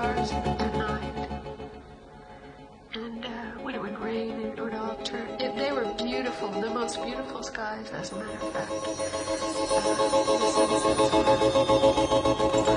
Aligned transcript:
stars 0.00 0.32
at 0.32 0.74
night. 0.76 1.28
And 2.94 3.24
uh, 3.24 3.28
when 3.60 3.74
it 3.74 3.82
would 3.82 3.98
rain, 4.00 4.40
it 4.40 4.58
would 4.58 4.72
all 4.74 4.96
turn. 5.04 5.28
It, 5.38 5.56
they 5.56 5.72
were 5.72 5.92
beautiful, 5.98 6.48
the 6.48 6.70
most 6.70 7.02
beautiful 7.04 7.42
skies, 7.42 7.90
as 7.90 8.12
a 8.12 8.16
matter 8.16 8.30
of 8.30 8.52
fact. 8.52 8.70
Uh, 8.70 8.76
the 10.38 10.48
sunsets 10.56 11.12
were 11.12 11.24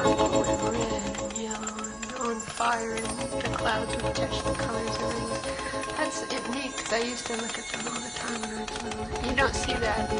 purple 0.04 0.44
and 0.44 0.64
red 0.74 1.04
and 1.22 1.34
yellow 1.38 1.76
and 1.80 2.14
on 2.20 2.36
fire, 2.42 2.96
and 2.96 3.06
the 3.42 3.50
clouds 3.56 3.96
would 4.04 4.16
catch 4.16 4.44
the 4.44 4.54
colors 4.54 4.98
everywhere. 5.00 5.42
That's 5.98 6.24
it 6.24 6.50
neat, 6.52 6.72
because 6.76 6.92
I 6.92 7.00
used 7.00 7.26
to 7.28 7.34
look 7.38 7.58
at 7.58 7.66
them 7.72 7.88
all 7.88 8.02
the 8.02 8.12
time 8.20 8.42
when 8.42 8.50
I 8.52 8.62
was 8.64 8.84
little. 8.84 9.30
You 9.30 9.36
don't 9.36 9.56
see 9.56 9.74
that. 9.76 10.12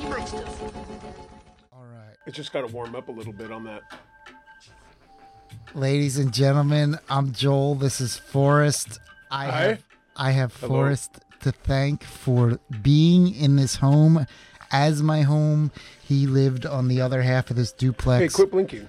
You 0.00 0.08
might 0.08 0.26
still 0.26 0.46
see 0.46 0.66
them. 0.66 0.84
All 1.72 1.84
right. 1.84 2.16
It's 2.26 2.36
just 2.36 2.52
got 2.54 2.62
to 2.66 2.72
warm 2.72 2.94
up 2.96 3.08
a 3.08 3.12
little 3.12 3.34
bit 3.34 3.52
on 3.52 3.64
that. 3.64 3.82
Ladies 5.76 6.16
and 6.16 6.32
gentlemen, 6.32 6.98
I'm 7.10 7.32
Joel. 7.32 7.74
This 7.74 8.00
is 8.00 8.16
Forrest. 8.16 8.98
I 9.30 9.44
Hi. 9.46 9.60
have 9.60 9.82
I 10.16 10.30
have 10.30 10.56
Hello. 10.56 10.68
Forrest 10.68 11.18
to 11.40 11.52
thank 11.52 12.02
for 12.02 12.58
being 12.80 13.34
in 13.34 13.56
this 13.56 13.76
home 13.76 14.26
as 14.72 15.02
my 15.02 15.20
home. 15.20 15.70
He 16.02 16.26
lived 16.26 16.64
on 16.64 16.88
the 16.88 17.02
other 17.02 17.20
half 17.20 17.50
of 17.50 17.56
this 17.56 17.72
duplex. 17.72 18.22
Hey, 18.22 18.34
quit 18.34 18.50
blinking. 18.50 18.88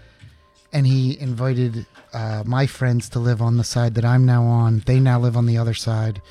and 0.71 0.87
he 0.87 1.19
invited 1.19 1.85
uh, 2.13 2.43
my 2.45 2.65
friends 2.65 3.09
to 3.09 3.19
live 3.19 3.41
on 3.41 3.57
the 3.57 3.65
side 3.65 3.93
that 3.95 4.05
I'm 4.05 4.25
now 4.25 4.43
on. 4.45 4.81
They 4.85 5.01
now 5.01 5.19
live 5.19 5.35
on 5.35 5.45
the 5.45 5.57
other 5.57 5.73
side. 5.73 6.21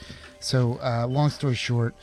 So, 0.40 0.78
uh, 0.82 1.06
long 1.06 1.28
story 1.28 1.54
short, 1.54 1.94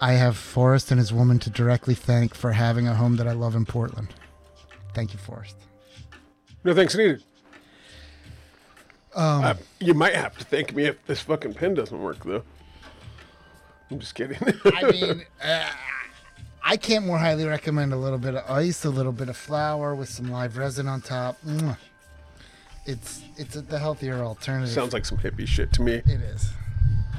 I 0.00 0.12
have 0.12 0.36
Forrest 0.36 0.92
and 0.92 1.00
his 1.00 1.12
woman 1.12 1.40
to 1.40 1.50
directly 1.50 1.96
thank 1.96 2.32
for 2.36 2.52
having 2.52 2.86
a 2.86 2.94
home 2.94 3.16
that 3.16 3.26
I 3.26 3.32
love 3.32 3.56
in 3.56 3.64
Portland. 3.66 4.14
Thank 4.94 5.12
you, 5.14 5.18
Forrest. 5.18 5.56
No 6.62 6.72
thanks 6.74 6.94
needed. 6.94 7.24
Um, 9.18 9.44
Uh, 9.44 9.54
you 9.80 9.94
might 9.94 10.14
have 10.14 10.38
to 10.38 10.44
thank 10.44 10.74
me 10.74 10.84
if 10.84 11.04
this 11.06 11.20
fucking 11.20 11.54
pen 11.54 11.74
doesn't 11.74 12.00
work, 12.00 12.24
though. 12.24 12.44
I'm 13.90 13.98
just 13.98 14.14
kidding. 14.14 14.38
I 14.64 14.90
mean, 14.92 15.24
uh, 15.42 15.68
I 16.62 16.76
can't 16.76 17.04
more 17.04 17.18
highly 17.18 17.44
recommend 17.44 17.92
a 17.92 17.96
little 17.96 18.18
bit 18.18 18.34
of 18.34 18.48
ice, 18.50 18.84
a 18.84 18.90
little 18.90 19.12
bit 19.12 19.28
of 19.28 19.36
flour 19.36 19.94
with 19.94 20.08
some 20.08 20.30
live 20.30 20.56
resin 20.56 20.86
on 20.86 21.00
top. 21.00 21.36
It's 22.86 23.22
it's 23.36 23.54
the 23.54 23.78
healthier 23.78 24.22
alternative. 24.22 24.72
Sounds 24.72 24.92
like 24.92 25.04
some 25.04 25.18
hippie 25.18 25.46
shit 25.46 25.72
to 25.74 25.82
me. 25.82 25.94
It 25.94 26.20
is. 26.20 26.52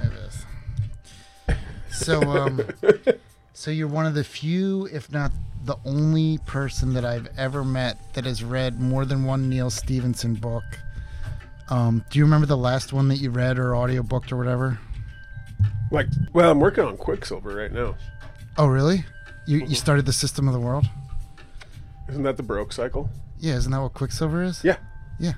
It 0.01 0.11
is. 0.13 1.55
So, 1.91 2.21
um, 2.21 2.61
so 3.53 3.71
you're 3.71 3.87
one 3.87 4.05
of 4.05 4.13
the 4.13 4.23
few, 4.23 4.87
if 4.91 5.11
not 5.11 5.31
the 5.65 5.75
only 5.85 6.37
person 6.45 6.93
that 6.93 7.03
I've 7.03 7.27
ever 7.37 7.63
met 7.65 7.97
that 8.13 8.25
has 8.25 8.43
read 8.43 8.79
more 8.79 9.05
than 9.05 9.25
one 9.25 9.49
Neal 9.49 9.69
Stephenson 9.69 10.35
book. 10.35 10.63
Um, 11.69 12.03
do 12.09 12.17
you 12.19 12.25
remember 12.25 12.47
the 12.47 12.57
last 12.57 12.93
one 12.93 13.07
that 13.09 13.17
you 13.17 13.29
read 13.29 13.59
or 13.59 13.71
audiobooked 13.71 14.31
or 14.31 14.37
whatever? 14.37 14.79
Like, 15.91 16.07
well, 16.33 16.51
I'm 16.51 16.59
working 16.59 16.83
on 16.83 16.97
Quicksilver 16.97 17.55
right 17.55 17.71
now. 17.71 17.95
Oh, 18.57 18.67
really? 18.67 19.03
You 19.47 19.65
you 19.65 19.75
started 19.75 20.05
the 20.05 20.13
System 20.13 20.47
of 20.47 20.53
the 20.53 20.59
World? 20.59 20.85
Isn't 22.09 22.23
that 22.23 22.37
the 22.37 22.43
Baroque 22.43 22.73
cycle? 22.73 23.09
Yeah, 23.39 23.55
isn't 23.55 23.71
that 23.71 23.81
what 23.81 23.93
Quicksilver 23.93 24.43
is? 24.43 24.63
Yeah. 24.63 24.77
Yeah. 25.19 25.33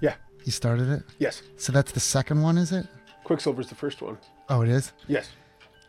Yeah. 0.00 0.14
You 0.44 0.52
started 0.52 0.88
it? 0.88 1.02
Yes. 1.18 1.42
So 1.56 1.72
that's 1.72 1.92
the 1.92 2.00
second 2.00 2.42
one, 2.42 2.58
is 2.58 2.72
it? 2.72 2.86
Quicksilver's 3.24 3.68
the 3.68 3.74
first 3.74 4.02
one. 4.02 4.18
Oh, 4.48 4.62
it 4.62 4.68
is. 4.68 4.92
Yes. 5.06 5.30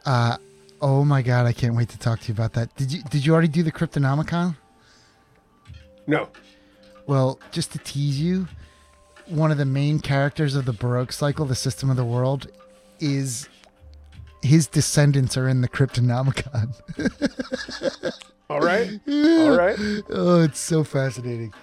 Uh, 0.06 0.38
oh 0.82 1.04
my 1.04 1.22
God, 1.22 1.46
I 1.46 1.54
can't 1.54 1.76
wait 1.76 1.90
to 1.90 1.98
talk 2.00 2.20
to 2.22 2.28
you 2.28 2.34
about 2.34 2.54
that. 2.54 2.76
Did 2.76 2.92
you 2.92 3.02
did 3.04 3.26
you 3.26 3.34
already 3.34 3.48
do 3.48 3.64
the 3.64 3.72
Cryptonomicon? 3.72 4.56
No. 6.08 6.30
Well, 7.08 7.40
just 7.52 7.72
to 7.74 7.80
tease 7.80 8.20
you, 8.20 8.48
one 9.28 9.52
of 9.52 9.58
the 9.58 9.66
main 9.66 10.00
characters 10.00 10.56
of 10.56 10.66
the 10.66 10.74
Baroque 10.74 11.12
cycle, 11.12 11.46
the 11.46 11.56
System 11.56 11.90
of 11.90 11.96
the 11.96 12.06
World, 12.06 12.48
is 13.00 13.48
his 14.42 14.68
descendants 14.68 15.38
are 15.38 15.48
in 15.48 15.62
the 15.62 15.70
Cryptonomicon. 15.70 16.74
All 18.50 18.60
right. 18.60 19.00
All 19.08 19.58
right. 19.58 19.78
oh, 20.10 20.42
it's 20.42 20.60
so 20.60 20.84
fascinating. 20.84 21.54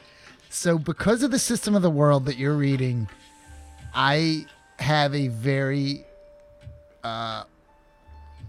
So, 0.48 0.78
because 0.78 1.22
of 1.22 1.30
the 1.30 1.38
System 1.38 1.74
of 1.74 1.82
the 1.82 1.90
World 1.90 2.26
that 2.26 2.36
you're 2.36 2.56
reading, 2.56 3.08
I 3.94 4.46
have 4.78 5.14
a 5.14 5.28
very, 5.28 6.04
uh, 7.04 7.44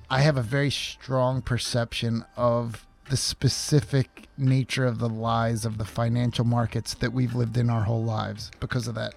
I 0.10 0.22
have 0.22 0.38
a 0.38 0.42
very 0.42 0.72
strong 0.72 1.42
perception 1.42 2.26
of 2.36 2.86
the 3.12 3.18
specific 3.18 4.28
nature 4.38 4.86
of 4.86 4.98
the 5.00 5.10
lies 5.10 5.66
of 5.66 5.78
the 5.78 5.84
financial 5.86 6.46
markets 6.46 6.94
that 6.96 7.12
we've 7.12 7.36
lived 7.36 7.58
in 7.58 7.70
our 7.70 7.84
whole 7.84 8.04
lives 8.04 8.50
because 8.62 8.88
of 8.88 8.96
that. 8.96 9.14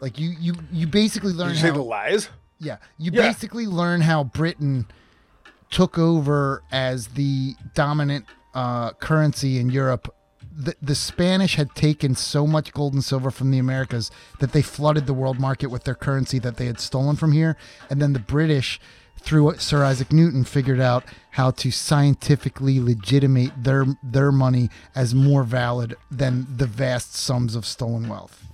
Like 0.00 0.18
you, 0.18 0.30
you, 0.40 0.54
you 0.72 0.86
basically 0.86 1.32
learn 1.34 1.48
Did 1.48 1.56
you 1.56 1.60
say 1.60 1.68
how. 1.68 1.74
the 1.74 1.82
lies? 1.82 2.30
Yeah, 2.58 2.78
you 2.98 3.10
Yeah. 3.12 3.20
basically 3.22 3.66
learn 3.66 4.00
how 4.00 4.24
Britain 4.24 4.86
took 5.70 5.98
over 5.98 6.62
as 6.72 7.08
the 7.08 7.54
dominant 7.74 8.24
uh, 8.54 8.92
currency 8.94 9.58
in 9.58 9.68
Europe. 9.68 10.12
The, 10.50 10.74
the 10.80 10.94
Spanish 10.94 11.56
had 11.56 11.74
taken 11.74 12.14
so 12.14 12.46
much 12.46 12.72
gold 12.72 12.94
and 12.94 13.04
silver 13.04 13.30
from 13.30 13.50
the 13.50 13.58
Americas 13.58 14.10
that 14.40 14.52
they 14.52 14.62
flooded 14.62 15.06
the 15.06 15.14
world 15.14 15.38
market 15.38 15.66
with 15.68 15.84
their 15.84 15.94
currency 15.94 16.38
that 16.40 16.56
they 16.56 16.66
had 16.66 16.80
stolen 16.80 17.16
from 17.16 17.32
here. 17.32 17.56
And 17.90 18.00
then 18.00 18.14
the 18.14 18.18
British, 18.18 18.80
through 19.20 19.56
Sir 19.58 19.84
Isaac 19.84 20.12
Newton, 20.12 20.44
figured 20.44 20.80
out 20.80 21.04
how 21.32 21.50
to 21.52 21.70
scientifically 21.70 22.80
legitimate 22.80 23.52
their 23.56 23.86
their 24.02 24.32
money 24.32 24.70
as 24.94 25.14
more 25.14 25.44
valid 25.44 25.96
than 26.10 26.46
the 26.56 26.66
vast 26.66 27.14
sums 27.14 27.54
of 27.54 27.64
stolen 27.64 28.08
wealth 28.08 28.46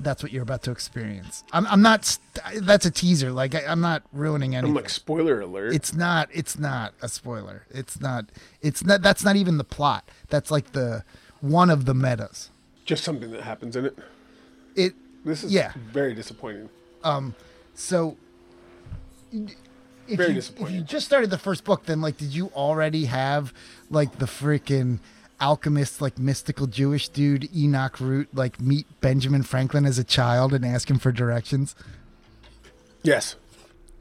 that's 0.00 0.22
what 0.22 0.32
you're 0.32 0.42
about 0.42 0.62
to 0.64 0.70
experience. 0.70 1.44
I'm, 1.52 1.66
I'm 1.66 1.82
not. 1.82 2.18
That's 2.56 2.84
a 2.86 2.90
teaser. 2.90 3.30
Like 3.32 3.54
I, 3.54 3.64
I'm 3.66 3.80
not 3.80 4.02
ruining 4.12 4.54
anything. 4.54 4.70
I'm 4.70 4.74
like, 4.76 4.90
spoiler 4.90 5.40
alert. 5.40 5.74
it's 5.74 5.94
not. 5.94 6.28
It's 6.32 6.58
not 6.58 6.94
a 7.00 7.08
spoiler. 7.08 7.66
It's 7.70 8.00
not. 8.00 8.26
It's 8.60 8.84
not. 8.84 9.02
That's 9.02 9.24
not 9.24 9.36
even 9.36 9.58
the 9.58 9.64
plot. 9.64 10.08
That's 10.28 10.50
like 10.50 10.72
the 10.72 11.04
one 11.40 11.70
of 11.70 11.84
the 11.84 11.94
metas. 11.94 12.50
just 12.84 13.04
something 13.04 13.30
that 13.30 13.42
happens 13.42 13.76
in 13.76 13.86
it. 13.86 13.98
It. 14.74 14.94
This 15.24 15.42
is 15.42 15.52
Yeah. 15.52 15.72
very 15.92 16.14
disappointing. 16.14 16.68
Um. 17.02 17.34
So. 17.74 18.16
If 20.06 20.18
Very 20.18 20.30
you, 20.30 20.34
disappointing. 20.34 20.74
If 20.74 20.80
you 20.80 20.86
just 20.86 21.06
started 21.06 21.30
the 21.30 21.38
first 21.38 21.64
book, 21.64 21.86
then 21.86 22.00
like, 22.00 22.18
did 22.18 22.34
you 22.34 22.48
already 22.54 23.06
have 23.06 23.52
like 23.90 24.18
the 24.18 24.26
freaking 24.26 25.00
alchemist, 25.40 26.00
like 26.00 26.18
mystical 26.18 26.66
Jewish 26.66 27.08
dude 27.08 27.48
Enoch 27.54 28.00
Root, 28.00 28.28
like 28.34 28.60
meet 28.60 28.86
Benjamin 29.00 29.42
Franklin 29.42 29.86
as 29.86 29.98
a 29.98 30.04
child 30.04 30.52
and 30.52 30.64
ask 30.64 30.90
him 30.90 30.98
for 30.98 31.10
directions? 31.12 31.74
Yes. 33.02 33.36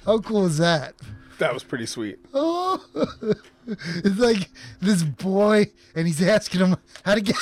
How 0.06 0.20
cool 0.20 0.46
is 0.46 0.58
that? 0.58 0.94
That 1.40 1.54
was 1.54 1.64
pretty 1.64 1.86
sweet. 1.86 2.20
Oh, 2.34 2.84
it's 3.68 4.20
like 4.20 4.50
this 4.82 5.04
boy, 5.04 5.72
and 5.96 6.08
he's 6.08 6.22
asking 6.22 6.62
him 6.62 6.78
how 7.04 7.16
to 7.16 7.22
get 7.22 7.36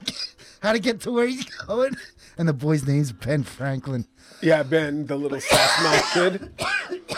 how 0.60 0.72
to 0.72 0.78
get 0.78 1.00
to 1.02 1.12
where 1.12 1.26
he's 1.26 1.44
going, 1.44 1.96
and 2.36 2.48
the 2.48 2.52
boy's 2.52 2.86
name's 2.86 3.12
Ben 3.12 3.42
Franklin. 3.42 4.06
Yeah, 4.42 4.62
Ben, 4.62 5.06
the 5.06 5.16
little 5.16 5.40
sass 5.40 5.82
mouth 5.82 6.12
kid. 6.12 6.52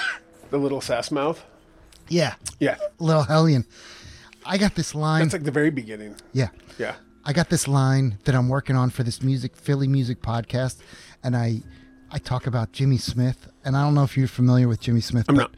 The 0.50 0.59
little 0.59 0.81
sass 0.81 1.11
mouth. 1.11 1.44
Yeah, 2.09 2.34
Yeah. 2.59 2.77
little 2.99 3.22
hellion. 3.22 3.65
I 4.44 4.59
got 4.59 4.75
this 4.75 4.94
line. 4.94 5.22
That's 5.22 5.33
like 5.34 5.44
the 5.44 5.50
very 5.50 5.71
beginning. 5.71 6.16
yeah, 6.33 6.49
Yeah. 6.78 6.94
I 7.25 7.33
got 7.33 7.50
this 7.50 7.69
line 7.69 8.19
that 8.25 8.34
I'm 8.34 8.49
working 8.49 8.75
on 8.77 8.91
for 8.91 9.03
this 9.03 9.22
music 9.22 9.55
Philly 9.56 9.87
music 9.87 10.22
podcast, 10.22 10.78
and 11.22 11.37
I 11.37 11.62
I 12.12 12.19
talk 12.19 12.47
about 12.49 12.72
Jimmy 12.72 12.97
Smith, 12.99 13.47
and 13.65 13.77
I 13.77 13.84
don't 13.84 13.94
know 13.94 14.03
if 14.03 14.16
you're 14.16 14.27
familiar 14.27 14.66
with 14.66 14.81
Jimmy 14.81 15.00
Smith. 15.03 15.27
I'm 15.28 15.37
but 15.37 15.43
not. 15.43 15.55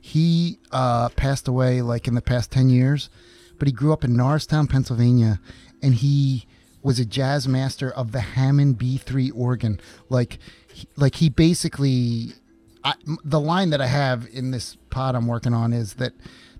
He 0.00 0.58
uh, 0.70 1.08
passed 1.10 1.48
away 1.48 1.82
like 1.82 2.06
in 2.06 2.14
the 2.14 2.20
past 2.22 2.52
ten 2.52 2.68
years, 2.70 3.10
but 3.58 3.66
he 3.66 3.72
grew 3.72 3.92
up 3.92 4.04
in 4.04 4.14
Norristown, 4.14 4.68
Pennsylvania, 4.68 5.40
and 5.82 5.94
he 5.96 6.46
was 6.82 7.00
a 7.00 7.04
jazz 7.04 7.48
master 7.48 7.90
of 7.90 8.12
the 8.12 8.20
Hammond 8.20 8.78
B3 8.78 9.32
organ. 9.34 9.80
Like, 10.08 10.38
he, 10.72 10.86
like 10.96 11.16
he 11.16 11.28
basically, 11.28 12.34
I, 12.84 12.94
the 13.24 13.40
line 13.40 13.70
that 13.70 13.80
I 13.80 13.86
have 13.86 14.26
in 14.32 14.50
this 14.50 14.76
pod 14.90 15.14
I'm 15.14 15.26
working 15.26 15.54
on 15.54 15.72
is 15.72 15.94
that 15.94 16.12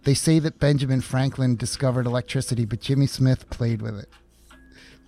they 0.04 0.14
say 0.14 0.38
that 0.38 0.58
Benjamin 0.58 1.00
Franklin 1.00 1.56
discovered 1.56 2.06
electricity, 2.06 2.64
but 2.64 2.80
Jimmy 2.80 3.06
Smith 3.06 3.48
played 3.50 3.82
with 3.82 3.98
it. 3.98 4.08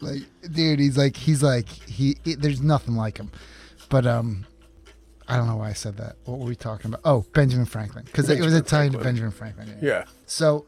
Like, 0.01 0.23
dude, 0.51 0.79
he's 0.79 0.97
like, 0.97 1.17
he's 1.17 1.43
like, 1.43 1.69
he. 1.69 2.17
It, 2.25 2.41
there's 2.41 2.63
nothing 2.63 2.97
like 2.97 3.19
him. 3.19 3.31
But 3.91 4.07
um, 4.07 4.47
I 5.29 5.37
don't 5.37 5.47
know 5.47 5.57
why 5.57 5.71
I 5.71 5.75
said 5.75 5.97
that. 5.99 6.17
What 6.25 6.39
were 6.39 6.47
we 6.47 6.57
talking 6.57 6.87
about? 6.91 7.03
Oh, 7.05 7.25
Benjamin 7.33 7.67
Franklin, 7.67 8.05
because 8.05 8.29
it 8.31 8.41
was 8.41 8.55
a 8.55 8.59
Italian 8.59 8.93
to 8.93 8.99
Benjamin 8.99 9.31
Franklin. 9.31 9.79
Yeah. 9.81 10.05
So, 10.27 10.67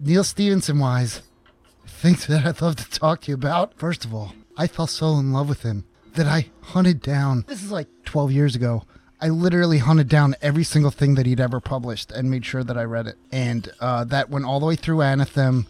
Neal 0.00 0.24
Stephenson 0.24 0.78
wise, 0.78 1.22
things 1.86 2.26
that 2.28 2.44
I'd 2.44 2.60
love 2.60 2.76
to 2.76 2.90
talk 2.90 3.22
to 3.22 3.30
you 3.30 3.34
about. 3.34 3.78
First 3.78 4.04
of 4.04 4.12
all, 4.12 4.34
I 4.56 4.66
fell 4.66 4.86
so 4.86 5.14
in 5.14 5.32
love 5.32 5.48
with 5.48 5.62
him 5.62 5.84
that 6.14 6.26
I 6.26 6.50
hunted 6.60 7.00
down. 7.00 7.44
This 7.48 7.62
is 7.62 7.70
like 7.70 7.88
12 8.04 8.32
years 8.32 8.54
ago. 8.54 8.84
I 9.24 9.28
literally 9.28 9.78
hunted 9.78 10.10
down 10.10 10.34
every 10.42 10.64
single 10.64 10.90
thing 10.90 11.14
that 11.14 11.24
he'd 11.24 11.40
ever 11.40 11.58
published 11.58 12.12
and 12.12 12.30
made 12.30 12.44
sure 12.44 12.62
that 12.62 12.76
I 12.76 12.82
read 12.84 13.06
it. 13.06 13.16
And 13.32 13.72
uh, 13.80 14.04
that 14.04 14.28
went 14.28 14.44
all 14.44 14.60
the 14.60 14.66
way 14.66 14.76
through 14.76 14.98
Anathem 14.98 15.64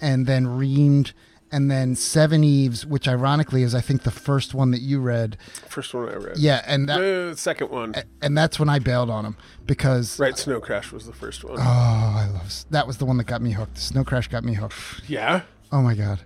and 0.00 0.26
then 0.26 0.46
REAMDE 0.46 1.12
and 1.52 1.70
then 1.70 1.94
Seveneves, 1.94 2.84
which 2.84 3.06
ironically 3.06 3.62
is 3.62 3.76
I 3.76 3.80
think 3.80 4.02
the 4.02 4.10
first 4.10 4.54
one 4.54 4.72
that 4.72 4.80
you 4.80 4.98
read. 4.98 5.38
First 5.68 5.94
one 5.94 6.08
I 6.08 6.16
read. 6.16 6.36
Yeah, 6.38 6.64
and 6.66 6.88
that, 6.88 7.00
Uh, 7.00 7.36
second 7.36 7.70
one. 7.70 7.94
and 8.20 8.36
that's 8.36 8.58
when 8.58 8.68
I 8.68 8.80
bailed 8.80 9.08
on 9.10 9.24
him 9.24 9.36
because 9.66 10.18
Right, 10.18 10.36
Snow 10.36 10.58
Crash 10.60 10.90
was 10.90 11.06
the 11.06 11.12
first 11.12 11.44
one. 11.44 11.60
oh, 11.60 11.62
I 11.62 12.28
love 12.34 12.52
that 12.70 12.88
was 12.88 12.96
the 12.96 13.06
one 13.06 13.18
that 13.18 13.28
got 13.28 13.40
me 13.40 13.52
hooked. 13.52 13.78
Snow 13.78 14.02
Crash 14.02 14.26
got 14.26 14.42
me 14.42 14.54
hooked. 14.54 14.74
yeah. 15.06 15.42
Oh 15.70 15.80
my 15.80 15.94
god. 15.94 16.22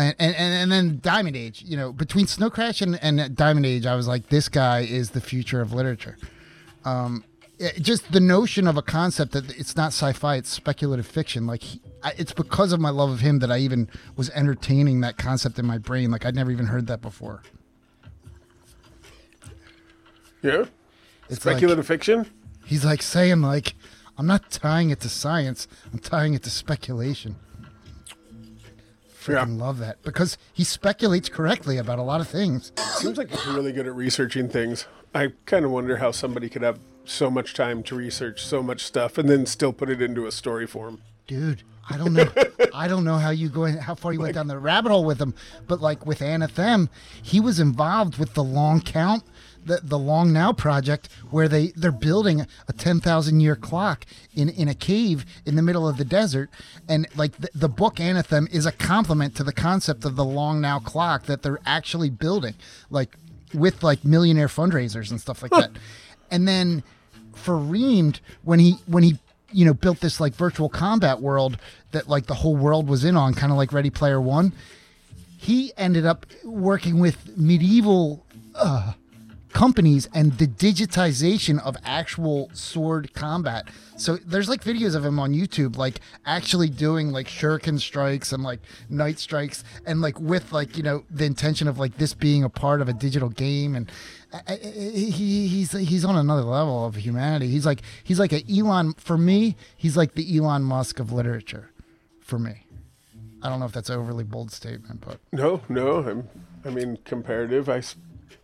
And, 0.00 0.14
and 0.18 0.36
and 0.36 0.72
then 0.72 0.98
Diamond 1.02 1.36
Age, 1.36 1.62
you 1.66 1.76
know, 1.76 1.92
between 1.92 2.26
Snow 2.26 2.48
Crash 2.48 2.80
and, 2.80 2.98
and 3.02 3.36
Diamond 3.36 3.66
Age, 3.66 3.86
I 3.86 3.94
was 3.94 4.06
like, 4.08 4.28
this 4.28 4.48
guy 4.48 4.80
is 4.80 5.10
the 5.10 5.20
future 5.20 5.60
of 5.60 5.72
literature. 5.72 6.16
Um, 6.84 7.24
it- 7.58 7.82
just 7.82 8.10
the 8.12 8.20
notion 8.20 8.66
of 8.66 8.76
a 8.76 8.82
concept 8.82 9.32
that 9.32 9.50
it's 9.58 9.76
not 9.76 9.88
sci-fi, 9.88 10.36
it's 10.36 10.48
speculative 10.48 11.06
fiction. 11.06 11.46
Like, 11.46 11.62
he, 11.62 11.80
I, 12.02 12.12
it's 12.16 12.32
because 12.32 12.72
of 12.72 12.80
my 12.80 12.90
love 12.90 13.10
of 13.10 13.20
him 13.20 13.40
that 13.40 13.50
I 13.52 13.58
even 13.58 13.88
was 14.16 14.30
entertaining 14.30 15.00
that 15.02 15.18
concept 15.18 15.58
in 15.58 15.66
my 15.66 15.76
brain. 15.78 16.10
Like, 16.10 16.24
I'd 16.24 16.34
never 16.34 16.50
even 16.50 16.66
heard 16.66 16.86
that 16.86 17.02
before. 17.02 17.42
Yeah. 20.42 20.64
It's 21.28 21.44
like- 21.44 21.56
Speculative 21.56 21.86
fiction? 21.86 22.26
He's 22.64 22.84
like 22.84 23.02
saying, 23.02 23.42
like, 23.42 23.74
I'm 24.16 24.26
not 24.26 24.50
tying 24.50 24.90
it 24.90 25.00
to 25.00 25.08
science, 25.08 25.66
I'm 25.92 25.98
tying 25.98 26.34
it 26.34 26.42
to 26.44 26.50
speculation. 26.50 27.36
Yeah. 29.28 29.44
Freaking 29.44 29.60
love 29.60 29.78
that 29.78 30.02
because 30.02 30.38
he 30.52 30.64
speculates 30.64 31.28
correctly 31.28 31.76
about 31.76 31.98
a 31.98 32.02
lot 32.02 32.20
of 32.20 32.28
things. 32.28 32.72
Seems 32.96 33.18
like 33.18 33.30
he's 33.30 33.46
really 33.46 33.72
good 33.72 33.86
at 33.86 33.94
researching 33.94 34.48
things. 34.48 34.86
I 35.14 35.32
kind 35.46 35.64
of 35.64 35.70
wonder 35.70 35.96
how 35.98 36.10
somebody 36.10 36.48
could 36.48 36.62
have 36.62 36.78
so 37.04 37.30
much 37.30 37.54
time 37.54 37.82
to 37.82 37.96
research 37.96 38.42
so 38.42 38.62
much 38.62 38.84
stuff 38.84 39.18
and 39.18 39.28
then 39.28 39.44
still 39.46 39.72
put 39.72 39.90
it 39.90 40.00
into 40.00 40.26
a 40.26 40.32
story 40.32 40.66
form. 40.66 41.00
dude 41.26 41.62
i 41.88 41.96
don't 41.96 42.12
know 42.12 42.26
i 42.74 42.86
don't 42.86 43.04
know 43.04 43.16
how 43.16 43.30
you 43.30 43.48
go 43.48 43.64
in, 43.64 43.76
how 43.78 43.94
far 43.96 44.12
you 44.12 44.20
went 44.20 44.34
down 44.34 44.46
the 44.46 44.58
rabbit 44.58 44.90
hole 44.90 45.04
with 45.04 45.20
him 45.20 45.34
but 45.66 45.80
like 45.80 46.06
with 46.06 46.20
anathem 46.20 46.88
he 47.22 47.40
was 47.40 47.58
involved 47.58 48.18
with 48.18 48.34
the 48.34 48.44
long 48.44 48.80
count 48.80 49.24
the, 49.64 49.80
the 49.82 49.98
long 49.98 50.32
now 50.32 50.52
project 50.52 51.08
where 51.30 51.48
they 51.48 51.68
they're 51.68 51.92
building 51.92 52.46
a 52.68 52.72
10,000 52.72 53.40
year 53.40 53.56
clock 53.56 54.06
in 54.34 54.48
in 54.48 54.68
a 54.68 54.74
cave 54.74 55.24
in 55.44 55.56
the 55.56 55.62
middle 55.62 55.88
of 55.88 55.96
the 55.96 56.04
desert 56.04 56.50
and 56.88 57.06
like 57.16 57.36
the, 57.38 57.48
the 57.54 57.68
book 57.68 57.96
anathem 57.96 58.50
is 58.52 58.66
a 58.66 58.72
complement 58.72 59.34
to 59.36 59.44
the 59.44 59.52
concept 59.52 60.04
of 60.04 60.16
the 60.16 60.24
long 60.24 60.60
now 60.60 60.78
clock 60.78 61.24
that 61.24 61.42
they're 61.42 61.60
actually 61.66 62.10
building 62.10 62.54
like 62.90 63.16
with 63.54 63.82
like 63.82 64.04
millionaire 64.04 64.48
fundraisers 64.48 65.10
and 65.10 65.20
stuff 65.20 65.42
like 65.42 65.50
that 65.50 65.70
and 66.30 66.46
then 66.46 66.82
for 67.34 67.54
REAMDE 67.54 68.20
when 68.42 68.58
he 68.58 68.72
when 68.86 69.02
he 69.02 69.18
you 69.52 69.64
know 69.64 69.74
built 69.74 70.00
this 70.00 70.20
like 70.20 70.34
virtual 70.34 70.68
combat 70.68 71.20
world 71.20 71.58
that 71.92 72.08
like 72.08 72.26
the 72.26 72.34
whole 72.34 72.56
world 72.56 72.88
was 72.88 73.04
in 73.04 73.16
on, 73.16 73.34
kind 73.34 73.50
of 73.52 73.58
like 73.58 73.72
Ready 73.72 73.90
Player 73.90 74.20
One. 74.20 74.52
He 75.36 75.72
ended 75.76 76.04
up 76.04 76.26
working 76.44 76.98
with 77.00 77.36
medieval 77.36 78.24
uh, 78.54 78.92
companies 79.52 80.08
and 80.14 80.32
the 80.38 80.46
digitization 80.46 81.60
of 81.64 81.76
actual 81.84 82.50
sword 82.52 83.12
combat. 83.14 83.68
So 83.96 84.16
there's 84.16 84.48
like 84.48 84.62
videos 84.64 84.94
of 84.94 85.04
him 85.04 85.18
on 85.18 85.32
YouTube, 85.34 85.76
like 85.76 86.00
actually 86.24 86.68
doing 86.70 87.10
like 87.12 87.26
shuriken 87.26 87.78
strikes 87.78 88.32
and 88.32 88.42
like 88.42 88.60
night 88.88 89.18
strikes, 89.18 89.62
and 89.84 90.00
like 90.00 90.18
with 90.18 90.52
like 90.52 90.76
you 90.76 90.82
know 90.82 91.04
the 91.10 91.24
intention 91.24 91.68
of 91.68 91.78
like 91.78 91.98
this 91.98 92.14
being 92.14 92.44
a 92.44 92.48
part 92.48 92.80
of 92.80 92.88
a 92.88 92.92
digital 92.92 93.28
game, 93.28 93.74
and 93.74 93.90
I- 94.32 94.42
I- 94.48 94.56
he 94.56 95.48
he's 95.48 95.72
he's 95.72 96.04
on 96.04 96.16
another 96.16 96.42
level 96.42 96.86
of 96.86 96.94
humanity. 96.96 97.48
He's 97.48 97.66
like 97.66 97.82
he's 98.02 98.18
like 98.18 98.32
a 98.32 98.42
Elon 98.50 98.94
for 98.94 99.18
me. 99.18 99.56
He's 99.76 99.96
like 99.96 100.14
the 100.14 100.36
Elon 100.38 100.62
Musk 100.62 100.98
of 101.00 101.12
literature, 101.12 101.70
for 102.20 102.38
me. 102.38 102.64
I 103.42 103.48
don't 103.48 103.58
know 103.58 103.66
if 103.66 103.72
that's 103.72 103.88
an 103.90 103.98
overly 103.98 104.24
bold 104.24 104.50
statement, 104.52 105.00
but 105.00 105.18
No, 105.32 105.62
no. 105.68 105.98
I'm, 106.06 106.28
I 106.64 106.68
mean, 106.68 106.98
comparative, 107.04 107.68
I, 107.70 107.80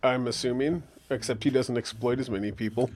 I, 0.01 0.15
am 0.15 0.25
assuming, 0.27 0.81
except 1.09 1.43
he 1.43 1.49
doesn't 1.49 1.77
exploit 1.77 2.19
as 2.19 2.29
many 2.29 2.51
people. 2.51 2.89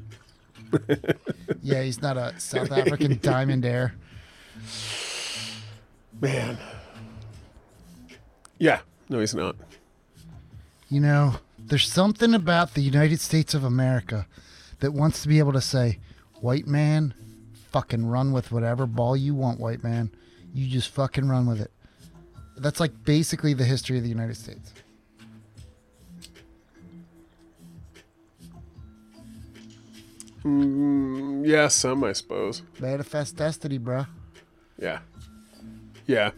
yeah, 1.61 1.81
he's 1.83 2.01
not 2.01 2.17
a 2.17 2.39
South 2.39 2.71
African 2.71 3.19
diamond 3.21 3.65
heir. 3.65 3.93
Man. 6.19 6.57
Yeah. 8.57 8.81
No, 9.09 9.19
he's 9.19 9.35
not. 9.35 9.55
You 10.89 10.99
know, 10.99 11.35
there's 11.57 11.91
something 11.91 12.33
about 12.33 12.73
the 12.73 12.81
United 12.81 13.19
States 13.19 13.53
of 13.53 13.63
America 13.63 14.27
that 14.79 14.93
wants 14.93 15.21
to 15.21 15.27
be 15.27 15.39
able 15.39 15.53
to 15.53 15.61
say, 15.61 15.99
white 16.39 16.67
man, 16.67 17.13
fucking 17.71 18.05
run 18.05 18.31
with 18.31 18.51
whatever 18.51 18.85
ball 18.85 19.15
you 19.15 19.33
want, 19.33 19.59
white 19.59 19.83
man. 19.83 20.11
You 20.53 20.67
just 20.67 20.89
fucking 20.89 21.27
run 21.29 21.45
with 21.45 21.61
it. 21.61 21.71
That's 22.57 22.79
like 22.79 23.03
basically 23.05 23.53
the 23.53 23.63
history 23.63 23.97
of 23.97 24.03
the 24.03 24.09
United 24.09 24.37
States. 24.37 24.73
Mm, 30.43 31.45
yeah, 31.47 31.67
some, 31.67 32.03
I 32.03 32.13
suppose. 32.13 32.61
Manifest 32.79 33.35
destiny, 33.35 33.77
bro. 33.77 34.05
Yeah. 34.79 34.99
Yeah. 36.07 36.31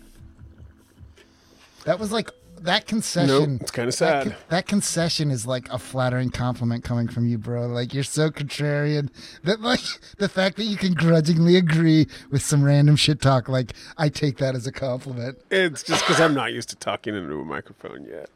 That 1.85 2.00
was 2.00 2.11
like 2.11 2.29
that 2.61 2.85
concession. 2.88 3.53
Nope, 3.53 3.61
it's 3.61 3.71
kinda 3.71 3.88
that 3.88 3.94
sad. 3.94 4.23
con- 4.23 4.35
That, 4.50 4.67
concession 4.67 5.31
is 5.31 5.45
like 5.45 5.69
a 5.69 5.77
flattering 5.77 6.29
compliment 6.29 6.83
coming 6.83 7.07
from 7.09 7.27
you, 7.27 7.38
bro. 7.38 7.67
Like 7.67 7.94
you're 7.94 8.03
so 8.05 8.29
contrarian 8.29 9.09
that 9.44 9.61
like 9.61 9.81
the 10.17 10.29
fact 10.29 10.55
that 10.57 10.63
you 10.65 10.77
can 10.77 10.94
grudgingly 10.94 11.57
agree 11.57 12.07
with 12.31 12.41
some 12.41 12.63
random 12.63 12.95
shit 12.95 13.21
talk, 13.21 13.50
like 13.50 13.73
I 13.97 14.07
take 14.09 14.38
that 14.38 14.55
as 14.55 14.65
a 14.67 14.71
compliment. 14.71 15.39
It's 15.51 15.83
just 15.83 16.05
because 16.05 16.21
I'm 16.21 16.33
not 16.33 16.53
used 16.53 16.69
to 16.69 16.75
talking 16.77 17.15
into 17.15 17.38
a 17.39 17.45
microphone 17.45 18.05
yet. 18.05 18.29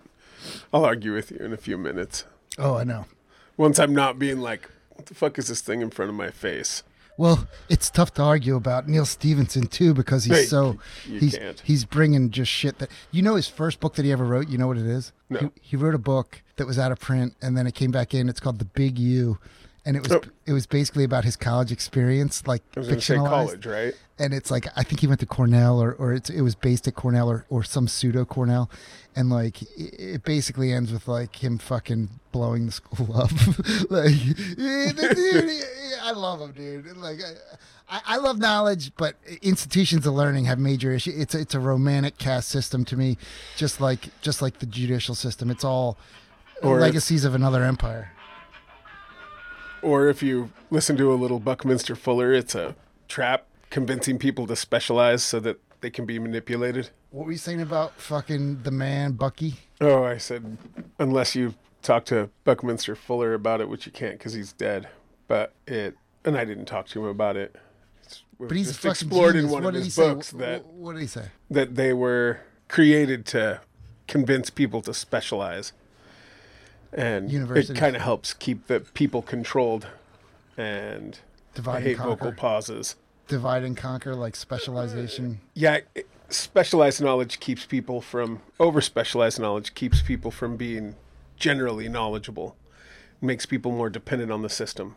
I'll 0.74 0.86
argue 0.86 1.14
with 1.14 1.31
you 1.31 1.38
in 1.38 1.54
a 1.54 1.58
few 1.58 1.78
minutes. 1.78 2.25
Oh, 2.58 2.75
I 2.75 2.84
know. 2.84 3.06
Once 3.56 3.80
I'm 3.80 3.94
not 3.94 4.19
being 4.19 4.40
like, 4.40 4.69
what 4.98 5.06
the 5.06 5.16
fuck 5.16 5.38
is 5.38 5.48
this 5.48 5.62
thing 5.62 5.82
in 5.82 5.90
front 5.90 6.10
of 6.10 6.16
my 6.16 6.30
face? 6.32 6.84
Well, 7.18 7.48
it's 7.68 7.90
tough 7.90 8.14
to 8.16 8.22
argue 8.22 8.56
about 8.56 8.88
Neal 8.88 9.06
Stephenson 9.06 9.66
too 9.66 9.96
because 9.96 10.26
he's 10.26 10.38
Hey, 10.38 10.44
so 10.46 10.78
he's 11.04 11.36
can't. 11.36 11.60
he's 11.62 11.84
bringing 11.84 12.30
just 12.30 12.52
shit 12.52 12.78
that 12.78 12.90
you 13.12 13.24
know 13.24 13.34
his 13.36 13.48
first 13.48 13.80
book 13.80 13.96
that 13.96 14.06
he 14.06 14.12
ever 14.12 14.24
wrote. 14.24 14.50
You 14.50 14.60
know 14.60 14.68
what 14.68 14.78
it 14.78 14.86
is? 14.86 15.14
No. 15.30 15.40
He, 15.40 15.50
he 15.62 15.76
wrote 15.78 15.96
a 15.96 16.00
book 16.00 16.44
that 16.58 16.68
was 16.68 16.78
out 16.78 16.92
of 16.92 17.00
print 17.00 17.36
and 17.42 17.58
then 17.58 17.66
it 17.66 17.74
came 17.74 17.90
back 17.90 18.14
in. 18.14 18.30
It's 18.30 18.40
called 18.40 18.60
The 18.60 18.66
Big 18.66 19.00
U, 19.00 19.40
and 19.88 19.95
it 19.95 20.04
was 20.07 20.19
it 20.45 20.51
was 20.51 20.68
basically 20.68 21.06
about 21.06 21.24
his 21.24 21.38
college 21.38 21.72
experience, 21.72 22.45
like 22.45 22.62
I 22.75 22.81
was 22.81 22.89
fictionalized. 22.89 23.30
college, 23.30 23.66
right? 23.66 23.94
And 24.19 24.34
it's 24.34 24.51
like 24.51 24.68
I 24.75 24.84
think 24.84 25.00
he 25.00 25.07
went 25.07 25.22
to 25.22 25.25
Cornell 25.25 25.81
or 25.81 25.94
or 25.94 26.12
it's, 26.14 26.30
it 26.30 26.42
was 26.42 26.56
based 26.56 26.88
at 26.90 26.95
Cornell 26.95 27.30
or 27.30 27.45
or 27.50 27.64
some 27.64 27.88
pseudo 27.88 28.26
Cornell, 28.26 28.69
and 29.16 29.30
like 29.30 29.62
it, 29.62 29.94
it 30.18 30.23
basically 30.26 30.73
ends 30.73 30.92
with 30.92 31.07
like 31.07 31.42
him 31.42 31.57
fucking 31.57 32.09
blowing 32.33 32.66
the 32.66 32.73
school 32.73 33.16
up. 33.16 33.31
like 33.90 34.12
the 34.14 35.14
dude, 35.16 35.64
I 36.04 36.12
love 36.12 36.42
him, 36.42 36.52
dude. 36.52 36.97
Like. 36.97 37.19
I, 37.21 37.31
I 37.90 38.02
I 38.06 38.18
love 38.18 38.38
knowledge, 38.38 38.92
but 38.97 39.16
institutions 39.42 40.06
of 40.06 40.14
learning 40.14 40.44
have 40.44 40.59
major 40.59 40.92
issues. 40.92 41.18
It's 41.18 41.33
it's 41.33 41.56
a 41.56 41.59
romantic 41.62 42.18
caste 42.18 42.50
system 42.50 42.83
to 42.83 42.97
me, 42.97 43.18
just 43.56 43.80
like 43.80 44.09
just 44.21 44.42
like 44.42 44.59
the 44.59 44.66
judicial 44.66 45.16
system. 45.16 45.50
It's 45.50 45.64
all 45.64 45.97
Or- 46.62 46.81
legacies 46.81 47.23
of 47.23 47.33
another 47.33 47.64
empire. 47.64 48.12
Or 49.81 50.07
if 50.07 50.24
you 50.24 50.52
listen 50.69 50.98
to 50.98 51.14
a 51.14 51.16
little 51.16 51.40
Buckminster 51.40 51.96
Fuller, 51.96 52.34
it's 52.34 52.56
a 52.56 52.76
trap 53.07 53.46
convincing 53.69 54.18
people 54.18 54.48
to 54.48 54.56
specialize 54.56 55.24
so 55.24 55.40
that 55.42 55.60
they 55.81 55.90
can 55.90 56.06
be 56.06 56.19
manipulated. 56.19 56.90
What 57.12 57.26
were 57.26 57.31
you 57.31 57.38
saying 57.38 57.62
about 57.62 57.94
fucking 58.00 58.64
the 58.64 58.72
man 58.72 59.14
Bucky? 59.14 59.56
Oh, 59.80 60.04
I 60.04 60.18
said, 60.18 60.57
unless 61.00 61.36
you 61.36 61.54
talk 61.81 62.06
to 62.06 62.30
Buckminster 62.44 62.96
Fuller 62.96 63.34
about 63.34 63.62
it, 63.62 63.69
which 63.69 63.86
you 63.86 63.92
can't 63.92 64.18
because 64.18 64.34
he's 64.34 64.52
dead. 64.52 64.88
But 65.28 65.54
it, 65.68 65.96
and 66.26 66.38
I 66.38 66.46
didn't 66.46 66.66
talk 66.66 66.88
to 66.88 67.00
him 67.02 67.06
about 67.06 67.38
it. 67.38 67.56
It's, 68.04 68.24
But 68.40 68.52
he's 68.52 68.68
just 68.68 68.80
a 68.80 68.81
fucking 68.90 69.07
explored 69.07 69.34
genius. 69.36 69.46
in 69.46 69.52
one 69.52 69.64
what 69.64 69.76
of 69.76 69.84
his 69.84 69.96
books 69.96 70.31
that 70.31 70.66
what 70.66 70.94
did 70.94 71.02
he 71.02 71.07
say? 71.07 71.26
that 71.52 71.76
they 71.76 71.94
were 71.94 72.40
created 72.68 73.26
to 73.28 73.62
convince 74.07 74.50
people 74.50 74.81
to 74.81 74.94
specialize, 74.94 75.74
and 76.94 77.32
it 77.32 77.76
kind 77.76 77.96
of 77.96 78.02
helps 78.02 78.34
keep 78.34 78.68
the 78.68 78.80
people 78.80 79.22
controlled. 79.22 79.88
And 80.58 81.20
Divide 81.54 81.74
I 81.74 81.78
and 81.78 81.86
hate 81.88 81.98
vocal 81.98 82.16
conquer. 82.18 82.32
pauses. 82.36 82.96
Divide 83.28 83.64
and 83.64 83.76
conquer, 83.78 84.16
like 84.16 84.36
specialization. 84.36 85.42
Yeah, 85.54 85.80
it- 85.96 86.08
specialized 86.30 87.02
knowledge 87.02 87.40
keeps 87.40 87.66
people 87.66 88.02
from 88.02 88.42
over 88.60 88.82
specialized 88.82 89.40
knowledge 89.40 89.74
keeps 89.76 90.02
people 90.02 90.32
from 90.32 90.58
being 90.58 90.96
generally 91.38 91.88
knowledgeable. 91.90 92.56
Makes 93.22 93.46
people 93.46 93.72
more 93.72 93.90
dependent 93.90 94.32
on 94.32 94.42
the 94.44 94.50
system 94.50 94.96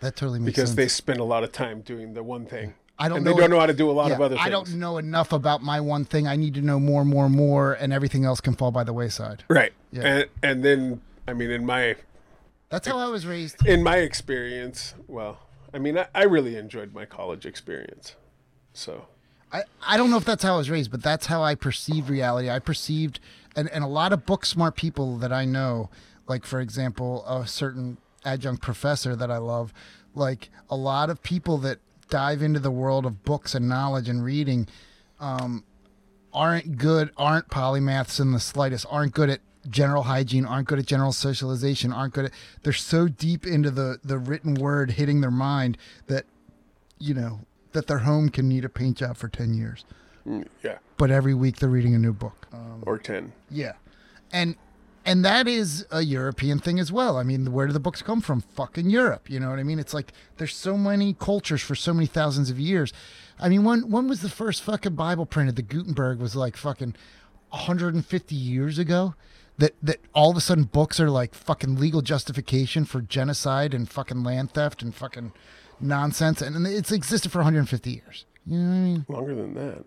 That 0.00 0.16
totally 0.16 0.38
makes 0.40 0.56
sense. 0.56 0.56
because 0.56 0.68
sense. 0.70 0.76
they 0.76 0.88
spend 0.88 1.20
a 1.20 1.24
lot 1.24 1.44
of 1.44 1.52
time 1.52 1.80
doing 1.82 2.14
the 2.14 2.22
one 2.22 2.46
thing. 2.46 2.74
I 2.98 3.08
don't 3.08 3.18
and 3.18 3.24
know 3.26 3.32
they 3.34 3.40
don't 3.40 3.50
know 3.50 3.58
how 3.60 3.66
to 3.66 3.72
do 3.72 3.90
a 3.90 3.92
lot 3.92 4.12
of 4.12 4.20
other 4.20 4.36
things. 4.36 4.46
I 4.46 4.50
don't 4.50 4.74
know 4.74 4.98
enough 4.98 5.32
about 5.32 5.62
my 5.62 5.80
one 5.80 6.04
thing. 6.04 6.26
I 6.28 6.36
need 6.36 6.54
to 6.54 6.60
know 6.60 6.78
more, 6.78 7.04
more, 7.04 7.28
more, 7.28 7.72
and 7.74 7.92
everything 7.92 8.24
else 8.24 8.40
can 8.40 8.54
fall 8.54 8.70
by 8.70 8.84
the 8.84 8.92
wayside. 8.92 9.44
Right. 9.48 9.72
Yeah. 9.92 10.02
And 10.02 10.26
and 10.42 10.64
then 10.64 11.00
I 11.32 11.34
mean 11.34 11.50
in 11.50 11.64
my 11.64 11.96
That's 12.68 12.86
how 12.86 12.98
I 12.98 13.08
was 13.08 13.26
raised. 13.26 13.66
in 13.66 13.82
my 13.82 13.96
experience, 13.96 14.94
well, 15.08 15.38
I 15.72 15.78
mean 15.78 15.96
I, 15.96 16.06
I 16.14 16.24
really 16.24 16.56
enjoyed 16.56 16.92
my 16.92 17.06
college 17.06 17.46
experience. 17.46 18.16
So 18.74 19.06
I, 19.50 19.62
I 19.86 19.96
don't 19.96 20.10
know 20.10 20.18
if 20.18 20.26
that's 20.26 20.42
how 20.42 20.54
I 20.54 20.56
was 20.58 20.68
raised, 20.68 20.90
but 20.90 21.02
that's 21.02 21.26
how 21.26 21.42
I 21.42 21.54
perceived 21.54 22.10
reality. 22.10 22.50
I 22.50 22.58
perceived, 22.58 23.18
and, 23.56 23.70
and 23.70 23.82
a 23.82 23.86
lot 23.86 24.12
of 24.12 24.26
book 24.26 24.44
smart 24.44 24.76
people 24.76 25.16
that 25.18 25.32
I 25.32 25.46
know, 25.46 25.88
like, 26.26 26.44
for 26.44 26.60
example, 26.60 27.24
a 27.26 27.46
certain 27.46 27.96
adjunct 28.24 28.62
professor 28.62 29.14
that 29.16 29.30
I 29.30 29.36
love, 29.38 29.74
like, 30.14 30.48
a 30.70 30.76
lot 30.76 31.10
of 31.10 31.22
people 31.22 31.58
that 31.58 31.78
dive 32.08 32.42
into 32.42 32.60
the 32.60 32.70
world 32.70 33.04
of 33.04 33.24
books 33.24 33.54
and 33.54 33.68
knowledge 33.68 34.08
and 34.08 34.24
reading 34.24 34.68
um, 35.20 35.64
aren't 36.32 36.78
good, 36.78 37.10
aren't 37.18 37.48
polymaths 37.48 38.20
in 38.20 38.32
the 38.32 38.40
slightest, 38.40 38.86
aren't 38.88 39.12
good 39.12 39.28
at 39.28 39.40
general 39.68 40.04
hygiene, 40.04 40.44
aren't 40.44 40.68
good 40.68 40.78
at 40.78 40.86
general 40.86 41.12
socialization, 41.12 41.92
aren't 41.92 42.14
good 42.14 42.26
at, 42.26 42.32
they're 42.62 42.72
so 42.72 43.08
deep 43.08 43.46
into 43.46 43.70
the, 43.70 43.98
the 44.02 44.18
written 44.18 44.54
word 44.54 44.92
hitting 44.92 45.20
their 45.20 45.30
mind 45.30 45.78
that, 46.06 46.24
you 46.98 47.14
know, 47.14 47.40
that 47.72 47.86
their 47.86 47.98
home 47.98 48.28
can 48.28 48.48
need 48.48 48.64
a 48.64 48.68
paint 48.68 48.98
job 48.98 49.16
for 49.16 49.28
10 49.28 49.54
years. 49.54 49.84
Mm, 50.26 50.46
yeah, 50.62 50.78
But 50.98 51.10
every 51.10 51.34
week 51.34 51.56
they're 51.56 51.68
reading 51.68 51.94
a 51.94 51.98
new 51.98 52.12
book. 52.12 52.46
Um, 52.52 52.82
or 52.86 52.98
ten. 52.98 53.32
yeah. 53.50 53.72
And, 54.32 54.54
and 55.04 55.24
that 55.24 55.48
is 55.48 55.84
a 55.90 56.02
European 56.02 56.58
thing 56.60 56.78
as 56.78 56.92
well. 56.92 57.16
I 57.16 57.22
mean, 57.24 57.50
where 57.52 57.66
do 57.66 57.72
the 57.72 57.80
books 57.80 58.02
come 58.02 58.20
from? 58.20 58.40
Fucking 58.40 58.88
Europe. 58.88 59.28
You 59.28 59.40
know 59.40 59.50
what 59.50 59.58
I 59.58 59.64
mean? 59.64 59.78
It's 59.80 59.92
like 59.92 60.12
there's 60.36 60.54
so 60.54 60.76
many 60.78 61.12
cultures 61.14 61.60
for 61.60 61.74
so 61.74 61.92
many 61.92 62.06
thousands 62.06 62.50
of 62.50 62.60
years. 62.60 62.92
I 63.40 63.48
mean, 63.48 63.64
when 63.64 63.90
when 63.90 64.06
was 64.06 64.22
the 64.22 64.28
first 64.28 64.62
fucking 64.62 64.94
Bible 64.94 65.26
printed? 65.26 65.56
The 65.56 65.62
Gutenberg 65.62 66.20
was 66.20 66.36
like 66.36 66.56
fucking 66.56 66.94
150 67.50 68.34
years 68.34 68.78
ago. 68.78 69.14
That 69.62 69.74
that 69.80 70.00
all 70.12 70.28
of 70.28 70.36
a 70.36 70.40
sudden 70.40 70.64
books 70.64 70.98
are 70.98 71.08
like 71.08 71.34
fucking 71.34 71.76
legal 71.76 72.02
justification 72.02 72.84
for 72.84 73.00
genocide 73.00 73.74
and 73.74 73.88
fucking 73.88 74.24
land 74.24 74.50
theft 74.54 74.82
and 74.82 74.92
fucking 74.92 75.32
nonsense, 75.80 76.42
and 76.42 76.66
it's 76.66 76.90
existed 76.90 77.30
for 77.30 77.38
150 77.38 77.88
years. 77.88 78.26
You 78.44 78.58
know 78.58 78.68
what 78.68 78.74
I 78.74 78.80
mean? 78.80 79.06
Longer 79.08 79.34
than 79.36 79.54
that. 79.54 79.84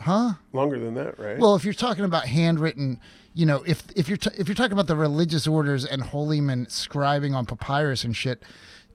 Huh? 0.00 0.32
Longer 0.54 0.78
than 0.78 0.94
that, 0.94 1.18
right? 1.18 1.38
Well, 1.38 1.54
if 1.56 1.62
you're 1.62 1.74
talking 1.74 2.06
about 2.06 2.24
handwritten, 2.24 3.00
you 3.34 3.44
know, 3.44 3.62
if 3.66 3.82
if 3.94 4.08
you're 4.08 4.16
t- 4.16 4.30
if 4.38 4.48
you're 4.48 4.54
talking 4.54 4.72
about 4.72 4.86
the 4.86 4.96
religious 4.96 5.46
orders 5.46 5.84
and 5.84 6.02
holy 6.04 6.40
men 6.40 6.64
scribing 6.66 7.34
on 7.34 7.44
papyrus 7.44 8.04
and 8.04 8.16
shit, 8.16 8.42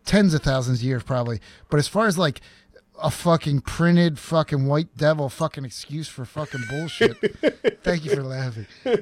tens 0.03 0.33
of 0.33 0.41
thousands 0.41 0.79
of 0.79 0.83
years 0.83 1.03
probably. 1.03 1.39
But 1.69 1.77
as 1.77 1.87
far 1.87 2.07
as 2.07 2.17
like 2.17 2.41
a 3.01 3.11
fucking 3.11 3.61
printed 3.61 4.17
fucking 4.19 4.65
white 4.65 4.95
devil 4.97 5.29
fucking 5.29 5.65
excuse 5.65 6.07
for 6.07 6.25
fucking 6.25 6.61
bullshit. 6.69 7.17
Thank 7.83 8.05
you 8.05 8.15
for 8.15 8.23
laughing. 8.23 8.65
I'm 8.85 8.95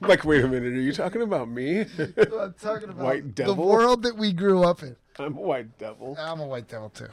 like, 0.00 0.24
wait 0.24 0.44
a 0.44 0.48
minute, 0.48 0.72
are 0.72 0.80
you 0.80 0.92
talking 0.92 1.22
about 1.22 1.48
me? 1.48 1.80
I'm 1.98 2.54
talking 2.60 2.90
about 2.90 3.04
White 3.04 3.36
the 3.36 3.54
world 3.54 4.02
that 4.02 4.16
we 4.16 4.32
grew 4.32 4.62
up 4.62 4.82
in. 4.82 4.96
I'm 5.18 5.36
a 5.36 5.40
white 5.40 5.78
devil. 5.78 6.16
I'm 6.18 6.40
a 6.40 6.46
white 6.46 6.68
devil 6.68 6.90
too. 6.90 7.08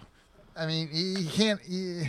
I 0.55 0.65
mean, 0.65 0.89
you 0.91 1.19
you 1.19 1.29
can't. 1.29 1.59
You, 1.67 2.03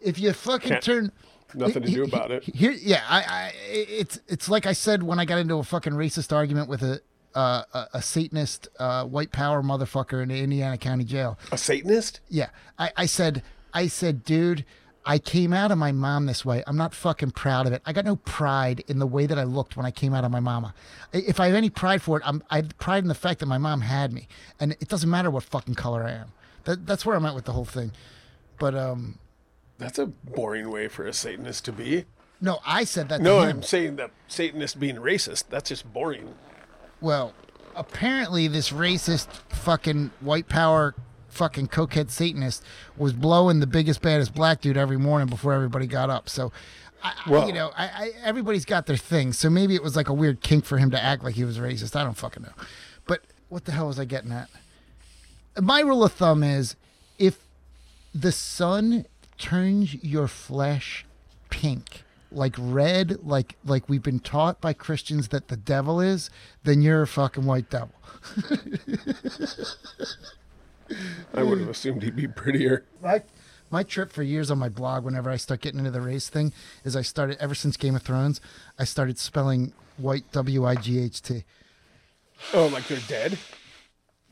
if 0.00 0.18
you 0.18 0.32
fucking 0.32 0.68
Can't- 0.70 0.82
turn. 0.82 1.12
Nothing 1.54 1.84
to 1.84 1.90
do 1.90 2.02
about 2.04 2.32
it. 2.32 2.42
Here, 2.42 2.72
yeah, 2.72 3.04
I, 3.08 3.20
I, 3.22 3.52
it's 3.70 4.18
it's 4.26 4.48
like 4.48 4.66
I 4.66 4.72
said 4.72 5.04
when 5.04 5.20
I 5.20 5.24
got 5.24 5.38
into 5.38 5.54
a 5.54 5.62
fucking 5.62 5.92
racist 5.92 6.34
argument 6.34 6.68
with 6.68 6.82
a 6.82 7.00
uh, 7.36 7.62
a, 7.74 7.86
a 7.94 8.02
Satanist 8.02 8.68
uh, 8.78 9.04
white 9.04 9.30
power 9.30 9.62
motherfucker 9.62 10.22
in 10.22 10.30
the 10.30 10.40
Indiana 10.42 10.78
County 10.78 11.04
Jail. 11.04 11.38
A 11.52 11.58
Satanist? 11.58 12.20
Yeah, 12.28 12.48
I, 12.78 12.90
I 12.96 13.06
said, 13.06 13.42
I 13.74 13.86
said, 13.86 14.24
dude, 14.24 14.64
I 15.04 15.18
came 15.18 15.52
out 15.52 15.70
of 15.70 15.78
my 15.78 15.92
mom 15.92 16.26
this 16.26 16.44
way. 16.44 16.64
I'm 16.66 16.76
not 16.76 16.94
fucking 16.94 17.30
proud 17.32 17.66
of 17.66 17.72
it. 17.72 17.82
I 17.86 17.92
got 17.92 18.04
no 18.04 18.16
pride 18.16 18.82
in 18.88 18.98
the 18.98 19.06
way 19.06 19.26
that 19.26 19.38
I 19.38 19.44
looked 19.44 19.76
when 19.76 19.86
I 19.86 19.92
came 19.92 20.14
out 20.14 20.24
of 20.24 20.32
my 20.32 20.40
mama. 20.40 20.74
If 21.12 21.38
I 21.38 21.46
have 21.46 21.54
any 21.54 21.70
pride 21.70 22.02
for 22.02 22.16
it, 22.18 22.24
I'm 22.26 22.42
I 22.50 22.56
have 22.56 22.76
pride 22.78 23.04
in 23.04 23.08
the 23.08 23.14
fact 23.14 23.38
that 23.40 23.46
my 23.46 23.58
mom 23.58 23.82
had 23.82 24.12
me, 24.12 24.26
and 24.58 24.72
it 24.72 24.88
doesn't 24.88 25.08
matter 25.08 25.30
what 25.30 25.44
fucking 25.44 25.74
color 25.74 26.02
I 26.04 26.10
am. 26.12 26.32
That, 26.64 26.86
that's 26.86 27.06
where 27.06 27.14
I'm 27.14 27.24
at 27.26 27.34
with 27.36 27.44
the 27.44 27.52
whole 27.52 27.64
thing. 27.64 27.92
But 28.58 28.74
um, 28.74 29.18
That's 29.78 29.98
a 30.00 30.06
boring 30.06 30.70
way 30.70 30.88
for 30.88 31.06
a 31.06 31.12
Satanist 31.12 31.64
to 31.66 31.72
be. 31.72 32.06
no, 32.40 32.58
I 32.66 32.82
said 32.84 33.08
that. 33.10 33.20
No. 33.20 33.38
I'm 33.40 33.62
saying 33.62 33.96
that 33.96 34.10
Satanist 34.26 34.80
being 34.80 34.96
racist. 34.96 35.44
That's 35.50 35.68
just 35.68 35.92
boring. 35.92 36.34
Well, 37.00 37.34
apparently 37.74 38.48
this 38.48 38.70
racist 38.70 39.28
fucking 39.48 40.10
white 40.20 40.48
power 40.48 40.94
fucking 41.28 41.68
cokehead 41.68 42.10
Satanist 42.10 42.62
was 42.96 43.12
blowing 43.12 43.60
the 43.60 43.66
biggest 43.66 44.00
baddest 44.00 44.34
black 44.34 44.60
dude 44.62 44.76
every 44.76 44.96
morning 44.96 45.28
before 45.28 45.52
everybody 45.52 45.86
got 45.86 46.08
up. 46.08 46.28
So, 46.30 46.50
I, 47.02 47.12
Well- 47.28 47.46
you 47.46 47.52
know, 47.52 47.70
I, 47.76 47.84
I, 47.84 48.10
everybody's 48.24 48.64
got 48.64 48.86
their 48.86 48.96
thing. 48.96 49.32
So 49.34 49.50
maybe 49.50 49.74
it 49.74 49.82
was 49.82 49.96
like 49.96 50.08
a 50.08 50.14
weird 50.14 50.40
kink 50.40 50.64
for 50.64 50.78
him 50.78 50.90
to 50.92 51.02
act 51.02 51.22
like 51.22 51.34
he 51.34 51.44
was 51.44 51.58
racist. 51.58 51.94
I 51.94 52.04
don't 52.04 52.16
fucking 52.16 52.42
know. 52.42 52.52
But 53.06 53.22
what 53.50 53.66
the 53.66 53.72
hell 53.72 53.88
was 53.88 53.98
I 54.00 54.06
getting 54.06 54.32
at? 54.32 54.48
My 55.60 55.80
rule 55.80 56.02
of 56.04 56.12
thumb 56.12 56.42
is 56.42 56.76
if 57.18 57.38
the 58.14 58.32
sun 58.32 59.04
turns 59.38 59.94
your 60.02 60.28
flesh 60.28 61.04
pink 61.50 62.02
like 62.32 62.54
red 62.58 63.18
like 63.24 63.56
like 63.64 63.88
we've 63.88 64.02
been 64.02 64.18
taught 64.20 64.60
by 64.60 64.72
christians 64.72 65.28
that 65.28 65.48
the 65.48 65.56
devil 65.56 66.00
is 66.00 66.28
then 66.64 66.82
you're 66.82 67.02
a 67.02 67.06
fucking 67.06 67.44
white 67.44 67.70
devil 67.70 67.94
I 71.34 71.42
would 71.42 71.58
have 71.60 71.68
assumed 71.68 72.02
he'd 72.02 72.14
be 72.16 72.28
prettier. 72.28 72.84
my, 73.02 73.22
my 73.70 73.82
trip 73.82 74.12
for 74.12 74.22
years 74.22 74.50
on 74.50 74.58
my 74.58 74.68
blog 74.68 75.04
whenever 75.04 75.30
i 75.30 75.36
start 75.36 75.60
getting 75.60 75.78
into 75.78 75.90
the 75.90 76.00
race 76.00 76.28
thing 76.28 76.52
is 76.84 76.94
i 76.96 77.02
started 77.02 77.36
ever 77.40 77.54
since 77.54 77.76
game 77.76 77.94
of 77.96 78.02
thrones 78.02 78.40
i 78.78 78.84
started 78.84 79.18
spelling 79.18 79.72
white 79.96 80.30
w-i-g-h-t 80.32 81.44
Oh, 82.52 82.66
like 82.66 82.86
they're 82.86 82.98
dead? 83.08 83.38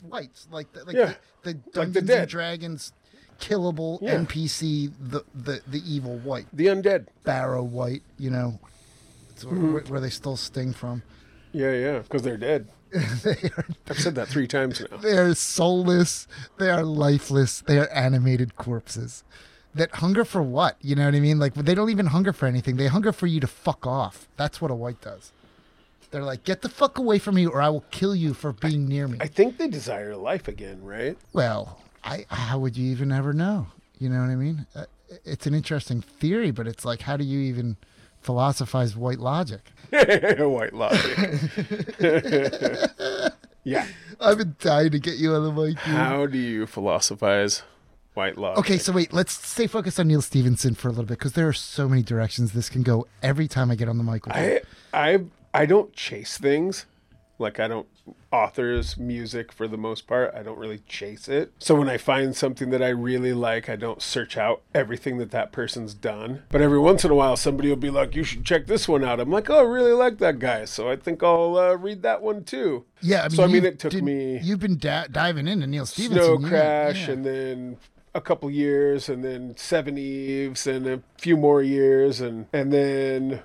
whites 0.02 0.46
like 0.50 0.70
the, 0.72 0.84
like 0.84 0.94
Yeah, 0.96 1.14
the, 1.42 1.52
the 1.54 1.54
like 1.54 1.64
the 1.64 1.70
dungeons 1.72 1.96
and 1.96 2.06
dead. 2.06 2.28
dragons 2.28 2.92
killable 3.48 3.98
Yeah. 4.00 4.16
npc 4.16 4.90
the, 5.00 5.22
the 5.34 5.60
the 5.66 5.82
evil 5.94 6.16
white 6.18 6.46
The 6.52 6.66
undead. 6.66 7.06
barrow 7.24 7.62
white 7.62 8.02
you 8.18 8.30
know 8.30 8.58
it's 9.30 9.44
where, 9.44 9.54
Mm-hmm. 9.54 9.90
where 9.92 10.00
they 10.00 10.10
still 10.10 10.36
sting 10.36 10.72
from 10.72 11.02
Yeah, 11.52 11.72
yeah, 11.72 11.98
because 11.98 12.22
they're 12.22 12.36
dead. 12.50 12.68
they 13.24 13.50
are 13.56 13.66
I've 13.90 13.98
said 13.98 14.14
that 14.14 14.28
three 14.28 14.46
times 14.46 14.80
now. 14.88 14.96
They 14.98 15.16
are 15.18 15.34
soulless. 15.34 16.28
They 16.58 16.70
are 16.70 16.84
lifeless. 16.84 17.60
They 17.66 17.78
are 17.78 17.88
animated 17.90 18.54
corpses 18.56 19.24
that 19.74 19.90
hunger 19.96 20.24
for 20.24 20.42
what? 20.42 20.76
You 20.80 20.94
know 20.94 21.04
what 21.06 21.14
I 21.16 21.20
mean? 21.20 21.38
Like 21.40 21.54
they 21.54 21.74
don't 21.74 21.90
even 21.90 22.06
hunger 22.06 22.32
for 22.32 22.46
anything. 22.46 22.76
They 22.76 22.86
hunger 22.86 23.12
for 23.12 23.26
you 23.26 23.40
to 23.40 23.48
fuck 23.48 23.84
off. 23.86 24.28
That's 24.36 24.60
what 24.60 24.70
a 24.70 24.74
white 24.76 25.00
does. 25.00 25.32
They're 26.12 26.22
like, 26.22 26.44
get 26.44 26.62
the 26.62 26.68
fuck 26.68 26.96
away 26.98 27.18
from 27.18 27.34
me, 27.34 27.44
or 27.46 27.60
I 27.60 27.68
will 27.70 27.84
kill 27.90 28.14
you 28.14 28.34
for 28.34 28.52
being 28.52 28.86
near 28.86 29.08
me. 29.08 29.18
I 29.20 29.26
think 29.26 29.58
they 29.58 29.66
desire 29.66 30.14
life 30.14 30.46
again, 30.46 30.78
right? 30.84 31.18
well, 31.32 31.80
I 32.04 32.26
how 32.28 32.58
would 32.58 32.76
you 32.76 32.90
even 32.92 33.11
ever 33.12 33.32
know? 33.32 33.66
You 33.99 34.08
know 34.11 34.20
what 34.20 34.30
I 34.30 34.37
mean? 34.37 34.66
Uh, 34.75 34.84
It's 35.25 35.46
an 35.46 35.54
interesting 35.54 36.00
theory, 36.02 36.50
but 36.50 36.66
it's 36.66 36.84
like, 36.84 37.02
how 37.02 37.16
do 37.16 37.25
you 37.25 37.38
even 37.40 37.76
philosophize 38.20 38.96
white 38.96 39.18
logic? 39.20 39.61
White 39.92 40.73
logic. 40.73 41.16
yeah. 43.64 43.87
I've 44.20 44.38
been 44.38 44.56
dying 44.61 44.90
to 44.90 44.99
get 44.99 45.16
you 45.18 45.34
on 45.34 45.44
the 45.44 45.52
mic. 45.52 45.75
dude. 45.76 45.78
How 45.78 46.26
do 46.26 46.38
you 46.38 46.66
philosophize 46.66 47.62
white 48.14 48.37
logic? 48.38 48.58
Okay, 48.61 48.78
so 48.78 48.92
wait, 48.92 49.12
let's 49.12 49.32
stay 49.32 49.66
focused 49.66 49.99
on 50.00 50.08
Neal 50.08 50.23
Stephenson 50.23 50.75
for 50.75 50.88
a 50.88 50.90
little 50.90 51.04
bit 51.04 51.18
because 51.18 51.32
there 51.34 51.49
are 51.49 51.52
so 51.52 51.88
many 51.88 52.02
directions 52.02 52.52
this 52.52 52.68
can 52.68 52.82
go 52.82 53.06
every 53.23 53.49
time 53.49 53.70
I 53.70 53.75
get 53.75 53.88
on 53.88 53.99
the 53.99 54.04
mic 54.04 54.26
with 54.26 54.37
you. 54.37 54.61
I 54.92 55.12
I 55.12 55.25
I 55.52 55.66
don't 55.66 55.92
chase 55.92 56.38
things. 56.38 56.87
Like 57.38 57.58
I 57.58 57.66
don't 57.68 57.86
authors 58.32 58.96
music 58.96 59.50
for 59.52 59.66
the 59.66 59.76
most 59.76 60.06
part. 60.06 60.32
I 60.34 60.42
don't 60.42 60.58
really 60.58 60.78
chase 60.88 61.28
it. 61.28 61.52
So 61.58 61.74
when 61.74 61.88
I 61.88 61.96
find 61.98 62.36
something 62.36 62.70
that 62.70 62.82
I 62.82 62.88
really 62.90 63.32
like, 63.32 63.68
I 63.68 63.74
don't 63.76 64.00
search 64.00 64.36
out 64.36 64.62
everything 64.74 65.18
that 65.18 65.30
that 65.32 65.50
person's 65.50 65.94
done. 65.94 66.42
But 66.50 66.60
every 66.60 66.78
once 66.78 67.04
in 67.04 67.10
a 67.10 67.14
while 67.14 67.36
somebody 67.36 67.68
will 67.68 67.76
be 67.76 67.90
like, 67.90 68.14
"You 68.14 68.22
should 68.22 68.44
check 68.44 68.66
this 68.66 68.86
one 68.86 69.02
out." 69.04 69.18
I'm 69.18 69.30
like, 69.30 69.50
"Oh, 69.50 69.58
I 69.58 69.62
really 69.62 69.92
like 69.92 70.18
that 70.18 70.38
guy." 70.38 70.64
So 70.64 70.88
I 70.88 70.96
think 70.96 71.22
I'll 71.24 71.56
uh, 71.56 71.74
read 71.74 72.02
that 72.02 72.22
one 72.22 72.44
too. 72.44 72.84
Yeah, 73.00 73.20
I 73.22 73.28
mean, 73.28 73.30
so 73.36 73.42
I 73.44 73.46
mean 73.46 73.62
you 73.62 73.68
it 73.68 73.78
took 73.80 73.90
did- 73.92 74.04
me 74.04 74.38
You've 74.40 74.60
been 74.60 74.78
da- 74.78 75.06
diving 75.10 75.48
into 75.48 75.66
Neal 75.66 75.86
Stephenson. 75.86 76.38
Snow 76.38 76.48
Crash 76.48 77.06
yeah. 77.08 77.14
and 77.14 77.26
then 77.26 77.76
a 78.14 78.20
couple 78.20 78.48
years 78.48 79.08
and 79.08 79.24
then 79.24 79.54
Seveneves 79.54 80.68
and 80.68 80.86
a 80.86 81.02
few 81.18 81.36
more 81.36 81.62
years 81.62 82.20
and 82.20 82.46
and 82.52 82.72
then 82.72 83.42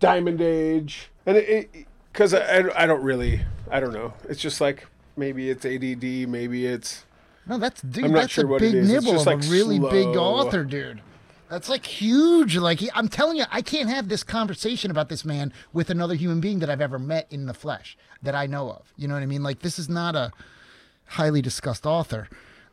Diamond 0.00 0.40
Age 0.40 1.10
and 1.26 1.36
it 1.36 1.86
because 2.18 2.34
I, 2.34 2.40
I 2.40 2.82
I 2.82 2.86
don't 2.86 3.02
really 3.02 3.42
I 3.70 3.78
don't 3.78 3.92
know 3.92 4.12
it's 4.28 4.40
just 4.40 4.60
like 4.60 4.88
maybe 5.16 5.50
it's 5.50 5.64
ADD 5.64 6.28
maybe 6.28 6.66
it's 6.66 7.04
no, 7.46 7.56
that's 7.56 7.80
dude. 7.80 8.04
I'm 8.04 8.12
not 8.12 8.22
that's 8.22 8.32
sure 8.32 8.44
a 8.44 8.48
what 8.48 8.60
it 8.60 8.72
big. 8.72 8.74
It's 8.74 8.88
nibble 8.88 9.12
just, 9.12 9.26
of 9.26 9.34
like, 9.38 9.44
a 9.44 9.48
really 9.48 9.78
big 9.78 10.08
author, 10.08 10.64
dude. 10.64 11.00
That's 11.48 11.70
like 11.70 11.86
huge. 11.86 12.58
Like 12.58 12.80
he, 12.80 12.90
I'm 12.94 13.08
telling 13.08 13.38
you, 13.38 13.44
I 13.50 13.62
can't 13.62 13.88
have 13.88 14.10
this 14.10 14.22
conversation 14.22 14.90
about 14.90 15.08
this 15.08 15.24
man 15.24 15.54
with 15.72 15.88
another 15.88 16.14
human 16.14 16.42
being 16.42 16.58
that 16.58 16.68
I've 16.68 16.82
ever 16.82 16.98
met 16.98 17.26
in 17.30 17.46
the 17.46 17.54
flesh 17.54 17.96
that 18.22 18.34
I 18.34 18.46
know 18.46 18.68
of. 18.68 18.92
You 18.98 19.08
know 19.08 19.14
what 19.14 19.22
I 19.22 19.26
mean? 19.26 19.42
Like 19.42 19.60
this 19.60 19.78
is 19.78 19.88
not 19.88 20.14
a 20.14 20.30
highly 21.06 21.40
discussed 21.40 21.86
author. 21.86 22.28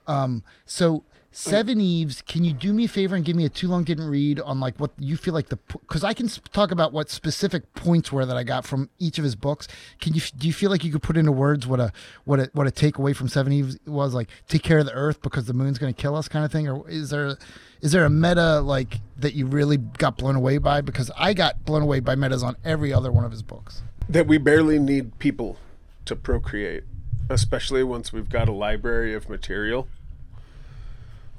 Um, 0.08 0.44
so 0.66 1.06
Seveneves. 1.36 2.25
Can 2.25 2.46
you 2.46 2.54
do 2.54 2.72
me 2.72 2.86
a 2.86 2.88
favor 2.88 3.13
and 3.13 3.25
give 3.25 3.36
me 3.36 3.44
a 3.44 3.50
too 3.50 3.68
long 3.68 3.84
didn't 3.84 4.08
read 4.08 4.39
on 4.39 4.62
like 4.62 4.80
what 4.80 4.92
you 4.98 5.18
feel 5.18 5.34
like 5.34 5.50
the 5.50 5.58
because 5.68 6.01
I 6.01 6.13
can 6.13 6.30
sp- 6.32 6.48
talk 6.54 6.72
about 6.72 6.94
what 6.94 7.10
specific 7.10 7.74
points 7.74 8.10
were 8.10 8.25
that 8.25 8.38
I 8.38 8.44
got 8.44 8.65
from 8.65 8.89
each 9.00 9.18
of 9.18 9.25
his 9.25 9.36
books. 9.36 9.68
Can 10.00 10.13
you 10.13 10.22
do 10.38 10.48
you 10.48 10.54
feel 10.54 10.72
like 10.72 10.86
you 10.86 10.94
could 10.94 11.04
put 11.04 11.18
into 11.18 11.34
words 11.34 11.68
what 11.68 11.82
a 11.82 11.92
what 12.24 12.39
a 12.39 12.50
what 12.54 12.68
a 12.68 12.72
takeaway 12.72 13.13
from 13.13 13.27
Seveneves 13.27 13.77
was 13.86 14.13
like? 14.13 14.30
Take 14.48 14.63
care 14.63 14.80
of 14.80 14.86
the 14.86 14.94
Earth 14.94 15.22
because 15.22 15.46
the 15.46 15.54
moon's 15.54 15.77
going 15.77 15.94
to 15.94 16.01
kill 16.01 16.15
us, 16.15 16.30
kind 16.30 16.46
of 16.46 16.54
thing. 16.54 16.70
Or 16.70 16.89
is 16.89 17.10
there 17.10 17.38
is 17.82 17.92
there 17.92 18.06
a 18.06 18.10
meta 18.10 18.62
like 18.62 19.01
that 19.18 19.34
you 19.34 19.46
really 19.46 19.75
got 19.75 20.18
blown 20.18 20.38
away 20.38 20.58
by? 20.58 20.80
Because 20.80 21.12
I 21.18 21.34
got 21.34 21.65
blown 21.65 21.82
away 21.82 22.00
by 22.00 22.15
metas 22.15 22.44
on 22.44 22.56
every 22.63 22.94
other 22.94 23.12
one 23.12 23.25
of 23.25 23.32
his 23.32 23.44
books. 23.44 23.82
That 24.08 24.25
we 24.25 24.38
barely 24.38 24.80
need 24.80 25.20
people 25.20 25.58
to 26.06 26.15
procreate, 26.15 26.86
especially 27.30 27.84
once 27.84 28.13
we've 28.13 28.30
got 28.30 28.48
a 28.48 28.54
library 28.54 29.13
of 29.13 29.27
material. 29.27 29.89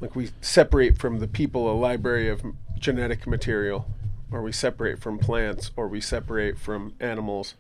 Like 0.01 0.15
we 0.15 0.31
separate 0.41 0.99
from 0.99 1.21
the 1.21 1.29
people 1.29 1.71
a 1.71 1.75
library 1.75 2.29
of 2.29 2.43
genetic 2.79 3.27
material, 3.27 3.87
or 4.31 4.43
we 4.43 4.53
separate 4.53 5.01
from 5.01 5.19
plants, 5.19 5.71
or 5.77 5.89
we 5.89 6.01
separate 6.01 6.59
from 6.59 6.95
animals 7.01 7.55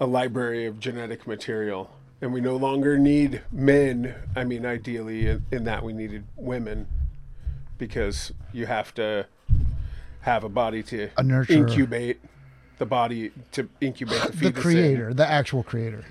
a 0.00 0.06
library 0.06 0.66
of 0.66 0.78
genetic 0.80 1.26
material. 1.26 1.90
And 2.20 2.32
we 2.32 2.40
no 2.40 2.56
longer 2.56 2.98
need 2.98 3.42
men. 3.52 4.14
I 4.34 4.44
mean, 4.44 4.64
ideally, 4.64 5.26
in, 5.26 5.44
in 5.52 5.64
that 5.64 5.82
we 5.82 5.92
needed 5.92 6.24
women 6.36 6.86
because 7.76 8.32
you 8.52 8.64
have 8.66 8.94
to 8.94 9.26
have 10.22 10.42
a 10.42 10.48
body 10.48 10.82
to 10.84 11.10
A 11.18 11.52
incubate 11.52 12.20
the 12.78 12.86
body 12.86 13.32
to 13.52 13.68
incubate 13.80 14.20
the 14.22 14.28
The 14.32 14.36
fetus. 14.38 14.56
in. 14.56 14.62
creator, 14.62 15.14
the 15.14 15.26
actual 15.30 15.62
creator. 15.62 16.04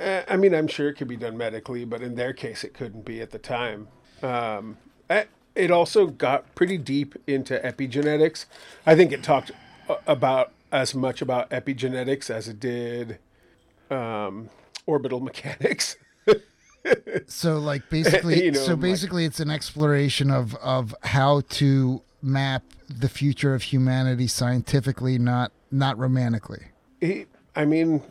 Uh, 0.00 0.22
I 0.28 0.36
mean, 0.36 0.52
I'm 0.54 0.66
sure 0.66 0.88
it 0.88 0.94
could 0.94 1.08
be 1.08 1.16
done 1.16 1.36
medically, 1.36 1.84
but 1.84 2.02
in 2.02 2.16
their 2.16 2.32
case, 2.32 2.64
it 2.64 2.74
couldn't 2.74 3.04
be 3.04 3.20
at 3.20 3.30
the 3.30 3.38
time. 3.38 3.86
Um, 4.22 4.76
it 5.54 5.70
also 5.70 6.06
got 6.06 6.54
pretty 6.54 6.78
deep 6.78 7.14
into 7.26 7.58
epigenetics. 7.58 8.46
I 8.86 8.94
think 8.96 9.12
it 9.12 9.22
talked 9.22 9.50
about 10.06 10.52
as 10.70 10.94
much 10.94 11.20
about 11.20 11.50
epigenetics 11.50 12.30
as 12.30 12.48
it 12.48 12.58
did 12.58 13.18
um, 13.90 14.48
orbital 14.86 15.20
mechanics. 15.28 15.96
So 17.26 17.58
like 17.58 17.86
basically, 17.90 18.44
You 18.44 18.52
know, 18.52 18.60
so 18.60 18.72
like- 18.72 18.80
basically, 18.80 19.24
it's 19.24 19.40
an 19.40 19.50
exploration 19.50 20.30
of 20.30 20.54
of 20.56 20.94
how 21.02 21.42
to 21.50 22.02
map 22.22 22.62
the 22.88 23.08
future 23.08 23.54
of 23.54 23.62
humanity 23.62 24.26
scientifically, 24.26 25.18
not 25.18 25.52
not 25.70 25.98
romantically. 25.98 26.66
He, 27.00 27.26
I 27.54 27.64
mean, 27.66 28.02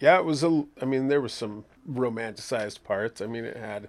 yeah, 0.00 0.18
it 0.18 0.24
was 0.24 0.42
a. 0.42 0.64
I 0.82 0.84
mean, 0.84 1.08
there 1.08 1.20
was 1.20 1.32
some 1.32 1.64
romanticized 1.88 2.82
parts. 2.82 3.20
I 3.20 3.26
mean, 3.26 3.44
it 3.44 3.56
had. 3.56 3.88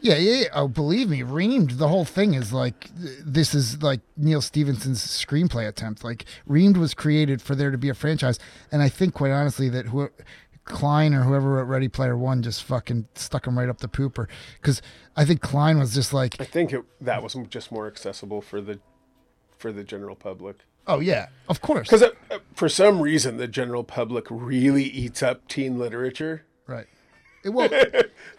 Yeah, 0.00 0.16
yeah. 0.16 0.44
Oh, 0.54 0.68
believe 0.68 1.08
me, 1.08 1.22
REAMDE. 1.22 1.78
The 1.78 1.88
whole 1.88 2.04
thing 2.04 2.34
is 2.34 2.52
like 2.52 2.88
this 2.94 3.54
is 3.54 3.82
like 3.82 4.00
Neal 4.16 4.40
Stephenson's 4.40 5.04
screenplay 5.04 5.66
attempt. 5.66 6.04
Like 6.04 6.24
REAMDE 6.48 6.76
was 6.76 6.94
created 6.94 7.42
for 7.42 7.54
there 7.54 7.70
to 7.70 7.78
be 7.78 7.88
a 7.88 7.94
franchise, 7.94 8.38
and 8.70 8.80
I 8.82 8.88
think 8.88 9.14
quite 9.14 9.32
honestly 9.32 9.68
that 9.70 9.86
who. 9.86 10.10
Cline 10.64 11.14
or 11.14 11.22
whoever 11.22 11.48
wrote 11.54 11.62
Ready 11.62 11.88
Player 11.88 12.14
One 12.14 12.42
just 12.42 12.62
fucking 12.62 13.08
stuck 13.14 13.46
him 13.46 13.58
right 13.58 13.70
up 13.70 13.78
the 13.78 13.88
pooper 13.88 14.28
because 14.60 14.82
I 15.16 15.24
think 15.24 15.40
Cline 15.40 15.78
was 15.78 15.94
just 15.94 16.12
like, 16.12 16.38
I 16.38 16.44
think 16.44 16.74
it, 16.74 16.84
that 17.00 17.22
was 17.22 17.34
just 17.48 17.72
more 17.72 17.86
accessible 17.86 18.42
for 18.42 18.60
the, 18.60 18.78
for 19.56 19.72
the 19.72 19.82
general 19.82 20.14
public. 20.14 20.58
oh 20.86 21.00
yeah, 21.00 21.28
of 21.48 21.62
course, 21.62 21.88
Because 21.88 22.02
uh, 22.02 22.10
for 22.54 22.68
some 22.68 23.00
reason, 23.00 23.38
the 23.38 23.48
general 23.48 23.82
public 23.82 24.26
really 24.28 24.84
eats 24.84 25.22
up 25.22 25.48
teen 25.48 25.78
literature. 25.78 26.44
right. 26.66 26.86
It, 27.44 27.50
well, 27.50 27.68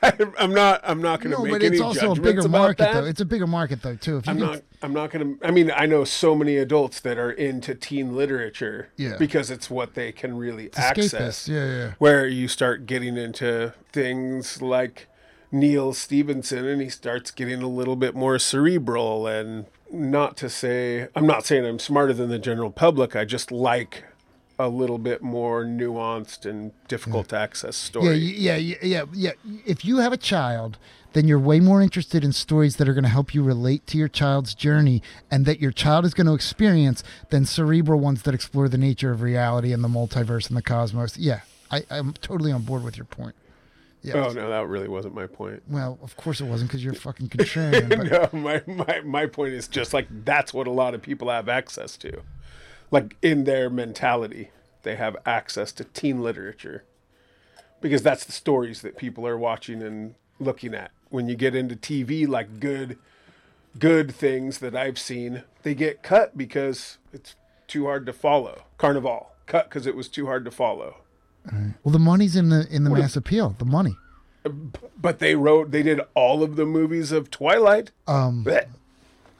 I'm 0.38 0.54
not. 0.54 0.82
I'm 0.84 1.02
not 1.02 1.22
going 1.22 1.32
to 1.32 1.38
no, 1.38 1.44
make 1.44 1.54
but 1.54 1.64
any 1.64 1.78
it's 1.78 1.82
also 1.82 2.12
a 2.12 2.16
bigger 2.16 2.42
about 2.42 2.52
market 2.52 2.78
that. 2.80 2.94
though. 2.94 3.06
It's 3.06 3.22
a 3.22 3.26
bigger 3.26 3.48
market 3.48 3.82
though 3.82 3.96
too. 3.96 4.18
If 4.18 4.28
you 4.28 4.32
I'm 4.34 4.40
not. 4.40 4.62
I'm 4.82 4.94
not 4.94 5.12
going 5.12 5.38
to. 5.38 5.48
I 5.48 5.52
mean, 5.52 5.72
I 5.72 5.86
know 5.86 6.04
so 6.04 6.36
many 6.36 6.58
adults 6.58 7.00
that 7.02 7.18
are 7.18 7.32
into 7.32 7.76
teen 7.76 8.16
literature. 8.16 8.90
Yeah. 8.98 9.18
Because 9.18 9.50
it's 9.50 9.70
what 9.70 9.94
they 9.94 10.12
can 10.12 10.38
really 10.38 10.70
escapist, 10.70 11.14
access. 11.14 11.48
yeah, 11.48 11.66
yeah. 11.66 11.94
Where 11.98 12.28
you 12.28 12.48
start 12.48 12.86
getting 12.86 13.18
into 13.18 13.74
things 13.92 14.62
like 14.62 15.08
Neal 15.52 15.94
Stephenson, 15.94 16.66
and 16.66 16.82
he 16.82 16.90
starts 16.90 17.32
getting 17.32 17.62
a 17.62 17.68
little 17.70 17.96
bit 17.96 18.16
more 18.16 18.38
cerebral. 18.38 19.28
And 19.28 19.66
not 19.92 20.38
to 20.38 20.50
say, 20.50 21.08
I'm 21.16 21.26
not 21.26 21.46
saying 21.46 21.66
I'm 21.66 21.80
smarter 21.80 22.14
than 22.14 22.30
the 22.30 22.40
general 22.40 22.72
public. 22.72 23.16
I 23.16 23.26
just 23.26 23.52
like 23.52 24.04
a 24.60 24.68
little 24.68 24.98
bit 24.98 25.22
more 25.22 25.64
nuanced 25.64 26.46
and 26.46 26.74
difficult 26.90 27.30
to 27.30 27.38
access 27.38 27.78
story. 27.78 28.18
Yeah, 28.18 28.56
yeah, 28.56 28.76
yeah, 28.84 29.06
yeah, 29.14 29.32
yeah. 29.46 29.62
If 29.66 29.86
you 29.86 29.98
have 30.00 30.12
a 30.12 30.18
child, 30.18 30.78
then 31.14 31.30
you're 31.30 31.40
way 31.40 31.62
more 31.62 31.82
interested 31.82 32.26
in 32.26 32.34
stories 32.34 32.76
that 32.76 32.88
are 32.88 32.94
going 32.94 33.06
to 33.06 33.10
help 33.10 33.34
you 33.34 33.42
relate 33.42 33.88
to 33.88 33.98
your 33.98 34.10
child's 34.10 34.54
journey 34.54 35.02
and 35.32 35.46
that 35.46 35.62
your 35.62 35.72
child 35.72 36.06
is 36.06 36.14
going 36.14 36.28
to 36.28 36.34
experience 36.34 37.04
than 37.30 37.46
cerebral 37.46 38.02
ones 38.02 38.24
that 38.24 38.36
explore 38.36 38.68
the 38.68 38.78
nature 38.78 39.12
of 39.12 39.22
reality 39.22 39.72
and 39.72 39.82
the 39.82 39.88
multiverse 39.88 40.50
and 40.50 40.58
the 40.58 40.62
cosmos. 40.62 41.18
Yeah, 41.18 41.40
I, 41.72 41.84
I'm 41.90 42.12
totally 42.14 42.52
on 42.52 42.64
board 42.64 42.84
with 42.84 42.98
your 42.98 43.06
point. 43.06 43.36
Yeah. 44.02 44.26
Oh 44.26 44.32
no, 44.32 44.50
that 44.50 44.68
really 44.68 44.88
wasn't 44.88 45.14
my 45.14 45.28
point. 45.28 45.62
Well, 45.68 46.00
of 46.02 46.16
course 46.16 46.40
it 46.42 46.46
wasn't 46.46 46.70
because 46.70 46.84
you're 46.84 46.94
fucking 47.08 47.30
contrarian. 47.30 47.90
But 47.90 48.34
No, 48.34 48.40
my, 48.40 48.62
my 48.66 49.02
my 49.02 49.26
point 49.26 49.54
is 49.54 49.68
just 49.68 49.94
like 49.94 50.08
that's 50.26 50.54
what 50.54 50.68
a 50.68 50.72
lot 50.72 50.94
of 50.94 51.02
people 51.02 51.30
have 51.30 51.50
access 51.50 51.98
to. 51.98 52.22
Like 52.92 53.16
in 53.22 53.44
their 53.44 53.70
mentality, 53.70 54.52
they 54.84 54.96
have 54.96 55.18
access 55.26 55.72
to 55.74 55.84
teen 55.84 56.22
literature. 56.22 56.84
Because 57.82 58.02
that's 58.02 58.26
the 58.26 58.32
stories 58.32 58.82
that 58.82 58.98
people 58.98 59.26
are 59.26 59.38
watching 59.38 59.82
and 59.82 60.16
looking 60.40 60.74
at. 60.74 60.92
When 61.10 61.30
you 61.30 61.36
get 61.36 61.56
into 61.56 61.76
TV 61.76 62.28
like 62.28 62.60
good 62.60 62.98
good 63.78 64.14
things 64.14 64.58
that 64.60 64.76
I've 64.76 65.00
seen, 65.00 65.44
they 65.64 65.76
get 65.76 66.04
cut 66.04 66.38
because 66.38 66.98
it's 67.14 67.36
too 67.68 67.86
hard 67.86 68.06
to 68.08 68.14
follow. 68.14 68.64
Carnival 68.78 69.32
cut 69.46 69.70
because 69.70 69.86
it 69.86 69.96
was 69.96 70.08
too 70.08 70.26
hard 70.26 70.46
to 70.46 70.52
follow. 70.52 70.98
well, 71.84 71.92
the 71.92 72.00
money's 72.00 72.36
in 72.36 72.50
the 72.50 72.68
in 72.70 72.84
the 72.84 72.90
mass 72.90 73.16
appeal. 73.16 73.56
The 73.58 73.66
money. 73.66 73.96
But 75.00 75.20
they 75.20 75.36
wrote 75.36 75.72
they 75.72 75.84
did 75.84 76.02
all 76.14 76.44
of 76.44 76.56
the 76.56 76.66
movies 76.66 77.12
of 77.12 77.30
Twilight. 77.30 77.92
Um, 78.08 78.44
Blech. 78.46 78.68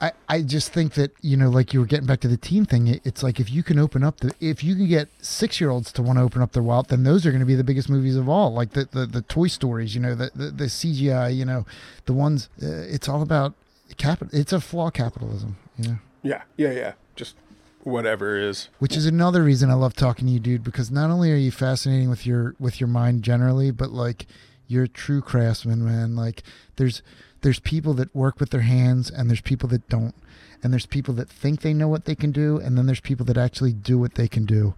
I, 0.00 0.12
I 0.28 0.42
just 0.42 0.72
think 0.72 0.94
that 0.94 1.12
you 1.20 1.36
know 1.36 1.50
like 1.50 1.74
you 1.74 1.80
were 1.80 1.86
getting 1.86 2.06
back 2.06 2.20
to 2.20 2.28
the 2.28 2.36
teen 2.36 2.64
thing 2.64 2.88
it, 2.88 3.02
it's 3.04 3.22
like 3.22 3.38
if 3.38 3.50
you 3.50 3.62
can 3.62 3.78
open 3.78 4.02
up 4.02 4.20
the 4.20 4.32
if 4.40 4.64
you 4.64 4.74
can 4.74 4.88
get 4.88 5.08
six 5.20 5.60
year 5.60 5.68
olds 5.70 5.92
to 5.92 6.02
want 6.02 6.18
to 6.18 6.22
open 6.22 6.40
up 6.40 6.52
their 6.52 6.62
wallet 6.62 6.88
then 6.88 7.02
those 7.04 7.26
are 7.26 7.30
going 7.30 7.40
to 7.40 7.46
be 7.46 7.54
the 7.54 7.64
biggest 7.64 7.90
movies 7.90 8.16
of 8.16 8.28
all 8.28 8.52
like 8.52 8.70
the 8.70 8.88
the, 8.92 9.04
the 9.04 9.20
toy 9.22 9.46
stories 9.46 9.94
you 9.94 10.00
know 10.00 10.14
the, 10.14 10.30
the 10.34 10.50
the 10.50 10.64
cgi 10.64 11.36
you 11.36 11.44
know 11.44 11.66
the 12.06 12.12
ones 12.14 12.48
uh, 12.62 12.66
it's 12.66 13.08
all 13.08 13.20
about 13.20 13.52
capital 13.98 14.28
it's 14.38 14.52
a 14.52 14.60
flaw 14.60 14.90
capitalism 14.90 15.56
you 15.76 15.88
know 15.88 15.98
Yeah, 16.22 16.42
yeah, 16.56 16.70
yeah. 16.70 16.92
Just 17.16 17.36
whatever 17.82 18.36
is. 18.38 18.68
which 18.78 18.96
is 18.96 19.06
another 19.06 19.42
reason 19.42 19.70
i 19.70 19.74
love 19.74 19.94
talking 19.94 20.26
to 20.26 20.32
you 20.32 20.40
dude 20.40 20.62
because 20.64 20.90
not 20.90 21.10
only 21.10 21.32
are 21.32 21.36
you 21.36 21.50
fascinating 21.50 22.08
with 22.10 22.26
your 22.26 22.54
with 22.58 22.78
your 22.80 22.88
mind 22.88 23.22
generally 23.22 23.70
but 23.70 23.90
like 23.90 24.26
you're 24.66 24.84
a 24.84 24.88
true 24.88 25.20
craftsman 25.22 25.84
man 25.84 26.14
like 26.14 26.42
there's 26.76 27.02
there's 27.42 27.58
people 27.60 27.94
that 27.94 28.14
work 28.14 28.38
with 28.40 28.50
their 28.50 28.60
hands 28.62 29.10
and 29.10 29.28
there's 29.30 29.40
people 29.40 29.68
that 29.68 29.88
don't 29.88 30.14
and 30.62 30.72
there's 30.72 30.86
people 30.86 31.14
that 31.14 31.28
think 31.28 31.62
they 31.62 31.72
know 31.72 31.88
what 31.88 32.04
they 32.04 32.14
can 32.14 32.30
do 32.32 32.58
and 32.58 32.76
then 32.76 32.86
there's 32.86 33.00
people 33.00 33.24
that 33.26 33.36
actually 33.38 33.72
do 33.72 33.98
what 33.98 34.14
they 34.14 34.28
can 34.28 34.44
do 34.44 34.74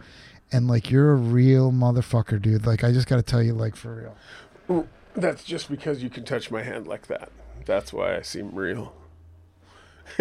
and 0.53 0.69
like 0.69 0.91
you're 0.91 1.13
a 1.13 1.17
real 1.17 1.73
motherfucker 1.73 2.41
dude 2.41 2.67
like 2.67 2.85
i 2.85 2.93
just 2.93 3.09
gotta 3.09 3.23
tell 3.23 3.43
you 3.43 3.53
like 3.53 3.75
for 3.77 4.15
real 4.69 4.87
That's 5.15 5.45
just 5.45 5.69
because 5.69 6.03
you 6.03 6.09
can 6.09 6.25
touch 6.25 6.51
my 6.51 6.63
hand 6.63 6.87
like 6.87 7.07
that. 7.09 7.31
That's 7.67 7.93
why 7.93 8.17
I 8.17 8.23
seem 8.23 8.55
real. 8.55 8.95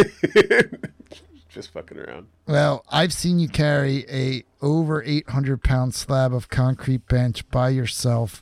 just 1.50 1.72
fucking 1.74 1.98
around. 1.98 2.28
well 2.48 2.84
i've 2.90 3.12
seen 3.12 3.38
you 3.40 3.48
carry 3.50 4.06
a 4.10 4.44
over 4.62 5.04
800 5.04 5.62
pound 5.64 5.94
slab 5.94 6.34
of 6.34 6.48
concrete 6.50 7.08
bench 7.08 7.48
by 7.50 7.70
yourself 7.70 8.42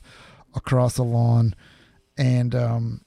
across 0.54 0.96
a 0.96 1.02
lawn 1.02 1.54
and 2.16 2.54
um 2.54 3.00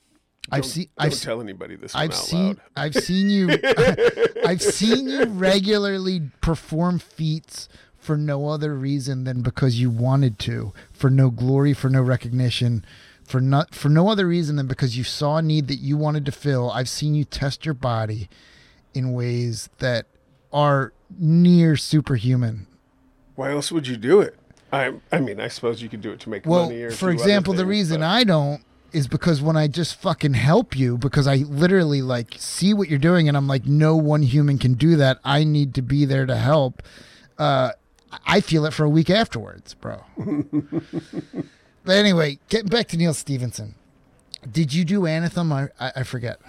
i've 0.53 0.65
seen 0.65 0.87
Don't 0.97 1.07
i've 1.13 1.19
tell 1.21 1.41
anybody 1.41 1.75
this 1.75 1.95
I've 1.95 2.11
out 2.11 2.15
seen 2.15 2.47
loud. 2.47 2.61
I've 2.75 2.95
seen 2.95 3.29
you 3.29 3.49
I've 4.45 4.61
seen 4.61 5.07
you 5.07 5.25
regularly 5.25 6.29
perform 6.41 6.99
feats 6.99 7.67
for 7.97 8.17
no 8.17 8.49
other 8.49 8.73
reason 8.75 9.23
than 9.23 9.41
because 9.41 9.79
you 9.79 9.89
wanted 9.89 10.37
to, 10.39 10.73
for 10.91 11.09
no 11.09 11.29
glory, 11.29 11.73
for 11.73 11.89
no 11.89 12.01
recognition, 12.01 12.83
for 13.23 13.39
not 13.39 13.73
for 13.73 13.87
no 13.87 14.09
other 14.09 14.27
reason 14.27 14.57
than 14.57 14.67
because 14.67 14.97
you 14.97 15.05
saw 15.05 15.37
a 15.37 15.41
need 15.41 15.69
that 15.69 15.77
you 15.77 15.95
wanted 15.95 16.25
to 16.25 16.31
fill. 16.33 16.69
I've 16.69 16.89
seen 16.89 17.15
you 17.15 17.23
test 17.23 17.65
your 17.65 17.73
body 17.73 18.27
in 18.93 19.13
ways 19.13 19.69
that 19.79 20.05
are 20.51 20.91
near 21.17 21.77
superhuman. 21.77 22.67
Why 23.35 23.51
else 23.51 23.71
would 23.71 23.87
you 23.87 23.95
do 23.95 24.19
it? 24.19 24.35
I 24.73 24.95
I 25.11 25.19
mean, 25.21 25.39
I 25.39 25.47
suppose 25.47 25.81
you 25.81 25.87
could 25.87 26.01
do 26.01 26.11
it 26.11 26.19
to 26.21 26.29
make 26.29 26.45
Well, 26.45 26.65
money 26.65 26.81
or 26.81 26.91
for 26.91 27.09
example, 27.09 27.53
the 27.53 27.65
reason 27.65 28.01
but- 28.01 28.07
I 28.09 28.23
don't 28.25 28.63
is 28.93 29.07
because 29.07 29.41
when 29.41 29.57
I 29.57 29.67
just 29.67 29.95
fucking 29.99 30.33
help 30.35 30.75
you, 30.75 30.97
because 30.97 31.27
I 31.27 31.37
literally 31.37 32.01
like 32.01 32.35
see 32.37 32.73
what 32.73 32.89
you're 32.89 32.99
doing, 32.99 33.27
and 33.27 33.35
I'm 33.35 33.47
like, 33.47 33.65
no 33.65 33.95
one 33.95 34.21
human 34.21 34.57
can 34.57 34.73
do 34.75 34.95
that. 34.97 35.19
I 35.23 35.43
need 35.43 35.73
to 35.75 35.81
be 35.81 36.05
there 36.05 36.25
to 36.25 36.35
help. 36.35 36.81
Uh, 37.37 37.71
I 38.25 38.41
feel 38.41 38.65
it 38.65 38.73
for 38.73 38.83
a 38.83 38.89
week 38.89 39.09
afterwards, 39.09 39.73
bro. 39.73 40.03
but 41.83 41.95
anyway, 41.95 42.39
getting 42.49 42.69
back 42.69 42.87
to 42.89 42.97
Neal 42.97 43.13
Stephenson, 43.13 43.75
did 44.49 44.73
you 44.73 44.85
do 44.85 45.01
Anathem? 45.01 45.51
I 45.51 45.69
I, 45.83 45.91
I 45.97 46.03
forget. 46.03 46.39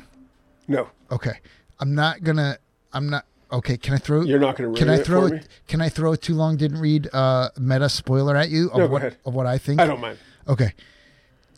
No, 0.69 0.89
Okay, 1.11 1.39
I'm 1.79 1.95
not 1.95 2.23
gonna. 2.25 2.59
I'm 2.93 3.09
not. 3.11 3.25
Okay, 3.53 3.77
can 3.77 3.95
I 3.95 3.99
throw? 3.99 4.23
you're 4.23 4.39
not 4.39 4.57
going 4.57 4.75
to 4.75 4.79
Can 4.79 4.89
I 4.89 4.99
throw 4.99 5.27
it? 5.27 5.47
Can 5.69 5.81
I 5.81 5.89
throw 5.89 6.13
a 6.13 6.17
too 6.17 6.35
long 6.35 6.57
didn't 6.57 6.81
read 6.81 7.09
uh, 7.13 7.51
meta 7.59 7.89
spoiler 7.89 8.37
at 8.37 8.51
you 8.51 8.71
of 8.71 8.79
No, 8.79 8.87
what 8.89 9.17
of 9.25 9.35
what 9.35 9.47
I 9.47 9.59
think? 9.59 9.81
I 9.81 9.87
don't 9.87 10.01
mind. 10.01 10.19
Okay, 10.49 10.73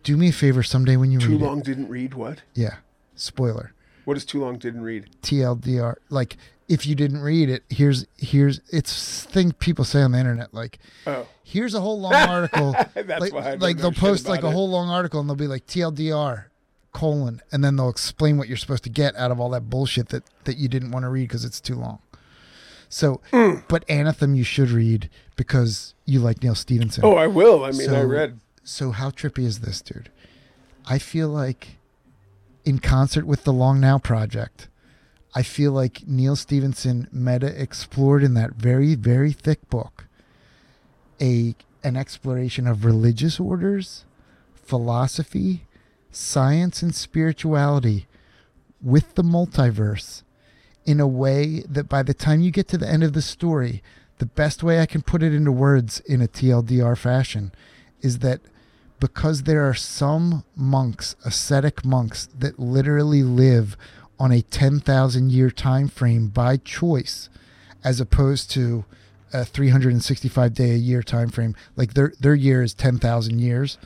do 0.07 0.17
me 0.17 0.29
a 0.29 0.33
favor 0.33 0.63
someday 0.63 0.97
when 0.97 1.11
you 1.11 1.19
read 1.19 1.25
Too 1.27 1.33
read 1.33 1.41
long 1.41 1.61
didn't 1.63 1.89
read 1.89 2.15
what? 2.15 2.43
Yeah, 2.55 2.77
spoiler. 3.17 3.73
What 4.05 4.17
is 4.17 4.25
too 4.25 4.41
long 4.41 4.57
didn't 4.57 4.83
read? 4.83 5.09
TLDR. 5.23 5.97
Like 6.11 6.37
if 6.69 6.87
you 6.87 6.95
didn't 6.95 7.21
read 7.23 7.49
it, 7.51 7.65
here's 7.69 8.07
here's 8.17 8.61
it's 8.71 9.25
thing 9.25 9.51
people 9.53 9.85
say 9.85 10.03
on 10.03 10.13
the 10.13 10.19
internet. 10.19 10.55
Like 10.55 10.79
Oh, 11.09 11.27
here's 11.43 11.75
a 11.75 11.81
whole 11.81 12.01
long 12.01 12.15
article. 12.37 12.73
That's 12.95 13.21
like, 13.21 13.33
why 13.33 13.55
like 13.55 13.79
they'll 13.79 13.91
post 13.93 14.29
like 14.29 14.45
a 14.45 14.49
it. 14.49 14.53
whole 14.53 14.71
long 14.71 14.89
article 14.91 15.19
and 15.21 15.29
they'll 15.29 15.35
be 15.37 15.49
like 15.49 15.67
TLDR 15.67 16.45
colon 16.93 17.43
and 17.53 17.63
then 17.65 17.77
they'll 17.77 17.89
explain 17.91 18.39
what 18.39 18.49
you're 18.49 18.57
supposed 18.57 18.85
to 18.85 18.89
get 18.91 19.15
out 19.17 19.31
of 19.31 19.39
all 19.41 19.51
that 19.51 19.69
bullshit 19.69 20.09
that 20.11 20.23
that 20.45 20.57
you 20.57 20.69
didn't 20.69 20.93
want 20.93 21.03
to 21.03 21.09
read 21.09 21.25
because 21.29 21.45
it's 21.45 21.61
too 21.61 21.75
long. 21.75 21.99
So, 22.89 23.21
Hmm. 23.33 23.57
but 23.69 23.85
Anathem 23.89 24.37
you 24.37 24.45
should 24.45 24.71
read 24.71 25.11
because 25.35 25.95
you 26.05 26.21
like 26.21 26.43
Neal 26.45 26.55
Stephenson. 26.55 27.05
oh, 27.05 27.17
I 27.17 27.27
will. 27.27 27.65
I 27.65 27.73
mean, 27.73 27.91
I 27.91 28.03
read. 28.03 28.39
So 28.69 28.91
how 28.91 29.11
trippy 29.11 29.45
is 29.45 29.61
this, 29.61 29.81
dude? 29.81 30.11
I 30.87 30.99
feel 30.99 31.29
like 31.29 31.79
in 32.65 32.81
concert 32.81 33.25
with 33.25 33.45
the 33.45 33.53
Long 33.53 33.79
Now 33.79 33.97
project, 33.97 34.67
I 35.37 35.45
feel 35.45 35.71
like 35.71 36.09
Neal 36.09 36.35
Stephenson 36.35 37.07
meta 37.13 37.47
explored 37.63 38.25
in 38.25 38.35
that 38.35 38.55
very, 38.55 38.97
very 38.97 39.31
thick 39.31 39.71
book 39.71 40.07
a 41.21 41.55
an 41.85 41.97
exploration 41.97 42.67
of 42.67 42.85
religious 42.85 43.39
orders, 43.39 44.05
philosophy, 44.57 45.63
science 46.11 46.83
and 46.83 46.93
spirituality 46.93 48.09
with 48.83 49.15
the 49.15 49.23
multiverse 49.23 50.25
in 50.85 50.99
a 50.99 51.07
way 51.07 51.63
that 51.69 51.89
by 51.89 52.03
the 52.03 52.15
time 52.15 52.41
you 52.41 52.51
get 52.51 52.67
to 52.67 52.79
the 52.79 52.89
end 52.89 53.05
of 53.05 53.13
the 53.13 53.23
story, 53.23 53.81
the 54.19 54.27
best 54.27 54.65
way 54.65 54.81
I 54.81 54.87
can 54.87 55.03
put 55.03 55.23
it 55.23 55.33
into 55.33 55.53
words 55.53 56.01
in 56.01 56.21
a 56.21 56.27
TLDR 56.27 56.99
fashion 56.99 57.53
is 58.03 58.19
that 58.19 58.41
because 59.01 59.43
there 59.43 59.69
are 59.69 59.75
some 59.75 60.45
monks, 60.55 61.17
ascetic 61.25 61.85
monks, 61.85 62.27
that 62.39 62.59
literally 62.59 63.23
live 63.23 63.77
on 64.19 64.33
a 64.33 64.43
10,000 64.43 65.31
year 65.31 65.51
time 65.51 65.89
frame 65.89 66.29
by 66.29 66.57
choice, 66.57 67.29
as 67.85 68.01
opposed 68.01 68.51
to 68.53 68.85
a 69.33 69.45
365 69.45 70.55
day 70.55 70.71
a 70.71 70.77
year 70.77 71.03
time 71.03 71.29
frame. 71.29 71.55
Like 71.77 71.95
their 71.95 72.13
their 72.19 72.35
year 72.35 72.63
is 72.63 72.75
10,000 72.75 73.39
years. 73.39 73.79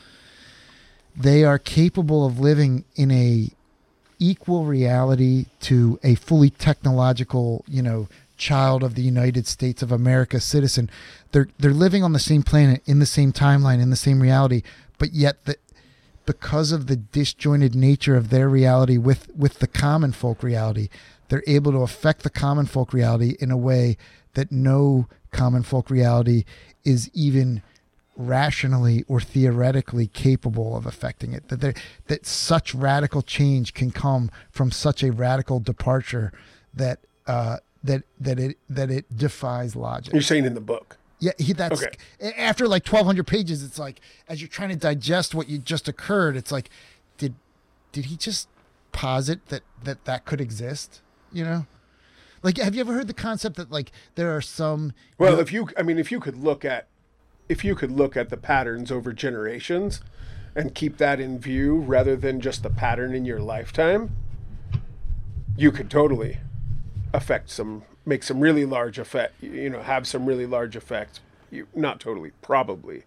They 1.17 1.45
are 1.45 1.59
capable 1.59 2.25
of 2.25 2.39
living 2.39 2.85
in 2.95 3.11
a 3.11 3.51
equal 4.19 4.67
reality 4.67 5.47
to 5.61 5.99
a 6.05 6.15
fully 6.15 6.51
technological, 6.51 7.65
you 7.67 7.83
know, 7.83 8.09
child 8.37 8.83
of 8.83 8.95
the 8.95 9.03
United 9.03 9.47
States 9.47 9.83
of 9.83 9.91
America 9.91 10.41
citizen. 10.41 10.91
They're 11.33 11.49
they're 11.59 11.73
living 11.73 12.05
on 12.05 12.13
the 12.13 12.19
same 12.19 12.43
planet 12.43 12.83
in 12.87 12.99
the 12.99 13.07
same 13.07 13.33
timeline 13.33 13.81
in 13.81 13.91
the 13.91 13.97
same 13.97 14.21
reality, 14.21 14.63
but 15.01 15.13
yet 15.13 15.47
the 15.47 15.57
because 16.27 16.71
of 16.71 16.87
the 16.87 16.95
disjointed 16.95 17.75
nature 17.75 18.15
of 18.15 18.31
their 18.31 18.49
reality 18.49 18.97
with 18.97 19.35
with 19.35 19.59
the 19.59 19.67
common 19.67 20.13
folk 20.13 20.45
reality, 20.45 20.89
they're 21.29 21.43
able 21.49 21.73
to 21.73 21.79
affect 21.79 22.23
the 22.23 22.31
common 22.31 22.67
folk 22.67 22.93
reality 22.93 23.35
in 23.41 23.51
a 23.51 23.57
way 23.57 23.97
that 24.35 24.53
no 24.53 25.09
common 25.33 25.65
folk 25.65 25.91
reality 25.91 26.45
is 26.85 27.11
even 27.15 27.63
rationally 28.17 29.03
or 29.09 29.21
theoretically 29.21 30.07
capable 30.07 30.77
of 30.77 30.85
affecting 30.85 31.33
it 31.33 31.49
that 31.49 31.77
that 32.07 32.27
such 32.27 32.75
radical 32.75 33.23
change 33.23 33.73
can 33.73 33.91
come 33.91 34.31
from 34.51 34.71
such 34.71 35.03
a 35.03 35.11
radical 35.11 35.59
departure 35.59 36.31
that 36.75 36.99
uh 37.27 37.57
that 37.83 38.03
that 38.21 38.39
it 38.39 38.59
that 38.69 38.91
it 38.91 39.17
defies 39.17 39.75
logic 39.75 40.13
You're 40.13 40.23
saying 40.23 40.45
in 40.45 40.55
the 40.55 40.61
book. 40.61 40.99
Yeah, 41.21 41.33
he, 41.39 41.53
that's 41.53 41.83
Okay. 41.83 42.33
after 42.37 42.67
like 42.67 42.85
twelve 42.85 43.07
hundred 43.07 43.27
pages. 43.27 43.63
It's 43.63 43.79
like 43.79 44.01
as 44.29 44.41
you're 44.41 44.49
trying 44.49 44.71
to 44.71 44.77
digest 44.77 45.35
what 45.35 45.49
you 45.49 45.59
just 45.59 45.87
occurred, 45.87 46.37
it's 46.37 46.51
like, 46.51 46.71
did 47.19 47.35
did 47.93 48.07
he 48.07 48.17
just 48.17 48.49
posit 48.93 49.47
that 49.47 49.63
that 49.85 50.05
that 50.07 50.25
could 50.25 50.41
exist? 50.41 51.01
You 51.33 51.45
know, 51.45 51.67
like 52.43 52.57
have 52.57 52.75
you 52.75 52.81
ever 52.81 52.95
heard 52.95 53.07
the 53.07 53.15
concept 53.15 53.57
that 53.57 53.71
like 53.71 53.93
there 54.17 54.35
are 54.35 54.41
some 54.41 54.93
Well, 55.19 55.39
if 55.39 55.53
you, 55.53 55.69
I 55.77 55.83
mean, 55.83 55.99
if 55.99 56.11
you 56.11 56.19
could 56.19 56.37
look 56.37 56.65
at, 56.65 56.89
if 57.49 57.65
you 57.65 57.75
could 57.75 57.93
look 57.93 58.17
at 58.17 58.31
the 58.31 58.37
patterns 58.37 58.91
over 58.91 59.13
generations, 59.13 60.01
and 60.57 60.75
keep 60.75 60.97
that 60.97 61.21
in 61.21 61.39
view 61.39 61.77
rather 61.77 62.17
than 62.17 62.41
just 62.41 62.63
the 62.63 62.71
pattern 62.71 63.15
in 63.15 63.25
your 63.25 63.39
lifetime, 63.41 64.17
you 65.57 65.71
could 65.71 65.91
totally 65.91 66.39
affect 67.13 67.51
some, 67.51 67.83
make 68.11 68.23
some 68.23 68.41
really 68.41 68.67
large 68.67 68.99
effect. 68.99 69.43
You 69.43 69.71
know, 69.71 69.81
have 69.81 70.07
some 70.07 70.27
really 70.27 70.45
large 70.45 70.77
effects. 70.77 71.21
You 71.51 71.69
not 71.75 71.99
totally, 72.01 72.33
probably, 72.43 73.05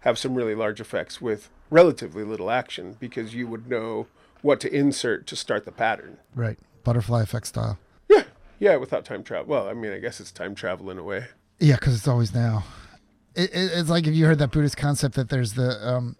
have 0.00 0.18
some 0.18 0.34
really 0.34 0.56
large 0.56 0.80
effects 0.80 1.20
with 1.20 1.48
relatively 1.70 2.24
little 2.24 2.50
action 2.50 2.96
because 2.98 3.34
you 3.34 3.46
would 3.46 3.68
know 3.68 4.08
what 4.42 4.58
to 4.60 4.74
insert 4.74 5.26
to 5.28 5.36
start 5.36 5.64
the 5.64 5.72
pattern. 5.72 6.18
right 6.34 6.58
butterfly 6.82 7.22
effect 7.22 7.48
style? 7.48 7.78
Yeah, 8.08 8.24
yeah, 8.58 8.76
without 8.76 9.04
time 9.04 9.22
travel. 9.22 9.46
Well, 9.46 9.68
I 9.68 9.74
mean, 9.74 9.92
I 9.92 9.98
guess 9.98 10.20
it's 10.20 10.32
time 10.32 10.54
travel 10.54 10.90
in 10.90 10.98
a 10.98 11.02
way. 11.02 11.26
Yeah, 11.58 11.76
because 11.76 11.96
it's 11.96 12.08
always 12.08 12.34
now. 12.34 12.64
It, 13.34 13.50
it, 13.52 13.70
it's 13.74 13.90
like 13.90 14.06
if 14.06 14.14
you 14.14 14.26
heard 14.26 14.38
that 14.38 14.52
Buddhist 14.52 14.76
concept 14.76 15.14
that 15.16 15.28
there's 15.28 15.54
the 15.54 15.86
um, 15.86 16.16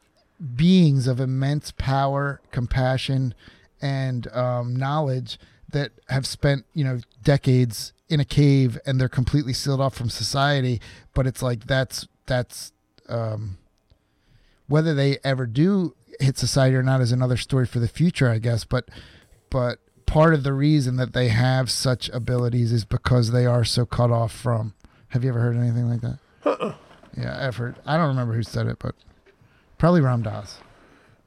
beings 0.55 1.07
of 1.07 1.21
immense 1.21 1.73
power, 1.73 2.41
compassion, 2.51 3.35
and 3.81 4.27
um, 4.33 4.75
knowledge 4.75 5.39
that 5.71 5.93
have 6.09 6.27
spent 6.27 6.65
you 6.75 6.85
know 6.85 7.01
decades 7.23 7.93
in 8.09 8.21
a 8.21 8.25
cave 8.25 8.79
and 8.87 9.01
they're 9.01 9.09
completely 9.09 9.53
sealed 9.53 9.81
off 9.81 9.95
from 9.95 10.11
society. 10.11 10.81
But 11.15 11.27
it's 11.27 11.43
like 11.43 11.67
that's 11.67 12.07
that's 12.27 12.73
um, 13.09 13.59
whether 14.69 14.95
they 14.95 15.19
ever 15.25 15.47
do 15.47 15.95
hit 16.21 16.39
society 16.39 16.77
or 16.77 16.83
not 16.83 17.01
is 17.01 17.13
another 17.13 17.37
story 17.37 17.67
for 17.67 17.79
the 17.79 17.89
future, 17.89 18.31
I 18.31 18.39
guess. 18.39 18.65
But 18.65 18.89
but 19.51 19.79
part 20.07 20.35
of 20.35 20.43
the 20.45 20.53
reason 20.53 20.97
that 20.97 21.13
they 21.13 21.29
have 21.29 21.71
such 21.71 22.09
abilities 22.11 22.73
is 22.73 22.85
because 22.85 23.33
they 23.33 23.47
are 23.47 23.65
so 23.65 23.85
cut 23.85 24.11
off 24.11 24.33
from. 24.33 24.75
Have 25.09 25.25
you 25.25 25.31
ever 25.31 25.41
heard 25.41 25.57
anything 25.57 25.89
like 25.89 26.01
that? 26.01 26.19
Yeah, 27.17 27.47
I've 27.47 27.57
heard. 27.57 27.77
I 27.87 27.97
don't 27.97 28.09
remember 28.09 28.35
who 28.35 28.43
said 28.43 28.67
it, 28.67 28.79
but 28.79 28.95
probably 29.79 30.01
Ram 30.01 30.23
Dass. 30.23 30.59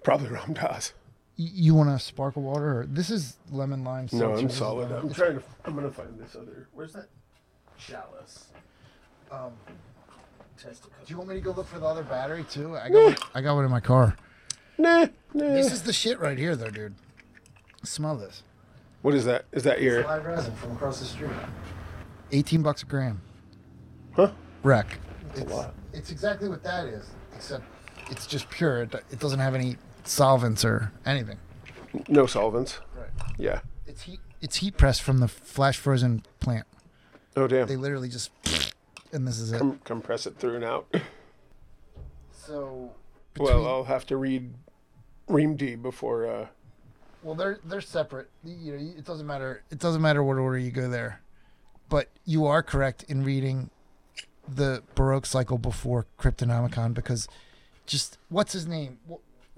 Probably 0.04 0.30
Ram 0.30 0.54
Dass. 0.54 0.94
Y- 1.40 1.50
You 1.54 1.74
want 1.76 1.90
a 1.90 1.98
sparkle 1.98 2.44
water? 2.44 2.82
Or, 2.82 2.86
this 2.86 3.10
is 3.10 3.38
lemon 3.50 3.84
lime. 3.84 4.10
No. 4.12 4.36
I'm 4.36 4.50
solid. 4.50 4.92
I'm 4.92 5.12
trying 5.14 5.38
to. 5.40 5.44
I'm 5.66 5.74
gonna 5.76 5.90
find 5.92 6.20
this 6.20 6.36
other. 6.36 6.68
Where's 6.74 6.94
that 6.94 7.08
chalice? 7.78 8.48
Um, 9.32 9.52
do 10.62 10.68
you 11.08 11.16
want 11.18 11.30
me 11.30 11.36
to 11.36 11.42
go 11.42 11.52
look 11.52 11.68
for 11.68 11.80
the 11.80 11.86
other 11.86 12.04
battery 12.04 12.44
too? 12.50 12.76
I 12.76 12.90
got, 12.90 13.04
one, 13.04 13.16
I 13.34 13.42
got 13.42 13.56
one 13.56 13.64
in 13.66 13.72
my 13.72 13.80
car. 13.80 14.16
Nah, 14.78 15.08
nah. 15.34 15.54
This 15.54 15.72
is 15.72 15.84
the 15.84 15.94
shit 15.94 16.20
right 16.20 16.38
here, 16.38 16.56
though, 16.56 16.70
dude. 16.70 16.96
Smell 17.84 18.18
this. 18.18 18.44
What 19.02 19.14
is 19.14 19.24
that? 19.26 19.46
Is 19.54 19.64
that 19.64 19.82
your? 19.82 20.04
Live 20.04 20.26
resin 20.26 20.54
from 20.56 20.72
across 20.74 21.00
the 21.00 21.06
street. 21.06 21.32
18 22.34 22.62
bucks 22.62 22.84
a 22.84 22.86
gram. 22.86 23.22
Huh? 24.14 24.32
Wreck. 24.64 25.00
a 25.36 25.42
It's, 25.42 25.52
lot. 25.52 25.74
it's 25.94 26.12
exactly 26.12 26.50
what 26.50 26.62
that 26.64 26.86
is, 26.88 27.10
except 27.36 27.64
it's 28.10 28.28
just 28.28 28.50
pure. 28.50 28.82
It, 28.84 28.94
it 29.12 29.20
doesn't 29.20 29.40
have 29.40 29.56
any 29.56 29.78
solvents 30.10 30.66
or 30.66 30.92
anything. 31.06 31.38
No 32.08 32.26
solvents. 32.26 32.80
Right. 32.96 33.10
Yeah. 33.38 33.62
It's 33.86 34.04
heat. 34.04 34.20
It's 34.42 34.58
heat 34.58 34.78
pressed 34.78 35.02
from 35.02 35.20
the 35.20 35.28
flash 35.28 35.78
frozen 35.78 36.24
plant. 36.40 36.66
Oh 37.36 37.48
damn. 37.48 37.68
They 37.68 37.76
literally 37.76 38.10
just, 38.10 38.32
and 39.12 39.28
this 39.28 39.40
is 39.40 39.52
it. 39.52 39.60
Com- 39.60 39.80
compress 39.84 40.26
it 40.26 40.38
through 40.38 40.56
and 40.56 40.64
out. 40.64 40.94
So, 42.32 42.92
well, 43.38 43.68
I'll 43.68 43.84
have 43.84 44.06
to 44.08 44.18
read 44.18 44.54
REAMDE 45.30 45.82
before. 45.82 46.26
uh 46.26 46.48
Well, 47.24 47.36
they're 47.36 47.60
they're 47.64 47.82
separate. 47.82 48.30
You 48.44 48.74
know, 48.74 48.94
it 48.98 49.06
doesn't 49.06 49.28
matter. 49.28 49.64
It 49.70 49.80
doesn't 49.80 50.02
matter 50.02 50.24
what 50.24 50.38
order 50.38 50.58
you 50.58 50.72
go 50.72 50.90
there, 50.90 51.22
but 51.90 52.08
you 52.26 52.46
are 52.46 52.64
correct 52.64 53.04
in 53.08 53.24
reading 53.24 53.70
the 54.48 54.82
Baroque 54.96 55.28
cycle 55.28 55.58
before 55.60 56.08
Cryptonomicon 56.18 56.94
because 56.96 57.28
just 57.86 58.18
what's 58.30 58.54
his 58.54 58.66
name? 58.66 58.98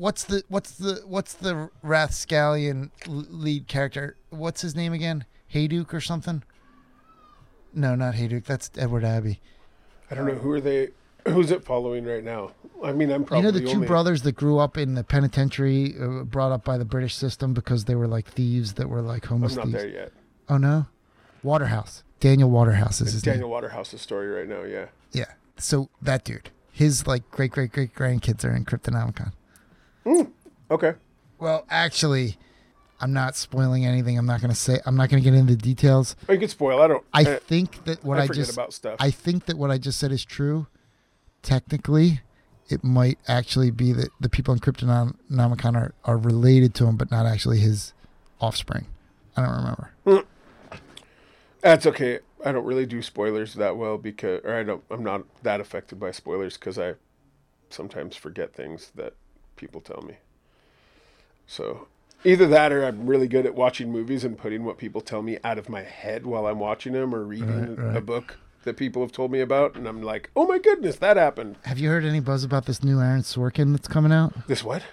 Wh- 0.01 0.03
What's 0.03 0.23
the 0.23 0.43
what's 0.47 0.71
the 0.71 1.03
what's 1.05 1.33
the 1.33 1.69
Rathscallion 1.83 2.89
lead 3.07 3.67
character? 3.67 4.17
What's 4.31 4.61
his 4.61 4.75
name 4.75 4.93
again? 4.93 5.25
Hayduke 5.53 5.93
or 5.93 6.01
something? 6.01 6.43
No, 7.73 7.95
not 7.95 8.15
Hayduke. 8.15 8.45
That's 8.45 8.71
Edward 8.77 9.05
Abbey. 9.05 9.39
I 10.09 10.15
don't 10.15 10.25
know 10.25 10.33
who 10.33 10.51
are 10.51 10.61
they. 10.61 10.89
Who's 11.27 11.51
it 11.51 11.63
following 11.63 12.05
right 12.05 12.23
now? 12.23 12.51
I 12.83 12.93
mean, 12.93 13.11
I'm 13.11 13.23
probably 13.23 13.45
you 13.45 13.51
know 13.53 13.59
the 13.59 13.65
two 13.65 13.75
only, 13.75 13.87
brothers 13.87 14.23
that 14.23 14.31
grew 14.31 14.57
up 14.57 14.75
in 14.75 14.95
the 14.95 15.03
penitentiary, 15.03 15.93
uh, 16.01 16.23
brought 16.23 16.51
up 16.51 16.63
by 16.65 16.79
the 16.79 16.85
British 16.85 17.13
system 17.15 17.53
because 17.53 17.85
they 17.85 17.93
were 17.93 18.07
like 18.07 18.27
thieves 18.27 18.73
that 18.73 18.89
were 18.89 19.03
like 19.03 19.25
I'm 19.25 19.29
homeless 19.29 19.55
not 19.55 19.65
thieves. 19.65 19.77
there 19.77 19.87
yet. 19.87 20.11
Oh 20.49 20.57
no, 20.57 20.87
Waterhouse. 21.43 22.03
Daniel 22.19 22.49
Waterhouse 22.49 23.01
is 23.01 23.21
Daniel 23.21 23.43
name. 23.43 23.51
Waterhouse's 23.51 24.01
story 24.01 24.27
right 24.27 24.47
now. 24.47 24.63
Yeah. 24.63 24.87
Yeah. 25.11 25.31
So 25.57 25.89
that 26.01 26.23
dude, 26.23 26.49
his 26.71 27.05
like 27.05 27.29
great 27.29 27.51
great 27.51 27.71
great 27.71 27.93
grandkids 27.93 28.43
are 28.43 28.55
in 28.55 28.65
Cryptonomicon. 28.65 29.33
Mm, 30.05 30.31
okay. 30.69 30.93
Well, 31.39 31.65
actually, 31.69 32.37
I'm 32.99 33.13
not 33.13 33.35
spoiling 33.35 33.85
anything. 33.85 34.17
I'm 34.17 34.25
not 34.25 34.41
gonna 34.41 34.55
say. 34.55 34.79
I'm 34.85 34.95
not 34.95 35.09
gonna 35.09 35.21
get 35.21 35.33
into 35.33 35.55
the 35.55 35.61
details. 35.61 36.15
Oh, 36.29 36.33
you 36.33 36.39
could 36.39 36.51
spoil. 36.51 36.81
I 36.81 36.87
don't. 36.87 37.03
I 37.13 37.21
I, 37.21 37.35
think 37.37 37.83
that 37.85 38.03
what 38.03 38.19
I 38.19 38.23
I, 38.23 38.27
forget 38.27 38.45
just 38.45 38.53
about 38.53 38.73
stuff. 38.73 38.97
I 38.99 39.09
think 39.09 39.45
that 39.45 39.57
what 39.57 39.71
I 39.71 39.77
just 39.77 39.99
said 39.99 40.11
is 40.11 40.23
true. 40.23 40.67
Technically, 41.41 42.21
it 42.69 42.83
might 42.83 43.17
actually 43.27 43.71
be 43.71 43.91
that 43.93 44.09
the 44.19 44.29
people 44.29 44.53
in 44.53 44.59
Cryptonomicon 44.59 45.75
are, 45.75 45.93
are 46.05 46.17
related 46.17 46.75
to 46.75 46.85
him, 46.85 46.95
but 46.95 47.09
not 47.09 47.25
actually 47.25 47.59
his 47.59 47.93
offspring. 48.39 48.85
I 49.35 49.41
don't 49.41 49.55
remember. 49.55 49.91
Mm. 50.05 50.25
That's 51.61 51.85
okay. 51.87 52.19
I 52.45 52.51
don't 52.51 52.65
really 52.65 52.85
do 52.85 53.01
spoilers 53.01 53.55
that 53.55 53.77
well 53.77 53.97
because, 53.97 54.41
or 54.43 54.55
I 54.55 54.63
don't. 54.63 54.83
I'm 54.91 55.03
not 55.03 55.23
that 55.41 55.59
affected 55.59 55.99
by 55.99 56.11
spoilers 56.11 56.57
because 56.57 56.77
I 56.77 56.93
sometimes 57.69 58.15
forget 58.15 58.53
things 58.53 58.91
that 58.95 59.15
people 59.55 59.81
tell 59.81 60.01
me. 60.01 60.15
So 61.47 61.87
either 62.23 62.47
that, 62.47 62.71
or 62.71 62.83
I'm 62.83 63.07
really 63.07 63.27
good 63.27 63.45
at 63.45 63.55
watching 63.55 63.91
movies 63.91 64.23
and 64.23 64.37
putting 64.37 64.63
what 64.63 64.77
people 64.77 65.01
tell 65.01 65.21
me 65.21 65.37
out 65.43 65.57
of 65.57 65.69
my 65.69 65.81
head 65.81 66.25
while 66.25 66.45
I'm 66.47 66.59
watching 66.59 66.93
them 66.93 67.13
or 67.13 67.23
reading 67.23 67.75
Right, 67.75 67.85
right. 67.87 67.97
a 67.97 68.01
book 68.01 68.37
that 68.63 68.77
people 68.77 69.01
have 69.01 69.11
told 69.11 69.31
me 69.31 69.39
about, 69.41 69.75
and 69.75 69.87
I'm 69.87 70.01
like, 70.03 70.29
oh 70.35 70.45
my 70.45 70.59
goodness, 70.59 70.95
that 70.97 71.17
happened. 71.17 71.55
Have 71.63 71.79
you 71.79 71.89
heard 71.89 72.05
any 72.05 72.19
buzz 72.19 72.43
about 72.43 72.65
this 72.67 72.83
new 72.83 72.99
Aaron 73.01 73.21
Sorkin 73.21 73.71
that's 73.71 73.87
coming 73.87 74.11
out? 74.11 74.47
This 74.47 74.63
what? 74.63 74.83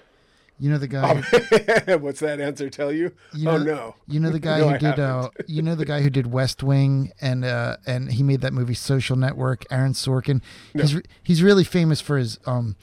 You 0.60 0.70
know 0.70 0.78
the 0.78 0.88
guy. 0.88 1.14
who- 1.16 1.98
What's 1.98 2.18
that 2.20 2.40
answer 2.40 2.68
tell 2.68 2.90
you? 2.90 3.12
You 3.32 3.48
oh 3.48 3.58
know- 3.58 3.62
no. 3.64 3.94
You 4.08 4.18
know 4.18 4.30
the 4.30 4.40
guy 4.40 4.58
No, 4.60 4.70
who 4.70 4.78
did 4.78 4.98
uh, 4.98 5.28
you 5.46 5.62
know 5.62 5.76
the 5.76 5.84
guy 5.84 6.00
who 6.02 6.10
did 6.10 6.32
West 6.32 6.64
Wing 6.64 7.12
and 7.20 7.44
uh, 7.44 7.76
and 7.86 8.10
he 8.10 8.24
made 8.24 8.40
that 8.40 8.52
movie 8.52 8.74
Social 8.74 9.14
Network. 9.14 9.64
Aaron 9.70 9.92
Sorkin. 9.92 10.40
He's 10.72 10.96
re- 10.96 11.04
he's 11.22 11.42
really 11.44 11.62
famous 11.62 12.00
for 12.00 12.16
his 12.18 12.40
um 12.46 12.74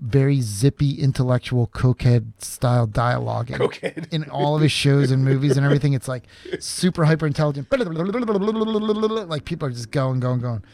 very 0.00 0.40
zippy 0.40 0.92
intellectual 0.92 1.66
cokehead 1.68 2.32
style 2.38 2.86
dialogue 2.86 3.50
in, 3.50 4.06
in 4.12 4.30
all 4.30 4.54
of 4.54 4.62
his 4.62 4.72
shows 4.72 5.10
and 5.10 5.24
movies 5.24 5.56
and 5.56 5.66
everything. 5.66 5.92
It's 5.92 6.08
like 6.08 6.24
super 6.60 7.04
hyper 7.04 7.26
intelligent. 7.26 7.68
Like 7.70 9.44
people 9.44 9.68
are 9.68 9.72
just 9.72 9.90
going 9.90 10.20
going 10.20 10.40
going. 10.40 10.64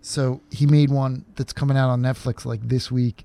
So 0.00 0.40
he 0.50 0.66
made 0.66 0.90
one 0.90 1.24
that's 1.36 1.52
coming 1.52 1.76
out 1.76 1.88
on 1.90 2.02
Netflix 2.02 2.44
like 2.44 2.68
this 2.68 2.90
week 2.90 3.24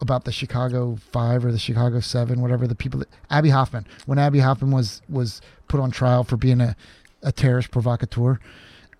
about 0.00 0.24
the 0.24 0.32
Chicago 0.32 0.96
Five 1.10 1.44
or 1.44 1.50
the 1.52 1.58
Chicago 1.58 2.00
Seven, 2.00 2.40
whatever 2.42 2.66
the 2.66 2.74
people 2.74 3.00
that 3.00 3.08
Abbie 3.30 3.48
Hoffman. 3.48 3.86
When 4.06 4.18
Abbie 4.18 4.40
Hoffman 4.40 4.70
was 4.70 5.00
was 5.08 5.40
put 5.68 5.80
on 5.80 5.90
trial 5.90 6.22
for 6.22 6.36
being 6.36 6.60
a, 6.60 6.76
a 7.22 7.32
terrorist 7.32 7.70
provocateur, 7.70 8.38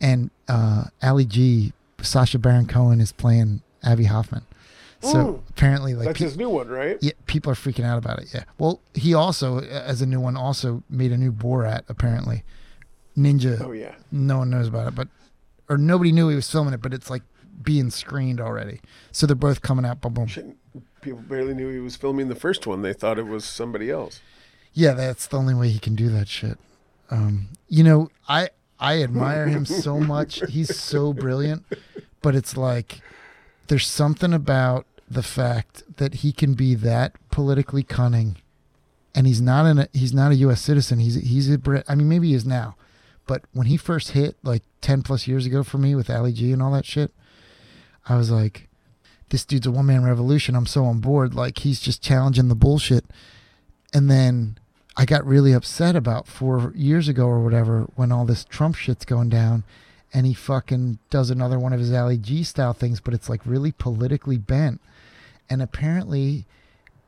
and 0.00 0.30
uh, 0.48 0.84
Ali 1.02 1.26
G, 1.26 1.72
Sacha 2.00 2.38
Baron 2.38 2.66
Cohen 2.66 3.00
is 3.00 3.12
playing 3.12 3.60
Abbie 3.82 4.04
Hoffman. 4.04 4.44
So 5.02 5.18
Ooh. 5.18 5.42
apparently, 5.50 5.94
like 5.94 6.06
That's 6.06 6.18
pe- 6.18 6.24
his 6.26 6.36
new 6.36 6.48
one, 6.48 6.68
right? 6.68 6.96
yeah, 7.00 7.12
people 7.26 7.50
are 7.50 7.56
freaking 7.56 7.84
out 7.84 7.98
about 7.98 8.20
it. 8.20 8.28
Yeah. 8.32 8.44
Well, 8.58 8.80
he 8.94 9.14
also, 9.14 9.58
as 9.60 10.00
a 10.00 10.06
new 10.06 10.20
one, 10.20 10.36
also 10.36 10.82
made 10.88 11.10
a 11.12 11.16
new 11.16 11.32
Borat. 11.32 11.82
Apparently, 11.88 12.44
Ninja. 13.16 13.60
Oh 13.60 13.72
yeah. 13.72 13.94
No 14.10 14.38
one 14.38 14.50
knows 14.50 14.68
about 14.68 14.88
it, 14.88 14.94
but 14.94 15.08
or 15.68 15.76
nobody 15.76 16.12
knew 16.12 16.28
he 16.28 16.36
was 16.36 16.50
filming 16.50 16.72
it, 16.74 16.80
but 16.82 16.94
it's 16.94 17.10
like 17.10 17.22
being 17.62 17.90
screened 17.90 18.40
already. 18.40 18.80
So 19.10 19.26
they're 19.26 19.36
both 19.36 19.60
coming 19.62 19.84
out. 19.84 20.00
Boom, 20.00 20.14
boom. 20.14 20.26
Shit, 20.26 20.46
People 21.00 21.20
barely 21.20 21.52
knew 21.54 21.68
he 21.68 21.80
was 21.80 21.96
filming 21.96 22.28
the 22.28 22.34
first 22.36 22.66
one. 22.66 22.82
They 22.82 22.92
thought 22.92 23.18
it 23.18 23.26
was 23.26 23.44
somebody 23.44 23.90
else. 23.90 24.20
Yeah, 24.72 24.92
that's 24.92 25.26
the 25.26 25.36
only 25.36 25.54
way 25.54 25.68
he 25.68 25.78
can 25.78 25.94
do 25.96 26.08
that 26.10 26.28
shit. 26.28 26.58
Um, 27.10 27.48
you 27.68 27.82
know, 27.82 28.08
I 28.28 28.50
I 28.78 29.02
admire 29.02 29.48
him 29.48 29.66
so 29.66 29.98
much. 29.98 30.42
He's 30.48 30.78
so 30.78 31.12
brilliant, 31.12 31.64
but 32.22 32.34
it's 32.36 32.56
like 32.56 33.00
there's 33.66 33.86
something 33.86 34.32
about 34.32 34.86
the 35.12 35.22
fact 35.22 35.82
that 35.96 36.16
he 36.16 36.32
can 36.32 36.54
be 36.54 36.74
that 36.74 37.16
politically 37.30 37.82
cunning, 37.82 38.36
and 39.14 39.26
he's 39.26 39.40
not 39.40 39.66
a 39.66 39.88
he's 39.92 40.14
not 40.14 40.32
a 40.32 40.36
U.S. 40.36 40.60
citizen. 40.60 40.98
He's 40.98 41.14
he's 41.14 41.50
a 41.50 41.58
Brit. 41.58 41.84
I 41.88 41.94
mean, 41.94 42.08
maybe 42.08 42.28
he 42.28 42.34
is 42.34 42.46
now, 42.46 42.76
but 43.26 43.44
when 43.52 43.66
he 43.66 43.76
first 43.76 44.12
hit 44.12 44.36
like 44.42 44.62
ten 44.80 45.02
plus 45.02 45.26
years 45.26 45.46
ago 45.46 45.62
for 45.62 45.78
me 45.78 45.94
with 45.94 46.10
Ali 46.10 46.32
G 46.32 46.52
and 46.52 46.62
all 46.62 46.72
that 46.72 46.86
shit, 46.86 47.12
I 48.08 48.16
was 48.16 48.30
like, 48.30 48.68
this 49.28 49.44
dude's 49.44 49.66
a 49.66 49.70
one 49.70 49.86
man 49.86 50.04
revolution. 50.04 50.54
I'm 50.54 50.66
so 50.66 50.84
on 50.84 51.00
board. 51.00 51.34
Like 51.34 51.58
he's 51.58 51.80
just 51.80 52.02
challenging 52.02 52.48
the 52.48 52.54
bullshit. 52.54 53.04
And 53.92 54.10
then 54.10 54.58
I 54.96 55.04
got 55.04 55.26
really 55.26 55.52
upset 55.52 55.96
about 55.96 56.26
four 56.26 56.72
years 56.74 57.08
ago 57.08 57.26
or 57.26 57.42
whatever 57.42 57.82
when 57.94 58.12
all 58.12 58.24
this 58.24 58.44
Trump 58.44 58.76
shit's 58.76 59.04
going 59.04 59.28
down 59.28 59.64
and 60.12 60.26
he 60.26 60.34
fucking 60.34 60.98
does 61.10 61.30
another 61.30 61.58
one 61.58 61.72
of 61.72 61.80
his 61.80 61.92
Ali 61.92 62.18
G 62.18 62.44
style 62.44 62.72
things, 62.72 63.00
but 63.00 63.14
it's 63.14 63.28
like 63.28 63.40
really 63.46 63.72
politically 63.72 64.36
bent. 64.36 64.80
And 65.50 65.62
apparently 65.62 66.46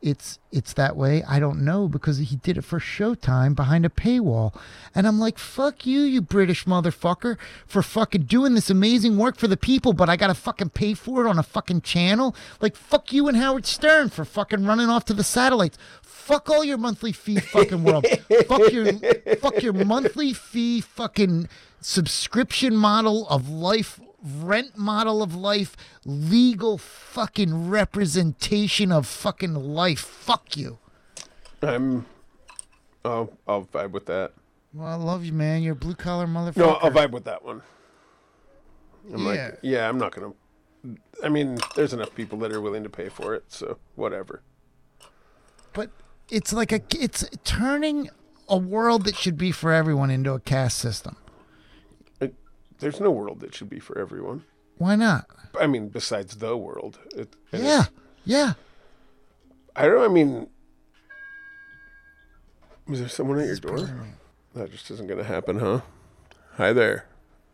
it's 0.05 0.39
it's 0.53 0.75
that 0.75 0.97
way. 0.97 1.23
I 1.27 1.41
don't 1.41 1.65
know 1.65 1.89
because 1.89 2.19
he 2.19 2.37
did 2.37 2.59
it 2.59 2.63
for 2.63 2.79
Showtime 2.79 3.57
behind 3.57 3.87
a 3.87 3.89
paywall. 3.89 4.55
And 4.95 5.07
I'm 5.07 5.19
like, 5.19 5.39
fuck 5.39 5.87
you, 5.87 6.03
you 6.03 6.21
British 6.21 6.67
motherfucker, 6.67 7.39
for 7.67 7.83
fucking 7.83 8.25
doing 8.25 8.55
this 8.55 8.69
amazing 8.69 9.17
work 9.17 9.37
for 9.37 9.49
the 9.49 9.57
people, 9.57 9.95
but 9.95 10.11
I 10.11 10.17
gotta 10.17 10.35
fucking 10.35 10.71
pay 10.71 10.93
for 10.93 11.25
it 11.25 11.29
on 11.29 11.39
a 11.39 11.43
fucking 11.43 11.81
channel. 11.81 12.37
Like 12.61 12.77
fuck 12.77 13.15
you 13.15 13.29
and 13.29 13.37
Howard 13.39 13.65
Stern 13.65 14.11
for 14.11 14.27
fucking 14.27 14.67
running 14.67 14.91
off 14.91 15.07
to 15.07 15.15
the 15.15 15.25
satellites. 15.25 15.79
Fuck 16.03 16.51
all 16.51 16.63
your 16.63 16.79
monthly 16.79 17.13
fee 17.13 17.41
fucking 17.41 17.83
world. 17.83 18.07
fuck 18.47 18.71
your 18.71 18.93
fuck 19.37 19.63
your 19.63 19.73
monthly 19.73 20.35
fee 20.35 20.83
fucking 20.83 21.49
subscription 21.81 22.77
model 22.77 23.27
of 23.29 23.49
life 23.49 24.01
rent 24.25 24.77
model 24.79 25.23
of 25.23 25.35
life, 25.35 25.77
legal 26.05 26.79
fucking 26.79 27.69
representation 27.69 28.91
of 28.91 29.07
fucking 29.07 29.55
life. 29.55 30.01
Fuck 30.01 30.57
you. 30.57 30.79
I'm. 31.63 32.07
Oh, 33.05 33.31
I'll 33.47 33.65
vibe 33.67 33.91
with 33.91 34.07
that. 34.07 34.33
Well, 34.73 34.89
I 34.89 34.95
love 34.95 35.25
you, 35.25 35.33
man. 35.33 35.63
You're 35.63 35.75
a 35.75 35.77
blue 35.77 35.95
collar 35.95 36.27
motherfucker. 36.27 36.57
No, 36.57 36.71
I'll 36.75 36.91
vibe 36.91 37.11
with 37.13 37.25
that 37.25 37.45
one. 37.45 37.63
I'm 39.13 39.19
Yeah. 39.19 39.25
like, 39.29 39.59
yeah, 39.63 39.89
I'm 39.89 39.99
not 39.99 40.13
gonna. 40.15 40.33
I 41.23 41.29
mean, 41.29 41.59
there's 41.77 41.93
enough 41.93 42.15
people 42.15 42.39
that 42.41 42.53
are 42.53 42.61
willing 42.61 42.83
to 42.83 42.91
pay 42.91 43.09
for 43.09 43.35
it, 43.35 43.45
so 43.49 43.79
whatever. 43.95 44.43
but 45.73 45.91
it's 46.31 46.53
like 46.53 46.73
a 46.73 46.81
it's 46.99 47.29
turning 47.45 48.09
a 48.49 48.57
world 48.57 49.05
that 49.05 49.17
should 49.17 49.37
be 49.37 49.51
for 49.53 49.73
everyone 49.73 50.11
into 50.11 50.33
a 50.33 50.41
caste 50.41 50.79
system. 50.79 51.17
There's 52.79 53.01
no 53.01 53.11
world 53.11 53.41
that 53.41 53.55
should 53.55 53.71
be 53.71 53.79
for 53.81 53.99
everyone. 53.99 54.45
Why 54.79 54.97
not? 54.97 55.27
I 55.61 55.67
mean, 55.67 55.89
besides 55.89 56.37
the 56.37 56.57
world. 56.57 56.99
It, 57.17 57.35
Yeah, 57.53 57.85
yeah. 58.25 58.55
I 59.77 59.87
don't. 59.87 60.05
I 60.05 60.13
mean, 60.13 60.49
is 62.89 63.01
there 63.01 63.09
someone 63.09 63.39
at 63.39 63.47
your 63.47 63.57
door? 63.57 63.89
That 64.55 64.71
just 64.71 64.91
isn't 64.91 65.09
gonna 65.09 65.25
happen, 65.25 65.59
huh? 65.59 65.81
Hi 66.57 66.73
there. 66.73 67.07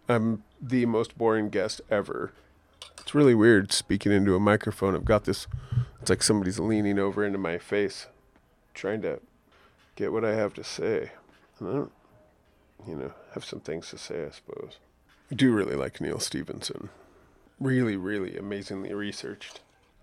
I'm 0.08 0.42
the 0.60 0.86
most 0.86 1.16
boring 1.16 1.48
guest 1.48 1.80
ever. 1.90 2.32
It's 2.98 3.14
really 3.14 3.34
weird 3.34 3.72
speaking 3.72 4.12
into 4.12 4.34
a 4.34 4.40
microphone. 4.40 4.94
I've 4.94 5.04
got 5.04 5.24
this. 5.24 5.46
It's 6.00 6.10
like 6.10 6.22
somebody's 6.22 6.58
leaning 6.58 6.98
over 6.98 7.24
into 7.24 7.38
my 7.38 7.58
face, 7.58 8.06
trying 8.74 9.02
to 9.02 9.20
get 9.96 10.12
what 10.12 10.24
I 10.24 10.34
have 10.34 10.52
to 10.54 10.64
say. 10.64 11.12
And 11.58 11.68
I 11.68 11.72
don't, 11.72 11.92
you 12.86 12.96
know, 12.96 13.12
have 13.34 13.44
some 13.44 13.60
things 13.60 13.88
to 13.90 13.98
say, 13.98 14.24
I 14.24 14.30
suppose. 14.30 14.78
Do 15.34 15.52
really 15.52 15.76
like 15.76 16.00
Neal 16.00 16.18
Stephenson. 16.18 16.88
Really, 17.60 17.96
really 17.96 18.36
amazingly 18.36 18.92
researched. 18.92 19.60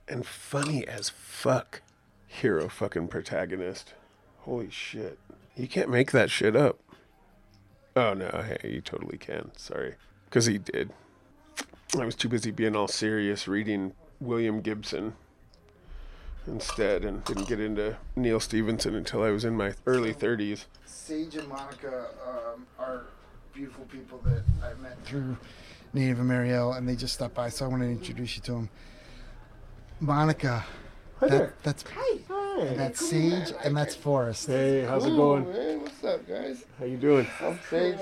And 0.07 0.25
funny 0.25 0.87
as 0.87 1.09
fuck. 1.09 1.81
Hero 2.27 2.69
fucking 2.69 3.09
protagonist. 3.09 3.93
Holy 4.39 4.69
shit. 4.69 5.19
You 5.55 5.67
can't 5.67 5.89
make 5.89 6.11
that 6.11 6.29
shit 6.29 6.55
up. 6.55 6.79
Oh 7.95 8.13
no, 8.13 8.29
hey, 8.45 8.69
you 8.69 8.79
totally 8.79 9.17
can. 9.17 9.51
Sorry. 9.57 9.95
Because 10.25 10.45
he 10.45 10.59
did. 10.59 10.91
I 11.99 12.05
was 12.05 12.15
too 12.15 12.29
busy 12.29 12.51
being 12.51 12.75
all 12.75 12.87
serious 12.87 13.47
reading 13.47 13.93
William 14.19 14.61
Gibson 14.61 15.13
instead 16.45 17.03
and 17.03 17.23
didn't 17.25 17.47
get 17.47 17.59
into 17.59 17.97
Neal 18.15 18.39
Stephenson 18.39 18.95
until 18.95 19.23
I 19.23 19.31
was 19.31 19.43
in 19.43 19.55
my 19.55 19.73
early 19.85 20.13
30s. 20.13 20.65
Sage 20.85 21.35
and 21.35 21.47
Monica 21.49 22.07
um, 22.25 22.65
are 22.79 23.03
beautiful 23.57 23.85
people 23.85 24.19
that 24.23 24.43
I 24.63 24.79
met 24.83 25.03
through 25.03 25.35
Native 25.91 26.19
Ameriel, 26.19 26.77
and 26.77 26.87
they 26.87 26.95
just 26.95 27.15
stopped 27.15 27.33
by, 27.33 27.49
so 27.49 27.65
I 27.65 27.67
want 27.67 27.81
to 27.81 27.89
introduce 27.89 28.35
you 28.35 28.43
to 28.43 28.51
them. 28.51 28.69
Monica, 29.99 30.63
Hi 31.19 31.27
that, 31.27 31.63
that's 31.63 31.83
that's 32.75 33.09
Sage, 33.09 33.53
and 33.63 33.75
that's 33.75 33.95
Forrest. 33.95 34.45
Hey, 34.45 34.81
how's 34.83 35.07
it 35.07 35.09
going? 35.09 35.51
Hey, 35.51 35.75
what's 35.75 36.03
up, 36.03 36.27
guys? 36.27 36.65
How 36.77 36.85
you 36.85 36.97
doing? 36.97 37.25
I'm 37.41 37.59
Sage. 37.67 37.97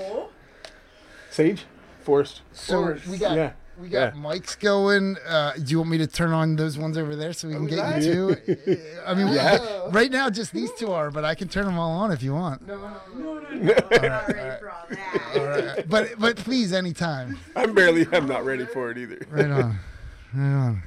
Sage? 1.30 1.64
Forrest. 2.02 2.42
So 2.52 2.82
Forrest. 2.82 3.06
we 3.06 3.16
got 3.16 3.36
Yeah. 3.36 3.52
We 3.80 3.88
got 3.88 4.14
Yeah. 4.14 4.20
mics 4.20 4.58
going. 4.58 5.16
Uh, 5.26 5.52
do 5.54 5.62
you 5.70 5.78
want 5.78 5.90
me 5.90 5.98
to 5.98 6.06
turn 6.06 6.32
on 6.32 6.56
those 6.56 6.78
ones 6.78 6.96
over 6.96 7.14
there 7.16 7.32
so 7.32 7.48
we 7.48 7.54
can 7.54 7.66
get 7.66 8.02
you 8.02 8.34
two? 8.36 8.80
I 9.06 9.14
mean, 9.14 9.28
Yeah. 9.28 9.58
right 9.90 10.10
now 10.10 10.30
just 10.30 10.52
these 10.52 10.70
two 10.78 10.92
are, 10.92 11.10
but 11.10 11.24
I 11.24 11.34
can 11.34 11.48
turn 11.48 11.64
them 11.66 11.78
all 11.78 11.90
on 11.92 12.10
if 12.12 12.22
you 12.22 12.34
want. 12.34 12.66
No, 12.66 12.76
no, 12.78 12.90
no. 13.14 13.74
I'm 13.92 14.02
not 14.08 14.28
ready 14.28 14.58
for 14.60 14.70
all 14.70 14.86
that. 14.90 15.36
All 15.36 15.46
right. 15.46 15.88
But 15.88 16.18
but 16.18 16.36
please, 16.36 16.72
anytime. 16.72 17.38
I'm 17.54 17.74
barely, 17.74 18.06
I'm 18.12 18.26
not 18.26 18.44
ready 18.44 18.66
for 18.66 18.90
it 18.90 18.98
either. 18.98 19.18
Right 19.30 19.50
on. 19.50 19.78
Right 20.34 20.54
on. 20.54 20.82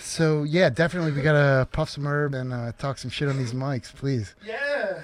So 0.00 0.44
yeah, 0.44 0.70
definitely 0.70 1.12
we 1.12 1.20
gotta 1.22 1.66
puff 1.70 1.90
some 1.90 2.06
herb 2.06 2.34
and 2.34 2.52
uh, 2.52 2.72
talk 2.78 2.98
some 2.98 3.10
shit 3.10 3.28
on 3.28 3.36
these 3.36 3.52
mics, 3.52 3.94
please. 3.94 4.34
Yeah. 4.44 4.54
Yeah. 4.66 5.00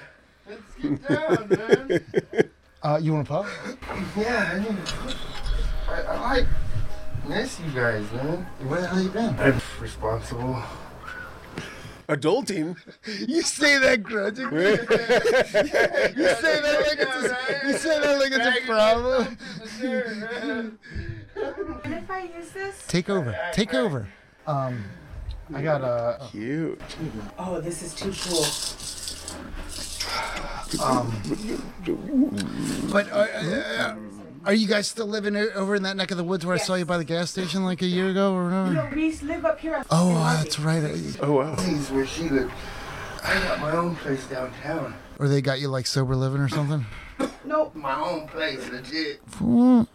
Let's 0.49 0.75
get 0.81 1.07
down, 1.07 1.47
man. 1.49 2.49
Uh, 2.81 2.99
you 3.01 3.13
want 3.13 3.25
to 3.25 3.31
puff? 3.31 3.77
Yeah, 4.17 4.51
I 4.53 4.59
need 4.59 4.85
to. 4.85 5.15
I, 5.89 6.01
I 6.01 6.21
like 6.21 6.47
miss 7.27 7.59
you 7.59 7.71
guys, 7.71 8.11
man. 8.11 8.45
Where 8.67 8.81
the 8.81 8.87
hell 8.87 9.01
you 9.01 9.09
been? 9.09 9.35
I'm 9.39 9.61
responsible. 9.79 10.61
Adulting? 12.09 12.75
You 13.27 13.41
say 13.41 13.77
that 13.79 14.03
grudgingly. 14.03 14.63
you 14.71 14.77
say 14.77 16.59
that 16.61 16.83
like 16.85 16.99
it's 16.99 17.15
a, 17.15 17.67
you 17.67 17.73
say 17.77 17.99
that 17.99 18.19
like 18.19 18.31
it's 18.31 18.45
a 18.45 18.65
problem. 18.65 19.37
And 21.83 21.93
if 21.93 22.11
I 22.11 22.29
use 22.37 22.51
this? 22.51 22.85
Take 22.87 23.09
over. 23.09 23.37
Take 23.53 23.73
over. 23.73 24.07
Um, 24.45 24.83
I 25.53 25.61
got 25.61 25.81
a. 25.81 26.27
Cute. 26.29 26.81
Oh, 27.37 27.61
this 27.61 27.81
is 27.81 27.93
too 27.95 28.13
cool. 28.23 28.43
Um, 30.83 31.13
but 32.91 33.11
uh, 33.11 33.15
uh, 33.15 33.95
are 34.45 34.53
you 34.53 34.67
guys 34.67 34.87
still 34.87 35.07
living 35.07 35.35
o- 35.35 35.49
over 35.55 35.75
in 35.75 35.83
that 35.83 35.95
neck 35.97 36.11
of 36.11 36.17
the 36.17 36.23
woods 36.23 36.45
where 36.45 36.55
I 36.55 36.59
saw 36.59 36.75
you 36.75 36.85
by 36.85 36.97
the 36.97 37.03
gas 37.05 37.31
station 37.31 37.63
like 37.63 37.81
a 37.81 37.85
year 37.85 38.09
ago 38.09 38.33
or 38.33 38.45
whatever? 38.45 38.71
No, 38.73 38.89
we 38.95 39.11
live 39.17 39.45
up 39.45 39.59
here. 39.59 39.83
Oh, 39.89 40.09
in 40.09 40.15
Harvey. 40.15 40.43
that's 40.43 40.59
right. 40.59 41.17
Oh, 41.21 41.31
wow. 41.33 41.55
Oh, 41.57 41.61
Please, 41.61 41.89
where 41.91 42.05
she 42.05 42.29
lived. 42.29 42.51
I 43.23 43.33
got 43.43 43.59
my 43.61 43.71
own 43.71 43.95
place 43.95 44.25
downtown. 44.27 44.93
Or 45.19 45.27
they 45.27 45.41
got 45.41 45.59
you 45.59 45.69
like 45.69 45.85
sober 45.87 46.15
living 46.15 46.41
or 46.41 46.49
something? 46.49 46.85
Nope. 47.45 47.75
My 47.75 47.95
own 48.01 48.27
place, 48.27 48.69
legit. 48.69 49.21
I 49.41 49.85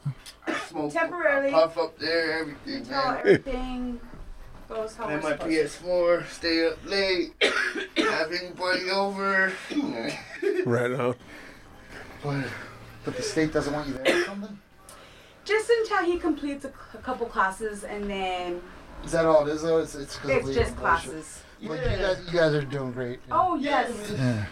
smoke. 0.69 0.93
Temporarily. 0.93 1.51
Puff 1.53 1.77
up 1.77 1.99
there, 1.99 2.41
everything, 2.41 2.75
Until 2.77 2.91
man. 2.93 3.19
everything 3.19 4.01
goes 4.69 4.97
how 4.97 5.05
Play 5.05 5.15
we're 5.17 5.23
my 5.23 5.31
supposed. 5.33 5.83
PS4, 5.83 6.27
stay 6.29 6.67
up 6.69 6.79
late, 6.87 7.33
have 7.97 8.33
anybody 8.33 8.91
over. 8.91 9.53
Right 10.65 10.93
on. 10.93 11.15
But 12.23 12.47
But 13.09 13.17
the 13.17 13.23
state 13.23 13.53
doesn't 13.53 13.73
want 13.73 13.89
you 13.89 13.95
there 13.95 14.21
or 14.21 14.25
something? 14.25 14.59
Just 15.45 15.71
until 15.71 16.05
he 16.05 16.19
completes 16.19 16.65
a, 16.67 16.73
a 16.95 16.99
couple 16.99 17.27
classes 17.27 17.83
and 17.85 18.09
then 18.11 18.61
Is 19.05 19.13
that 19.13 19.25
all 19.25 19.47
it 19.49 19.51
is 19.53 19.63
though? 19.63 19.79
It's, 19.79 19.95
it's, 19.95 20.17
'cause 20.17 20.31
of 20.31 20.37
it's 20.37 20.47
just 20.55 20.77
bullshit. 20.77 20.77
classes. 20.77 21.43
Like, 21.63 21.81
you, 21.81 21.87
guys, 21.87 22.23
you 22.27 22.39
guys 22.39 22.55
are 22.55 22.63
doing 22.63 22.93
great. 22.93 23.21
Oh, 23.31 23.57
yes. 23.57 23.91
Yeah. 24.17 24.45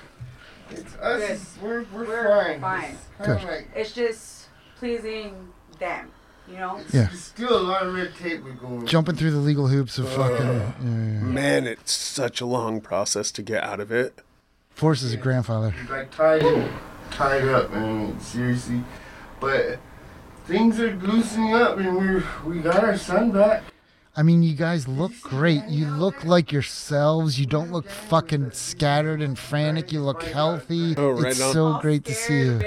it's 0.71 0.97
us. 0.97 1.57
We're, 1.62 1.85
we're, 1.92 2.07
We're 2.07 2.59
fine. 2.59 2.61
fine. 2.61 2.97
It's 3.19 3.27
Good. 3.27 3.42
like- 3.45 3.69
It's 3.77 3.92
just 3.92 4.49
pleasing 4.79 5.49
them, 5.79 6.11
you 6.49 6.57
know? 6.57 6.79
It's, 6.79 6.95
Yeah. 6.95 7.03
There's 7.05 7.23
still 7.23 7.57
a 7.57 7.62
lot 7.62 7.87
of 7.87 7.95
red 7.95 8.14
tape 8.16 8.42
we're 8.42 8.53
going. 8.55 8.87
Jumping 8.87 9.16
through 9.16 9.33
the 9.33 9.38
legal 9.38 9.69
hoops 9.69 9.99
of 9.99 10.09
fucking. 10.09 10.47
Yeah, 10.47 10.53
yeah, 10.53 10.88
yeah. 10.88 10.88
Man, 11.21 11.66
it's 11.66 11.92
such 11.92 12.40
a 12.40 12.47
long 12.47 12.81
process 12.81 13.31
to 13.33 13.42
get 13.42 13.62
out 13.62 13.79
of 13.81 13.92
it. 13.92 14.21
Force 14.71 15.03
is 15.03 15.12
a 15.12 15.16
grandfather. 15.16 15.75
like 15.90 16.11
tied 16.11 16.42
tied 17.11 17.47
up, 17.49 17.73
man. 17.73 18.19
Seriously, 18.21 18.83
but 19.40 19.79
things 20.47 20.79
are 20.81 20.95
loosening 20.97 21.55
up, 21.55 21.79
and 21.79 21.97
we 21.97 22.55
we 22.57 22.61
got 22.61 22.83
our 22.83 22.97
son 22.97 23.31
back. 23.31 23.62
I 24.19 24.23
mean, 24.23 24.42
you 24.42 24.55
guys 24.55 24.88
look 24.88 25.12
great. 25.21 25.64
You 25.69 25.88
look 25.88 26.25
like 26.25 26.51
yourselves. 26.51 27.38
You 27.38 27.45
don't 27.45 27.71
look 27.71 27.87
fucking 27.90 28.53
scattered 28.53 29.21
and 29.21 29.38
frantic. 29.38 29.92
You 29.92 30.01
look 30.01 30.23
healthy. 30.23 30.95
Oh, 30.97 31.11
right 31.11 31.33
it's 31.33 31.40
on. 31.42 31.53
so 31.53 31.66
All 31.66 31.81
great 31.83 32.07
to 32.07 32.14
see 32.14 32.38
you. 32.47 32.61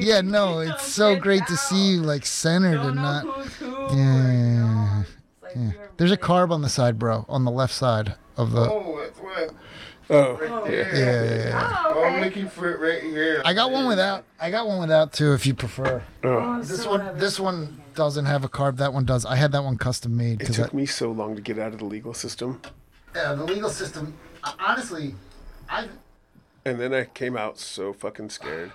Yeah, 0.00 0.22
no, 0.22 0.62
You 0.62 0.70
it's 0.72 0.84
so 0.84 1.10
stressed 1.10 1.22
great 1.22 1.46
to 1.48 1.56
see 1.58 1.90
you 1.90 2.00
like 2.00 2.24
centered 2.24 2.76
Don't 2.76 2.86
and 2.86 2.96
know 2.96 3.02
not. 3.02 3.24
who's 3.26 3.54
who, 3.56 3.66
Yeah, 3.66 4.24
or, 4.24 4.32
you 4.32 4.38
know, 4.58 5.00
it's 5.02 5.12
like 5.42 5.52
Yeah. 5.56 5.86
There's 5.98 6.12
a 6.12 6.16
carb 6.16 6.50
on 6.50 6.62
the 6.62 6.68
side, 6.70 6.98
bro, 6.98 7.26
on 7.28 7.44
the 7.44 7.50
left 7.50 7.74
side 7.74 8.14
of 8.38 8.52
the. 8.52 8.62
Oh, 8.70 8.95
Oh, 10.08 10.36
that's 10.36 10.50
what. 10.50 10.62
Right 10.62 10.70
there. 10.70 10.94
Yeah, 10.96 11.24
yeah, 11.44 11.48
yeah. 11.48 11.82
Oh, 11.86 11.92
Oh, 11.96 12.04
I'm 12.04 12.14
okay. 12.14 12.24
looking 12.24 12.48
for 12.48 12.72
it 12.72 12.78
right 12.80 13.02
here. 13.02 13.42
I 13.44 13.54
got 13.54 13.70
one 13.72 13.86
without. 13.88 14.24
I 14.38 14.50
got 14.50 14.66
one 14.66 14.80
without 14.80 15.12
too, 15.12 15.32
if 15.32 15.46
you 15.46 15.54
prefer. 15.54 16.02
oh. 16.24 16.28
Oh, 16.28 16.62
This 16.62 16.82
so 16.82 16.90
one, 16.90 17.00
heavy. 17.00 17.18
this 17.20 17.40
one 17.40 17.80
doesn't 17.94 18.26
have 18.26 18.44
a 18.44 18.48
carb. 18.48 18.76
That 18.76 18.92
one 18.92 19.04
does. 19.04 19.24
I 19.26 19.36
had 19.36 19.52
that 19.52 19.64
one 19.64 19.78
custom 19.78 20.16
made 20.16 20.34
It 20.34 20.38
because 20.40 20.56
took 20.56 20.74
me 20.74 20.86
so 20.86 21.10
long 21.10 21.34
to 21.36 21.42
get 21.42 21.58
out 21.58 21.72
of 21.72 21.78
the 21.78 21.84
legal 21.86 22.14
system. 22.14 22.60
yeah, 23.14 23.34
the 23.34 23.44
legal 23.44 23.70
system. 23.70 24.14
Honestly, 24.60 25.14
I've 25.68 25.90
And 26.64 26.78
then 26.80 26.92
I 26.94 27.04
came 27.04 27.36
out 27.36 27.58
so 27.58 27.92
fucking 27.92 28.30
scared. 28.30 28.72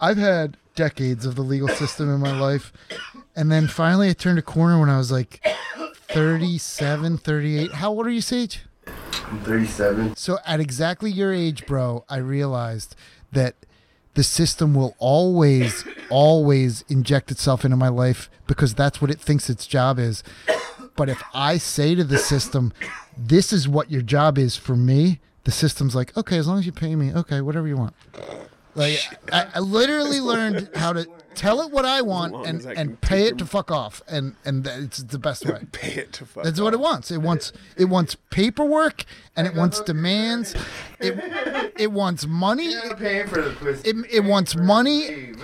I've 0.00 0.18
had 0.18 0.56
decades 0.74 1.24
of 1.24 1.34
the 1.36 1.42
legal 1.42 1.68
system 1.68 2.12
in 2.14 2.20
my 2.20 2.38
life. 2.38 2.72
And 3.34 3.50
then 3.50 3.66
finally 3.68 4.10
I 4.10 4.12
turned 4.12 4.38
a 4.38 4.42
corner 4.42 4.78
when 4.78 4.90
I 4.90 4.98
was 4.98 5.10
like 5.10 5.40
37, 6.08 7.18
38. 7.18 7.72
How 7.72 7.90
old 7.90 8.06
are 8.06 8.10
you, 8.10 8.20
Sage? 8.20 8.60
I'm 9.26 9.40
37. 9.40 10.16
So 10.16 10.38
at 10.46 10.60
exactly 10.60 11.10
your 11.10 11.32
age, 11.32 11.66
bro, 11.66 12.04
I 12.08 12.18
realized 12.18 12.96
that 13.32 13.54
the 14.14 14.22
system 14.22 14.74
will 14.74 14.94
always, 14.98 15.84
always 16.08 16.84
inject 16.88 17.30
itself 17.30 17.64
into 17.64 17.76
my 17.76 17.88
life 17.88 18.30
because 18.46 18.74
that's 18.74 19.00
what 19.00 19.10
it 19.10 19.20
thinks 19.20 19.50
its 19.50 19.66
job 19.66 19.98
is. 19.98 20.22
But 20.96 21.08
if 21.08 21.22
I 21.34 21.58
say 21.58 21.94
to 21.94 22.04
the 22.04 22.18
system, 22.18 22.72
this 23.16 23.52
is 23.52 23.68
what 23.68 23.90
your 23.90 24.02
job 24.02 24.38
is 24.38 24.56
for 24.56 24.76
me, 24.76 25.20
the 25.42 25.50
system's 25.50 25.94
like, 25.94 26.16
okay, 26.16 26.38
as 26.38 26.46
long 26.46 26.58
as 26.58 26.66
you 26.66 26.72
pay 26.72 26.94
me, 26.94 27.12
okay, 27.12 27.40
whatever 27.40 27.66
you 27.66 27.76
want. 27.76 27.94
Like 28.74 28.98
I, 29.32 29.46
I 29.54 29.58
literally 29.60 30.20
learned 30.20 30.70
how 30.74 30.92
to 30.92 31.06
tell 31.34 31.60
it 31.60 31.70
what 31.70 31.84
I 31.84 32.00
want 32.02 32.46
and, 32.46 32.66
I 32.66 32.72
and 32.72 33.00
pay 33.00 33.26
it 33.26 33.38
to 33.38 33.46
fuck 33.46 33.70
off, 33.70 34.02
and 34.08 34.36
and 34.44 34.64
that- 34.64 34.78
it's 34.80 34.98
the 35.02 35.18
best 35.18 35.44
way. 35.46 35.60
Pay 35.72 35.94
it 36.00 36.12
to 36.14 36.26
fuck. 36.26 36.44
That's 36.44 36.60
what 36.60 36.72
it 36.74 36.80
wants. 36.80 37.10
It 37.10 37.18
wants 37.22 37.52
it 37.76 37.86
wants 37.86 38.16
paperwork 38.30 39.04
and 39.36 39.46
it 39.46 39.54
wants 39.54 39.80
demands. 39.80 40.54
It 41.00 41.72
it 41.78 41.92
wants 41.92 42.26
money. 42.26 42.72
Paying 42.96 43.26
for 43.26 43.42
the. 43.42 43.80
It, 43.84 43.96
it 44.10 44.20
wants 44.24 44.56
money. 44.56 45.32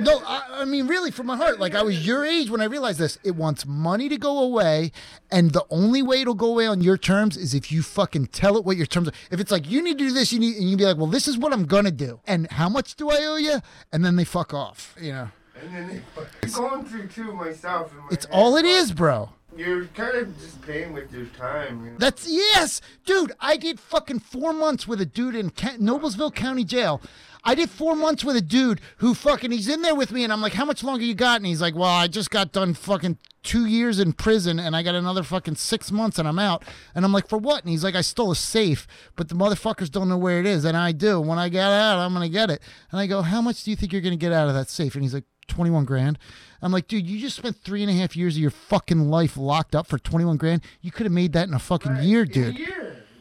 No, 0.00 0.18
I, 0.26 0.62
I 0.62 0.64
mean 0.64 0.86
really 0.86 1.10
from 1.10 1.26
my 1.26 1.36
heart. 1.36 1.60
Like 1.60 1.74
I 1.74 1.82
was 1.82 2.06
your 2.06 2.24
age 2.24 2.50
when 2.50 2.60
I 2.60 2.64
realized 2.64 2.98
this. 2.98 3.18
It 3.22 3.36
wants 3.36 3.66
money 3.66 4.08
to 4.08 4.16
go 4.18 4.38
away, 4.38 4.90
and 5.30 5.52
the 5.52 5.64
only 5.70 6.02
way 6.02 6.20
it'll 6.22 6.34
go 6.34 6.46
away 6.48 6.66
on 6.66 6.80
your 6.80 6.96
terms 6.96 7.36
is 7.36 7.54
if 7.54 7.70
you 7.70 7.82
fucking 7.82 8.26
tell 8.28 8.56
it 8.56 8.64
what 8.64 8.76
your 8.76 8.86
terms 8.86 9.08
are. 9.08 9.12
If 9.30 9.38
it's 9.40 9.50
like 9.52 9.70
you 9.70 9.82
need 9.82 9.98
to 9.98 10.04
do 10.08 10.12
this, 10.12 10.32
you 10.32 10.38
need, 10.40 10.56
and 10.56 10.68
you 10.68 10.76
be 10.76 10.84
like, 10.84 10.96
well, 10.96 11.06
this 11.06 11.28
is 11.28 11.38
what 11.38 11.52
I'm 11.52 11.66
gonna 11.66 11.90
do, 11.90 12.20
and 12.26 12.50
how 12.50 12.68
much 12.68 12.96
do 12.96 13.10
I 13.10 13.18
owe 13.24 13.36
you? 13.36 13.60
And 13.92 14.04
then 14.04 14.16
they 14.16 14.24
fuck 14.24 14.52
off. 14.54 14.96
You 15.02 15.12
know, 15.12 15.28
And 15.60 15.74
then 15.74 16.02
I'm 16.44 16.52
going 16.52 16.84
through 16.84 17.08
too 17.08 17.32
myself. 17.32 17.92
My 17.92 18.06
it's 18.12 18.24
head, 18.24 18.32
all 18.32 18.56
it 18.56 18.64
is, 18.64 18.92
bro. 18.92 19.30
You're 19.56 19.86
kind 19.86 20.16
of 20.16 20.38
just 20.38 20.62
paying 20.62 20.92
with 20.92 21.12
your 21.12 21.26
time. 21.26 21.84
You 21.84 21.90
know? 21.90 21.96
That's 21.98 22.26
yes, 22.28 22.80
dude. 23.04 23.32
I 23.40 23.56
did 23.56 23.80
fucking 23.80 24.20
four 24.20 24.52
months 24.52 24.86
with 24.86 25.00
a 25.00 25.04
dude 25.04 25.34
in 25.34 25.50
Noblesville 25.50 26.32
County 26.34 26.62
Jail. 26.62 27.02
I 27.44 27.54
did 27.54 27.70
four 27.70 27.96
months 27.96 28.22
with 28.22 28.36
a 28.36 28.40
dude 28.40 28.80
who 28.98 29.14
fucking 29.14 29.50
he's 29.50 29.68
in 29.68 29.82
there 29.82 29.94
with 29.94 30.12
me, 30.12 30.22
and 30.22 30.32
I'm 30.32 30.40
like, 30.40 30.52
"How 30.52 30.64
much 30.64 30.84
longer 30.84 31.04
you 31.04 31.14
got?" 31.14 31.38
And 31.38 31.46
he's 31.46 31.60
like, 31.60 31.74
"Well, 31.74 31.88
I 31.90 32.06
just 32.06 32.30
got 32.30 32.52
done 32.52 32.74
fucking 32.74 33.18
two 33.42 33.66
years 33.66 33.98
in 33.98 34.12
prison, 34.12 34.60
and 34.60 34.76
I 34.76 34.82
got 34.82 34.94
another 34.94 35.24
fucking 35.24 35.56
six 35.56 35.90
months, 35.90 36.18
and 36.18 36.28
I'm 36.28 36.38
out." 36.38 36.62
And 36.94 37.04
I'm 37.04 37.12
like, 37.12 37.28
"For 37.28 37.38
what?" 37.38 37.62
And 37.62 37.70
he's 37.70 37.82
like, 37.82 37.96
"I 37.96 38.00
stole 38.00 38.30
a 38.30 38.36
safe, 38.36 38.86
but 39.16 39.28
the 39.28 39.34
motherfuckers 39.34 39.90
don't 39.90 40.08
know 40.08 40.18
where 40.18 40.38
it 40.38 40.46
is, 40.46 40.64
and 40.64 40.76
I 40.76 40.92
do. 40.92 41.20
When 41.20 41.38
I 41.38 41.48
get 41.48 41.64
out, 41.64 41.98
I'm 41.98 42.12
gonna 42.12 42.28
get 42.28 42.50
it." 42.50 42.62
And 42.92 43.00
I 43.00 43.06
go, 43.06 43.22
"How 43.22 43.42
much 43.42 43.64
do 43.64 43.70
you 43.70 43.76
think 43.76 43.92
you're 43.92 44.02
gonna 44.02 44.16
get 44.16 44.32
out 44.32 44.48
of 44.48 44.54
that 44.54 44.70
safe?" 44.70 44.94
And 44.94 45.02
he's 45.02 45.14
like, 45.14 45.24
21 45.48 45.84
grand. 45.84 46.18
I'm 46.62 46.72
like, 46.72 46.86
dude, 46.86 47.06
you 47.06 47.18
just 47.18 47.36
spent 47.36 47.56
three 47.56 47.82
and 47.82 47.90
a 47.90 47.94
half 47.94 48.16
years 48.16 48.36
of 48.36 48.40
your 48.40 48.50
fucking 48.50 49.10
life 49.10 49.36
locked 49.36 49.74
up 49.74 49.86
for 49.86 49.98
21 49.98 50.36
grand. 50.36 50.62
You 50.80 50.90
could 50.92 51.04
have 51.04 51.12
made 51.12 51.32
that 51.32 51.48
in 51.48 51.54
a 51.54 51.58
fucking 51.58 51.96
year, 51.96 52.24
dude. 52.24 52.58
Yeah. 52.58 52.68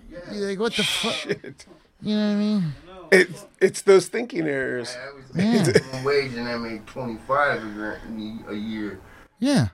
Yeah. 0.10 0.34
You're 0.34 0.49
like, 0.49 0.60
what 0.60 0.75
the 0.75 0.84
fuck? 0.84 1.25
You 2.03 2.15
know 2.15 2.27
what 2.27 2.34
I 2.34 2.36
mean? 2.36 2.73
It's 3.12 3.45
it's 3.60 3.82
those 3.82 4.08
thinking 4.08 4.47
errors. 4.47 4.95
I 4.95 5.13
was 5.13 5.26
Yeah. 5.36 5.52
making 5.52 5.74
minimum 5.74 6.04
wage 6.04 6.34
and 6.34 6.47
I 6.47 6.58
made 6.58 6.88
25 6.88 7.63
a 8.50 8.56
year. 8.56 9.00
Yeah. 9.39 9.67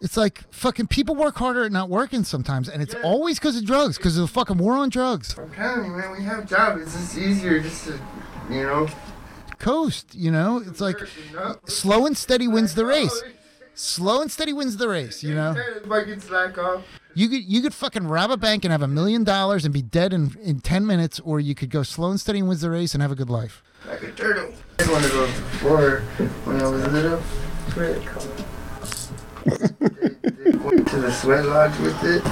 It's 0.00 0.16
like 0.16 0.44
fucking 0.50 0.86
people 0.86 1.14
work 1.14 1.36
harder 1.36 1.64
at 1.64 1.72
not 1.72 1.90
working 1.90 2.24
sometimes, 2.24 2.70
and 2.70 2.82
it's 2.82 2.94
always 3.04 3.38
because 3.38 3.56
of 3.56 3.66
drugs, 3.66 3.98
because 3.98 4.16
of 4.16 4.22
the 4.22 4.32
fucking 4.32 4.56
war 4.56 4.72
on 4.72 4.88
drugs. 4.88 5.36
I'm 5.38 5.50
telling 5.50 5.90
you, 5.90 5.96
man, 5.96 6.12
we 6.12 6.22
have 6.24 6.48
jobs. 6.48 6.80
It's 6.80 6.94
just 6.94 7.18
easier 7.18 7.60
just 7.60 7.84
to, 7.84 8.00
you 8.48 8.62
know. 8.62 8.88
Coast, 9.58 10.14
you 10.14 10.30
know? 10.30 10.62
It's 10.66 10.80
like 10.80 10.98
work, 11.00 11.10
you 11.30 11.36
know? 11.36 11.58
slow 11.66 12.06
and 12.06 12.16
steady 12.16 12.48
wins 12.48 12.74
the 12.76 12.84
oh, 12.84 12.86
race. 12.86 13.22
Slow 13.74 14.22
and 14.22 14.32
steady 14.32 14.54
wins 14.54 14.78
the 14.78 14.88
race, 14.88 15.22
you 15.22 15.34
know? 15.34 15.54
If 17.14 17.16
I 17.16 17.16
can 17.16 17.16
slack 17.16 17.16
off. 17.16 17.16
You 17.16 17.28
could 17.28 17.44
you 17.44 17.62
could 17.62 17.74
fucking 17.74 18.06
rob 18.08 18.30
a 18.30 18.36
bank 18.36 18.64
and 18.64 18.72
have 18.72 18.82
a 18.82 18.88
million 18.88 19.24
dollars 19.24 19.64
and 19.64 19.72
be 19.72 19.82
dead 19.82 20.12
in, 20.12 20.36
in 20.42 20.60
10 20.60 20.86
minutes, 20.86 21.20
or 21.20 21.40
you 21.40 21.54
could 21.54 21.70
go 21.70 21.82
slow 21.82 22.10
and 22.10 22.20
steady 22.20 22.40
and 22.40 22.48
wins 22.48 22.60
the 22.60 22.70
race 22.70 22.94
and 22.94 23.02
have 23.02 23.12
a 23.12 23.16
good 23.16 23.30
life. 23.30 23.62
Like 23.86 24.02
a 24.02 24.12
turtle. 24.12 24.52
I 24.78 24.82
just 24.82 24.92
wanted 24.92 25.08
to 25.08 25.14
go 25.14 25.26
before 25.26 26.00
when 26.44 26.60
I 26.60 26.68
was 26.68 26.86
little. 26.88 27.22
they, 27.76 27.92
they 30.50 30.56
went 30.58 30.88
to 30.88 31.00
the 31.00 31.10
sweat 31.12 31.46
lodge 31.46 31.78
with 31.80 32.02
it. 32.04 32.26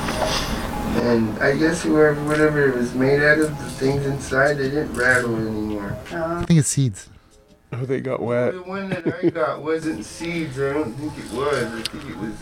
And 1.03 1.39
I 1.39 1.57
guess 1.57 1.83
whoever, 1.83 2.23
whatever 2.25 2.69
it 2.69 2.75
was 2.75 2.95
made 2.95 3.23
out 3.23 3.39
of, 3.39 3.51
the 3.59 3.71
things 3.71 4.05
inside, 4.05 4.55
they 4.55 4.71
didn't 4.71 4.95
rattle 4.95 5.37
anymore. 5.37 5.97
Uh-huh. 6.11 6.41
I 6.41 6.45
think 6.45 6.59
it's 6.59 6.69
seeds. 6.69 7.09
Oh, 7.73 7.85
they 7.85 8.01
got 8.01 8.21
wet. 8.21 8.55
The 8.55 8.63
one 8.63 8.89
that 8.89 9.07
I 9.07 9.31
got 9.31 9.63
wasn't 9.63 10.05
seeds. 10.05 10.59
I 10.59 10.73
don't 10.73 10.93
think 10.95 11.13
it 11.19 11.31
was. 11.33 11.65
I 11.65 11.83
think 11.83 12.11
it 12.11 12.17
was. 12.17 12.35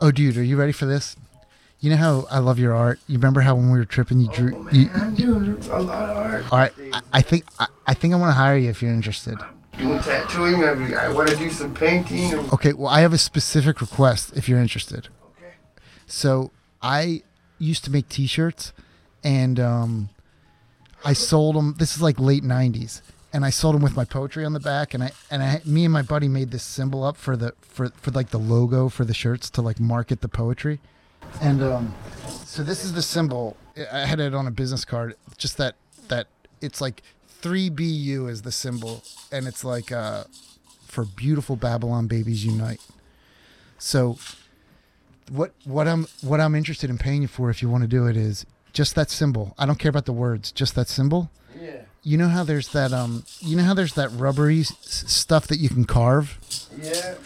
Oh, 0.00 0.10
dude, 0.10 0.36
are 0.36 0.42
you 0.42 0.56
ready 0.56 0.72
for 0.72 0.86
this? 0.86 1.14
You 1.86 1.92
know 1.92 1.98
how 1.98 2.26
I 2.32 2.40
love 2.40 2.58
your 2.58 2.74
art. 2.74 2.98
You 3.06 3.16
remember 3.16 3.42
how 3.42 3.54
when 3.54 3.70
we 3.70 3.78
were 3.78 3.84
tripping, 3.84 4.18
you 4.18 4.28
drew. 4.32 4.56
Oh, 4.56 4.68
you, 4.72 4.90
I'm 4.92 5.14
doing 5.14 5.56
a 5.70 5.80
lot 5.80 6.10
of 6.10 6.16
art. 6.16 6.52
all 6.52 6.58
right, 6.58 6.72
I, 6.92 7.00
I 7.12 7.22
think 7.22 7.44
I, 7.60 7.68
I 7.86 7.94
think 7.94 8.12
I 8.12 8.16
want 8.16 8.30
to 8.30 8.34
hire 8.34 8.56
you 8.56 8.68
if 8.70 8.82
you're 8.82 8.92
interested. 8.92 9.38
Doing 9.78 10.00
tattooing. 10.00 10.64
I, 10.64 11.04
I 11.04 11.08
want 11.10 11.28
to 11.28 11.36
do 11.36 11.48
some 11.48 11.72
painting. 11.72 12.34
Okay, 12.52 12.72
well, 12.72 12.88
I 12.88 13.02
have 13.02 13.12
a 13.12 13.18
specific 13.18 13.80
request 13.80 14.36
if 14.36 14.48
you're 14.48 14.58
interested. 14.58 15.06
Okay. 15.38 15.52
So 16.08 16.50
I 16.82 17.22
used 17.60 17.84
to 17.84 17.92
make 17.92 18.08
T-shirts, 18.08 18.72
and 19.22 19.60
um, 19.60 20.08
I 21.04 21.12
sold 21.12 21.54
them. 21.54 21.76
This 21.78 21.94
is 21.94 22.02
like 22.02 22.18
late 22.18 22.42
'90s, 22.42 23.00
and 23.32 23.44
I 23.44 23.50
sold 23.50 23.76
them 23.76 23.82
with 23.82 23.94
my 23.94 24.04
poetry 24.04 24.44
on 24.44 24.54
the 24.54 24.58
back. 24.58 24.92
And 24.92 25.04
I 25.04 25.12
and 25.30 25.40
I, 25.40 25.62
me 25.64 25.84
and 25.84 25.92
my 25.92 26.02
buddy 26.02 26.26
made 26.26 26.50
this 26.50 26.64
symbol 26.64 27.04
up 27.04 27.16
for 27.16 27.36
the 27.36 27.54
for 27.60 27.90
for 27.90 28.10
like 28.10 28.30
the 28.30 28.40
logo 28.40 28.88
for 28.88 29.04
the 29.04 29.14
shirts 29.14 29.48
to 29.50 29.62
like 29.62 29.78
market 29.78 30.20
the 30.20 30.28
poetry. 30.28 30.80
And 31.40 31.62
um, 31.62 31.94
so 32.44 32.62
this 32.62 32.84
is 32.84 32.92
the 32.92 33.02
symbol. 33.02 33.56
I 33.92 34.06
had 34.06 34.20
it 34.20 34.34
on 34.34 34.46
a 34.46 34.50
business 34.50 34.84
card. 34.84 35.14
Just 35.36 35.56
that 35.58 35.74
that 36.08 36.28
it's 36.60 36.80
like 36.80 37.02
3BU 37.42 38.28
is 38.30 38.42
the 38.42 38.52
symbol, 38.52 39.02
and 39.30 39.46
it's 39.46 39.64
like 39.64 39.92
uh, 39.92 40.24
for 40.86 41.04
beautiful 41.04 41.56
Babylon 41.56 42.06
babies 42.06 42.44
unite. 42.44 42.80
So 43.78 44.18
what 45.30 45.52
what 45.64 45.86
I'm 45.86 46.06
what 46.22 46.40
I'm 46.40 46.54
interested 46.54 46.88
in 46.90 46.98
paying 46.98 47.22
you 47.22 47.28
for 47.28 47.50
if 47.50 47.60
you 47.62 47.68
want 47.68 47.82
to 47.82 47.88
do 47.88 48.06
it 48.06 48.16
is 48.16 48.46
just 48.72 48.94
that 48.94 49.10
symbol. 49.10 49.54
I 49.58 49.66
don't 49.66 49.78
care 49.78 49.90
about 49.90 50.06
the 50.06 50.12
words, 50.12 50.52
just 50.52 50.74
that 50.76 50.88
symbol. 50.88 51.30
Yeah. 51.60 51.82
You 52.02 52.16
know 52.18 52.28
how 52.28 52.44
there's 52.44 52.68
that 52.68 52.92
um 52.92 53.24
you 53.40 53.56
know 53.56 53.64
how 53.64 53.74
there's 53.74 53.94
that 53.94 54.10
rubbery 54.12 54.60
s- 54.60 54.74
stuff 54.82 55.46
that 55.48 55.56
you 55.58 55.68
can 55.68 55.84
carve? 55.84 56.38
Yeah. 56.80 57.16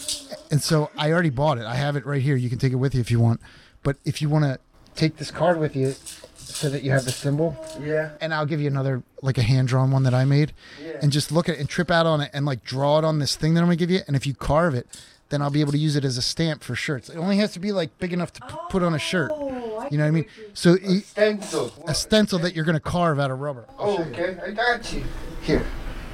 And 0.50 0.62
so 0.62 0.90
I 0.96 1.12
already 1.12 1.30
bought 1.30 1.58
it. 1.58 1.64
I 1.64 1.74
have 1.76 1.96
it 1.96 2.06
right 2.06 2.22
here. 2.22 2.34
You 2.36 2.48
can 2.48 2.58
take 2.58 2.72
it 2.72 2.76
with 2.76 2.94
you 2.94 3.00
if 3.00 3.10
you 3.10 3.20
want. 3.20 3.40
But 3.82 3.96
if 4.04 4.20
you 4.22 4.28
want 4.28 4.44
to 4.44 4.58
take 4.94 5.16
this 5.16 5.30
card 5.30 5.58
with 5.58 5.74
you 5.76 5.94
so 6.36 6.68
that 6.68 6.82
you 6.82 6.90
have 6.90 7.04
the 7.04 7.12
symbol, 7.12 7.56
Yeah. 7.80 8.10
and 8.20 8.34
I'll 8.34 8.46
give 8.46 8.60
you 8.60 8.66
another 8.66 9.02
like 9.22 9.38
a 9.38 9.42
hand 9.42 9.68
drawn 9.68 9.90
one 9.90 10.02
that 10.02 10.14
I 10.14 10.24
made, 10.24 10.52
Yeah. 10.84 10.98
and 11.02 11.10
just 11.12 11.30
look 11.32 11.48
at 11.48 11.54
it 11.56 11.60
and 11.60 11.68
trip 11.68 11.90
out 11.90 12.06
on 12.06 12.20
it 12.20 12.30
and 12.34 12.44
like 12.44 12.64
draw 12.64 12.98
it 12.98 13.04
on 13.04 13.18
this 13.18 13.36
thing 13.36 13.54
that 13.54 13.60
I'm 13.60 13.66
gonna 13.66 13.76
give 13.76 13.90
you. 13.90 14.00
And 14.06 14.16
if 14.16 14.26
you 14.26 14.34
carve 14.34 14.74
it, 14.74 14.86
then 15.30 15.40
I'll 15.40 15.50
be 15.50 15.60
able 15.60 15.70
to 15.72 15.78
use 15.78 15.94
it 15.94 16.04
as 16.04 16.16
a 16.18 16.22
stamp 16.22 16.64
for 16.64 16.74
shirts. 16.74 17.08
It 17.08 17.16
only 17.16 17.36
has 17.38 17.52
to 17.52 17.60
be 17.60 17.70
like 17.70 17.96
big 17.98 18.12
enough 18.12 18.32
to 18.34 18.40
p- 18.40 18.54
put 18.68 18.82
on 18.82 18.94
a 18.94 18.98
shirt. 18.98 19.30
Oh, 19.32 19.86
You 19.90 19.96
know 19.98 20.04
what 20.04 20.08
I 20.08 20.10
mean? 20.10 20.26
So 20.54 20.76
a 20.82 21.00
Stencil. 21.00 21.72
a 21.86 21.94
stencil 21.94 22.38
that 22.40 22.54
you're 22.54 22.64
gonna 22.64 22.80
carve 22.80 23.18
out 23.20 23.30
of 23.30 23.38
rubber. 23.40 23.64
Oh, 23.78 24.02
okay. 24.02 24.36
I 24.44 24.50
got 24.50 24.92
you. 24.92 25.04
Here, 25.42 25.64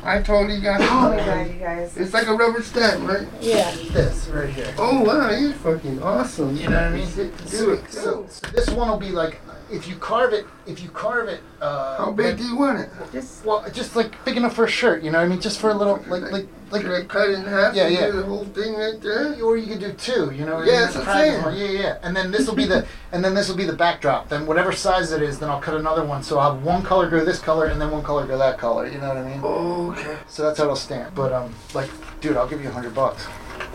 I 0.06 0.22
totally 0.22 0.60
got 0.60 0.80
it. 0.80 0.88
Oh 0.88 1.10
my 1.10 1.18
you. 1.18 1.24
god, 1.24 1.46
you 1.48 1.60
guys. 1.60 1.96
It's 1.96 2.14
like 2.14 2.28
a 2.28 2.34
rubber 2.34 2.62
stamp, 2.62 3.08
right? 3.08 3.26
Yeah. 3.40 3.74
this 3.92 4.28
right 4.28 4.48
here. 4.48 4.72
Oh 4.78 5.02
wow, 5.02 5.30
you're 5.30 5.52
fucking 5.52 6.00
awesome. 6.00 6.56
You 6.56 6.68
know 6.68 6.76
what 6.76 6.84
I 6.84 6.96
mean? 6.96 7.06
So, 7.08 7.28
do 7.50 7.70
it. 7.72 7.90
so, 7.90 8.26
so 8.28 8.46
this 8.52 8.70
one 8.70 8.88
will 8.88 8.98
be 8.98 9.10
like 9.10 9.40
if 9.70 9.88
you 9.88 9.96
carve 9.96 10.32
it. 10.32 10.46
If 10.66 10.82
you 10.82 10.88
carve 10.90 11.28
it, 11.28 11.40
uh, 11.60 11.96
How 11.96 12.10
big 12.10 12.38
do 12.38 12.44
you 12.44 12.56
want 12.56 12.80
it? 12.80 12.90
Just 13.12 13.44
Well, 13.44 13.64
just 13.72 13.94
like 13.94 14.24
big 14.24 14.36
enough 14.36 14.54
for 14.54 14.64
a 14.64 14.68
shirt. 14.68 15.02
You 15.02 15.10
know 15.10 15.18
what 15.18 15.26
I 15.26 15.28
mean? 15.28 15.40
Just 15.40 15.60
for 15.60 15.70
a 15.70 15.74
little, 15.74 15.96
like, 16.08 16.22
like, 16.32 16.46
like. 16.70 16.82
Can 16.82 16.90
I 16.90 17.04
cut 17.04 17.30
it 17.30 17.38
in 17.38 17.44
half? 17.44 17.74
Yeah, 17.74 17.86
and 17.86 17.94
yeah. 17.94 18.06
do 18.06 18.12
The 18.12 18.22
whole 18.24 18.44
thing 18.44 18.74
right 18.74 19.00
there. 19.00 19.40
Or 19.42 19.56
you 19.56 19.66
could 19.66 19.80
do 19.80 19.92
two, 19.92 20.32
you 20.32 20.44
know. 20.44 20.62
Yeah, 20.62 20.80
that's 20.80 20.96
what 20.96 21.08
I'm 21.08 21.56
Yeah, 21.56 21.66
yeah. 21.66 21.98
And 22.02 22.16
then 22.16 22.30
this 22.30 22.46
will 22.48 22.56
be 22.56 22.66
the, 22.66 22.86
and 23.12 23.24
then 23.24 23.34
this 23.34 23.48
will 23.48 23.56
be 23.56 23.64
the 23.64 23.76
backdrop. 23.76 24.28
Then 24.28 24.46
whatever 24.46 24.72
size 24.72 25.12
it 25.12 25.22
is, 25.22 25.38
then 25.38 25.48
I'll 25.48 25.60
cut 25.60 25.74
another 25.74 26.04
one. 26.04 26.22
So 26.22 26.38
I'll 26.38 26.54
have 26.54 26.64
one 26.64 26.82
color 26.82 27.08
go 27.08 27.24
this 27.24 27.38
color, 27.38 27.66
and 27.66 27.80
then 27.80 27.90
one 27.90 28.02
color 28.02 28.26
go 28.26 28.36
that 28.38 28.58
color. 28.58 28.86
You 28.88 28.98
know 28.98 29.08
what 29.08 29.18
I 29.18 29.28
mean? 29.28 29.40
Oh, 29.42 29.92
okay. 29.92 30.16
So 30.28 30.42
that's 30.42 30.58
how 30.58 30.64
it'll 30.64 30.76
stamp. 30.76 31.14
But 31.14 31.32
um, 31.32 31.54
like, 31.74 31.90
dude, 32.20 32.36
I'll 32.36 32.48
give 32.48 32.62
you 32.62 32.68
a 32.68 32.72
hundred 32.72 32.94
bucks. 32.94 33.26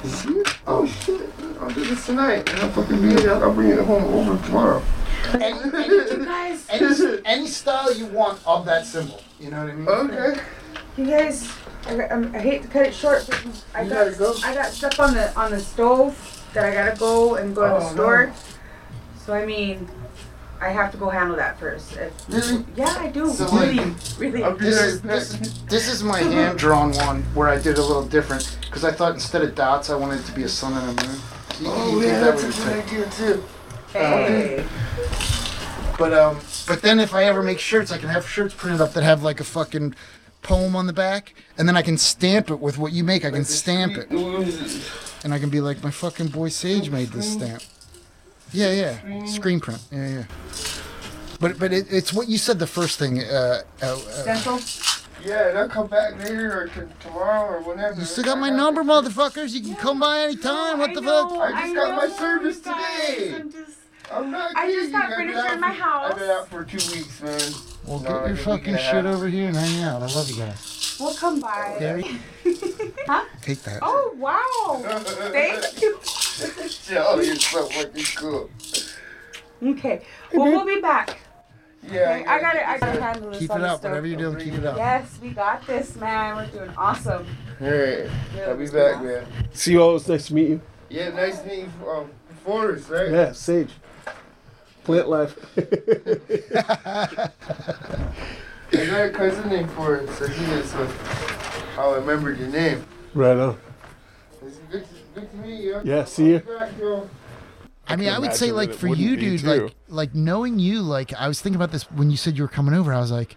See? 0.03 0.43
Oh 0.67 0.85
shit. 0.85 1.29
I'll 1.59 1.69
do 1.69 1.83
this 1.85 2.05
tonight. 2.05 2.49
And 2.49 2.59
I'll 2.59 2.69
fucking 2.71 3.01
be 3.01 3.09
it. 3.13 3.27
I'll 3.27 3.53
bring 3.53 3.69
it 3.69 3.79
home 3.85 4.03
over 4.05 4.43
tomorrow. 4.45 4.81
Any, 5.33 5.59
any, 5.73 6.25
guys, 6.25 6.67
any, 6.69 7.21
any 7.25 7.47
style 7.47 7.93
you 7.93 8.07
want 8.07 8.41
of 8.45 8.65
that 8.65 8.85
symbol. 8.85 9.21
You 9.39 9.51
know 9.51 9.63
what 9.63 9.71
I 9.71 9.75
mean? 9.75 9.87
Okay. 10.11 10.41
you 10.97 11.05
guys. 11.05 11.51
I, 11.87 11.99
um, 12.09 12.35
I 12.35 12.39
hate 12.39 12.63
to 12.63 12.67
cut 12.67 12.85
it 12.87 12.93
short, 12.93 13.25
but 13.27 13.63
I 13.75 13.83
You 13.83 13.89
got 13.89 14.17
go? 14.17 14.33
I 14.43 14.53
got 14.53 14.71
stuff 14.71 14.99
on 14.99 15.13
the 15.13 15.33
on 15.39 15.51
the 15.51 15.59
stove 15.59 16.43
that 16.53 16.65
I 16.65 16.73
gotta 16.73 16.97
go 16.99 17.35
and 17.35 17.55
go 17.55 17.61
to 17.63 17.79
the 17.79 17.89
Oh, 17.89 17.93
store. 17.93 18.25
no. 18.27 18.33
So 19.25 19.33
I 19.33 19.45
mean, 19.45 19.87
I 20.61 20.69
have 20.69 20.91
to 20.91 20.97
go 20.97 21.09
handle 21.09 21.35
that 21.37 21.59
first. 21.59 21.93
If- 21.97 22.13
Really? 22.29 22.63
yeah, 22.75 22.95
I 22.99 23.07
do. 23.07 23.29
So, 23.29 23.47
really, 23.49 23.73
like, 23.75 23.93
really. 24.19 24.43
I'll 24.43 24.53
be 24.55 24.65
This 24.65 24.79
right 24.79 24.87
is, 24.89 24.99
back. 25.01 25.09
this, 25.39 25.57
this 25.67 25.87
is 25.91 26.03
my 26.03 26.19
hand 26.35 26.59
drawn 26.59 26.91
one 26.93 27.23
where 27.33 27.49
I 27.49 27.57
did 27.59 27.77
a 27.79 27.81
little 27.81 28.05
different 28.05 28.57
because 28.61 28.85
I 28.85 28.91
thought 28.91 29.13
instead 29.15 29.41
of 29.41 29.55
dots 29.55 29.89
I 29.89 29.95
wanted 29.95 30.19
it 30.19 30.25
to 30.27 30.31
be 30.33 30.43
a 30.43 30.47
sun 30.49 30.73
and 30.73 30.99
a 30.99 31.03
moon. 31.03 31.15
So 31.53 31.63
you 31.63 31.69
Oh 31.71 31.99
do 31.99 32.05
yeah, 32.07 32.19
that 32.19 32.37
that's 32.37 32.59
a 32.59 32.63
good 32.63 32.85
idea 32.85 33.09
too. 33.09 33.43
Hey. 33.91 34.65
But 35.97 36.13
um, 36.13 36.39
but 36.67 36.81
then 36.81 36.99
if 36.99 37.13
I 37.13 37.25
ever 37.25 37.41
make 37.43 37.59
shirts, 37.59 37.91
I 37.91 37.97
can 37.97 38.09
have 38.09 38.27
shirts 38.27 38.53
printed 38.53 38.81
up 38.81 38.93
that 38.93 39.03
have 39.03 39.23
like 39.23 39.39
a 39.39 39.43
fucking 39.43 39.95
poem 40.41 40.75
on 40.75 40.87
the 40.87 40.93
back, 40.93 41.33
and 41.57 41.67
then 41.67 41.75
I 41.75 41.81
can 41.81 41.97
stamp 41.97 42.49
it 42.49 42.59
with 42.59 42.77
what 42.77 42.91
you 42.93 43.03
make. 43.03 43.25
I 43.25 43.29
can 43.31 43.43
stamp 43.45 43.97
it, 43.97 44.09
and 45.23 45.33
I 45.33 45.37
can 45.39 45.49
be 45.49 45.59
like, 45.61 45.83
my 45.83 45.91
fucking 45.91 46.27
boy 46.29 46.49
Sage 46.49 46.89
made 46.89 47.09
this 47.09 47.31
stamp. 47.33 47.61
Yeah, 48.53 48.71
yeah, 48.71 49.25
screen 49.25 49.59
print. 49.59 49.81
Yeah, 49.91 50.07
yeah. 50.09 50.23
But 51.39 51.57
but 51.57 51.73
it, 51.73 51.87
it's 51.89 52.13
what 52.13 52.27
you 52.27 52.37
said 52.37 52.59
the 52.59 52.67
first 52.67 52.99
thing. 52.99 53.19
Uh, 53.21 53.61
uh, 53.81 53.85
uh, 53.85 53.95
Stencil? 53.97 54.59
Yeah, 55.25 55.49
and 55.49 55.57
I'll 55.57 55.69
come 55.69 55.87
back 55.87 56.17
later 56.19 56.61
or 56.63 56.67
t- 56.67 56.91
tomorrow 56.99 57.53
or 57.57 57.61
whenever. 57.61 57.99
you 57.99 58.05
still 58.05 58.23
got 58.23 58.39
my 58.39 58.49
number, 58.49 58.83
motherfuckers. 58.83 59.51
You 59.53 59.61
can 59.61 59.75
come 59.75 59.99
by 59.99 60.21
anytime. 60.21 60.79
What 60.79 60.93
the 60.95 61.01
fuck? 61.01 61.31
I 61.31 61.61
just 61.63 61.75
got 61.75 61.95
my 61.95 62.07
service 62.09 62.57
guys. 62.59 63.15
today. 63.15 63.35
I'm 63.35 63.51
just- 63.51 63.77
I'm 64.11 64.29
not 64.29 64.51
I 64.57 64.69
just 64.69 64.91
kidding. 64.91 64.91
got 64.91 65.03
I've 65.11 65.17
been 65.17 65.27
furniture 65.33 65.53
in 65.53 65.59
my 65.61 65.73
house. 65.73 66.11
I've 66.11 66.19
been 66.19 66.29
out 66.31 66.47
for 66.49 66.63
two 66.65 66.77
weeks, 66.91 67.21
man. 67.21 67.39
Well, 67.85 67.99
No, 67.99 68.19
get 68.19 68.27
your 68.27 68.35
fucking 68.37 68.75
shit 68.75 68.79
half. 68.81 69.05
over 69.05 69.27
here 69.27 69.47
and 69.47 69.57
hang 69.57 69.83
out. 69.83 70.01
I 70.01 70.05
love 70.05 70.29
you 70.29 70.37
guys. 70.37 70.97
We'll 70.99 71.13
come 71.15 71.39
by. 71.41 71.75
Gary, 71.79 72.03
Huh? 73.07 73.25
take 73.41 73.61
that. 73.63 73.79
Oh 73.81 74.13
wow! 74.17 74.81
Thank 75.31 75.81
you. 75.81 75.97
Joe, 76.85 77.19
you're 77.19 77.35
so 77.35 77.65
fucking 77.65 78.03
cool. 78.17 78.49
Okay. 79.63 80.03
Well, 80.33 80.51
we'll 80.51 80.65
be 80.65 80.79
back. 80.81 81.19
Yeah, 81.83 82.11
Okay, 82.19 82.25
I 82.25 82.39
got 82.39 82.55
it. 82.55 82.67
I 82.67 82.77
got 82.77 82.93
to 82.93 83.01
handle 83.01 83.31
this 83.31 83.39
Keep 83.39 83.51
on 83.51 83.57
it 83.57 83.63
the 83.63 83.69
up. 83.69 83.79
stove. 83.79 83.91
Whatever 83.91 84.07
you're 84.07 84.19
doing, 84.19 84.37
keep 84.37 84.53
it 84.53 84.65
up. 84.65 84.77
Yes, 84.77 85.17
we 85.19 85.29
got 85.29 85.65
this, 85.65 85.95
man. 85.95 86.35
We're 86.35 86.45
doing 86.47 86.69
awesome. 86.77 87.25
Alright, 87.59 88.07
I'll 88.47 88.55
be 88.55 88.67
back, 88.69 89.01
man. 89.03 89.25
See 89.53 89.71
you 89.71 89.81
all. 89.81 89.95
It's 89.95 90.07
nice 90.07 90.27
to 90.27 90.35
meet 90.35 90.49
you. 90.49 90.61
Yeah, 90.89 91.09
nice 91.09 91.39
to 91.39 91.47
meet 91.47 91.59
you, 91.81 91.89
um, 91.89 92.11
Forrest, 92.45 92.87
right? 92.89 93.09
Yeah, 93.09 93.31
Sage. 93.31 93.71
Plant 94.83 95.09
life. 95.09 95.37
I 98.73 98.85
got 98.85 99.05
a 99.05 99.09
cousin 99.11 99.49
named 99.49 99.69
Forrest, 99.71 100.17
so 100.17 100.27
he 100.27 100.45
is 100.53 100.73
uh, 100.73 100.87
how 101.75 101.91
I 101.91 101.97
remembered 101.97 102.39
your 102.39 102.47
name. 102.47 102.83
right 103.13 103.37
on. 103.37 103.59
It's 104.45 104.57
good 104.71 104.83
to, 104.83 105.19
good 105.19 105.31
to 105.31 105.37
meet 105.37 105.61
you. 105.61 105.81
Yeah, 105.83 106.05
see 106.05 106.29
you. 106.29 106.41
I'll 106.49 106.59
back, 106.59 106.71
yo. 106.79 107.09
I 107.87 107.95
mean, 107.97 108.09
I 108.09 108.19
would 108.19 108.33
say 108.33 108.51
like 108.51 108.73
for 108.73 108.87
you, 108.87 109.17
dude, 109.17 109.41
too. 109.41 109.47
like 109.47 109.75
like 109.89 110.15
knowing 110.15 110.59
you, 110.59 110.81
like 110.81 111.13
I 111.13 111.27
was 111.27 111.41
thinking 111.41 111.57
about 111.57 111.71
this 111.71 111.83
when 111.91 112.09
you 112.09 112.17
said 112.17 112.37
you 112.37 112.43
were 112.43 112.49
coming 112.49 112.73
over. 112.73 112.93
I 112.93 112.99
was 112.99 113.11
like, 113.11 113.35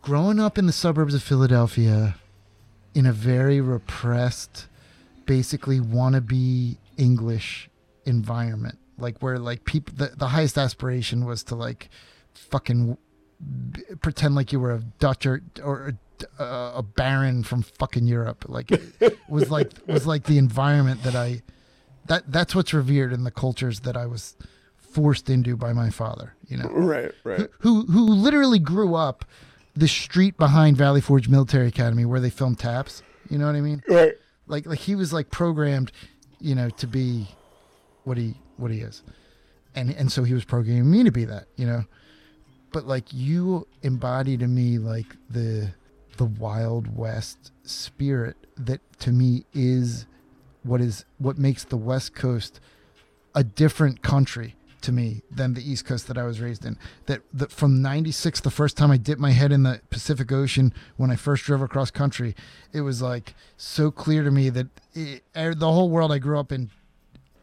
growing 0.00 0.40
up 0.40 0.58
in 0.58 0.66
the 0.66 0.72
suburbs 0.72 1.14
of 1.14 1.22
Philadelphia, 1.22 2.16
in 2.94 3.06
a 3.06 3.12
very 3.12 3.60
repressed, 3.60 4.66
basically 5.26 5.78
wannabe 5.78 6.76
English 6.96 7.70
environment, 8.04 8.78
like 9.02 9.18
where 9.20 9.38
like 9.38 9.64
people, 9.64 9.94
the, 9.96 10.12
the 10.16 10.28
highest 10.28 10.56
aspiration 10.56 11.26
was 11.26 11.42
to 11.44 11.54
like 11.54 11.90
fucking 12.34 12.96
b- 13.72 13.82
pretend 14.00 14.34
like 14.34 14.52
you 14.52 14.60
were 14.60 14.72
a 14.72 14.78
Dutch 14.98 15.26
or 15.26 15.42
or 15.62 15.94
a, 16.38 16.42
uh, 16.42 16.72
a 16.76 16.82
baron 16.82 17.42
from 17.42 17.62
fucking 17.62 18.06
Europe. 18.06 18.44
Like 18.48 18.70
it 18.72 19.18
was 19.28 19.50
like 19.50 19.72
was 19.86 20.06
like 20.06 20.24
the 20.24 20.38
environment 20.38 21.02
that 21.02 21.14
I 21.14 21.42
that 22.06 22.30
that's 22.32 22.54
what's 22.54 22.72
revered 22.72 23.12
in 23.12 23.24
the 23.24 23.30
cultures 23.30 23.80
that 23.80 23.96
I 23.96 24.06
was 24.06 24.36
forced 24.76 25.28
into 25.30 25.56
by 25.56 25.72
my 25.72 25.90
father. 25.90 26.34
You 26.46 26.58
know, 26.58 26.68
Right, 26.68 27.12
right. 27.24 27.48
who 27.60 27.84
who 27.86 28.06
literally 28.06 28.58
grew 28.58 28.94
up 28.94 29.24
the 29.74 29.88
street 29.88 30.36
behind 30.36 30.76
Valley 30.76 31.00
Forge 31.00 31.28
Military 31.28 31.66
Academy 31.68 32.04
where 32.04 32.20
they 32.20 32.30
filmed 32.30 32.58
taps. 32.58 33.02
You 33.30 33.38
know 33.38 33.46
what 33.46 33.56
I 33.56 33.60
mean? 33.60 33.82
Right. 33.88 34.14
Like 34.46 34.66
like 34.66 34.78
he 34.80 34.94
was 34.94 35.12
like 35.12 35.30
programmed, 35.30 35.92
you 36.40 36.54
know, 36.54 36.68
to 36.70 36.86
be 36.86 37.28
what 38.04 38.18
he 38.18 38.34
what 38.62 38.70
he 38.70 38.80
is, 38.80 39.02
and 39.74 39.90
and 39.90 40.10
so 40.10 40.24
he 40.24 40.32
was 40.32 40.44
programming 40.44 40.90
me 40.90 41.04
to 41.04 41.12
be 41.12 41.24
that. 41.26 41.46
You 41.56 41.66
know, 41.66 41.84
but 42.72 42.86
like 42.86 43.12
you 43.12 43.66
embody 43.82 44.36
to 44.38 44.46
me 44.46 44.78
like 44.78 45.16
the 45.30 45.70
the 46.16 46.24
wild 46.24 46.96
west 46.96 47.52
spirit 47.62 48.36
that 48.56 48.80
to 48.98 49.10
me 49.10 49.44
is 49.52 50.06
what 50.62 50.80
is 50.80 51.04
what 51.18 51.38
makes 51.38 51.64
the 51.64 51.76
west 51.76 52.14
coast 52.14 52.60
a 53.34 53.44
different 53.44 54.02
country 54.02 54.54
to 54.80 54.92
me 54.92 55.22
than 55.30 55.54
the 55.54 55.70
east 55.70 55.84
coast 55.86 56.08
that 56.08 56.18
i 56.18 56.24
was 56.24 56.40
raised 56.40 56.64
in 56.64 56.76
that, 57.06 57.22
that 57.32 57.50
from 57.52 57.80
96 57.80 58.40
the 58.40 58.50
first 58.50 58.76
time 58.76 58.90
i 58.90 58.96
dipped 58.96 59.20
my 59.20 59.30
head 59.30 59.52
in 59.52 59.62
the 59.62 59.80
pacific 59.90 60.30
ocean 60.32 60.72
when 60.96 61.10
i 61.10 61.16
first 61.16 61.44
drove 61.44 61.62
across 61.62 61.90
country 61.90 62.34
it 62.72 62.80
was 62.80 63.00
like 63.00 63.34
so 63.56 63.90
clear 63.90 64.22
to 64.22 64.30
me 64.30 64.50
that 64.50 64.66
it, 64.94 65.22
er, 65.36 65.54
the 65.54 65.70
whole 65.70 65.88
world 65.88 66.12
i 66.12 66.18
grew 66.18 66.38
up 66.38 66.52
in 66.52 66.70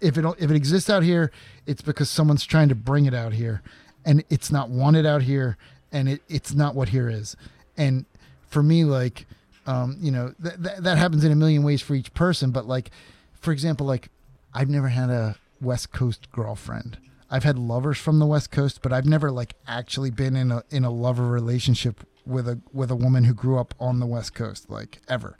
if 0.01 0.17
it 0.17 0.25
if 0.37 0.49
it 0.49 0.55
exists 0.55 0.89
out 0.89 1.03
here, 1.03 1.31
it's 1.65 1.81
because 1.81 2.09
someone's 2.09 2.45
trying 2.45 2.69
to 2.69 2.75
bring 2.75 3.05
it 3.05 3.13
out 3.13 3.33
here, 3.33 3.61
and 4.05 4.23
it's 4.29 4.51
not 4.51 4.69
wanted 4.69 5.05
out 5.05 5.23
here, 5.23 5.57
and 5.91 6.09
it, 6.09 6.21
it's 6.29 6.53
not 6.53 6.75
what 6.75 6.89
here 6.89 7.09
is. 7.09 7.35
And 7.77 8.05
for 8.47 8.63
me, 8.63 8.83
like, 8.83 9.25
um, 9.65 9.97
you 9.99 10.11
know, 10.11 10.33
th- 10.41 10.55
th- 10.55 10.77
that 10.79 10.97
happens 10.97 11.23
in 11.23 11.31
a 11.31 11.35
million 11.35 11.63
ways 11.63 11.81
for 11.81 11.95
each 11.95 12.13
person. 12.13 12.51
But 12.51 12.67
like, 12.67 12.91
for 13.39 13.51
example, 13.51 13.85
like, 13.85 14.09
I've 14.53 14.69
never 14.69 14.89
had 14.89 15.09
a 15.09 15.35
West 15.61 15.91
Coast 15.91 16.31
girlfriend. 16.31 16.97
I've 17.29 17.43
had 17.43 17.59
lovers 17.59 17.97
from 17.97 18.19
the 18.19 18.25
West 18.25 18.51
Coast, 18.51 18.81
but 18.81 18.91
I've 18.91 19.05
never 19.05 19.31
like 19.31 19.53
actually 19.67 20.09
been 20.09 20.35
in 20.35 20.51
a 20.51 20.63
in 20.71 20.83
a 20.83 20.89
lover 20.89 21.27
relationship 21.27 22.03
with 22.25 22.47
a 22.47 22.59
with 22.73 22.89
a 22.91 22.95
woman 22.95 23.25
who 23.25 23.33
grew 23.33 23.59
up 23.59 23.75
on 23.79 23.99
the 23.99 24.05
West 24.05 24.33
Coast, 24.33 24.69
like 24.69 24.99
ever. 25.07 25.37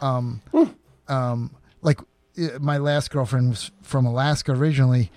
Um, 0.00 0.42
um, 1.08 1.54
like 1.82 2.00
my 2.60 2.76
last 2.78 3.10
girlfriend 3.10 3.50
was 3.50 3.70
from 3.82 4.06
Alaska 4.06 4.52
originally, 4.52 5.10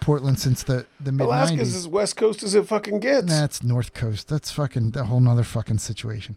Portland 0.00 0.38
since 0.38 0.62
the 0.62 0.86
the 0.98 1.12
mid 1.12 1.26
Alaska's 1.26 1.74
as 1.74 1.88
west 1.88 2.16
coast 2.16 2.42
as 2.42 2.54
it 2.54 2.66
fucking 2.66 3.00
gets. 3.00 3.26
That's 3.26 3.62
North 3.62 3.92
Coast. 3.94 4.28
That's 4.28 4.50
fucking 4.50 4.92
a 4.96 5.04
whole 5.04 5.20
nother 5.20 5.44
fucking 5.44 5.78
situation. 5.78 6.36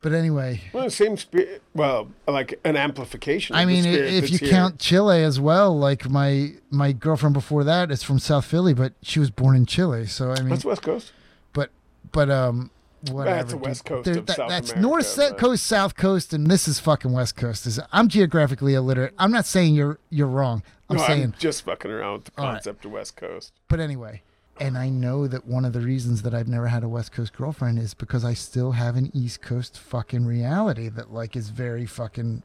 But 0.00 0.12
anyway, 0.12 0.60
Well, 0.72 0.88
same 0.90 1.16
spirit. 1.16 1.60
Well, 1.74 2.08
like 2.28 2.60
an 2.64 2.76
amplification. 2.76 3.56
Of 3.56 3.60
I 3.60 3.64
mean, 3.64 3.82
the 3.82 3.92
spirit 3.94 4.14
if 4.14 4.30
you 4.30 4.38
here. 4.38 4.50
count 4.50 4.78
Chile 4.78 5.24
as 5.24 5.40
well, 5.40 5.76
like 5.76 6.08
my 6.08 6.52
my 6.70 6.92
girlfriend 6.92 7.34
before 7.34 7.64
that 7.64 7.90
is 7.90 8.04
from 8.04 8.20
South 8.20 8.44
Philly, 8.44 8.74
but 8.74 8.92
she 9.02 9.18
was 9.18 9.30
born 9.30 9.56
in 9.56 9.66
Chile. 9.66 10.06
So 10.06 10.30
I 10.30 10.36
mean, 10.40 10.50
that's 10.50 10.64
west 10.64 10.82
coast. 10.82 11.12
but 11.52 11.70
but 12.12 12.30
um, 12.30 12.70
whatever. 13.10 13.44
the 13.44 13.52
dude. 13.54 13.62
west 13.62 13.84
coast 13.84 14.08
of 14.08 14.26
that- 14.26 14.36
South 14.36 14.48
That's 14.48 14.70
America, 14.72 14.88
north 14.88 15.16
but- 15.16 15.38
coast, 15.38 15.66
south 15.66 15.96
coast, 15.96 16.32
and 16.32 16.46
this 16.48 16.66
is 16.68 16.78
fucking 16.80 17.12
west 17.12 17.36
coast. 17.36 17.66
Is 17.66 17.80
I'm 17.92 18.08
geographically 18.08 18.74
illiterate. 18.74 19.14
I'm 19.18 19.30
not 19.32 19.46
saying 19.46 19.74
you're 19.74 19.98
you're 20.10 20.26
wrong. 20.26 20.62
I'm 20.90 20.96
no, 20.96 21.06
saying 21.06 21.22
I'm 21.24 21.34
just 21.38 21.64
fucking 21.64 21.90
around 21.90 22.12
with 22.14 22.24
the 22.24 22.32
All 22.40 22.46
right. 22.46 22.52
concept 22.54 22.84
of 22.84 22.92
west 22.92 23.16
coast. 23.16 23.52
But 23.68 23.78
anyway, 23.80 24.22
and 24.58 24.76
I 24.78 24.88
know 24.88 25.26
that 25.28 25.46
one 25.46 25.64
of 25.64 25.72
the 25.72 25.80
reasons 25.80 26.22
that 26.22 26.34
I've 26.34 26.48
never 26.48 26.66
had 26.68 26.82
a 26.82 26.88
West 26.88 27.12
Coast 27.12 27.32
girlfriend 27.34 27.78
is 27.78 27.94
because 27.94 28.24
I 28.24 28.34
still 28.34 28.72
have 28.72 28.96
an 28.96 29.10
East 29.14 29.40
Coast 29.42 29.78
fucking 29.78 30.24
reality 30.26 30.88
that 30.88 31.12
like 31.12 31.36
is 31.36 31.50
very 31.50 31.86
fucking 31.86 32.42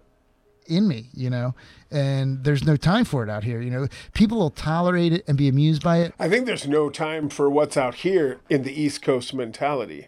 in 0.68 0.88
me, 0.88 1.10
you 1.14 1.30
know? 1.30 1.56
And 1.92 2.44
there's 2.44 2.64
no 2.64 2.78
time 2.78 3.04
for 3.06 3.24
it 3.24 3.30
out 3.30 3.44
here, 3.44 3.62
you 3.62 3.70
know? 3.72 3.88
People 4.14 4.38
will 4.40 4.50
tolerate 4.50 5.12
it 5.12 5.24
and 5.28 5.38
be 5.38 5.48
amused 5.50 5.84
by 5.84 5.98
it. 6.00 6.14
I 6.20 6.30
think 6.30 6.46
there's 6.46 6.68
no 6.68 6.90
time 6.90 7.28
for 7.30 7.50
what's 7.50 7.76
out 7.76 7.96
here 7.96 8.40
in 8.50 8.64
the 8.64 8.72
East 8.72 9.02
Coast 9.02 9.34
mentality. 9.34 10.08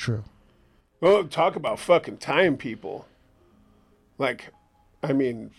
True. 0.00 0.24
Well, 1.02 1.24
talk 1.24 1.56
about 1.56 1.78
fucking 1.78 2.16
time, 2.16 2.56
people. 2.56 3.06
Like, 4.16 4.48
I 5.02 5.12
mean, 5.12 5.50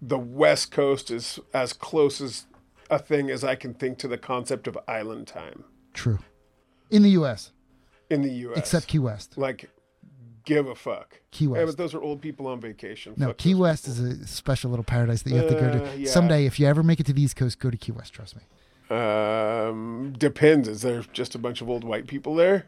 the 0.00 0.16
West 0.16 0.70
Coast 0.70 1.10
is 1.10 1.38
as 1.52 1.74
close 1.74 2.22
as 2.22 2.46
a 2.88 2.98
thing 2.98 3.30
as 3.30 3.44
I 3.44 3.54
can 3.54 3.74
think 3.74 3.98
to 3.98 4.08
the 4.08 4.16
concept 4.16 4.66
of 4.66 4.78
island 4.88 5.26
time 5.26 5.64
True. 5.92 6.20
In 6.90 7.02
the 7.02 7.10
US, 7.10 7.52
in 8.08 8.22
the 8.22 8.30
U.S. 8.46 8.58
except 8.58 8.86
Key 8.86 8.98
West. 8.98 9.36
like, 9.36 9.68
give 10.46 10.66
a 10.66 10.74
fuck. 10.74 11.20
Key 11.30 11.44
Yeah, 11.44 11.50
West. 11.50 11.66
but 11.66 11.76
those 11.76 11.92
are 11.94 12.00
old 12.00 12.22
people 12.22 12.46
on 12.46 12.62
vacation. 12.62 13.12
No, 13.18 13.26
Fuck 13.26 13.36
Key 13.38 13.54
West 13.54 13.84
people. 13.84 14.06
is 14.06 14.20
a 14.22 14.26
special 14.26 14.70
little 14.70 14.84
paradise 14.84 15.20
that 15.24 15.30
you 15.30 15.36
have 15.36 15.48
to 15.50 15.54
go 15.54 15.66
Uh, 15.68 15.92
to. 15.92 15.98
yeah. 16.00 16.10
Someday, 16.10 16.46
if 16.46 16.58
you 16.58 16.66
ever 16.66 16.82
make 16.82 16.98
it 16.98 17.04
to 17.06 17.12
the 17.12 17.20
East 17.20 17.36
Coast, 17.36 17.58
go 17.58 17.68
to 17.70 17.76
Key 17.76 17.92
West, 17.92 18.14
trust 18.14 18.36
me. 18.36 18.42
Um, 18.96 20.14
depends. 20.16 20.66
Is 20.66 20.80
there 20.80 21.02
just 21.12 21.34
a 21.34 21.38
bunch 21.38 21.60
of 21.60 21.68
old 21.68 21.84
white 21.84 22.06
people 22.06 22.34
there 22.34 22.64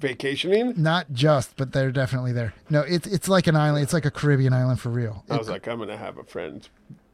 vacationing? 0.00 0.74
Not 0.76 1.12
just, 1.12 1.56
but 1.56 1.72
they're 1.72 1.92
definitely 1.92 2.32
there. 2.32 2.54
No, 2.70 2.80
it's 2.80 3.06
it's 3.06 3.28
like 3.28 3.46
an 3.46 3.56
island. 3.56 3.82
It's 3.84 3.92
like 3.92 4.04
a 4.04 4.10
Caribbean 4.10 4.52
island 4.52 4.80
for 4.80 4.90
real. 4.90 5.24
I 5.30 5.36
was 5.36 5.48
like, 5.48 5.66
I'm 5.66 5.78
gonna 5.78 5.96
have 5.96 6.18
a 6.18 6.24
friend 6.24 6.68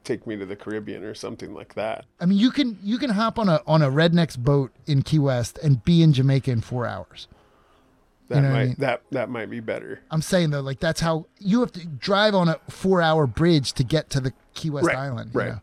take 0.05 0.27
me 0.27 0.37
to 0.37 0.47
the 0.47 0.57
Caribbean 0.57 1.05
or 1.05 1.15
something 1.15 1.55
like 1.55 1.75
that. 1.75 2.05
I 2.21 2.27
mean, 2.27 2.39
you 2.39 2.51
can 2.51 2.79
you 2.83 2.99
can 2.99 3.11
hop 3.11 3.39
on 3.39 3.49
a 3.49 3.63
on 3.67 3.83
a 3.83 3.91
redneck's 3.91 4.37
boat 4.37 4.73
in 4.87 5.03
Key 5.03 5.19
West 5.19 5.59
and 5.63 5.85
be 5.85 6.03
in 6.03 6.13
Jamaica 6.13 6.51
in 6.51 6.61
four 6.61 6.87
hours. 6.87 7.29
That 8.29 8.43
know 8.43 8.49
what 8.49 8.55
I 8.55 8.59
might 8.59 8.67
mean? 8.67 8.77
that 8.79 9.03
that 9.11 9.29
might 9.29 9.51
be 9.51 9.61
better. 9.61 10.01
I'm 10.11 10.23
saying 10.23 10.51
though, 10.51 10.61
like 10.61 10.81
that's 10.81 11.01
how 11.01 11.27
you 11.39 11.61
have 11.61 11.73
to 11.73 11.87
drive 11.87 12.35
on 12.35 12.49
a 12.49 12.61
four 12.69 13.03
hour 13.03 13.27
bridge 13.27 13.73
to 13.75 13.85
get 13.85 14.11
to 14.11 14.21
the 14.21 14.33
Key 14.55 14.71
West 14.71 14.87
Right, 14.87 14.97
Island. 14.97 15.33
You 15.35 15.41
right. 15.41 15.49
know? 15.49 15.61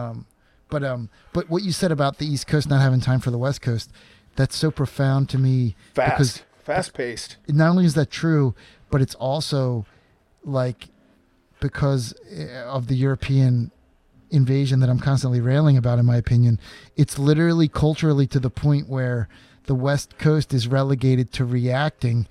Um, 0.00 0.26
but 0.68 0.82
um, 0.82 1.08
but 1.32 1.48
what 1.48 1.62
you 1.62 1.72
said 1.72 1.92
about 1.92 2.18
the 2.18 2.26
East 2.26 2.46
Coast 2.46 2.68
not 2.68 2.80
having 2.80 3.00
time 3.00 3.20
for 3.20 3.30
the 3.30 3.38
West 3.38 3.62
Coast, 3.62 3.92
that's 4.36 4.56
so 4.56 4.70
profound 4.70 5.28
to 5.30 5.38
me 5.38 5.76
because 5.94 6.38
Fast, 6.38 6.44
fast 6.64 6.94
paced. 6.94 7.36
not 7.48 7.70
only 7.70 7.84
is 7.84 7.94
that 7.94 8.10
true, 8.10 8.54
but 8.90 9.00
it's 9.00 9.14
also 9.14 9.86
like 10.44 10.88
because 11.60 12.14
eh, 12.30 12.62
of 12.62 12.88
the 12.88 12.94
European 12.94 13.70
invasion 14.30 14.80
that 14.80 14.90
I'm 14.90 14.98
constantly 14.98 15.40
railing 15.40 15.76
about, 15.76 15.98
in 15.98 16.06
my 16.06 16.16
opinion, 16.16 16.58
it's 16.96 17.18
literally 17.18 17.68
culturally 17.68 18.26
to 18.28 18.40
the 18.40 18.50
point 18.50 18.88
where 18.88 19.28
the 19.64 19.74
West 19.74 20.18
Coast 20.18 20.52
is 20.52 20.68
relegated 20.68 21.32
to 21.34 21.44
reacting 21.44 22.26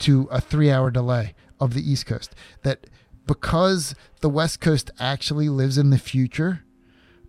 to 0.00 0.28
a 0.30 0.40
three 0.40 0.70
hour 0.70 0.90
delay 0.90 1.34
of 1.60 1.74
the 1.74 1.90
East 1.90 2.06
Coast. 2.06 2.34
That 2.62 2.86
because 3.26 3.94
the 4.20 4.28
West 4.28 4.60
Coast 4.60 4.90
actually 4.98 5.48
lives 5.48 5.78
in 5.78 5.90
the 5.90 5.98
future, 5.98 6.62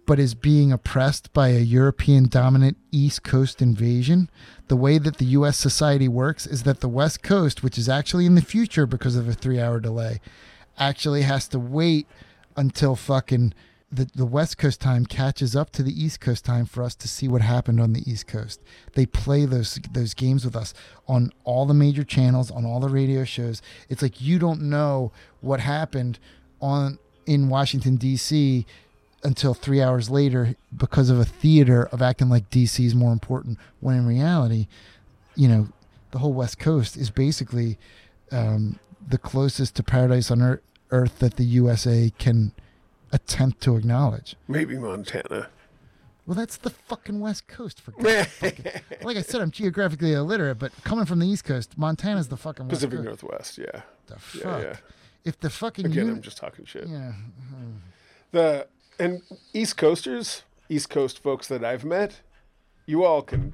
but 0.05 0.19
is 0.19 0.33
being 0.33 0.71
oppressed 0.71 1.31
by 1.33 1.49
a 1.49 1.59
European 1.59 2.27
dominant 2.27 2.77
East 2.91 3.23
Coast 3.23 3.61
invasion, 3.61 4.29
the 4.67 4.75
way 4.75 4.97
that 4.97 5.17
the 5.17 5.25
US 5.25 5.57
society 5.57 6.07
works 6.07 6.45
is 6.45 6.63
that 6.63 6.81
the 6.81 6.89
West 6.89 7.23
Coast, 7.23 7.63
which 7.63 7.77
is 7.77 7.87
actually 7.87 8.25
in 8.25 8.35
the 8.35 8.41
future 8.41 8.85
because 8.85 9.15
of 9.15 9.27
a 9.27 9.33
three 9.33 9.59
hour 9.59 9.79
delay, 9.79 10.19
actually 10.77 11.21
has 11.21 11.47
to 11.49 11.59
wait 11.59 12.07
until 12.55 12.95
fucking 12.95 13.53
the, 13.93 14.09
the 14.15 14.25
West 14.25 14.57
Coast 14.57 14.81
time 14.81 15.05
catches 15.05 15.55
up 15.55 15.69
to 15.71 15.83
the 15.83 16.03
East 16.03 16.19
Coast 16.19 16.43
time 16.43 16.65
for 16.65 16.81
us 16.81 16.95
to 16.95 17.07
see 17.07 17.27
what 17.27 17.43
happened 17.43 17.79
on 17.79 17.93
the 17.93 18.09
East 18.09 18.27
Coast. 18.27 18.59
They 18.93 19.05
play 19.05 19.45
those 19.45 19.79
those 19.91 20.13
games 20.15 20.43
with 20.43 20.55
us 20.55 20.73
on 21.07 21.31
all 21.43 21.65
the 21.65 21.75
major 21.75 22.03
channels, 22.03 22.49
on 22.49 22.65
all 22.65 22.79
the 22.79 22.89
radio 22.89 23.23
shows. 23.23 23.61
It's 23.89 24.01
like 24.01 24.19
you 24.19 24.39
don't 24.39 24.63
know 24.63 25.11
what 25.41 25.59
happened 25.59 26.17
on 26.59 26.97
in 27.25 27.49
Washington 27.49 27.95
D.C. 27.95 28.65
until 29.23 29.53
three 29.53 29.81
hours 29.81 30.09
later 30.09 30.55
because 30.75 31.09
of 31.09 31.19
a 31.19 31.25
theater 31.25 31.85
of 31.91 32.01
acting 32.01 32.29
like 32.29 32.49
D.C. 32.49 32.85
is 32.85 32.93
more 32.95 33.11
important. 33.13 33.57
When 33.79 33.95
in 33.95 34.05
reality, 34.05 34.67
you 35.35 35.47
know, 35.47 35.67
the 36.11 36.19
whole 36.19 36.33
West 36.33 36.59
Coast 36.59 36.97
is 36.97 37.09
basically 37.09 37.77
um, 38.31 38.79
the 39.07 39.17
closest 39.17 39.75
to 39.75 39.83
paradise 39.83 40.29
on 40.31 40.41
earth, 40.41 40.61
earth 40.91 41.19
that 41.19 41.37
the 41.37 41.43
USA 41.45 42.11
can 42.19 42.51
attempt 43.11 43.61
to 43.61 43.75
acknowledge. 43.77 44.35
Maybe 44.47 44.77
Montana. 44.77 45.47
Well, 46.25 46.35
that's 46.35 46.55
the 46.57 46.69
fucking 46.69 47.19
West 47.19 47.47
Coast 47.47 47.81
for 47.81 47.91
fucking. 48.25 48.65
Like 49.03 49.17
I 49.17 49.21
said, 49.21 49.41
I'm 49.41 49.51
geographically 49.51 50.13
illiterate, 50.13 50.57
but 50.59 50.71
coming 50.83 51.05
from 51.05 51.19
the 51.19 51.27
East 51.27 51.43
Coast, 51.43 51.77
Montana's 51.77 52.29
the 52.29 52.37
fucking 52.37 52.67
West 52.67 52.75
Pacific 52.81 52.99
Coast. 53.05 53.23
Northwest, 53.23 53.57
yeah. 53.57 53.81
The 54.07 54.13
Yeah, 54.13 54.17
fuck. 54.43 54.63
yeah. 54.63 54.75
If 55.25 55.39
the 55.39 55.49
fucking 55.49 55.85
Again, 55.85 56.05
uni- 56.05 56.15
I'm 56.17 56.21
just 56.21 56.37
talking 56.37 56.63
shit. 56.65 56.87
yeah, 56.87 57.11
The 58.31 58.67
and 58.99 59.21
East 59.53 59.77
Coasters, 59.77 60.43
East 60.69 60.89
Coast 60.89 61.21
folks 61.21 61.47
that 61.47 61.63
I've 61.63 61.85
met, 61.85 62.21
you 62.85 63.03
all 63.03 63.21
can 63.21 63.53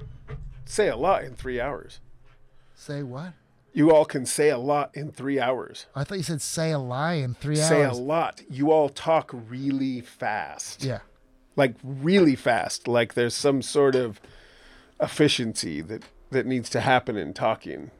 say 0.64 0.88
a 0.88 0.96
lot 0.96 1.24
in 1.24 1.34
three 1.34 1.60
hours. 1.60 2.00
say 2.74 3.02
what? 3.02 3.32
You 3.72 3.92
all 3.94 4.04
can 4.04 4.26
say 4.26 4.48
a 4.48 4.58
lot 4.58 4.90
in 4.94 5.12
three 5.12 5.38
hours. 5.38 5.86
I 5.94 6.02
thought 6.02 6.18
you 6.18 6.24
said 6.24 6.42
say 6.42 6.72
a 6.72 6.78
lie 6.78 7.14
in 7.14 7.34
three 7.34 7.54
Say 7.54 7.84
a 7.84 7.92
lot. 7.92 8.42
You 8.50 8.72
all 8.72 8.88
talk 8.88 9.30
really 9.48 10.00
fast. 10.00 10.82
Yeah. 10.82 11.00
Like 11.54 11.76
really 11.84 12.34
fast. 12.34 12.88
Like 12.88 13.14
there's 13.14 13.34
some 13.34 13.62
sort 13.62 13.94
of 13.94 14.20
efficiency 15.00 15.80
that 15.82 16.02
that 16.30 16.46
needs 16.46 16.68
to 16.70 16.80
happen 16.80 17.16
in 17.16 17.32
talking 17.32 17.90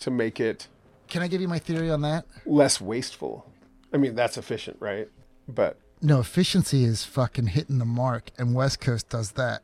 to 0.00 0.10
make 0.10 0.40
it 0.40 0.68
Can 1.08 1.22
I 1.22 1.28
give 1.28 1.40
you 1.40 1.48
my 1.48 1.58
theory 1.58 1.90
on 1.90 2.00
that? 2.02 2.24
less 2.46 2.80
wasteful. 2.80 3.46
I 3.92 3.96
mean, 3.96 4.14
that's 4.14 4.38
efficient, 4.38 4.76
right? 4.80 5.08
But 5.48 5.78
No, 6.02 6.20
efficiency 6.20 6.84
is 6.84 7.04
fucking 7.04 7.48
hitting 7.48 7.78
the 7.78 7.84
mark, 7.84 8.30
and 8.38 8.54
West 8.54 8.80
Coast 8.80 9.08
does 9.08 9.32
that. 9.32 9.62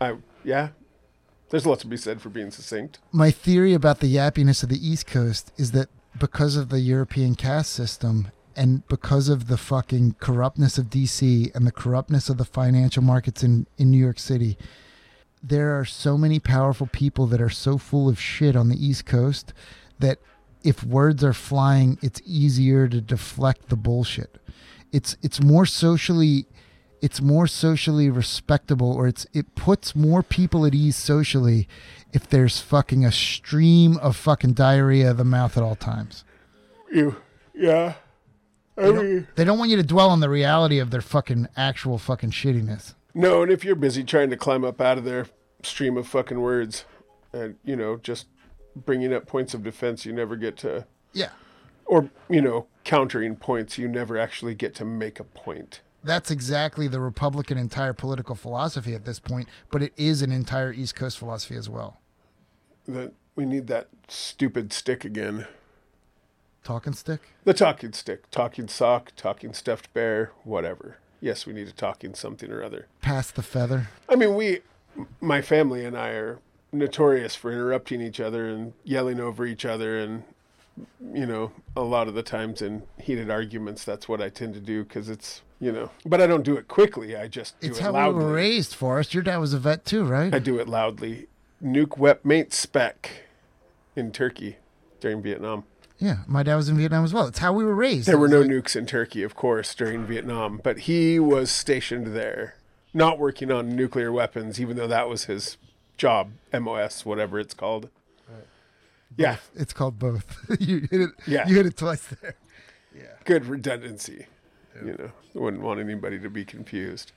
I 0.00 0.16
yeah. 0.44 0.70
There's 1.50 1.64
a 1.64 1.70
lot 1.70 1.80
to 1.80 1.86
be 1.86 1.96
said 1.96 2.20
for 2.20 2.28
being 2.28 2.50
succinct. 2.50 2.98
my 3.10 3.30
theory 3.30 3.72
about 3.72 4.00
the 4.00 4.14
yappiness 4.14 4.62
of 4.62 4.68
the 4.68 4.86
East 4.86 5.06
Coast 5.06 5.50
is 5.56 5.72
that 5.72 5.88
because 6.18 6.56
of 6.56 6.68
the 6.68 6.80
European 6.80 7.34
caste 7.34 7.72
system 7.72 8.30
and 8.54 8.86
because 8.88 9.30
of 9.30 9.46
the 9.46 9.56
fucking 9.56 10.16
corruptness 10.20 10.76
of 10.76 10.90
DC 10.90 11.54
and 11.54 11.66
the 11.66 11.72
corruptness 11.72 12.28
of 12.28 12.36
the 12.36 12.44
financial 12.44 13.02
markets 13.02 13.42
in, 13.42 13.66
in 13.78 13.90
New 13.90 13.98
York 13.98 14.18
City, 14.18 14.58
there 15.42 15.78
are 15.78 15.84
so 15.84 16.18
many 16.18 16.38
powerful 16.38 16.88
people 16.88 17.26
that 17.28 17.40
are 17.40 17.48
so 17.48 17.78
full 17.78 18.08
of 18.08 18.20
shit 18.20 18.56
on 18.56 18.68
the 18.68 18.86
East 18.86 19.06
Coast 19.06 19.54
that 20.00 20.18
if 20.62 20.84
words 20.84 21.22
are 21.22 21.32
flying, 21.32 21.98
it's 22.02 22.20
easier 22.26 22.88
to 22.88 23.00
deflect 23.00 23.68
the 23.68 23.76
bullshit. 23.76 24.38
It's 24.92 25.16
it's 25.22 25.42
more 25.42 25.66
socially 25.66 26.46
it's 27.00 27.20
more 27.20 27.46
socially 27.46 28.10
respectable 28.10 28.92
or 28.92 29.06
it's 29.06 29.26
it 29.32 29.54
puts 29.54 29.94
more 29.94 30.22
people 30.22 30.66
at 30.66 30.74
ease 30.74 30.96
socially 30.96 31.68
if 32.12 32.28
there's 32.28 32.60
fucking 32.60 33.04
a 33.04 33.12
stream 33.12 33.96
of 33.98 34.16
fucking 34.16 34.54
diarrhea 34.54 35.10
of 35.10 35.16
the 35.16 35.24
mouth 35.24 35.56
at 35.56 35.62
all 35.62 35.76
times. 35.76 36.24
You 36.92 37.16
yeah. 37.54 37.94
They 38.76 38.92
don't, 38.92 39.26
they 39.34 39.44
don't 39.44 39.58
want 39.58 39.72
you 39.72 39.76
to 39.76 39.82
dwell 39.82 40.08
on 40.10 40.20
the 40.20 40.28
reality 40.28 40.78
of 40.78 40.90
their 40.92 41.00
fucking 41.00 41.48
actual 41.56 41.98
fucking 41.98 42.30
shittiness. 42.30 42.94
No, 43.12 43.42
and 43.42 43.50
if 43.50 43.64
you're 43.64 43.74
busy 43.74 44.04
trying 44.04 44.30
to 44.30 44.36
climb 44.36 44.64
up 44.64 44.80
out 44.80 44.98
of 44.98 45.04
their 45.04 45.26
stream 45.64 45.96
of 45.96 46.06
fucking 46.06 46.40
words, 46.40 46.84
and 47.32 47.56
you 47.64 47.74
know, 47.74 47.96
just 47.96 48.26
bringing 48.76 49.12
up 49.12 49.26
points 49.26 49.52
of 49.52 49.64
defense, 49.64 50.06
you 50.06 50.12
never 50.12 50.36
get 50.36 50.56
to, 50.58 50.86
Yeah. 51.12 51.30
or 51.86 52.08
you 52.30 52.40
know, 52.40 52.68
countering 52.88 53.36
points, 53.36 53.76
you 53.76 53.86
never 53.86 54.16
actually 54.16 54.54
get 54.54 54.74
to 54.74 54.82
make 54.82 55.20
a 55.20 55.24
point. 55.24 55.82
That's 56.02 56.30
exactly 56.30 56.88
the 56.88 57.00
Republican 57.00 57.58
entire 57.58 57.92
political 57.92 58.34
philosophy 58.34 58.94
at 58.94 59.04
this 59.04 59.20
point, 59.20 59.46
but 59.70 59.82
it 59.82 59.92
is 59.98 60.22
an 60.22 60.32
entire 60.32 60.72
East 60.72 60.94
Coast 60.94 61.18
philosophy 61.18 61.54
as 61.54 61.68
well. 61.68 62.00
That 62.86 63.12
we 63.36 63.44
need 63.44 63.66
that 63.66 63.88
stupid 64.08 64.72
stick 64.72 65.04
again. 65.04 65.46
Talking 66.64 66.94
stick? 66.94 67.20
The 67.44 67.52
talking 67.52 67.92
stick, 67.92 68.30
talking 68.30 68.68
sock, 68.68 69.12
talking 69.16 69.52
stuffed 69.52 69.92
bear, 69.92 70.32
whatever. 70.44 70.96
Yes, 71.20 71.44
we 71.44 71.52
need 71.52 71.68
a 71.68 71.72
talking 71.72 72.14
something 72.14 72.50
or 72.50 72.62
other. 72.62 72.86
Pass 73.02 73.30
the 73.30 73.42
feather. 73.42 73.88
I 74.08 74.16
mean, 74.16 74.34
we, 74.34 74.60
my 75.20 75.42
family 75.42 75.84
and 75.84 75.96
I 75.96 76.12
are 76.12 76.38
notorious 76.72 77.34
for 77.34 77.52
interrupting 77.52 78.00
each 78.00 78.18
other 78.18 78.48
and 78.48 78.72
yelling 78.82 79.20
over 79.20 79.44
each 79.44 79.66
other. 79.66 79.98
And, 79.98 80.24
you 81.12 81.26
know, 81.26 81.52
a 81.76 81.82
lot 81.82 82.08
of 82.08 82.14
the 82.14 82.22
times 82.22 82.62
in 82.62 82.82
heated 83.00 83.30
arguments, 83.30 83.84
that's 83.84 84.08
what 84.08 84.20
I 84.20 84.28
tend 84.28 84.54
to 84.54 84.60
do 84.60 84.84
because 84.84 85.08
it's, 85.08 85.42
you 85.60 85.72
know, 85.72 85.90
but 86.06 86.20
I 86.20 86.26
don't 86.26 86.44
do 86.44 86.56
it 86.56 86.68
quickly. 86.68 87.16
I 87.16 87.28
just 87.28 87.58
do 87.60 87.68
It's 87.68 87.78
it 87.78 87.82
how 87.82 87.92
loudly. 87.92 88.18
we 88.18 88.24
were 88.24 88.32
raised, 88.32 88.74
Forrest. 88.74 89.14
Your 89.14 89.22
dad 89.22 89.38
was 89.38 89.52
a 89.54 89.58
vet 89.58 89.84
too, 89.84 90.04
right? 90.04 90.34
I 90.34 90.38
do 90.38 90.58
it 90.58 90.68
loudly. 90.68 91.26
Nuke 91.62 91.98
wep 91.98 92.24
mate 92.24 92.52
spec 92.52 93.22
in 93.96 94.12
Turkey 94.12 94.56
during 95.00 95.22
Vietnam. 95.22 95.64
yeah, 95.98 96.18
my 96.28 96.42
dad 96.44 96.56
was 96.56 96.68
in 96.68 96.76
Vietnam 96.76 97.04
as 97.04 97.12
well. 97.12 97.26
It's 97.26 97.40
how 97.40 97.52
we 97.52 97.64
were 97.64 97.74
raised. 97.74 98.06
There 98.06 98.18
were 98.18 98.28
no 98.28 98.40
like- 98.42 98.50
nukes 98.50 98.76
in 98.76 98.86
Turkey, 98.86 99.22
of 99.24 99.34
course, 99.34 99.74
during 99.74 100.04
Vietnam, 100.06 100.60
but 100.62 100.80
he 100.80 101.18
was 101.18 101.50
stationed 101.50 102.08
there, 102.14 102.54
not 102.94 103.18
working 103.18 103.50
on 103.50 103.74
nuclear 103.74 104.12
weapons, 104.12 104.60
even 104.60 104.76
though 104.76 104.86
that 104.86 105.08
was 105.08 105.24
his 105.24 105.56
job, 105.96 106.30
MOS, 106.52 107.04
whatever 107.04 107.40
it's 107.40 107.54
called. 107.54 107.88
Yeah, 109.16 109.36
It's 109.54 109.72
called 109.72 109.98
both. 109.98 110.36
you 110.60 110.80
hit 110.90 111.00
it. 111.00 111.10
Yeah. 111.26 111.48
You 111.48 111.56
hit 111.56 111.66
it 111.66 111.76
twice 111.76 112.06
there. 112.06 112.34
Yeah, 112.96 113.02
good 113.24 113.46
redundancy. 113.46 114.26
You 114.84 114.92
know, 114.96 115.10
wouldn't 115.34 115.62
want 115.62 115.80
anybody 115.80 116.20
to 116.20 116.30
be 116.30 116.44
confused. 116.44 117.10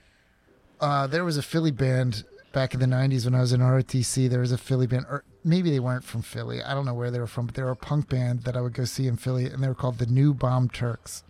Uh, 0.80 1.06
there 1.06 1.24
was 1.24 1.36
a 1.36 1.42
Philly 1.42 1.70
band 1.70 2.24
back 2.52 2.74
in 2.74 2.80
the 2.80 2.86
'90s 2.86 3.24
when 3.24 3.34
I 3.36 3.40
was 3.40 3.52
in 3.52 3.60
ROTC. 3.60 4.28
There 4.28 4.40
was 4.40 4.50
a 4.52 4.58
Philly 4.58 4.86
band, 4.88 5.06
or 5.08 5.22
maybe 5.44 5.70
they 5.70 5.78
weren't 5.78 6.02
from 6.02 6.22
Philly. 6.22 6.60
I 6.62 6.74
don't 6.74 6.84
know 6.84 6.94
where 6.94 7.10
they 7.12 7.20
were 7.20 7.26
from, 7.28 7.46
but 7.46 7.54
they 7.54 7.62
were 7.62 7.70
a 7.70 7.76
punk 7.76 8.08
band 8.08 8.42
that 8.42 8.56
I 8.56 8.60
would 8.60 8.72
go 8.74 8.84
see 8.84 9.06
in 9.06 9.16
Philly, 9.16 9.46
and 9.46 9.62
they 9.62 9.68
were 9.68 9.74
called 9.74 9.98
the 9.98 10.06
New 10.06 10.34
Bomb 10.34 10.68
Turks. 10.70 11.22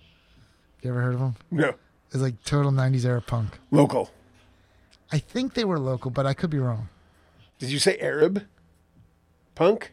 You 0.81 0.91
ever 0.91 1.03
heard 1.03 1.15
of 1.15 1.21
them? 1.21 1.37
No, 1.51 1.69
It 1.69 1.77
was 2.15 2.23
like 2.23 2.43
total 2.45 2.73
'90s 2.73 3.05
era 3.05 3.21
punk. 3.21 3.59
local. 3.71 4.11
I 5.13 5.19
think 5.19 5.53
they 5.53 5.65
were 5.65 5.79
local, 5.79 6.11
but 6.11 6.25
I 6.25 6.33
could 6.33 6.49
be 6.51 6.59
wrong. 6.59 6.89
Did 7.59 7.71
you 7.71 7.79
say 7.79 7.99
Arab? 7.99 8.47
Punk? 9.55 9.93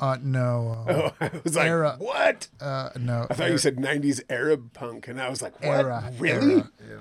Uh, 0.00 0.16
no, 0.22 0.84
uh, 0.88 0.92
Oh, 0.92 1.14
I 1.20 1.30
was 1.44 1.56
like, 1.56 1.66
Era. 1.66 1.96
what? 1.98 2.48
uh, 2.60 2.90
no. 2.98 3.26
I 3.30 3.34
thought 3.34 3.50
you 3.50 3.58
said 3.58 3.76
90s 3.76 4.20
Arab 4.30 4.72
punk, 4.72 5.08
and 5.08 5.20
I 5.20 5.28
was 5.28 5.42
like, 5.42 5.60
what? 5.60 5.80
era. 5.80 6.12
Really? 6.18 6.64
Era. 6.88 7.00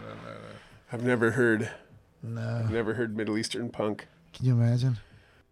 I've 0.92 1.04
never 1.04 1.32
heard, 1.32 1.70
No. 2.24 2.62
I've 2.64 2.72
never 2.72 2.94
heard 2.96 3.16
Middle 3.16 3.38
Eastern 3.38 3.70
punk. 3.70 4.08
Can 4.34 4.46
you 4.46 4.54
imagine? 4.54 4.98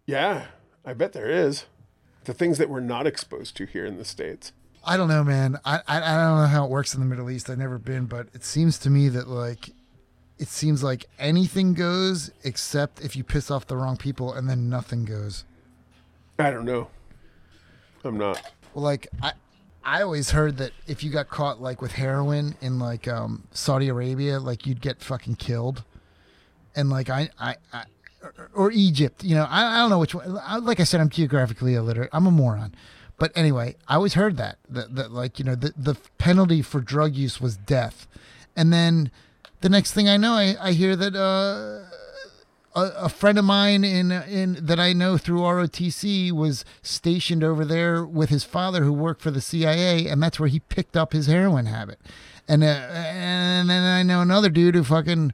Yeah, 0.06 0.46
I 0.84 0.92
bet 0.94 1.12
there 1.12 1.28
is. 1.30 1.66
The 2.24 2.34
things 2.34 2.58
that 2.58 2.68
we're 2.68 2.80
not 2.80 3.06
exposed 3.06 3.56
to 3.58 3.66
here 3.66 3.84
in 3.86 3.96
the 3.98 4.04
States. 4.04 4.52
I 4.84 4.96
don't 4.96 5.08
know, 5.08 5.22
man. 5.24 5.58
I, 5.64 5.76
I 5.86 5.96
I 5.98 6.16
don't 6.24 6.38
know 6.38 6.46
how 6.46 6.64
it 6.64 6.70
works 6.70 6.94
in 6.94 7.00
the 7.00 7.06
Middle 7.06 7.28
East. 7.30 7.50
I've 7.50 7.58
never 7.58 7.78
been, 7.78 8.06
but 8.06 8.28
it 8.34 8.44
seems 8.44 8.78
to 8.80 8.90
me 8.90 9.08
that 9.10 9.26
like 9.28 9.70
it 10.38 10.46
seems 10.48 10.82
like 10.84 11.06
anything 11.18 11.74
goes 11.74 12.30
except 12.44 13.00
if 13.04 13.16
you 13.16 13.24
piss 13.24 13.50
off 13.50 13.66
the 13.66 13.76
wrong 13.76 13.96
people, 13.96 14.32
and 14.32 14.48
then 14.48 14.68
nothing 14.68 15.04
goes. 15.04 15.44
I 16.38 16.50
don't 16.50 16.64
know. 16.64 16.88
I'm 18.06 18.18
not. 18.18 18.40
Well, 18.74 18.84
like 18.84 19.08
I 19.22 19.32
I 19.84 20.02
always 20.02 20.30
heard 20.30 20.56
that 20.58 20.72
if 20.86 21.02
you 21.04 21.10
got 21.10 21.28
caught 21.28 21.60
like 21.60 21.80
with 21.82 21.92
heroin 21.92 22.56
in 22.60 22.78
like 22.78 23.06
um 23.08 23.44
Saudi 23.52 23.88
Arabia, 23.88 24.38
like 24.40 24.66
you'd 24.66 24.80
get 24.80 25.02
fucking 25.02 25.36
killed, 25.36 25.84
and 26.74 26.90
like 26.90 27.10
I 27.10 27.30
I. 27.38 27.56
I 27.72 27.84
or, 28.22 28.50
or 28.54 28.70
Egypt, 28.72 29.22
you 29.22 29.36
know, 29.36 29.46
I, 29.48 29.76
I 29.76 29.78
don't 29.78 29.90
know 29.90 30.00
which 30.00 30.12
one. 30.12 30.36
I- 30.42 30.56
Like 30.56 30.80
I 30.80 30.84
said, 30.84 31.00
I'm 31.00 31.10
geographically 31.10 31.74
illiterate. 31.74 32.10
I'm 32.12 32.26
a 32.26 32.30
moron. 32.32 32.74
But 33.18 33.30
anyway, 33.36 33.76
I 33.86 33.94
always 33.94 34.14
heard 34.14 34.36
that 34.38 34.58
that, 34.68 34.96
that 34.96 35.12
like 35.12 35.38
you 35.38 35.44
know 35.44 35.54
the 35.54 35.72
the 35.76 35.94
penalty 36.18 36.60
for 36.60 36.80
drug 36.80 37.14
use 37.14 37.40
was 37.40 37.56
death, 37.56 38.08
and 38.56 38.72
then 38.72 39.12
the 39.60 39.68
next 39.68 39.92
thing 39.92 40.08
I 40.08 40.16
know, 40.16 40.32
I, 40.32 40.56
I 40.60 40.72
hear 40.72 40.96
that 40.96 41.14
uh, 41.14 41.85
a, 42.76 42.92
a 43.04 43.08
friend 43.08 43.38
of 43.38 43.44
mine 43.44 43.82
in 43.82 44.12
in 44.12 44.58
that 44.60 44.78
I 44.78 44.92
know 44.92 45.16
through 45.16 45.40
ROTC 45.40 46.30
was 46.30 46.64
stationed 46.82 47.42
over 47.42 47.64
there 47.64 48.04
with 48.04 48.28
his 48.28 48.44
father 48.44 48.84
who 48.84 48.92
worked 48.92 49.22
for 49.22 49.30
the 49.30 49.40
CIA, 49.40 50.06
and 50.06 50.22
that's 50.22 50.38
where 50.38 50.48
he 50.48 50.60
picked 50.60 50.96
up 50.96 51.12
his 51.12 51.26
heroin 51.26 51.66
habit. 51.66 51.98
And 52.46 52.62
uh, 52.62 52.66
and 52.66 53.70
then 53.70 53.82
I 53.82 54.02
know 54.02 54.20
another 54.20 54.50
dude 54.50 54.74
who 54.74 54.84
fucking 54.84 55.32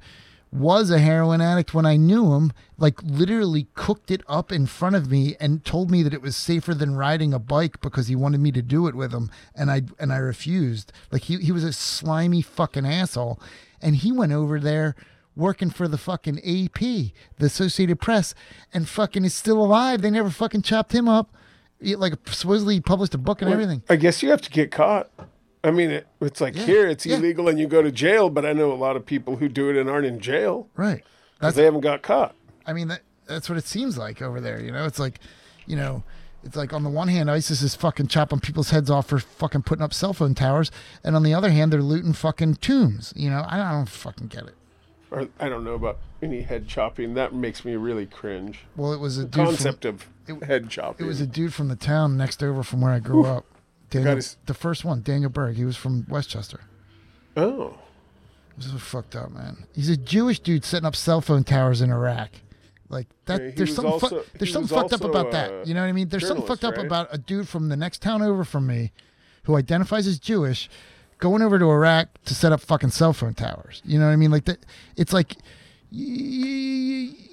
was 0.52 0.90
a 0.90 0.98
heroin 0.98 1.40
addict 1.40 1.72
when 1.72 1.86
I 1.86 1.96
knew 1.96 2.34
him, 2.34 2.52
like 2.76 3.02
literally 3.02 3.68
cooked 3.74 4.10
it 4.10 4.22
up 4.28 4.52
in 4.52 4.66
front 4.66 4.94
of 4.94 5.10
me 5.10 5.34
and 5.40 5.64
told 5.64 5.90
me 5.90 6.02
that 6.02 6.12
it 6.12 6.20
was 6.20 6.36
safer 6.36 6.74
than 6.74 6.94
riding 6.94 7.32
a 7.32 7.38
bike 7.38 7.80
because 7.80 8.08
he 8.08 8.14
wanted 8.14 8.40
me 8.40 8.52
to 8.52 8.60
do 8.60 8.86
it 8.86 8.94
with 8.94 9.12
him 9.12 9.30
and 9.54 9.70
I 9.70 9.82
and 9.98 10.12
I 10.12 10.18
refused. 10.18 10.92
Like 11.10 11.22
he 11.22 11.38
he 11.38 11.52
was 11.52 11.64
a 11.64 11.72
slimy 11.72 12.42
fucking 12.42 12.86
asshole 12.86 13.40
and 13.80 13.96
he 13.96 14.12
went 14.12 14.32
over 14.32 14.60
there 14.60 14.94
working 15.36 15.70
for 15.70 15.88
the 15.88 15.98
fucking 15.98 16.38
AP, 16.38 16.78
the 16.80 17.12
Associated 17.46 18.00
Press 18.00 18.34
and 18.72 18.88
fucking 18.88 19.24
is 19.24 19.34
still 19.34 19.62
alive. 19.62 20.02
They 20.02 20.10
never 20.10 20.30
fucking 20.30 20.62
chopped 20.62 20.92
him 20.92 21.08
up. 21.08 21.34
He, 21.80 21.96
like 21.96 22.14
supposedly 22.26 22.74
he 22.74 22.80
published 22.80 23.14
a 23.14 23.18
book 23.18 23.42
and 23.42 23.50
everything. 23.52 23.82
I 23.88 23.96
guess 23.96 24.22
you 24.22 24.30
have 24.30 24.42
to 24.42 24.50
get 24.50 24.70
caught. 24.70 25.10
I 25.64 25.70
mean, 25.70 25.90
it, 25.90 26.06
it's 26.20 26.40
like 26.40 26.56
Yeah, 26.56 26.64
here 26.66 26.86
it's 26.88 27.06
yeah. 27.06 27.16
illegal 27.16 27.48
and 27.48 27.58
you 27.58 27.66
go 27.66 27.82
to 27.82 27.90
jail, 27.92 28.30
but 28.30 28.44
I 28.44 28.52
know 28.52 28.72
a 28.72 28.74
lot 28.74 28.96
of 28.96 29.06
people 29.06 29.36
who 29.36 29.48
do 29.48 29.70
it 29.70 29.76
and 29.76 29.88
aren't 29.88 30.06
in 30.06 30.18
jail 30.20 30.68
Right. 30.76 31.04
because 31.38 31.54
they 31.54 31.64
haven't 31.64 31.80
got 31.80 32.02
caught. 32.02 32.34
I 32.66 32.72
mean, 32.72 32.88
that, 32.88 33.02
that's 33.26 33.48
what 33.48 33.58
it 33.58 33.64
seems 33.64 33.96
like 33.98 34.20
over 34.22 34.40
there. 34.40 34.60
You 34.60 34.70
know, 34.72 34.84
it's 34.84 34.98
like, 34.98 35.18
you 35.66 35.76
know, 35.76 36.02
it's 36.44 36.56
like 36.56 36.72
on 36.72 36.82
the 36.82 36.90
one 36.90 37.06
hand, 37.08 37.30
ISIS 37.30 37.62
is 37.62 37.74
fucking 37.76 38.08
chopping 38.08 38.40
people's 38.40 38.70
heads 38.70 38.90
off 38.90 39.06
for 39.08 39.18
fucking 39.20 39.62
putting 39.62 39.82
up 39.84 39.94
cell 39.94 40.12
phone 40.12 40.34
towers, 40.34 40.70
and 41.04 41.14
on 41.14 41.22
the 41.22 41.32
other 41.34 41.50
hand, 41.50 41.72
they're 41.72 41.80
looting 41.82 42.12
fucking 42.12 42.56
tombs. 42.56 43.12
You 43.14 43.30
know, 43.30 43.44
I 43.48 43.56
don't, 43.56 43.66
I 43.66 43.72
don't 43.72 43.88
fucking 43.88 44.26
get 44.26 44.44
it. 44.44 44.54
Or 45.12 45.28
I 45.38 45.48
don't 45.50 45.62
know 45.62 45.74
about 45.74 45.98
any 46.22 46.40
head 46.40 46.66
chopping. 46.66 47.14
That 47.14 47.34
makes 47.34 47.64
me 47.64 47.76
really 47.76 48.06
cringe. 48.06 48.60
Well, 48.76 48.92
it 48.92 48.98
was 49.00 49.18
a 49.18 49.26
concept 49.26 49.82
From, 49.82 49.96
of 49.96 50.06
it- 50.26 50.44
head 50.46 50.70
chopping. 50.70 51.04
it 51.04 51.08
was 51.08 51.20
a 51.20 51.26
dude 51.26 51.52
from 51.52 51.68
the 51.68 51.76
town 51.76 52.16
next 52.16 52.42
over 52.42 52.62
from 52.62 52.80
where 52.80 52.92
I 52.92 52.98
grew 52.98 53.26
up. 53.26 53.44
Daniel, 53.90 54.16
his- 54.16 54.38
the 54.46 54.54
first 54.54 54.84
one, 54.86 55.02
Daniel 55.02 55.30
Berg. 55.30 55.56
He 55.56 55.64
was 55.66 55.76
from 55.76 56.06
West 56.08 56.30
Chester. 56.30 56.60
oh, 57.36 57.74
This 58.56 58.66
is 58.66 58.80
fucked 58.80 59.14
up, 59.16 59.30
man. 59.32 59.66
He's 59.74 59.88
a 59.90 59.96
Jewish 59.96 60.38
dude 60.40 60.64
setting 60.64 60.86
up 60.86 60.96
cell 60.96 61.20
phone 61.20 61.44
towers 61.44 61.80
in 61.82 61.90
Iraq. 61.90 62.30
Like 62.88 63.08
that, 63.26 63.42
Yeah, 63.42 63.50
there's 63.56 63.74
something. 63.74 63.98
fu- 64.00 64.22
there's 64.38 64.52
something 64.52 64.74
fucked 64.76 64.92
up 64.92 65.02
about 65.04 65.30
that. 65.32 65.66
You 65.66 65.72
know 65.74 65.80
what 65.82 65.88
I 65.88 65.92
mean? 65.92 66.08
There's 66.08 66.26
something 66.26 66.46
fucked 66.46 66.64
up 66.64 66.76
right? 66.76 66.84
about 66.86 67.08
a 67.10 67.18
dude 67.18 67.48
from 67.48 67.68
the 67.70 67.76
next 67.76 68.02
town 68.02 68.20
over 68.22 68.44
from 68.44 68.66
me, 68.66 68.92
who 69.44 69.56
identifies 69.56 70.06
as 70.06 70.18
Jewish, 70.18 70.68
going 71.22 71.40
over 71.40 71.58
to 71.58 71.70
Iraq 71.70 72.08
to 72.24 72.34
set 72.34 72.52
up 72.52 72.60
fucking 72.60 72.90
cell 72.90 73.12
phone 73.12 73.34
towers. 73.34 73.80
You 73.84 73.98
know 73.98 74.06
what 74.06 74.12
I 74.12 74.16
mean? 74.16 74.32
Like 74.32 74.44
that. 74.46 74.58
It's 74.96 75.12
like, 75.12 75.36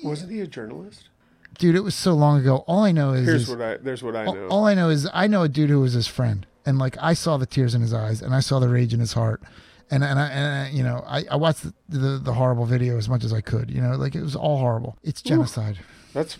wasn't 0.04 0.32
he 0.32 0.42
a 0.42 0.48
journalist? 0.48 1.10
dude, 1.58 1.76
it 1.76 1.82
was 1.82 1.94
so 1.94 2.14
long 2.14 2.40
ago. 2.40 2.64
All 2.68 2.84
I 2.84 2.92
know 2.92 3.12
is, 3.12 3.28
Here's 3.28 3.44
is 3.44 3.50
what 3.50 3.62
I. 3.62 3.78
There's 3.78 4.02
what 4.02 4.16
I 4.16 4.26
all, 4.26 4.34
know. 4.34 4.48
all 4.48 4.66
I 4.66 4.74
know 4.74 4.90
is 4.90 5.08
I 5.14 5.28
know 5.28 5.44
a 5.44 5.50
dude 5.50 5.70
who 5.70 5.82
was 5.82 5.94
his 5.94 6.08
friend, 6.08 6.48
and 6.66 6.80
like 6.80 6.98
I 7.00 7.14
saw 7.14 7.38
the 7.38 7.46
tears 7.46 7.76
in 7.76 7.82
his 7.82 7.94
eyes, 7.94 8.22
and 8.22 8.34
I 8.34 8.40
saw 8.40 8.60
the 8.60 8.70
rage 8.70 8.94
in 8.94 9.00
his 9.00 9.14
heart, 9.14 9.42
and 9.92 10.04
and 10.04 10.20
I, 10.20 10.28
and 10.30 10.68
I 10.68 10.70
you 10.70 10.84
know 10.84 11.04
I, 11.06 11.26
I 11.30 11.36
watched 11.36 11.64
the, 11.64 11.74
the 11.90 12.18
the 12.18 12.34
horrible 12.34 12.66
video 12.66 12.98
as 12.98 13.08
much 13.08 13.24
as 13.24 13.32
I 13.32 13.42
could. 13.42 13.70
You 13.70 13.82
know, 13.82 13.96
like 13.96 14.16
it 14.16 14.22
was 14.22 14.36
all 14.36 14.58
horrible. 14.58 14.98
It's 15.04 15.22
genocide. 15.22 15.80
That's 16.14 16.38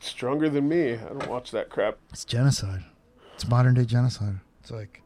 stronger 0.00 0.48
than 0.48 0.68
me. 0.68 0.94
I 0.94 1.08
don't 1.08 1.28
watch 1.28 1.50
that 1.50 1.68
crap. 1.68 1.98
It's 2.10 2.24
genocide. 2.24 2.84
It's 3.34 3.46
modern 3.46 3.74
day 3.74 3.84
genocide. 3.84 4.36
It's 4.60 4.70
like 4.70 5.02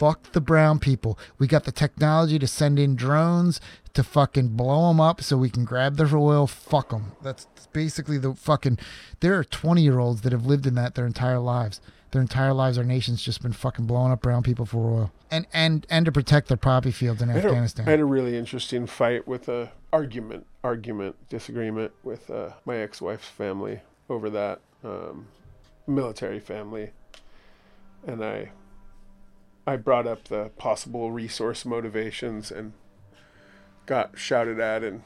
fuck 0.00 0.32
the 0.32 0.40
brown 0.40 0.78
people. 0.78 1.18
We 1.38 1.46
got 1.46 1.64
the 1.64 1.72
technology 1.72 2.38
to 2.38 2.46
send 2.46 2.78
in 2.78 2.96
drones 2.96 3.60
to 3.92 4.02
fucking 4.02 4.48
blow 4.48 4.88
them 4.88 4.98
up 4.98 5.20
so 5.20 5.36
we 5.36 5.50
can 5.50 5.66
grab 5.66 5.96
their 5.96 6.16
oil. 6.16 6.46
Fuck 6.46 6.88
them. 6.88 7.12
That's 7.20 7.46
basically 7.74 8.16
the 8.16 8.32
fucking. 8.32 8.78
There 9.20 9.38
are 9.38 9.44
20 9.44 9.82
year 9.82 9.98
olds 9.98 10.22
that 10.22 10.32
have 10.32 10.46
lived 10.46 10.66
in 10.66 10.74
that 10.76 10.94
their 10.94 11.04
entire 11.04 11.38
lives. 11.38 11.82
Their 12.12 12.22
entire 12.22 12.54
lives, 12.54 12.78
our 12.78 12.82
nation's 12.82 13.22
just 13.22 13.42
been 13.42 13.52
fucking 13.52 13.84
blowing 13.84 14.10
up 14.10 14.22
brown 14.22 14.42
people 14.42 14.64
for 14.64 14.90
oil, 14.90 15.12
and 15.30 15.46
and 15.52 15.86
and 15.90 16.06
to 16.06 16.10
protect 16.10 16.48
their 16.48 16.56
poppy 16.56 16.90
fields 16.90 17.22
in 17.22 17.30
I, 17.30 17.36
Afghanistan. 17.36 17.86
I 17.86 17.90
had 17.90 18.00
a 18.00 18.04
really 18.04 18.36
interesting 18.36 18.86
fight 18.86 19.28
with 19.28 19.48
a 19.48 19.70
argument, 19.92 20.46
argument, 20.64 21.14
disagreement 21.28 21.92
with 22.02 22.28
uh, 22.28 22.50
my 22.64 22.78
ex-wife's 22.78 23.28
family 23.28 23.80
over 24.08 24.28
that 24.30 24.60
um, 24.82 25.28
military 25.86 26.40
family, 26.40 26.90
and 28.04 28.24
I, 28.24 28.50
I 29.70 29.76
brought 29.76 30.08
up 30.08 30.24
the 30.24 30.50
possible 30.58 31.12
resource 31.12 31.64
motivations 31.64 32.50
and 32.50 32.72
got 33.86 34.18
shouted 34.18 34.58
at 34.58 34.82
and 34.82 35.04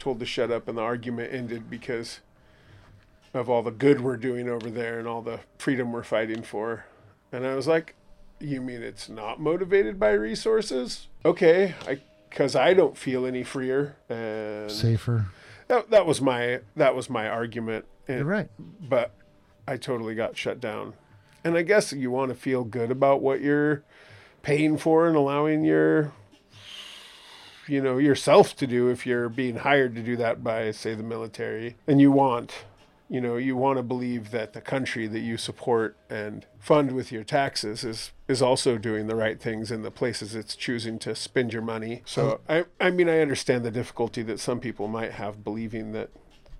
told 0.00 0.18
to 0.18 0.26
shut 0.26 0.50
up, 0.50 0.66
and 0.66 0.76
the 0.76 0.82
argument 0.82 1.32
ended 1.32 1.70
because 1.70 2.18
of 3.32 3.48
all 3.48 3.62
the 3.62 3.70
good 3.70 4.00
we're 4.00 4.16
doing 4.16 4.48
over 4.48 4.68
there 4.68 4.98
and 4.98 5.06
all 5.06 5.22
the 5.22 5.38
freedom 5.58 5.92
we're 5.92 6.02
fighting 6.02 6.42
for. 6.42 6.86
And 7.30 7.46
I 7.46 7.54
was 7.54 7.68
like, 7.68 7.94
"You 8.40 8.60
mean 8.60 8.82
it's 8.82 9.08
not 9.08 9.40
motivated 9.40 10.00
by 10.00 10.10
resources? 10.10 11.06
Okay, 11.24 11.76
I 11.86 12.00
because 12.28 12.56
I 12.56 12.74
don't 12.74 12.98
feel 12.98 13.26
any 13.26 13.44
freer." 13.44 13.94
And 14.08 14.72
Safer. 14.72 15.26
that, 15.68 15.90
that 15.90 16.04
was 16.04 16.20
my 16.20 16.62
that 16.74 16.96
was 16.96 17.08
my 17.08 17.28
argument. 17.28 17.84
And, 18.08 18.18
You're 18.18 18.26
right. 18.26 18.50
but 18.58 19.12
I 19.68 19.76
totally 19.76 20.16
got 20.16 20.36
shut 20.36 20.60
down. 20.60 20.94
And 21.44 21.56
I 21.56 21.62
guess 21.62 21.92
you 21.92 22.10
want 22.10 22.30
to 22.30 22.34
feel 22.34 22.64
good 22.64 22.90
about 22.90 23.22
what 23.22 23.40
you're 23.40 23.84
paying 24.42 24.78
for 24.78 25.06
and 25.06 25.16
allowing 25.16 25.64
your 25.64 26.12
you 27.66 27.82
know 27.82 27.98
yourself 27.98 28.56
to 28.56 28.66
do 28.66 28.88
if 28.88 29.06
you're 29.06 29.28
being 29.28 29.56
hired 29.56 29.94
to 29.94 30.02
do 30.02 30.16
that 30.16 30.42
by 30.42 30.70
say 30.70 30.94
the 30.94 31.02
military. 31.02 31.76
And 31.86 32.00
you 32.00 32.10
want 32.10 32.64
you 33.08 33.20
know 33.20 33.36
you 33.36 33.56
want 33.56 33.78
to 33.78 33.82
believe 33.82 34.30
that 34.30 34.52
the 34.52 34.60
country 34.60 35.06
that 35.06 35.20
you 35.20 35.36
support 35.36 35.96
and 36.10 36.46
fund 36.58 36.92
with 36.92 37.12
your 37.12 37.24
taxes 37.24 37.84
is 37.84 38.12
is 38.26 38.42
also 38.42 38.78
doing 38.78 39.06
the 39.06 39.14
right 39.14 39.40
things 39.40 39.70
in 39.70 39.82
the 39.82 39.90
places 39.90 40.34
it's 40.34 40.56
choosing 40.56 40.98
to 40.98 41.14
spend 41.14 41.52
your 41.52 41.62
money. 41.62 42.02
So 42.04 42.40
i 42.48 42.64
i 42.80 42.90
mean 42.90 43.08
i 43.08 43.20
understand 43.20 43.64
the 43.64 43.70
difficulty 43.70 44.22
that 44.22 44.40
some 44.40 44.60
people 44.60 44.88
might 44.88 45.12
have 45.12 45.44
believing 45.44 45.92
that 45.92 46.10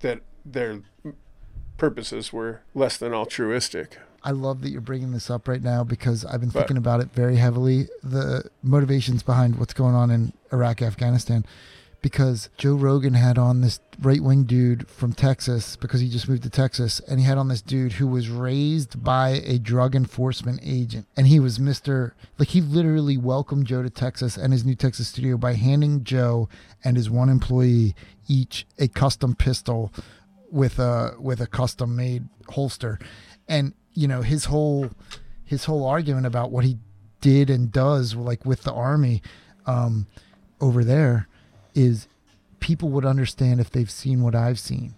that 0.01 0.21
their 0.45 0.81
purposes 1.77 2.33
were 2.33 2.63
less 2.75 2.97
than 2.97 3.13
altruistic 3.13 3.99
I 4.29 4.33
love 4.33 4.61
that 4.61 4.69
you're 4.69 4.83
bringing 4.83 5.13
this 5.13 5.31
up 5.31 5.49
right 5.49 5.63
now 5.63 5.85
because 5.85 6.23
I've 6.23 6.41
been 6.41 6.51
thinking 6.51 6.77
about 6.77 7.01
it 7.01 7.09
very 7.15 7.37
heavily. 7.37 7.89
The 8.03 8.51
motivations 8.63 9.23
behind 9.23 9.59
what's 9.59 9.73
going 9.73 9.95
on 9.95 10.11
in 10.11 10.35
Iraq, 10.53 10.83
Afghanistan. 10.83 11.47
Because 12.03 12.51
Joe 12.59 12.75
Rogan 12.75 13.15
had 13.15 13.39
on 13.39 13.63
this 13.63 13.81
right 14.03 14.23
wing 14.23 14.45
dude 14.45 14.87
from 14.87 15.15
Texas 15.15 15.77
because 15.77 16.03
he 16.03 16.11
just 16.11 16.29
moved 16.29 16.43
to 16.43 16.51
Texas, 16.51 17.01
and 17.09 17.19
he 17.19 17.25
had 17.25 17.39
on 17.39 17.49
this 17.49 17.63
dude 17.63 17.93
who 17.93 18.07
was 18.07 18.29
raised 18.29 19.03
by 19.03 19.41
a 19.47 19.59
drug 19.59 19.97
enforcement 19.97 20.61
agent. 20.63 21.07
And 21.17 21.27
he 21.27 21.41
was 21.41 21.59
Mr. 21.59 22.13
Like, 22.37 22.49
he 22.49 22.61
literally 22.61 23.17
welcomed 23.17 23.67
Joe 23.67 23.83
to 23.83 23.89
Texas 23.89 24.37
and 24.37 24.53
his 24.53 24.63
new 24.63 24.75
Texas 24.75 25.09
studio 25.09 25.39
by 25.39 25.55
handing 25.55 26.05
Joe 26.05 26.51
and 26.85 26.99
his 26.99 27.09
one 27.09 27.31
employee 27.31 27.95
each 28.29 28.67
a 28.79 28.89
custom 28.89 29.35
pistol 29.35 29.91
with 30.51 30.79
a 30.79 31.15
with 31.19 31.41
a 31.41 31.47
custom 31.47 31.97
made 31.97 32.29
holster 32.51 32.99
and 33.49 33.73
you 33.95 34.07
know 34.07 34.23
his 34.23 34.47
whole 34.47 34.91
his 35.45 35.65
whole 35.65 35.87
argument 35.87 36.27
about 36.27 36.51
what 36.51 36.65
he 36.65 36.79
did 37.21 37.51
and 37.51 37.73
does 37.73 38.15
like 38.15 38.45
with 38.45 38.63
the 38.63 38.73
army 38.73 39.23
um 39.67 40.07
over 40.61 40.85
there 40.85 41.27
is 41.75 42.09
people 42.61 42.89
would 42.91 43.05
understand 43.05 43.61
if 43.61 43.71
they've 43.71 43.91
seen 43.91 44.23
what 44.23 44.35
I've 44.35 44.59
seen. 44.59 44.95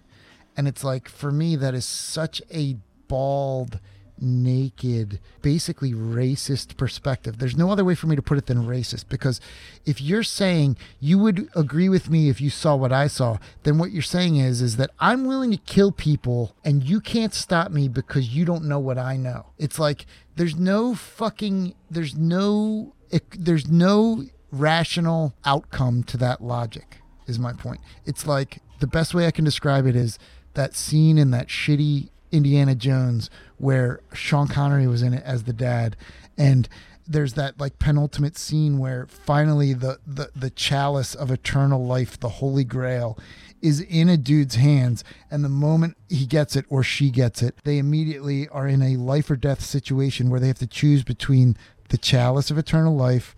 And 0.57 0.67
it's 0.67 0.85
like 0.85 1.09
for 1.09 1.31
me 1.31 1.57
that 1.57 1.75
is 1.75 1.85
such 1.85 2.43
a 2.53 2.77
bald 3.09 3.81
naked 4.21 5.21
basically 5.43 5.93
racist 5.93 6.77
perspective 6.77 7.39
there's 7.39 7.57
no 7.57 7.71
other 7.71 7.85
way 7.85 7.95
for 7.95 8.07
me 8.07 8.17
to 8.17 8.23
put 8.23 8.39
it 8.39 8.47
than 8.47 8.65
racist 8.65 9.09
because 9.09 9.41
if 9.85 10.01
you're 10.01 10.23
saying 10.23 10.77
you 10.99 11.19
would 11.19 11.49
agree 11.55 11.89
with 11.89 12.11
me 12.11 12.29
if 12.29 12.41
you 12.41 12.51
saw 12.51 12.75
what 12.75 12.93
I 12.93 13.07
saw 13.07 13.39
then 13.63 13.79
what 13.79 13.91
you're 13.91 14.03
saying 14.03 14.37
is 14.37 14.61
is 14.61 14.77
that 14.77 14.91
I'm 14.99 15.25
willing 15.25 15.51
to 15.51 15.57
kill 15.57 15.93
people 15.93 16.55
and 16.65 16.83
you 16.85 17.01
can't 17.01 17.35
stop 17.35 17.71
me 17.71 17.89
because 17.89 18.35
you 18.35 18.45
don't 18.45 18.65
know 18.65 18.79
what 18.79 18.99
I 18.99 19.17
know 19.17 19.47
it's 19.59 19.79
like 19.79 20.07
there's 20.37 20.57
no 20.57 20.95
fucking 20.95 21.75
there's 21.91 22.17
no 22.17 22.95
there's 23.37 23.69
no 23.69 24.25
rational 24.53 25.35
outcome 25.45 26.03
to 26.05 26.17
that 26.19 26.43
logic 26.43 27.01
is 27.27 27.39
my 27.39 27.53
point. 27.53 27.81
It's 28.05 28.27
like 28.27 28.59
the 28.81 28.87
best 28.87 29.15
way 29.15 29.27
I 29.27 29.31
can 29.31 29.45
describe 29.45 29.87
it 29.87 29.97
is 29.97 30.19
that 30.55 30.75
scene 30.75 31.17
in 31.17 31.31
that 31.31 31.49
shitty 31.49 32.11
Indiana 32.33 32.75
Jones 32.75 33.31
where 33.59 34.01
Sean 34.13 34.49
Connery 34.49 34.87
was 34.87 35.03
in 35.03 35.15
it 35.15 35.23
as 35.25 35.45
the 35.45 35.53
dad. 35.53 35.97
And 36.39 36.69
there's 37.07 37.35
that 37.35 37.59
like 37.59 37.79
penultimate 37.79 38.39
scene 38.39 38.79
where 38.79 39.07
finally 39.07 39.73
the, 39.73 39.99
the 40.07 40.31
the 40.35 40.51
chalice 40.51 41.15
of 41.15 41.31
eternal 41.31 41.85
life, 41.85 42.19
the 42.19 42.29
holy 42.29 42.63
grail 42.63 43.19
is 43.61 43.81
in 43.81 44.09
a 44.09 44.17
dude's 44.17 44.55
hands. 44.55 45.03
And 45.31 45.45
the 45.45 45.49
moment 45.49 45.97
he 46.09 46.25
gets 46.25 46.55
it 46.55 46.65
or 46.69 46.83
she 46.83 47.11
gets 47.11 47.43
it, 47.43 47.57
they 47.65 47.79
immediately 47.79 48.49
are 48.49 48.69
in 48.69 48.81
a 48.81 48.97
life 48.97 49.31
or 49.31 49.37
death 49.37 49.61
situation 49.61 50.31
where 50.31 50.41
they 50.41 50.47
have 50.47 50.59
to 50.61 50.67
choose 50.67 51.03
between 51.03 51.57
the 51.89 51.99
chalice 51.99 52.51
of 52.51 52.59
eternal 52.59 52.97
life 52.97 53.35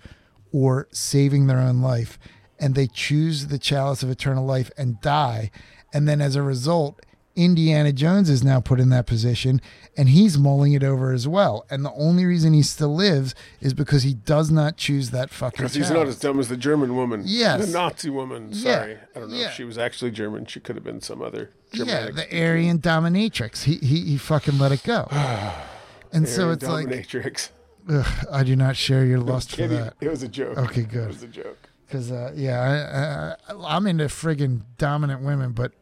or 0.53 0.86
saving 0.93 1.47
their 1.47 1.59
own 1.59 1.80
life. 1.80 2.18
And 2.61 2.74
they 2.74 2.86
choose 2.86 3.47
the 3.47 3.59
chalice 3.59 4.03
of 4.03 4.11
eternal 4.11 4.45
life 4.45 4.70
and 4.76 5.01
die. 5.01 5.51
And 5.93 6.07
then 6.07 6.20
as 6.20 6.36
a 6.36 6.43
result 6.43 7.01
Indiana 7.34 7.92
Jones 7.92 8.28
is 8.28 8.44
now 8.44 8.60
put 8.60 8.78
in 8.78 8.90
that 8.90 9.06
position 9.06 9.60
and 9.96 10.08
he's 10.10 10.36
mulling 10.36 10.72
it 10.74 10.82
over 10.84 11.12
as 11.12 11.26
well 11.26 11.64
and 11.70 11.84
the 11.84 11.92
only 11.92 12.24
reason 12.26 12.52
he 12.52 12.62
still 12.62 12.94
lives 12.94 13.34
is 13.60 13.72
because 13.72 14.02
he 14.02 14.12
does 14.14 14.50
not 14.50 14.76
choose 14.76 15.10
that 15.10 15.30
fucking 15.30 15.56
because 15.58 15.74
he's 15.74 15.90
not 15.90 16.06
as 16.06 16.18
dumb 16.18 16.38
as 16.38 16.48
the 16.48 16.56
German 16.56 16.94
woman. 16.94 17.22
Yes. 17.24 17.66
The 17.66 17.72
Nazi 17.72 18.10
woman. 18.10 18.48
Yeah. 18.50 18.74
Sorry. 18.74 18.98
I 19.16 19.18
don't 19.18 19.30
know 19.30 19.36
Yeah. 19.36 19.46
if 19.48 19.54
she 19.54 19.64
was 19.64 19.78
actually 19.78 20.10
German. 20.10 20.44
She 20.46 20.60
could 20.60 20.76
have 20.76 20.84
been 20.84 21.00
some 21.00 21.22
other 21.22 21.50
yeah 21.72 22.10
the 22.10 22.26
Aryan 22.38 22.78
dominatrix 22.80 23.62
he, 23.62 23.76
he 23.76 24.02
he 24.04 24.18
fucking 24.18 24.58
let 24.58 24.72
it 24.72 24.82
go 24.84 25.08
and 26.12 26.28
so 26.28 26.50
it's 26.50 26.66
like 26.66 26.86
dominatrix. 26.86 27.48
ugh, 27.88 28.26
I 28.30 28.42
do 28.44 28.54
not 28.56 28.76
share 28.76 29.06
your 29.06 29.20
lust 29.20 29.56
for 29.56 29.66
that 29.68 29.94
It 30.00 30.08
was 30.08 30.22
a 30.22 30.28
joke. 30.28 30.58
Okay, 30.58 30.82
good. 30.82 31.04
It 31.04 31.08
was 31.08 31.22
a 31.22 31.28
joke. 31.28 31.58
Because 31.86 32.10
uh, 32.12 32.32
yeah, 32.34 33.36
I, 33.48 33.52
I, 33.54 33.76
I'm 33.76 33.86
into 33.86 34.04
friggin' 34.04 34.62
dominant 34.78 35.20
women, 35.22 35.52
but 35.52 35.72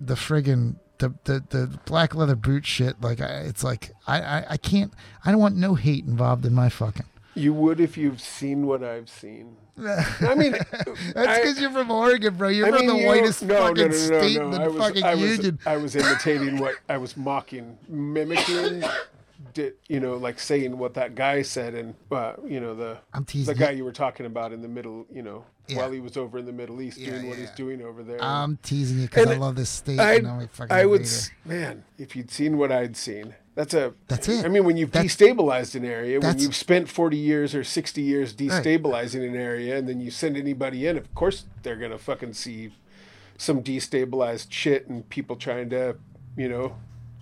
the 0.00 0.14
friggin' 0.14 0.76
the, 0.98 1.14
the, 1.24 1.44
the 1.50 1.78
black 1.84 2.14
leather 2.14 2.36
boot 2.36 2.66
shit, 2.66 3.00
like 3.00 3.20
I, 3.20 3.40
it's 3.40 3.64
like 3.64 3.92
I, 4.06 4.20
I 4.20 4.44
I 4.50 4.56
can't. 4.56 4.92
I 5.24 5.30
don't 5.30 5.40
want 5.40 5.56
no 5.56 5.74
hate 5.74 6.04
involved 6.04 6.44
in 6.46 6.54
my 6.54 6.68
fucking. 6.68 7.06
You 7.34 7.52
would 7.52 7.80
if 7.80 7.98
you've 7.98 8.20
seen 8.20 8.66
what 8.66 8.82
I've 8.82 9.10
seen. 9.10 9.56
I 9.78 10.34
mean, 10.34 10.52
That's 11.14 11.38
because 11.38 11.60
you're 11.60 11.70
from 11.70 11.90
Oregon, 11.90 12.34
bro. 12.34 12.48
You're 12.48 12.66
I 12.66 12.78
from 12.78 12.86
mean, 12.86 13.02
the 13.02 13.06
whitest 13.06 13.42
no, 13.42 13.54
fucking 13.58 13.76
no, 13.76 13.90
no, 13.90 13.92
state 13.92 14.36
in 14.36 14.50
the 14.50 14.60
was, 14.60 14.76
fucking 14.76 15.04
I 15.04 15.14
was, 15.14 15.36
union. 15.36 15.58
I 15.66 15.76
was 15.76 15.96
imitating 15.96 16.58
what 16.58 16.76
I 16.88 16.96
was 16.96 17.16
mocking, 17.16 17.76
mimicking, 17.88 18.82
did, 19.56 19.74
you 19.88 20.00
know, 20.00 20.16
like 20.16 20.38
saying 20.38 20.76
what 20.76 20.94
that 20.94 21.14
guy 21.14 21.40
said, 21.42 21.74
and 21.74 21.94
uh, 22.12 22.34
you 22.46 22.60
know 22.60 22.74
the 22.74 22.98
I'm 23.14 23.24
teasing 23.24 23.52
the 23.54 23.58
guy 23.58 23.70
you 23.70 23.84
were 23.84 23.92
talking 23.92 24.26
about 24.26 24.52
in 24.52 24.60
the 24.60 24.68
middle, 24.68 25.06
you 25.10 25.22
know, 25.22 25.44
Yeah. 25.66 25.78
while 25.78 25.90
he 25.90 25.98
was 26.00 26.16
over 26.18 26.38
in 26.38 26.44
the 26.44 26.52
Middle 26.52 26.80
East 26.82 26.98
Yeah, 26.98 27.10
doing 27.12 27.28
what 27.28 27.38
yeah, 27.38 27.46
he's 27.46 27.54
doing 27.56 27.80
over 27.82 28.02
there. 28.02 28.22
I'm 28.22 28.58
teasing 28.62 28.98
you 29.00 29.06
because 29.06 29.28
I 29.28 29.36
love 29.36 29.56
this 29.56 29.70
state. 29.70 29.98
I, 29.98 30.16
I, 30.16 30.46
fucking 30.52 30.76
I 30.76 30.84
would, 30.84 31.08
man, 31.46 31.84
if 31.98 32.14
you'd 32.14 32.30
seen 32.30 32.58
what 32.58 32.70
I'd 32.70 32.96
seen, 32.98 33.34
that's 33.54 33.72
a. 33.72 33.94
That's 34.08 34.28
it. 34.28 34.44
I 34.44 34.48
mean, 34.48 34.64
when 34.64 34.76
you've 34.76 34.92
That's- 34.92 35.16
destabilized 35.16 35.74
an 35.74 35.86
area, 35.86 36.20
when 36.20 36.38
you've 36.38 36.54
spent 36.54 36.88
40 36.90 37.16
years 37.16 37.54
or 37.54 37.64
60 37.64 38.02
years 38.02 38.34
destabilizing 38.34 39.26
an 39.26 39.34
area, 39.34 39.78
and 39.78 39.88
then 39.88 40.00
you 40.00 40.10
send 40.10 40.36
anybody 40.36 40.86
in, 40.86 40.98
of 40.98 41.12
course 41.14 41.46
they're 41.62 41.76
gonna 41.76 41.98
fucking 41.98 42.34
see 42.34 42.72
some 43.38 43.62
destabilized 43.62 44.48
shit 44.50 44.86
and 44.88 45.08
people 45.08 45.36
trying 45.36 45.70
to, 45.70 45.96
you 46.36 46.48
know, 46.48 46.76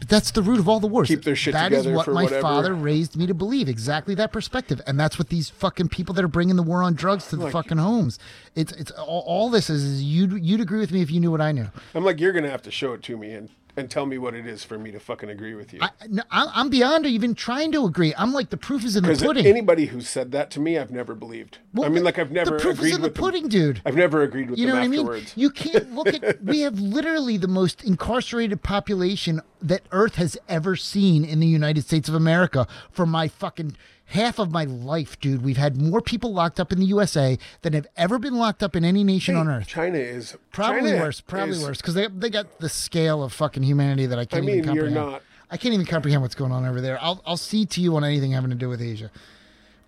But 0.04 0.10
that's 0.10 0.32
the 0.32 0.42
root 0.42 0.58
of 0.58 0.68
all 0.68 0.80
the 0.80 0.86
wars. 0.86 1.08
Keep 1.08 1.22
their 1.22 1.34
shit 1.34 1.54
That 1.54 1.72
is 1.72 1.78
together 1.84 1.96
what 1.96 2.04
for 2.04 2.12
my 2.12 2.24
whatever. 2.24 2.42
father 2.42 2.74
raised 2.74 3.16
me 3.16 3.26
to 3.26 3.32
believe. 3.32 3.70
Exactly 3.70 4.14
that 4.16 4.32
perspective, 4.32 4.82
and 4.86 5.00
that's 5.00 5.18
what 5.18 5.30
these 5.30 5.48
fucking 5.48 5.88
people 5.88 6.14
that 6.16 6.22
are 6.24 6.28
bringing 6.28 6.56
the 6.56 6.62
war 6.62 6.82
on 6.82 6.92
drugs 6.94 7.28
to 7.28 7.36
the 7.36 7.44
Like- 7.44 7.52
fucking 7.54 7.78
homes. 7.78 8.18
It's 8.54 8.72
it's 8.72 8.90
all, 8.90 9.24
all 9.26 9.48
this 9.48 9.70
is 9.70 9.82
is 9.82 10.02
you'd 10.02 10.32
you'd 10.44 10.60
agree 10.60 10.78
with 10.80 10.92
me 10.92 11.00
if 11.00 11.10
you 11.10 11.20
knew 11.20 11.30
what 11.30 11.40
I 11.40 11.52
knew. 11.52 11.68
I'm 11.94 12.04
like, 12.04 12.20
you're 12.20 12.32
gonna 12.32 12.50
have 12.50 12.62
to 12.62 12.70
show 12.70 12.92
it 12.92 13.02
to 13.04 13.16
me 13.16 13.30
and 13.32 13.48
and 13.76 13.90
tell 13.90 14.06
me 14.06 14.18
what 14.18 14.34
it 14.34 14.46
is 14.46 14.62
for 14.62 14.78
me 14.78 14.90
to 14.92 15.00
fucking 15.00 15.28
agree 15.28 15.54
with 15.54 15.72
you. 15.72 15.80
I, 15.82 15.90
no, 16.08 16.22
I- 16.30 16.50
I'm 16.54 16.68
beyond 16.70 17.06
even 17.06 17.34
trying 17.34 17.72
to 17.72 17.84
agree. 17.84 18.14
I'm 18.16 18.32
like 18.32 18.50
the 18.50 18.56
proof 18.56 18.84
is 18.84 18.94
in 18.96 19.02
the 19.04 19.14
pudding. 19.16 19.46
anybody 19.46 19.86
who 19.86 20.00
said 20.00 20.30
that 20.32 20.50
to 20.52 20.60
me, 20.60 20.78
I've 20.78 20.90
never 20.92 21.14
believed. 21.14 21.58
Well, 21.72 21.84
I 21.86 21.88
mean, 21.88 22.04
like 22.04 22.18
I've 22.18 22.30
never 22.30 22.52
the 22.52 22.62
proof 22.62 22.76
agreed 22.78 22.90
is 22.90 22.94
in 22.96 23.02
the 23.02 23.08
with 23.08 23.14
them. 23.16 23.24
pudding, 23.24 23.48
dude. 23.48 23.82
I've 23.84 23.96
never 23.96 24.22
agreed 24.22 24.50
with 24.50 24.58
You 24.58 24.66
know 24.66 24.76
them 24.76 24.90
what 24.90 24.96
I 24.96 25.00
afterwards. 25.00 25.36
mean? 25.36 25.42
You 25.42 25.50
can't 25.50 25.94
look 25.94 26.08
at. 26.08 26.42
we 26.44 26.60
have 26.60 26.78
literally 26.78 27.36
the 27.36 27.48
most 27.48 27.82
incarcerated 27.82 28.62
population 28.62 29.40
that 29.60 29.82
Earth 29.92 30.16
has 30.16 30.36
ever 30.48 30.76
seen 30.76 31.24
in 31.24 31.40
the 31.40 31.46
United 31.46 31.84
States 31.84 32.08
of 32.08 32.14
America. 32.14 32.66
For 32.92 33.06
my 33.06 33.28
fucking 33.28 33.76
half 34.06 34.38
of 34.38 34.50
my 34.52 34.64
life, 34.64 35.18
dude, 35.20 35.42
we've 35.42 35.56
had 35.56 35.80
more 35.80 36.00
people 36.00 36.32
locked 36.32 36.60
up 36.60 36.72
in 36.72 36.78
the 36.78 36.86
USA 36.86 37.38
than 37.62 37.72
have 37.72 37.86
ever 37.96 38.18
been 38.18 38.34
locked 38.36 38.62
up 38.62 38.76
in 38.76 38.84
any 38.84 39.02
nation 39.04 39.34
on 39.36 39.48
Earth. 39.48 39.66
China 39.66 39.98
is 39.98 40.36
Probably 40.52 40.90
China 40.90 41.02
worse. 41.02 41.20
Probably 41.20 41.56
is- 41.56 41.62
worse 41.62 41.78
because 41.78 41.94
they 41.94 42.06
they 42.08 42.30
got 42.30 42.58
the 42.60 42.68
scale 42.68 43.22
of 43.22 43.32
fucking 43.32 43.62
humanity 43.62 44.06
that 44.06 44.18
I 44.18 44.24
can't 44.24 44.42
I 44.42 44.46
mean, 44.46 44.58
even 44.58 44.74
you're 44.74 44.84
comprehend. 44.86 45.12
not. 45.12 45.22
I 45.50 45.56
can't 45.56 45.74
even 45.74 45.86
comprehend 45.86 46.22
what's 46.22 46.34
going 46.34 46.52
on 46.52 46.64
over 46.66 46.80
there. 46.80 46.98
I'll 47.02 47.22
I'll 47.26 47.36
see 47.36 47.64
to 47.66 47.80
you 47.80 47.96
on 47.96 48.04
anything 48.04 48.32
having 48.32 48.50
to 48.50 48.56
do 48.56 48.68
with 48.68 48.80
Asia. 48.82 49.10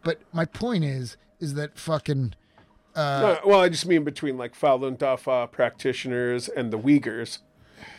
But 0.03 0.21
my 0.33 0.45
point 0.45 0.85
is, 0.85 1.17
is 1.41 1.55
that 1.55 1.79
fucking 1.79 2.35
uh, 2.95 3.39
No, 3.45 3.51
well, 3.51 3.61
I 3.61 3.69
just 3.69 3.87
mean 3.87 4.05
between 4.05 4.37
like 4.39 4.55
Falun 4.59 4.97
Dafa 4.97 5.51
practitioners 5.51 6.49
and 6.49 6.73
the 6.73 6.79
Uyghurs, 6.79 7.39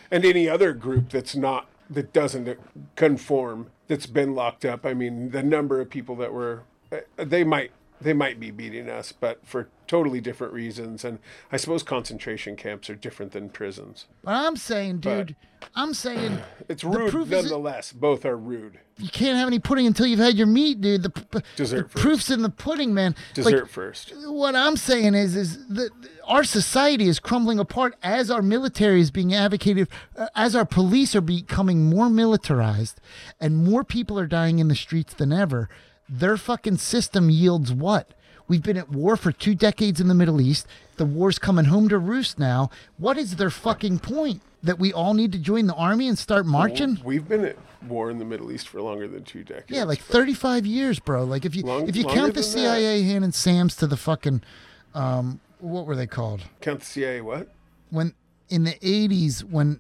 and 0.10 0.24
any 0.26 0.48
other 0.50 0.74
group 0.74 1.10
that's 1.10 1.36
not 1.36 1.68
that 1.90 2.14
doesn't 2.14 2.58
conform 2.96 3.70
that's 3.88 4.06
been 4.06 4.36
locked 4.36 4.66
up. 4.66 4.86
I 4.86 4.94
mean, 4.94 5.32
the 5.32 5.44
number 5.44 5.80
of 5.82 5.90
people 5.90 6.16
that 6.18 6.34
were 6.34 6.64
uh, 6.92 7.00
they 7.18 7.44
might 7.44 7.72
they 8.00 8.14
might 8.14 8.40
be 8.40 8.52
beating 8.52 8.90
us, 8.90 9.12
but 9.12 9.46
for 9.46 9.70
totally 9.88 10.20
different 10.22 10.54
reasons. 10.54 11.04
And 11.06 11.20
I 11.52 11.58
suppose 11.58 11.82
concentration 11.84 12.56
camps 12.56 12.90
are 12.90 12.96
different 12.96 13.32
than 13.32 13.50
prisons. 13.50 14.06
But 14.24 14.32
I'm 14.34 14.56
saying, 14.58 15.00
dude, 15.00 15.36
I'm 15.76 15.94
saying 15.94 16.40
It's 16.70 16.84
rude 16.84 17.14
nonetheless. 17.30 17.94
Both 17.94 18.26
are 18.26 18.38
rude. 18.38 18.80
you 18.98 19.10
can't 19.10 19.38
have 19.38 19.48
any 19.48 19.60
pudding 19.60 19.88
until 19.88 20.06
you've 20.06 20.20
had 20.20 20.36
your 20.36 20.46
meat, 20.48 20.82
dude. 20.82 21.04
The, 21.04 21.44
Dessert 21.56 21.84
the 21.84 21.90
first. 21.90 22.04
proof's 22.04 22.30
in 22.30 22.42
the 22.42 22.50
pudding, 22.50 22.94
man. 22.94 23.16
Like, 23.38 23.46
Dessert 23.46 23.70
first. 23.70 24.14
what 24.26 24.56
I'm 24.56 24.76
saying 24.76 25.16
is, 25.16 25.36
is 25.36 25.66
that 25.70 25.90
our 26.26 26.44
society 26.44 27.08
is 27.08 27.20
crumbling 27.20 27.58
apart 27.58 27.96
as 28.04 28.30
our 28.30 28.42
military 28.42 29.00
is 29.00 29.10
being 29.12 29.34
advocated, 29.34 29.88
uh, 30.18 30.28
as 30.36 30.56
our 30.56 30.66
police 30.66 31.16
are 31.16 31.22
becoming 31.22 31.90
more 31.90 32.10
militarized, 32.10 33.00
and 33.40 33.64
more 33.64 33.84
people 33.84 34.20
are 34.20 34.28
dying 34.28 34.60
in 34.60 34.68
the 34.68 34.76
streets 34.76 35.14
than 35.14 35.32
ever. 35.32 35.70
Their 36.10 36.38
fucking 36.38 36.78
system 36.78 37.30
yields 37.30 37.74
what? 37.74 38.12
We've 38.48 38.64
been 38.64 38.78
at 38.78 38.90
war 38.90 39.18
for 39.18 39.32
two 39.32 39.56
decades 39.56 40.00
in 40.00 40.08
the 40.08 40.14
Middle 40.14 40.40
East. 40.40 40.66
The 40.96 41.06
war's 41.06 41.38
coming 41.38 41.66
home 41.66 41.90
to 41.90 41.98
roost 41.98 42.40
now. 42.40 42.70
What 42.98 43.18
is 43.18 43.36
their 43.36 43.50
fucking 43.50 44.00
point? 44.00 44.42
That 44.64 44.80
we 44.80 44.92
all 44.92 45.14
need 45.14 45.32
to 45.34 45.38
join 45.38 45.68
the 45.68 45.76
army 45.76 46.08
and 46.08 46.18
start 46.18 46.46
marching? 46.46 47.00
We've 47.04 47.28
been 47.28 47.46
at 47.46 47.58
war 47.88 48.10
in 48.10 48.18
the 48.18 48.26
Middle 48.26 48.52
East 48.52 48.68
for 48.68 48.82
longer 48.82 49.08
than 49.08 49.24
two 49.24 49.44
decades. 49.44 49.70
Yeah, 49.70 49.84
like 49.84 50.00
35 50.00 50.66
years, 50.66 51.00
bro. 51.00 51.24
Like 51.26 51.46
if 51.46 51.56
you 51.56 51.64
Long- 51.64 51.88
if 51.88 51.96
you 51.96 52.04
count 52.06 52.34
the 52.34 52.42
than 52.42 52.52
that. 52.64 52.76
CIA 52.76 53.04
handing 53.04 53.32
SAMs 53.34 53.76
to 53.78 53.88
the 53.88 53.98
fucking 53.98 54.42
um 54.96 55.40
what 55.60 55.86
were 55.86 55.96
they 55.96 56.08
called? 56.08 56.42
count 56.62 56.80
the 56.80 56.86
CIA. 56.86 57.22
What? 57.22 57.50
When 57.92 58.14
in 58.50 58.64
the 58.64 58.74
80s 58.76 59.44
when 59.44 59.80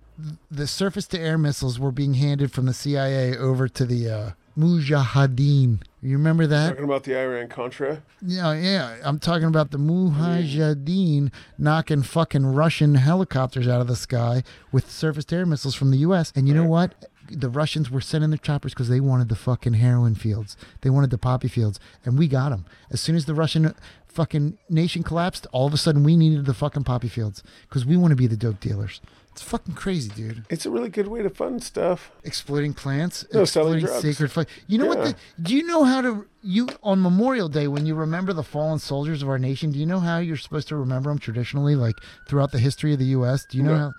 the 0.51 0.67
surface 0.67 1.07
to 1.07 1.19
air 1.19 1.37
missiles 1.39 1.79
were 1.79 1.91
being 1.91 2.13
handed 2.13 2.51
from 2.51 2.65
the 2.67 2.73
CIA 2.73 3.35
over 3.35 3.67
to 3.67 3.85
the 3.85 4.09
uh 4.09 4.31
Mujahideen. 4.57 5.81
You 6.01 6.17
remember 6.17 6.47
that? 6.47 6.69
Talking 6.69 6.83
about 6.83 7.03
the 7.03 7.19
Iran 7.19 7.47
Contra. 7.47 8.01
Yeah, 8.21 8.53
yeah. 8.53 8.97
I'm 9.03 9.19
talking 9.19 9.47
about 9.47 9.71
the 9.71 9.77
Mujahideen 9.77 11.31
knocking 11.57 12.01
fucking 12.01 12.45
Russian 12.45 12.95
helicopters 12.95 13.67
out 13.67 13.81
of 13.81 13.87
the 13.87 13.95
sky 13.95 14.43
with 14.71 14.89
surface 14.89 15.25
to 15.25 15.35
air 15.35 15.45
missiles 15.45 15.75
from 15.75 15.91
the 15.91 15.97
U.S. 15.97 16.33
And 16.35 16.47
you 16.47 16.53
know 16.53 16.65
what? 16.65 17.09
The 17.29 17.49
Russians 17.49 17.91
were 17.91 18.01
sending 18.01 18.29
their 18.29 18.37
choppers 18.37 18.73
because 18.73 18.89
they 18.89 19.01
wanted 19.01 19.27
the 19.27 19.35
fucking 19.35 19.73
heroin 19.73 20.15
fields. 20.15 20.55
They 20.81 20.89
wanted 20.89 21.09
the 21.09 21.17
poppy 21.17 21.49
fields, 21.49 21.77
and 22.05 22.17
we 22.17 22.27
got 22.27 22.49
them. 22.49 22.65
As 22.89 23.01
soon 23.01 23.17
as 23.17 23.25
the 23.25 23.33
Russian 23.33 23.75
fucking 24.07 24.57
nation 24.69 25.03
collapsed, 25.03 25.45
all 25.51 25.67
of 25.67 25.73
a 25.73 25.77
sudden 25.77 26.03
we 26.03 26.15
needed 26.15 26.45
the 26.45 26.53
fucking 26.53 26.85
poppy 26.85 27.09
fields 27.09 27.43
because 27.67 27.85
we 27.85 27.97
want 27.97 28.11
to 28.11 28.15
be 28.15 28.27
the 28.27 28.37
dope 28.37 28.61
dealers. 28.61 29.01
It's 29.37 29.43
fucking 29.43 29.75
crazy, 29.75 30.09
dude. 30.09 30.45
It's 30.49 30.65
a 30.65 30.71
really 30.71 30.89
good 30.89 31.07
way 31.07 31.21
to 31.21 31.29
fund 31.29 31.61
stuff. 31.63 32.09
Exploiting 32.23 32.73
plants, 32.73 33.23
No, 33.31 33.43
exploiting 33.43 33.85
drugs. 33.85 34.01
sacred. 34.17 34.47
You 34.65 34.79
know 34.79 34.87
what? 34.87 35.03
The, 35.03 35.15
do 35.43 35.55
you 35.55 35.61
know 35.61 35.83
how 35.83 36.01
to 36.01 36.25
you 36.41 36.67
on 36.81 37.03
Memorial 37.03 37.47
Day 37.47 37.67
when 37.67 37.85
you 37.85 37.93
remember 37.93 38.33
the 38.33 38.41
fallen 38.41 38.79
soldiers 38.79 39.21
of 39.21 39.29
our 39.29 39.37
nation? 39.37 39.71
Do 39.71 39.77
you 39.77 39.85
know 39.85 39.99
how 39.99 40.17
you're 40.17 40.37
supposed 40.37 40.67
to 40.69 40.75
remember 40.75 41.11
them 41.11 41.19
traditionally, 41.19 41.75
like 41.75 41.93
throughout 42.27 42.51
the 42.51 42.57
history 42.57 42.93
of 42.93 42.97
the 42.99 43.05
U.S.? 43.05 43.45
Do 43.51 43.59
you 43.59 43.63
know 43.63 43.73
No. 43.73 43.77
how 43.77 43.91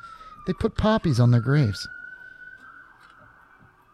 they 0.49 0.55
put 0.55 0.77
poppies 0.77 1.21
on 1.21 1.31
their 1.31 1.41
graves? 1.41 1.87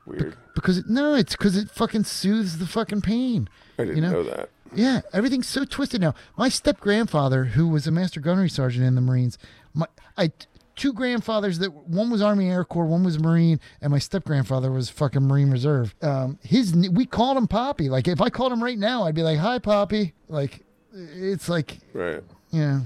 Weird. 0.06 0.36
Because 0.54 0.78
it, 0.78 0.88
no, 0.88 1.14
it's 1.14 1.36
because 1.36 1.58
it 1.58 1.70
fucking 1.70 2.04
soothes 2.04 2.56
the 2.56 2.66
fucking 2.66 3.02
pain. 3.02 3.50
I 3.78 3.82
didn't 3.82 3.96
you 3.96 4.02
know? 4.02 4.10
know 4.12 4.22
that. 4.24 4.48
Yeah, 4.74 5.02
everything's 5.12 5.46
so 5.46 5.66
twisted 5.66 6.00
now. 6.00 6.14
My 6.38 6.48
step 6.48 6.80
grandfather, 6.80 7.44
who 7.44 7.68
was 7.68 7.86
a 7.86 7.90
master 7.90 8.20
gunnery 8.20 8.48
sergeant 8.48 8.86
in 8.86 8.94
the 8.94 9.02
Marines, 9.02 9.36
my 9.74 9.86
I 10.16 10.32
two 10.76 10.92
grandfathers 10.92 11.58
that 11.60 11.72
one 11.72 12.10
was 12.10 12.20
Army 12.22 12.50
Air 12.50 12.64
Corps, 12.64 12.86
one 12.86 13.04
was 13.04 13.18
Marine, 13.18 13.60
and 13.80 13.90
my 13.90 13.98
step 13.98 14.24
grandfather 14.24 14.70
was 14.70 14.90
fucking 14.90 15.22
Marine 15.22 15.50
Reserve. 15.50 15.94
Um, 16.02 16.38
his 16.42 16.74
we 16.74 17.06
called 17.06 17.36
him 17.36 17.46
Poppy. 17.46 17.88
Like 17.88 18.08
if 18.08 18.20
I 18.20 18.30
called 18.30 18.52
him 18.52 18.62
right 18.62 18.78
now, 18.78 19.04
I'd 19.04 19.14
be 19.14 19.22
like, 19.22 19.38
"Hi, 19.38 19.58
Poppy." 19.58 20.14
Like 20.28 20.64
it's 20.92 21.48
like 21.48 21.78
Right. 21.92 22.22
you 22.50 22.60
know, 22.60 22.82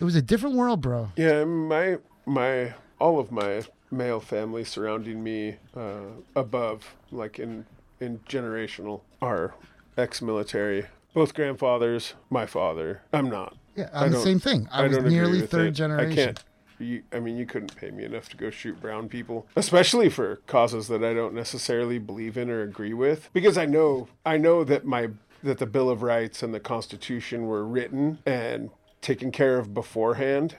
it 0.00 0.04
was 0.04 0.16
a 0.16 0.22
different 0.22 0.56
world, 0.56 0.80
bro. 0.80 1.10
Yeah, 1.16 1.44
my 1.44 1.98
my 2.24 2.74
all 2.98 3.18
of 3.18 3.30
my 3.30 3.62
male 3.90 4.20
family 4.20 4.64
surrounding 4.64 5.22
me 5.22 5.56
uh, 5.76 6.00
above, 6.34 6.94
like 7.10 7.38
in 7.38 7.66
in 8.00 8.18
generational, 8.28 9.00
are 9.22 9.54
ex-military. 9.96 10.86
Both 11.14 11.34
grandfathers, 11.34 12.12
my 12.28 12.44
father. 12.46 13.02
I'm 13.12 13.30
not. 13.30 13.56
Yeah, 13.74 13.88
I 13.92 14.04
I'm 14.04 14.12
the 14.12 14.20
same 14.20 14.38
thing. 14.38 14.68
I, 14.70 14.86
was 14.86 14.96
don't 14.96 15.08
nearly 15.08 15.40
third 15.46 15.68
it. 15.68 15.70
generation. 15.72 16.12
I 16.12 16.14
can't. 16.14 16.44
You, 16.78 17.02
I 17.12 17.20
mean, 17.20 17.36
you 17.36 17.46
couldn't 17.46 17.74
pay 17.76 17.90
me 17.90 18.04
enough 18.04 18.28
to 18.30 18.36
go 18.36 18.50
shoot 18.50 18.80
brown 18.80 19.08
people, 19.08 19.46
especially 19.56 20.10
for 20.10 20.36
causes 20.46 20.88
that 20.88 21.02
I 21.02 21.14
don't 21.14 21.34
necessarily 21.34 21.98
believe 21.98 22.36
in 22.36 22.50
or 22.50 22.62
agree 22.62 22.94
with, 22.94 23.30
because 23.32 23.56
I 23.56 23.66
know 23.66 24.08
I 24.24 24.36
know 24.36 24.64
that 24.64 24.84
my 24.84 25.10
that 25.42 25.58
the 25.58 25.66
Bill 25.66 25.88
of 25.88 26.02
Rights 26.02 26.42
and 26.42 26.52
the 26.52 26.60
Constitution 26.60 27.46
were 27.46 27.64
written 27.64 28.18
and 28.26 28.70
taken 29.00 29.30
care 29.30 29.58
of 29.58 29.72
beforehand, 29.72 30.56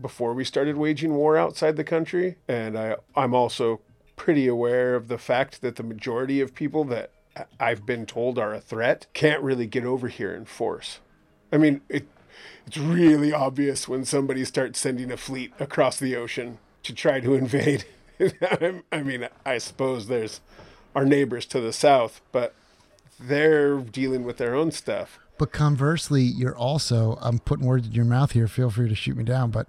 before 0.00 0.32
we 0.34 0.44
started 0.44 0.76
waging 0.76 1.14
war 1.14 1.36
outside 1.36 1.76
the 1.76 1.84
country, 1.84 2.36
and 2.48 2.78
I 2.78 2.96
I'm 3.14 3.34
also 3.34 3.80
pretty 4.16 4.46
aware 4.46 4.94
of 4.94 5.08
the 5.08 5.18
fact 5.18 5.60
that 5.62 5.76
the 5.76 5.82
majority 5.82 6.40
of 6.40 6.54
people 6.54 6.84
that 6.84 7.10
I've 7.58 7.86
been 7.86 8.06
told 8.06 8.38
are 8.38 8.54
a 8.54 8.60
threat 8.60 9.06
can't 9.12 9.42
really 9.42 9.66
get 9.66 9.84
over 9.84 10.08
here 10.08 10.34
in 10.34 10.44
force. 10.44 11.00
I 11.52 11.58
mean, 11.58 11.80
it 11.88 12.06
it's 12.66 12.78
really 12.78 13.32
obvious 13.32 13.88
when 13.88 14.04
somebody 14.04 14.44
starts 14.44 14.78
sending 14.78 15.10
a 15.10 15.16
fleet 15.16 15.52
across 15.58 15.98
the 15.98 16.16
ocean 16.16 16.58
to 16.82 16.94
try 16.94 17.20
to 17.20 17.34
invade. 17.34 17.84
I 18.92 19.02
mean, 19.02 19.28
I 19.44 19.58
suppose 19.58 20.06
there's 20.06 20.40
our 20.94 21.04
neighbors 21.04 21.46
to 21.46 21.60
the 21.60 21.72
south, 21.72 22.20
but 22.30 22.54
they're 23.18 23.78
dealing 23.78 24.24
with 24.24 24.36
their 24.36 24.54
own 24.54 24.70
stuff. 24.70 25.18
But 25.38 25.52
conversely, 25.52 26.22
you're 26.22 26.56
also, 26.56 27.18
I'm 27.20 27.38
putting 27.38 27.66
words 27.66 27.86
in 27.86 27.92
your 27.92 28.04
mouth 28.04 28.32
here, 28.32 28.46
feel 28.46 28.70
free 28.70 28.88
to 28.88 28.94
shoot 28.94 29.16
me 29.16 29.24
down, 29.24 29.50
but 29.50 29.66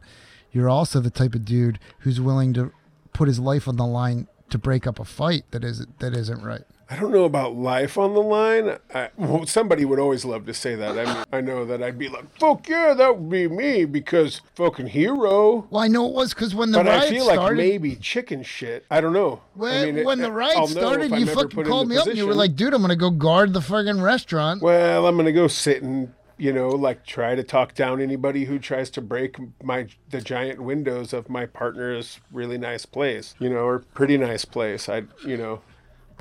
you're 0.51 0.69
also 0.69 0.99
the 0.99 1.09
type 1.09 1.33
of 1.33 1.45
dude 1.45 1.79
who's 1.99 2.21
willing 2.21 2.53
to 2.53 2.71
put 3.13 3.27
his 3.27 3.39
life 3.39 3.67
on 3.67 3.77
the 3.77 3.85
line 3.85 4.27
to 4.49 4.57
break 4.57 4.85
up 4.85 4.99
a 4.99 5.05
fight 5.05 5.45
that 5.51 5.63
isn't 5.63 5.99
that 5.99 6.13
isn't 6.13 6.43
right. 6.43 6.61
I 6.93 6.99
don't 6.99 7.11
know 7.11 7.23
about 7.25 7.55
life 7.55 7.97
on 7.97 8.13
the 8.13 8.21
line. 8.21 8.77
I, 8.93 9.09
well, 9.17 9.47
somebody 9.47 9.83
would 9.83 9.97
always 9.97 10.25
love 10.25 10.45
to 10.45 10.53
say 10.53 10.75
that. 10.75 10.91
I 10.99 11.05
mean, 11.11 11.23
I 11.33 11.41
know 11.41 11.65
that 11.65 11.81
I'd 11.81 11.97
be 11.97 12.07
like, 12.07 12.37
"Fuck 12.37 12.69
yeah, 12.69 12.93
that 12.93 13.17
would 13.17 13.29
be 13.31 13.47
me," 13.47 13.85
because 13.85 14.41
fucking 14.53 14.87
hero. 14.87 15.65
Well, 15.71 15.81
I 15.81 15.87
know 15.87 16.07
it 16.07 16.13
was 16.13 16.35
because 16.35 16.53
when 16.53 16.69
the 16.69 16.77
But 16.77 16.85
riot 16.85 17.03
I 17.05 17.09
feel 17.09 17.25
like 17.25 17.37
started, 17.37 17.57
maybe 17.57 17.95
chicken 17.95 18.43
shit. 18.43 18.85
I 18.91 19.01
don't 19.01 19.13
know. 19.13 19.41
when, 19.55 19.73
I 19.73 19.85
mean, 19.85 19.97
it- 19.97 20.05
when 20.05 20.19
the 20.19 20.29
I'll 20.29 20.67
started, 20.67 21.11
you 21.17 21.25
fucking 21.25 21.63
called 21.63 21.87
me 21.89 21.97
up 21.97 22.05
and 22.05 22.15
you 22.15 22.27
were 22.27 22.35
like, 22.35 22.55
"Dude, 22.55 22.75
I'm 22.75 22.81
gonna 22.81 22.95
go 22.95 23.09
guard 23.09 23.53
the 23.53 23.59
friggin' 23.59 24.03
restaurant." 24.03 24.61
Well, 24.61 25.07
I'm 25.07 25.17
gonna 25.17 25.31
go 25.31 25.47
sit 25.47 25.81
and 25.81 26.13
you 26.37 26.51
know, 26.51 26.69
like 26.69 27.05
try 27.05 27.35
to 27.35 27.43
talk 27.43 27.73
down 27.73 28.01
anybody 28.01 28.45
who 28.45 28.59
tries 28.59 28.89
to 28.91 29.01
break 29.01 29.37
my 29.63 29.87
the 30.11 30.19
giant 30.21 30.61
windows 30.61 31.11
of 31.13 31.27
my 31.29 31.45
partner's 31.47 32.19
really 32.31 32.57
nice 32.57 32.85
place, 32.85 33.33
you 33.39 33.49
know, 33.49 33.65
or 33.65 33.79
pretty 33.95 34.17
nice 34.17 34.43
place. 34.45 34.89
I, 34.89 35.03
you 35.25 35.37
know, 35.37 35.61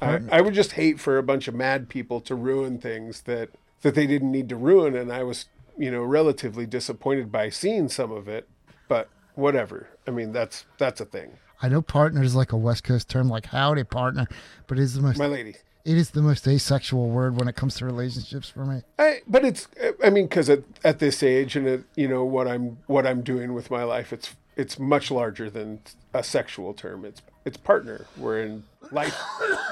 I, 0.03 0.17
um, 0.17 0.29
I 0.33 0.41
would 0.41 0.55
just 0.55 0.73
hate 0.73 0.99
for 0.99 1.17
a 1.17 1.23
bunch 1.23 1.49
of 1.49 1.55
mad 1.55 1.89
people 1.89 2.21
to 2.23 2.35
ruin 2.35 2.79
things 2.79 3.23
that 3.23 3.51
that 3.83 3.95
they 3.95 4.07
didn't 4.07 4.31
need 4.31 4.49
to 4.49 4.57
ruin, 4.57 4.95
and 4.95 5.13
I 5.13 5.23
was, 5.25 5.47
you 5.77 5.91
know, 5.91 6.03
relatively 6.03 6.67
disappointed 6.67 7.33
by 7.33 7.51
seeing 7.51 7.89
some 7.89 8.13
of 8.13 8.29
it. 8.29 8.49
But 8.89 9.09
whatever. 9.35 9.89
I 10.07 10.11
mean, 10.11 10.33
that's 10.33 10.65
that's 10.79 11.01
a 11.01 11.05
thing. 11.05 11.33
I 11.63 11.69
know 11.69 11.81
partner 11.81 12.23
is 12.23 12.35
like 12.35 12.53
a 12.53 12.57
West 12.57 12.85
Coast 12.85 13.09
term, 13.09 13.29
like 13.29 13.47
howdy 13.47 13.85
partner, 13.85 14.27
but 14.67 14.79
it 14.79 14.83
is 14.83 14.95
the 14.95 15.03
most 15.03 15.19
My 15.19 15.27
lady. 15.27 15.55
it 15.85 15.97
is 15.97 16.11
the 16.11 16.23
most 16.23 16.47
asexual 16.49 17.09
word 17.09 17.39
when 17.39 17.47
it 17.47 17.55
comes 17.55 17.77
to 17.77 17.85
relationships 17.85 18.49
for 18.49 18.65
me. 18.65 18.83
I, 18.99 19.21
but 19.29 19.45
it's 19.45 19.69
I 20.05 20.11
mean 20.11 20.27
because 20.27 20.51
at, 20.51 20.65
at 20.83 20.99
this 20.99 21.23
age 21.23 21.55
and 21.55 21.67
at, 21.69 21.81
you 21.95 22.09
know 22.09 22.25
what 22.25 22.49
I'm 22.49 22.79
what 22.87 23.07
I'm 23.07 23.23
doing 23.23 23.55
with 23.55 23.71
my 23.71 23.85
life 23.85 24.13
it's 24.13 24.35
it's 24.57 24.79
much 24.79 25.11
larger 25.11 25.49
than 25.49 25.81
a 26.13 26.23
sexual 26.23 26.75
term 26.75 27.05
it's 27.05 27.23
it's 27.45 27.57
partner 27.57 28.07
we're 28.17 28.43
in 28.43 28.63
life 28.91 29.19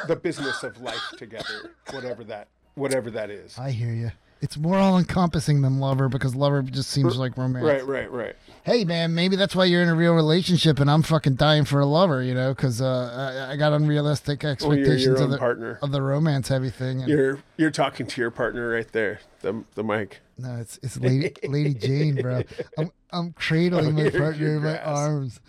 the 0.07 0.16
business 0.16 0.62
of 0.62 0.81
life 0.81 1.03
together 1.16 1.73
whatever 1.93 2.25
that 2.25 2.49
whatever 2.75 3.11
that 3.11 3.31
is 3.31 3.59
I 3.59 3.71
hear 3.71 3.93
you. 3.93 4.12
It's 4.43 4.57
more 4.57 4.79
all 4.79 4.97
encompassing 4.97 5.61
than 5.61 5.81
lover 5.81 6.09
because 6.09 6.35
lover 6.35 6.62
just 6.62 6.89
seems 6.91 7.18
like 7.18 7.37
romance. 7.37 7.62
right 7.62 7.87
right 7.87 8.11
right 8.11 8.35
Hey 8.62 8.85
man, 8.85 9.14
maybe 9.14 9.37
that's 9.37 9.55
why 9.55 9.66
you're 9.66 9.83
in 9.83 9.89
a 9.89 9.95
real 9.95 10.14
relationship 10.14 10.81
and 10.81 10.91
I'm 10.91 11.03
fucking 11.03 11.35
dying 11.35 11.66
for 11.66 11.81
a 11.81 11.87
lover, 11.87 12.23
you 12.23 12.33
know, 12.33 12.55
because 12.55 12.81
uh, 12.81 13.47
I, 13.49 13.53
I 13.53 13.57
got 13.57 13.75
unrealistic 13.75 14.43
expectations 14.45 15.05
your 15.05 15.23
of 15.23 15.31
the 15.31 15.37
partner 15.37 15.79
of 15.83 15.93
the 15.93 16.01
romance 16.01 16.49
heavy 16.49 16.71
thing. 16.71 17.01
And, 17.01 17.09
you're 17.09 17.43
you're 17.59 17.71
talking 17.71 18.07
to 18.07 18.21
your 18.21 18.31
partner 18.31 18.71
right 18.71 18.91
there 18.93 19.21
the 19.41 19.62
the 19.75 19.85
mic 19.85 20.21
no, 20.39 20.57
it's 20.57 20.79
it's 20.83 20.99
Lady 20.99 21.33
Lady 21.47 21.75
Jane, 21.75 22.14
bro. 22.14 22.43
I'm 22.79 22.91
I'm 23.11 23.33
cradling 23.33 23.95
my 23.95 24.09
partner 24.09 24.57
in 24.57 24.62
my 24.62 24.79
arms. 24.79 25.41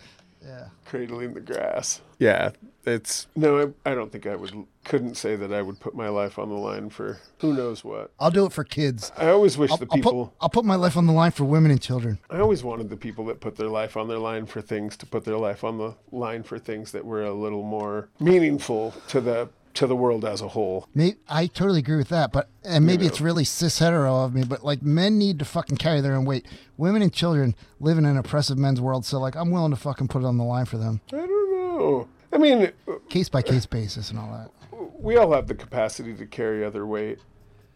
Yeah. 0.44 0.68
cradling 0.84 1.34
the 1.34 1.40
grass 1.40 2.00
yeah 2.18 2.50
it's 2.84 3.28
no 3.36 3.72
I, 3.84 3.90
I 3.90 3.94
don't 3.94 4.10
think 4.10 4.26
I 4.26 4.34
would 4.34 4.66
couldn't 4.84 5.14
say 5.16 5.36
that 5.36 5.52
I 5.52 5.62
would 5.62 5.78
put 5.78 5.94
my 5.94 6.08
life 6.08 6.38
on 6.38 6.48
the 6.48 6.56
line 6.56 6.90
for 6.90 7.18
who 7.38 7.54
knows 7.54 7.84
what 7.84 8.10
I'll 8.18 8.30
do 8.30 8.46
it 8.46 8.52
for 8.52 8.64
kids. 8.64 9.12
I 9.16 9.28
always 9.28 9.56
wish 9.56 9.70
I'll, 9.70 9.76
the 9.76 9.86
I'll 9.90 9.96
people 9.96 10.26
put 10.26 10.34
I'll 10.40 10.48
put 10.48 10.64
my 10.64 10.74
life 10.74 10.96
on 10.96 11.06
the 11.06 11.12
line 11.12 11.30
for 11.30 11.44
women 11.44 11.70
and 11.70 11.80
children. 11.80 12.18
I 12.30 12.40
always 12.40 12.64
wanted 12.64 12.90
the 12.90 12.96
people 12.96 13.24
that 13.26 13.40
put 13.40 13.56
their 13.56 13.68
life 13.68 13.96
on 13.96 14.08
their 14.08 14.18
line 14.18 14.46
for 14.46 14.60
things 14.60 14.96
to 14.96 15.06
put 15.06 15.24
their 15.24 15.38
life 15.38 15.62
on 15.62 15.78
the 15.78 15.94
line 16.10 16.42
for 16.42 16.58
things 16.58 16.90
that 16.92 17.04
were 17.04 17.22
a 17.22 17.32
little 17.32 17.62
more 17.62 18.08
meaningful 18.18 18.94
to 19.08 19.20
the 19.20 19.48
to 19.74 19.86
the 19.86 19.96
world 19.96 20.24
as 20.24 20.40
a 20.40 20.48
whole. 20.48 20.88
Maybe, 20.94 21.16
I 21.28 21.46
totally 21.46 21.80
agree 21.80 21.96
with 21.96 22.08
that, 22.08 22.32
but 22.32 22.48
and 22.64 22.86
maybe 22.86 23.04
know. 23.04 23.08
it's 23.08 23.20
really 23.20 23.44
cis 23.44 23.78
hetero 23.78 24.24
of 24.24 24.34
me, 24.34 24.44
but 24.44 24.64
like 24.64 24.82
men 24.82 25.18
need 25.18 25.38
to 25.38 25.44
fucking 25.44 25.78
carry 25.78 26.00
their 26.00 26.14
own 26.14 26.24
weight. 26.24 26.46
Women 26.76 27.02
and 27.02 27.12
children 27.12 27.54
live 27.80 27.98
in 27.98 28.04
an 28.04 28.16
oppressive 28.16 28.58
men's 28.58 28.80
world, 28.80 29.04
so 29.04 29.18
like 29.18 29.36
I'm 29.36 29.50
willing 29.50 29.70
to 29.70 29.76
fucking 29.76 30.08
put 30.08 30.22
it 30.22 30.26
on 30.26 30.36
the 30.38 30.44
line 30.44 30.66
for 30.66 30.78
them, 30.78 31.00
I 31.12 31.16
don't 31.16 31.52
know. 31.52 32.08
I 32.32 32.38
mean, 32.38 32.72
case 33.08 33.28
by 33.28 33.42
case 33.42 33.66
basis 33.66 34.10
and 34.10 34.18
all 34.18 34.30
that. 34.32 35.00
we 35.00 35.16
all 35.16 35.32
have 35.32 35.46
the 35.48 35.54
capacity 35.54 36.14
to 36.14 36.26
carry 36.26 36.64
other 36.64 36.86
weight, 36.86 37.18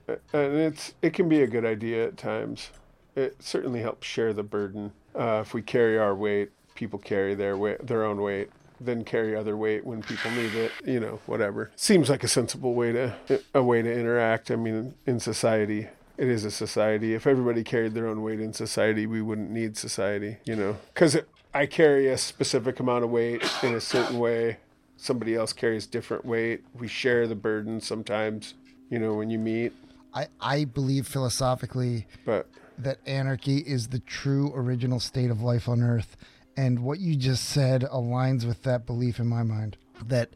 and 0.09 0.19
it's 0.33 0.95
it 1.03 1.13
can 1.13 1.29
be 1.29 1.43
a 1.43 1.47
good 1.47 1.65
idea 1.65 2.07
at 2.07 2.17
times. 2.17 2.71
It 3.15 3.43
certainly 3.43 3.81
helps 3.81 4.07
share 4.07 4.33
the 4.33 4.43
burden. 4.43 4.93
Uh, 5.15 5.41
if 5.45 5.55
we 5.55 5.63
carry 5.63 5.99
our 5.99 6.15
weight, 6.15 6.51
people 6.75 6.99
carry 6.99 7.35
their 7.35 7.57
weight, 7.57 7.87
their 7.87 8.05
own 8.05 8.21
weight, 8.21 8.51
then 8.81 9.05
carry 9.05 9.35
other 9.35 9.57
weight 9.57 9.85
when 9.85 10.03
people 10.03 10.31
need 10.33 10.55
it. 10.55 10.73
You 10.85 11.01
know, 11.01 11.21
whatever. 11.27 11.71
Seems 11.77 12.09
like 12.11 12.25
a 12.25 12.29
sensible 12.29 12.75
way 12.75 12.93
to 12.93 13.15
a 13.55 13.63
way 13.63 13.83
to 13.83 13.93
interact. 13.93 14.51
I 14.51 14.57
mean, 14.57 14.95
in 15.07 15.21
society. 15.21 15.89
It 16.19 16.29
is 16.29 16.47
a 16.47 16.51
society. 16.51 17.13
If 17.13 17.27
everybody 17.27 17.63
carried 17.63 17.93
their 17.93 18.07
own 18.07 18.23
weight 18.23 18.41
in 18.41 18.55
society, 18.55 19.07
we 19.07 19.21
wouldn't 19.21 19.51
need 19.51 19.77
society, 19.77 20.39
you 20.47 20.57
know? 20.57 20.79
Because 20.95 21.19
I 21.53 21.67
carry 21.67 22.09
a 22.09 22.17
specific 22.17 22.81
amount 22.81 23.05
of 23.05 23.11
weight 23.11 23.43
in 23.63 23.75
a 23.75 23.83
certain 23.83 24.19
way 24.19 24.57
somebody 24.97 25.35
else 25.35 25.53
carries 25.53 25.87
different 25.87 26.25
weight. 26.25 26.65
We 26.75 26.89
share 26.89 27.27
the 27.27 27.35
burden 27.35 27.81
sometimes, 27.81 28.55
you 28.91 28.99
know, 28.99 29.15
when 29.15 29.31
you 29.31 29.39
meet. 29.39 29.73
I 30.15 30.29
I 30.41 30.65
believe 30.65 31.07
philosophically 31.07 32.07
But 32.25 32.49
that 32.79 32.99
anarchy 33.07 33.59
is 33.59 33.89
the 33.89 34.01
true 34.01 34.53
original 34.55 35.01
state 35.01 35.31
of 35.31 35.43
life 35.43 35.69
on 35.69 35.83
earth 35.83 36.17
and 36.57 36.81
what 36.81 36.99
you 37.01 37.17
just 37.17 37.45
said 37.45 37.83
aligns 37.83 38.45
with 38.45 38.63
that 38.63 38.87
belief 38.87 39.19
in 39.19 39.27
my 39.27 39.43
mind. 39.43 39.77
That 40.05 40.31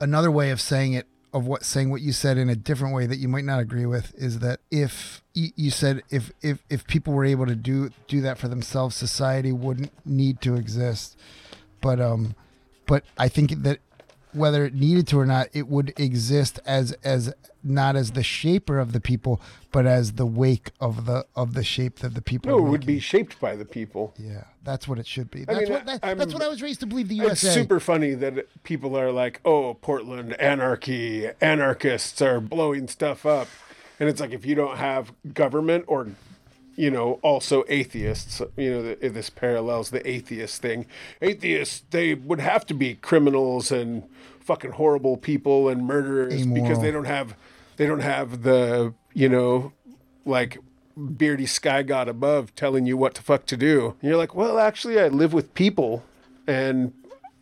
another 0.00 0.30
way 0.30 0.50
of 0.50 0.60
saying 0.60 0.94
it 0.94 1.06
of 1.32 1.46
what 1.46 1.64
saying 1.64 1.90
what 1.90 2.02
you 2.02 2.12
said 2.12 2.36
in 2.36 2.50
a 2.50 2.56
different 2.56 2.94
way 2.94 3.06
that 3.06 3.16
you 3.16 3.28
might 3.28 3.44
not 3.44 3.58
agree 3.58 3.86
with 3.86 4.14
is 4.16 4.40
that 4.40 4.60
if 4.70 5.22
you, 5.34 5.70
said 5.70 6.02
if 6.10 6.30
if 6.42 6.62
if 6.68 6.86
people 6.86 7.14
were 7.14 7.24
able 7.24 7.46
to 7.46 7.54
do 7.54 7.90
do 8.06 8.20
that 8.20 8.36
for 8.36 8.48
themselves 8.48 8.94
society 8.94 9.50
wouldn't 9.52 9.92
need 10.06 10.40
to 10.42 10.54
exist. 10.54 11.18
But 11.80 12.00
um 12.00 12.34
but 12.86 13.04
i 13.16 13.28
think 13.28 13.62
that 13.62 13.78
whether 14.32 14.64
it 14.64 14.74
needed 14.74 15.06
to 15.08 15.18
or 15.18 15.26
not, 15.26 15.48
it 15.52 15.68
would 15.68 15.92
exist 15.98 16.58
as 16.66 16.92
as 17.04 17.34
not 17.64 17.96
as 17.96 18.12
the 18.12 18.22
shaper 18.22 18.78
of 18.78 18.92
the 18.92 19.00
people, 19.00 19.40
but 19.70 19.86
as 19.86 20.12
the 20.12 20.26
wake 20.26 20.70
of 20.80 21.06
the 21.06 21.26
of 21.36 21.54
the 21.54 21.62
shape 21.62 22.00
that 22.00 22.14
the 22.14 22.22
people. 22.22 22.50
no, 22.50 22.66
it 22.66 22.68
would 22.68 22.86
be 22.86 22.98
shaped 22.98 23.38
by 23.40 23.54
the 23.56 23.64
people. 23.64 24.14
Yeah, 24.18 24.44
that's 24.64 24.88
what 24.88 24.98
it 24.98 25.06
should 25.06 25.30
be. 25.30 25.42
I 25.42 25.44
That's 25.44 25.60
mean, 25.60 25.72
what 25.72 25.86
that, 25.86 26.18
that's 26.18 26.34
what 26.34 26.42
I 26.42 26.48
was 26.48 26.62
raised 26.62 26.80
to 26.80 26.86
believe. 26.86 27.08
The 27.08 27.16
USA. 27.16 27.46
It's 27.46 27.54
super 27.54 27.80
funny 27.80 28.14
that 28.14 28.46
people 28.64 28.98
are 28.98 29.12
like, 29.12 29.40
"Oh, 29.44 29.74
Portland 29.74 30.34
anarchy, 30.40 31.28
anarchists 31.40 32.20
are 32.22 32.40
blowing 32.40 32.88
stuff 32.88 33.24
up," 33.26 33.48
and 34.00 34.08
it's 34.08 34.20
like 34.20 34.32
if 34.32 34.44
you 34.44 34.54
don't 34.54 34.78
have 34.78 35.12
government 35.32 35.84
or, 35.86 36.08
you 36.76 36.90
know, 36.90 37.14
also 37.22 37.64
atheists, 37.68 38.40
you 38.56 38.70
know, 38.70 38.94
th- 38.94 39.12
this 39.12 39.30
parallels 39.30 39.90
the 39.90 40.08
atheist 40.08 40.62
thing. 40.62 40.86
Atheists 41.20 41.84
they 41.90 42.14
would 42.14 42.40
have 42.40 42.66
to 42.66 42.74
be 42.74 42.94
criminals 42.94 43.70
and 43.70 44.04
fucking 44.40 44.72
horrible 44.72 45.16
people 45.16 45.68
and 45.68 45.86
murderers 45.86 46.44
because 46.46 46.80
they 46.80 46.90
don't 46.90 47.04
have 47.04 47.36
they 47.76 47.86
don't 47.86 48.00
have 48.00 48.42
the 48.42 48.92
you 49.14 49.28
know 49.28 49.72
like 50.24 50.58
beardy 50.96 51.46
sky 51.46 51.82
god 51.82 52.08
above 52.08 52.54
telling 52.54 52.86
you 52.86 52.96
what 52.96 53.14
the 53.14 53.22
fuck 53.22 53.46
to 53.46 53.56
do. 53.56 53.96
And 54.00 54.10
you're 54.10 54.18
like, 54.18 54.34
well, 54.34 54.58
actually, 54.58 55.00
I 55.00 55.08
live 55.08 55.32
with 55.32 55.54
people, 55.54 56.04
and 56.46 56.92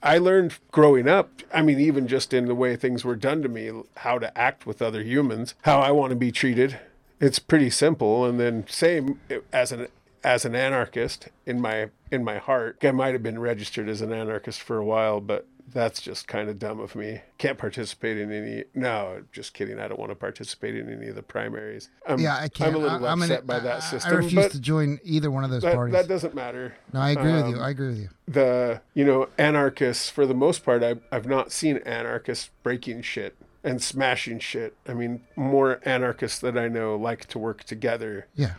I 0.03 0.19
learned 0.19 0.59
growing 0.71 1.09
up. 1.09 1.43
I 1.53 1.63
mean, 1.63 1.81
even 1.81 2.07
just 2.07 2.33
in 2.33 2.47
the 2.47 2.55
way 2.55 2.77
things 2.77 3.05
were 3.05 3.17
done 3.17 3.43
to 3.43 3.49
me, 3.49 3.71
how 3.99 4.19
to 4.19 4.37
act 4.39 4.67
with 4.67 4.81
other 4.81 5.03
humans, 5.03 5.55
how 5.63 5.81
I 5.81 5.91
want 5.91 6.11
to 6.11 6.17
be 6.17 6.33
treated. 6.33 6.79
It's 7.21 7.39
pretty 7.39 7.71
simple. 7.71 8.25
And 8.25 8.41
then 8.41 8.67
same 8.69 9.21
as 9.53 9.73
an 9.73 9.89
as 10.23 10.45
an 10.45 10.55
anarchist 10.55 11.29
in 11.47 11.61
my 11.61 11.91
in 12.11 12.25
my 12.25 12.39
heart. 12.39 12.79
I 12.83 12.91
might 12.91 13.13
have 13.13 13.23
been 13.23 13.39
registered 13.39 13.89
as 13.89 14.01
an 14.01 14.13
anarchist 14.13 14.61
for 14.61 14.77
a 14.79 14.85
while, 14.85 15.21
but 15.21 15.47
that's 15.73 16.03
just 16.03 16.27
kind 16.27 16.49
of 16.49 16.59
dumb 16.59 16.81
of 16.81 16.97
me. 16.97 17.21
Can't 17.39 17.59
participate 17.59 18.19
in 18.19 18.33
any. 18.33 18.65
No, 18.75 19.23
just 19.33 19.55
kidding. 19.55 19.79
I 19.79 19.89
don't 19.89 20.01
want 20.01 20.11
to 20.11 20.17
participate 20.17 20.77
in 20.77 20.93
any 20.93 21.09
of 21.09 21.15
the 21.15 21.23
primaries. 21.23 21.89
I'm, 22.09 22.19
yeah, 22.19 22.37
I 22.37 22.49
can't. 22.49 22.71
I'm 22.71 22.77
a 22.77 22.79
little 22.79 23.07
I, 23.07 23.13
upset 23.13 23.41
an- 23.41 23.47
by 23.47 23.61
that 23.61 23.77
I- 23.77 23.81
system. 23.81 24.13
I 24.13 24.17
refuse 24.17 24.53
to 24.53 24.61
join 24.61 24.99
either 25.05 25.31
one 25.31 25.45
of 25.45 25.51
those 25.51 25.63
that, 25.63 25.75
parties. 25.75 25.93
that 25.93 26.09
doesn't 26.09 26.35
matter. 26.35 26.75
no, 26.93 27.01
I 27.01 27.11
agree 27.11 27.33
with 27.33 27.45
um, 27.45 27.55
you. 27.55 27.61
I 27.61 27.71
agree 27.71 27.89
with 27.89 27.99
you. 27.99 28.09
The 28.27 28.81
you 28.95 29.05
know 29.05 29.29
anarchists, 29.39 30.11
for 30.11 30.27
the 30.27 30.35
most 30.35 30.65
part, 30.65 30.83
I've 30.83 31.03
I've 31.13 31.27
not 31.27 31.53
seen 31.53 31.79
anarchists 31.79 32.51
breaking 32.63 33.03
shit 33.03 33.37
and 33.63 33.83
smashing 33.83 34.39
shit. 34.39 34.75
I 34.89 34.95
mean, 34.95 35.23
more 35.37 35.81
anarchists 35.85 36.39
that 36.41 36.57
I 36.57 36.69
know 36.69 36.97
like 36.97 37.27
to 37.29 37.39
work 37.39 37.65
together. 37.65 38.27
Yeah, 38.35 38.55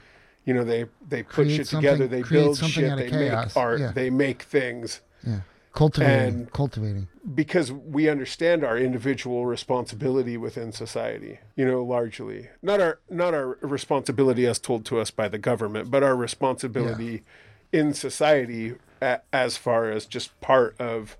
You 0.45 0.53
know, 0.53 0.63
they 0.63 0.85
they 1.07 1.23
put 1.23 1.45
Create 1.45 1.57
shit 1.57 1.67
together, 1.67 2.07
they 2.07 2.23
build 2.23 2.57
shit, 2.57 2.95
they 2.97 3.09
chaos. 3.09 3.47
make 3.47 3.57
art, 3.57 3.79
Yeah. 3.79 3.91
they 3.91 4.09
make 4.09 4.43
things. 4.43 5.01
yeah. 5.25 5.41
Cultivating, 5.73 6.27
And- 6.41 6.51
cultivating. 6.51 7.07
because 7.33 7.71
we 7.71 8.09
understand 8.09 8.63
our 8.65 8.77
individual 8.77 9.45
responsibility 9.45 10.35
within 10.35 10.71
society 10.73 11.39
you 11.55 11.63
know 11.63 11.81
largely 11.81 12.49
not 12.61 12.81
our 12.81 12.99
not 13.09 13.33
our 13.33 13.57
responsibility 13.61 14.45
as 14.45 14.59
told 14.59 14.83
to 14.85 14.99
us 14.99 15.11
by 15.11 15.29
the 15.29 15.37
government 15.37 15.89
but 15.89 16.03
our 16.03 16.15
responsibility 16.15 17.23
in 17.71 17.93
society 17.93 18.73
a, 19.01 19.19
as 19.31 19.55
far 19.55 19.89
as 19.91 20.05
just 20.05 20.37
part 20.41 20.75
of 20.77 21.15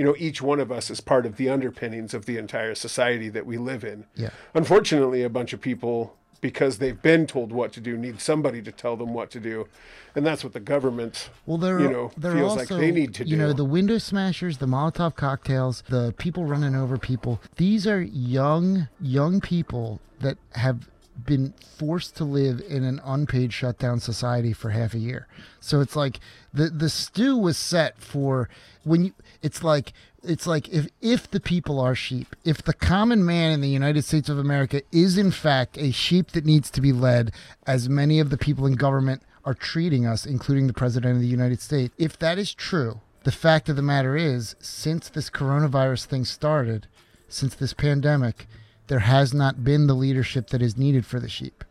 you 0.00 0.06
know 0.06 0.16
each 0.18 0.40
one 0.40 0.60
of 0.60 0.72
us 0.72 0.88
is 0.88 0.98
part 1.02 1.26
of 1.26 1.36
the 1.36 1.50
underpinnings 1.50 2.14
of 2.14 2.24
the 2.24 2.38
entire 2.38 2.74
society 2.74 3.28
that 3.28 3.44
we 3.44 3.58
live 3.58 3.84
in 3.84 4.06
Yeah. 4.16 4.30
unfortunately 4.54 5.22
a 5.22 5.28
bunch 5.28 5.52
of 5.52 5.60
people 5.60 6.16
because 6.40 6.78
they've 6.78 7.02
been 7.02 7.26
told 7.26 7.52
what 7.52 7.70
to 7.74 7.80
do 7.82 7.98
need 7.98 8.18
somebody 8.18 8.62
to 8.62 8.72
tell 8.72 8.96
them 8.96 9.12
what 9.12 9.30
to 9.32 9.40
do 9.40 9.68
and 10.14 10.24
that's 10.24 10.42
what 10.42 10.54
the 10.54 10.64
government 10.74 11.28
Well, 11.44 11.58
there 11.58 11.78
you 11.78 11.90
know 11.90 12.12
there 12.16 12.32
feels 12.32 12.54
are 12.54 12.60
like 12.60 12.70
also, 12.70 12.78
they 12.80 12.90
need 12.92 13.12
to 13.16 13.24
you 13.26 13.36
do 13.36 13.42
know, 13.42 13.52
the 13.52 13.70
window 13.78 13.98
smashers, 13.98 14.56
the 14.56 14.66
Molotov 14.66 15.16
cocktails, 15.16 15.82
the 15.90 16.14
people 16.16 16.46
running 16.46 16.74
over 16.74 16.96
people. 16.96 17.38
These 17.56 17.86
are 17.86 18.00
young, 18.00 18.88
young 19.02 19.42
people 19.42 20.00
that 20.20 20.38
have 20.52 20.88
been 21.24 21.54
forced 21.78 22.16
to 22.16 22.24
live 22.24 22.62
in 22.68 22.84
an 22.84 23.00
unpaid 23.04 23.52
shutdown 23.52 24.00
society 24.00 24.52
for 24.52 24.70
half 24.70 24.94
a 24.94 24.98
year. 24.98 25.26
So 25.60 25.80
it's 25.80 25.96
like 25.96 26.20
the 26.52 26.68
the 26.68 26.88
stew 26.88 27.36
was 27.36 27.56
set 27.56 28.00
for 28.00 28.48
when 28.84 29.06
you. 29.06 29.12
It's 29.42 29.64
like 29.64 29.92
it's 30.22 30.46
like 30.46 30.68
if 30.68 30.88
if 31.00 31.30
the 31.30 31.40
people 31.40 31.80
are 31.80 31.94
sheep, 31.94 32.36
if 32.44 32.62
the 32.62 32.74
common 32.74 33.24
man 33.24 33.52
in 33.52 33.60
the 33.60 33.68
United 33.68 34.04
States 34.04 34.28
of 34.28 34.38
America 34.38 34.82
is 34.92 35.16
in 35.16 35.30
fact 35.30 35.78
a 35.78 35.92
sheep 35.92 36.32
that 36.32 36.44
needs 36.44 36.70
to 36.70 36.80
be 36.80 36.92
led, 36.92 37.32
as 37.66 37.88
many 37.88 38.20
of 38.20 38.30
the 38.30 38.38
people 38.38 38.66
in 38.66 38.74
government 38.74 39.22
are 39.44 39.54
treating 39.54 40.06
us, 40.06 40.26
including 40.26 40.66
the 40.66 40.72
President 40.72 41.14
of 41.14 41.20
the 41.20 41.26
United 41.26 41.60
States. 41.60 41.94
If 41.96 42.18
that 42.18 42.38
is 42.38 42.52
true, 42.52 43.00
the 43.24 43.32
fact 43.32 43.68
of 43.68 43.76
the 43.76 43.82
matter 43.82 44.16
is, 44.16 44.54
since 44.60 45.08
this 45.08 45.30
coronavirus 45.30 46.06
thing 46.06 46.24
started, 46.24 46.86
since 47.28 47.54
this 47.54 47.72
pandemic, 47.72 48.46
there 48.90 48.98
has 48.98 49.32
not 49.32 49.62
been 49.62 49.86
the 49.86 49.94
leadership 49.94 50.48
that 50.48 50.60
is 50.60 50.76
needed 50.76 51.06
for 51.06 51.20
the 51.20 51.28
sheep. 51.28 51.62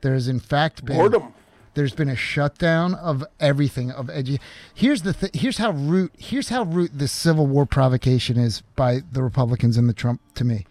There 0.00 0.14
has, 0.14 0.26
in 0.26 0.40
fact, 0.40 0.84
been 0.86 0.96
boredom 0.96 1.34
there's 1.74 1.94
been 1.94 2.08
a 2.08 2.16
shutdown 2.16 2.94
of 2.94 3.24
everything 3.40 3.90
of 3.90 4.06
edu- 4.08 4.40
here's 4.74 5.02
the 5.02 5.12
th- 5.12 5.34
here's 5.34 5.58
how 5.58 5.70
root 5.70 6.12
here's 6.18 6.48
how 6.48 6.64
root 6.64 6.90
this 6.94 7.12
civil 7.12 7.46
war 7.46 7.66
provocation 7.66 8.38
is 8.38 8.62
by 8.76 9.00
the 9.12 9.22
republicans 9.22 9.76
and 9.76 9.88
the 9.88 9.94
trump 9.94 10.20
to 10.34 10.44
me 10.44 10.66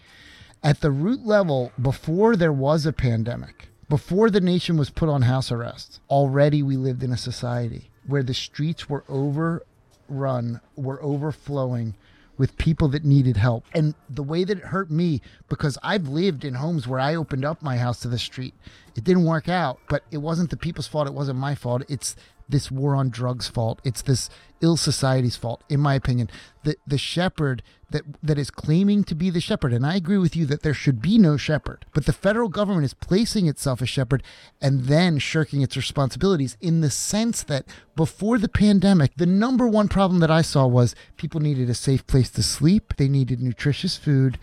at 0.63 0.81
the 0.81 0.91
root 0.91 1.25
level 1.25 1.71
before 1.81 2.35
there 2.35 2.53
was 2.53 2.85
a 2.85 2.93
pandemic 2.93 3.69
before 3.89 4.29
the 4.29 4.41
nation 4.41 4.77
was 4.77 4.89
put 4.89 5.09
on 5.09 5.23
house 5.23 5.51
arrest 5.51 5.99
already 6.09 6.61
we 6.61 6.77
lived 6.77 7.03
in 7.03 7.11
a 7.11 7.17
society 7.17 7.89
where 8.05 8.23
the 8.23 8.33
streets 8.33 8.89
were 8.89 9.03
overrun 9.09 10.61
were 10.75 11.01
overflowing 11.01 11.95
with 12.37 12.57
people 12.57 12.87
that 12.89 13.05
needed 13.05 13.37
help. 13.37 13.65
And 13.73 13.93
the 14.09 14.23
way 14.23 14.43
that 14.43 14.57
it 14.57 14.63
hurt 14.63 14.89
me, 14.89 15.21
because 15.49 15.77
I've 15.83 16.07
lived 16.07 16.43
in 16.43 16.55
homes 16.55 16.87
where 16.87 16.99
I 16.99 17.15
opened 17.15 17.45
up 17.45 17.61
my 17.61 17.77
house 17.77 17.99
to 18.01 18.07
the 18.07 18.17
street. 18.17 18.53
It 18.95 19.03
didn't 19.03 19.25
work 19.25 19.47
out, 19.47 19.79
but 19.89 20.03
it 20.11 20.17
wasn't 20.17 20.49
the 20.49 20.57
people's 20.57 20.87
fault. 20.87 21.07
It 21.07 21.13
wasn't 21.13 21.39
my 21.39 21.55
fault. 21.55 21.83
It's 21.87 22.15
this 22.51 22.69
war 22.69 22.95
on 22.95 23.09
drugs 23.09 23.47
fault. 23.47 23.81
It's 23.83 24.01
this 24.01 24.29
ill 24.61 24.77
society's 24.77 25.35
fault, 25.35 25.63
in 25.69 25.79
my 25.79 25.95
opinion. 25.95 26.29
The 26.63 26.75
the 26.85 26.97
shepherd 26.97 27.63
that 27.89 28.03
that 28.23 28.37
is 28.37 28.51
claiming 28.51 29.03
to 29.05 29.15
be 29.15 29.29
the 29.29 29.41
shepherd, 29.41 29.73
and 29.73 29.85
I 29.85 29.95
agree 29.95 30.17
with 30.17 30.35
you 30.35 30.45
that 30.45 30.61
there 30.61 30.73
should 30.73 31.01
be 31.01 31.17
no 31.17 31.37
shepherd, 31.37 31.85
but 31.93 32.05
the 32.05 32.13
federal 32.13 32.49
government 32.49 32.85
is 32.85 32.93
placing 32.93 33.47
itself 33.47 33.81
as 33.81 33.89
shepherd 33.89 34.23
and 34.61 34.85
then 34.85 35.17
shirking 35.17 35.61
its 35.61 35.75
responsibilities 35.75 36.57
in 36.61 36.81
the 36.81 36.89
sense 36.89 37.43
that 37.43 37.65
before 37.95 38.37
the 38.37 38.49
pandemic, 38.49 39.15
the 39.15 39.25
number 39.25 39.67
one 39.67 39.87
problem 39.87 40.19
that 40.19 40.31
I 40.31 40.41
saw 40.41 40.67
was 40.67 40.95
people 41.17 41.41
needed 41.41 41.69
a 41.69 41.73
safe 41.73 42.05
place 42.07 42.29
to 42.31 42.43
sleep, 42.43 42.93
they 42.97 43.07
needed 43.07 43.41
nutritious 43.41 43.97
food, 43.97 44.37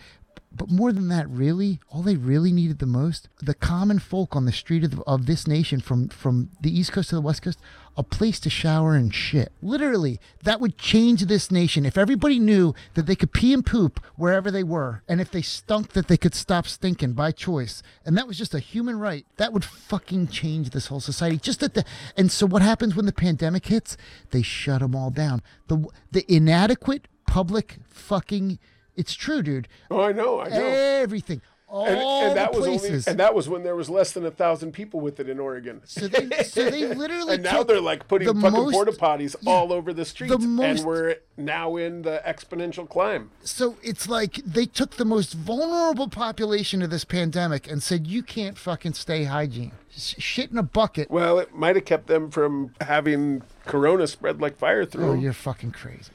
But 0.59 0.69
more 0.69 0.91
than 0.91 1.07
that, 1.07 1.29
really, 1.29 1.79
all 1.87 2.01
they 2.01 2.17
really 2.17 2.51
needed 2.51 2.79
the 2.79 2.85
most, 2.85 3.29
the 3.41 3.53
common 3.53 3.97
folk 3.97 4.35
on 4.35 4.43
the 4.43 4.51
street 4.51 4.83
of, 4.83 4.91
the, 4.91 5.01
of 5.03 5.25
this 5.25 5.47
nation, 5.47 5.79
from 5.79 6.09
from 6.09 6.49
the 6.59 6.77
East 6.77 6.91
Coast 6.91 7.09
to 7.09 7.15
the 7.15 7.21
West 7.21 7.43
Coast, 7.43 7.59
a 7.95 8.03
place 8.03 8.41
to 8.41 8.49
shower 8.49 8.93
and 8.93 9.15
shit. 9.15 9.53
Literally, 9.61 10.19
that 10.43 10.59
would 10.59 10.77
change 10.77 11.21
this 11.21 11.49
nation 11.49 11.85
if 11.85 11.97
everybody 11.97 12.39
knew 12.39 12.73
that 12.95 13.05
they 13.05 13.15
could 13.15 13.31
pee 13.31 13.53
and 13.53 13.65
poop 13.65 14.01
wherever 14.17 14.51
they 14.51 14.61
were, 14.63 15.01
and 15.07 15.21
if 15.21 15.31
they 15.31 15.41
stunk, 15.41 15.93
that 15.93 16.09
they 16.09 16.17
could 16.17 16.35
stop 16.35 16.67
stinking 16.67 17.13
by 17.13 17.31
choice, 17.31 17.81
and 18.05 18.17
that 18.17 18.27
was 18.27 18.37
just 18.37 18.53
a 18.53 18.59
human 18.59 18.99
right. 18.99 19.25
That 19.37 19.53
would 19.53 19.63
fucking 19.63 20.27
change 20.27 20.71
this 20.71 20.87
whole 20.87 20.99
society. 20.99 21.37
Just 21.37 21.61
that 21.61 21.73
the 21.73 21.85
and 22.17 22.29
so 22.29 22.45
what 22.45 22.61
happens 22.61 22.97
when 22.97 23.05
the 23.05 23.13
pandemic 23.13 23.67
hits? 23.67 23.95
They 24.31 24.41
shut 24.41 24.81
them 24.81 24.93
all 24.93 25.09
down. 25.09 25.41
The 25.69 25.87
the 26.11 26.25
inadequate 26.27 27.07
public 27.25 27.77
fucking. 27.87 28.59
It's 28.99 29.13
true, 29.13 29.41
dude. 29.41 29.67
Oh, 29.89 30.01
I 30.01 30.11
know, 30.11 30.41
I 30.41 30.49
know. 30.49 30.65
Everything. 30.65 31.41
All 31.71 31.85
And, 31.85 31.99
and 31.99 32.35
that 32.37 32.51
the 32.51 32.57
was 32.57 32.67
only, 32.67 32.79
places. 32.79 33.07
and 33.07 33.19
that 33.19 33.35
was 33.35 33.47
when 33.47 33.61
there 33.61 33.75
was 33.75 33.91
less 33.91 34.11
than 34.13 34.25
a 34.25 34.31
thousand 34.31 34.71
people 34.71 34.99
with 35.01 35.19
it 35.19 35.29
in 35.29 35.39
Oregon. 35.39 35.81
so 35.85 36.07
they, 36.07 36.43
so 36.43 36.67
they 36.67 36.87
literally. 36.95 37.35
and 37.35 37.43
now 37.43 37.61
they're 37.61 37.79
like 37.79 38.07
putting 38.07 38.27
fucking 38.27 38.41
most- 38.41 38.73
porta 38.73 38.91
potties 38.91 39.35
all 39.45 39.71
over 39.71 39.93
the 39.93 40.03
streets, 40.03 40.33
the 40.33 40.39
most- 40.39 40.79
and 40.79 40.83
we're 40.87 41.17
now 41.37 41.75
in 41.75 42.01
the 42.01 42.23
exponential 42.25 42.89
climb. 42.89 43.29
So 43.43 43.77
it's 43.83 44.09
like 44.09 44.33
they 44.43 44.65
took 44.65 44.95
the 44.97 45.05
most 45.05 45.33
vulnerable 45.35 46.09
population 46.09 46.81
of 46.81 46.89
this 46.89 47.05
pandemic 47.05 47.69
and 47.71 47.83
said, 47.83 48.07
"You 48.07 48.23
can't 48.23 48.57
fucking 48.57 48.93
stay 48.93 49.25
hygiene. 49.25 49.73
Shit 49.91 50.49
in 50.49 50.57
a 50.57 50.63
bucket." 50.63 51.11
Well, 51.11 51.37
it 51.37 51.53
might 51.53 51.75
have 51.75 51.85
kept 51.85 52.07
them 52.07 52.31
from 52.31 52.73
having 52.81 53.43
corona 53.67 54.07
spread 54.07 54.41
like 54.41 54.57
fire 54.57 54.85
through. 54.85 55.09
Oh, 55.11 55.13
you're 55.13 55.33
fucking 55.33 55.71
crazy. 55.73 56.09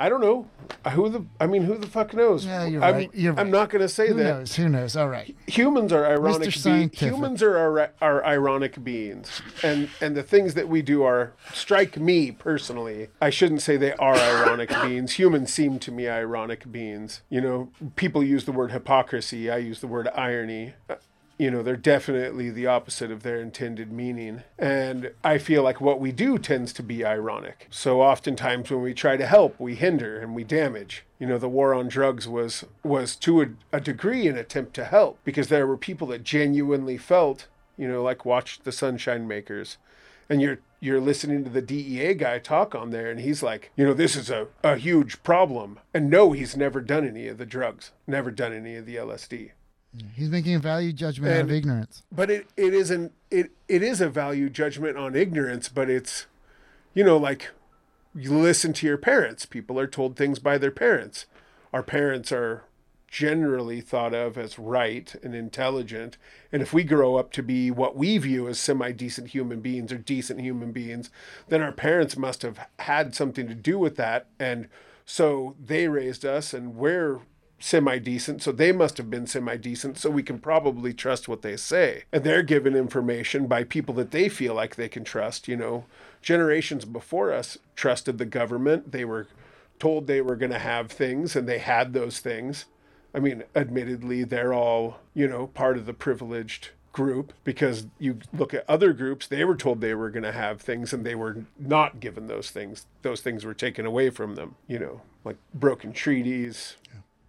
I 0.00 0.08
don't 0.08 0.20
know. 0.20 0.46
Who 0.92 1.08
the? 1.08 1.24
I 1.40 1.46
mean, 1.46 1.62
who 1.62 1.76
the 1.76 1.88
fuck 1.88 2.14
knows? 2.14 2.46
Yeah, 2.46 2.66
you're 2.66 2.84
I'm, 2.84 2.94
right. 2.94 3.10
You're 3.12 3.32
I'm 3.32 3.46
right. 3.46 3.50
not 3.50 3.70
going 3.70 3.82
to 3.82 3.88
say 3.88 4.08
Who 4.08 4.14
that. 4.14 4.22
knows? 4.22 4.54
Who 4.54 4.68
knows? 4.68 4.96
All 4.96 5.08
right. 5.08 5.36
humans 5.48 5.92
are 5.92 6.06
ironic. 6.06 6.54
Be- 6.62 6.88
humans 6.94 7.42
are, 7.42 7.58
are 7.58 7.92
are 8.00 8.24
ironic 8.24 8.82
beings, 8.84 9.42
and 9.62 9.88
and 10.00 10.16
the 10.16 10.22
things 10.22 10.54
that 10.54 10.68
we 10.68 10.82
do 10.82 11.02
are 11.02 11.32
strike 11.52 11.96
me 11.98 12.30
personally. 12.30 13.08
I 13.20 13.30
shouldn't 13.30 13.62
say 13.62 13.76
they 13.76 13.92
are 13.94 14.14
ironic 14.14 14.68
beings. 14.82 15.14
Humans 15.14 15.52
seem 15.52 15.78
to 15.80 15.90
me 15.90 16.06
ironic 16.08 16.70
beings. 16.70 17.22
You 17.28 17.40
know, 17.40 17.70
people 17.96 18.22
use 18.22 18.44
the 18.44 18.52
word 18.52 18.70
hypocrisy. 18.70 19.50
I 19.50 19.56
use 19.58 19.80
the 19.80 19.88
word 19.88 20.08
irony. 20.14 20.74
You 21.38 21.52
know, 21.52 21.62
they're 21.62 21.76
definitely 21.76 22.50
the 22.50 22.66
opposite 22.66 23.12
of 23.12 23.22
their 23.22 23.40
intended 23.40 23.92
meaning. 23.92 24.42
And 24.58 25.12
I 25.22 25.38
feel 25.38 25.62
like 25.62 25.80
what 25.80 26.00
we 26.00 26.10
do 26.10 26.36
tends 26.36 26.72
to 26.74 26.82
be 26.82 27.04
ironic. 27.04 27.68
So 27.70 28.02
oftentimes 28.02 28.70
when 28.70 28.82
we 28.82 28.92
try 28.92 29.16
to 29.16 29.26
help, 29.26 29.58
we 29.60 29.76
hinder 29.76 30.18
and 30.18 30.34
we 30.34 30.42
damage. 30.42 31.04
You 31.20 31.28
know, 31.28 31.38
the 31.38 31.48
war 31.48 31.74
on 31.74 31.86
drugs 31.86 32.26
was 32.26 32.64
was 32.82 33.14
to 33.16 33.42
a, 33.42 33.46
a 33.72 33.80
degree 33.80 34.26
an 34.26 34.36
attempt 34.36 34.74
to 34.74 34.84
help 34.84 35.20
because 35.24 35.46
there 35.46 35.66
were 35.66 35.76
people 35.76 36.08
that 36.08 36.24
genuinely 36.24 36.98
felt, 36.98 37.46
you 37.76 37.86
know, 37.86 38.02
like 38.02 38.24
watched 38.24 38.64
the 38.64 38.72
Sunshine 38.72 39.28
Makers. 39.28 39.76
And 40.28 40.42
you're 40.42 40.58
you're 40.80 41.00
listening 41.00 41.44
to 41.44 41.50
the 41.50 41.62
DEA 41.62 42.14
guy 42.14 42.40
talk 42.40 42.74
on 42.74 42.90
there 42.90 43.10
and 43.10 43.20
he's 43.20 43.44
like, 43.44 43.70
you 43.76 43.84
know, 43.84 43.94
this 43.94 44.16
is 44.16 44.28
a, 44.28 44.48
a 44.64 44.76
huge 44.76 45.22
problem. 45.22 45.78
And 45.94 46.10
no, 46.10 46.32
he's 46.32 46.56
never 46.56 46.80
done 46.80 47.06
any 47.06 47.28
of 47.28 47.38
the 47.38 47.46
drugs, 47.46 47.92
never 48.08 48.32
done 48.32 48.52
any 48.52 48.74
of 48.74 48.86
the 48.86 48.96
LSD 48.96 49.52
He's 50.14 50.28
making 50.28 50.54
a 50.54 50.58
value 50.58 50.92
judgment 50.92 51.32
out 51.32 51.40
of 51.42 51.52
ignorance. 51.52 52.02
but 52.12 52.30
it, 52.30 52.46
it 52.56 52.74
isn't 52.74 53.12
it 53.30 53.50
it 53.68 53.82
is 53.82 54.00
a 54.00 54.08
value 54.08 54.48
judgment 54.50 54.96
on 54.96 55.16
ignorance 55.16 55.68
but 55.68 55.88
it's 55.90 56.26
you 56.94 57.02
know 57.02 57.16
like 57.16 57.50
you 58.14 58.32
listen 58.36 58.72
to 58.74 58.86
your 58.86 58.98
parents. 58.98 59.46
People 59.46 59.78
are 59.78 59.86
told 59.86 60.16
things 60.16 60.38
by 60.38 60.58
their 60.58 60.70
parents. 60.70 61.26
Our 61.72 61.82
parents 61.82 62.32
are 62.32 62.64
generally 63.06 63.80
thought 63.80 64.12
of 64.12 64.36
as 64.36 64.58
right 64.58 65.14
and 65.22 65.34
intelligent. 65.34 66.18
And 66.52 66.60
if 66.60 66.72
we 66.74 66.84
grow 66.84 67.16
up 67.16 67.32
to 67.32 67.42
be 67.42 67.70
what 67.70 67.96
we 67.96 68.18
view 68.18 68.48
as 68.48 68.58
semi 68.58 68.92
decent 68.92 69.28
human 69.28 69.60
beings 69.60 69.92
or 69.92 69.98
decent 69.98 70.40
human 70.40 70.72
beings 70.72 71.10
then 71.48 71.62
our 71.62 71.72
parents 71.72 72.16
must 72.16 72.42
have 72.42 72.66
had 72.80 73.14
something 73.14 73.48
to 73.48 73.54
do 73.54 73.78
with 73.78 73.96
that. 73.96 74.26
And 74.38 74.68
so 75.06 75.56
they 75.62 75.88
raised 75.88 76.24
us 76.24 76.52
and 76.52 76.74
we're 76.74 77.20
semi 77.58 77.98
decent, 77.98 78.42
so 78.42 78.52
they 78.52 78.72
must 78.72 78.96
have 78.96 79.10
been 79.10 79.26
semi 79.26 79.56
decent, 79.56 79.98
so 79.98 80.10
we 80.10 80.22
can 80.22 80.38
probably 80.38 80.92
trust 80.92 81.28
what 81.28 81.42
they 81.42 81.56
say. 81.56 82.04
And 82.12 82.24
they're 82.24 82.42
given 82.42 82.74
information 82.74 83.46
by 83.46 83.64
people 83.64 83.94
that 83.96 84.10
they 84.10 84.28
feel 84.28 84.54
like 84.54 84.76
they 84.76 84.88
can 84.88 85.04
trust. 85.04 85.48
You 85.48 85.56
know, 85.56 85.84
generations 86.22 86.84
before 86.84 87.32
us 87.32 87.58
trusted 87.76 88.18
the 88.18 88.26
government. 88.26 88.92
They 88.92 89.04
were 89.04 89.26
told 89.78 90.06
they 90.06 90.20
were 90.20 90.36
going 90.36 90.52
to 90.52 90.58
have 90.58 90.90
things, 90.90 91.36
and 91.36 91.48
they 91.48 91.58
had 91.58 91.92
those 91.92 92.20
things. 92.20 92.66
I 93.14 93.20
mean, 93.20 93.44
admittedly, 93.56 94.24
they're 94.24 94.52
all, 94.52 94.98
you 95.14 95.26
know, 95.26 95.46
part 95.48 95.78
of 95.78 95.86
the 95.86 95.94
privileged 95.94 96.70
group 96.92 97.32
because 97.44 97.86
you 97.98 98.18
look 98.32 98.52
at 98.52 98.68
other 98.68 98.92
groups, 98.92 99.26
they 99.26 99.44
were 99.44 99.56
told 99.56 99.80
they 99.80 99.94
were 99.94 100.10
going 100.10 100.24
to 100.24 100.32
have 100.32 100.60
things 100.60 100.92
and 100.92 101.06
they 101.06 101.14
were 101.14 101.44
not 101.58 102.00
given 102.00 102.26
those 102.26 102.50
things. 102.50 102.86
Those 103.02 103.20
things 103.20 103.44
were 103.44 103.54
taken 103.54 103.86
away 103.86 104.10
from 104.10 104.34
them, 104.34 104.56
you 104.66 104.78
know, 104.78 105.02
like 105.24 105.36
broken 105.54 105.92
treaties, 105.92 106.76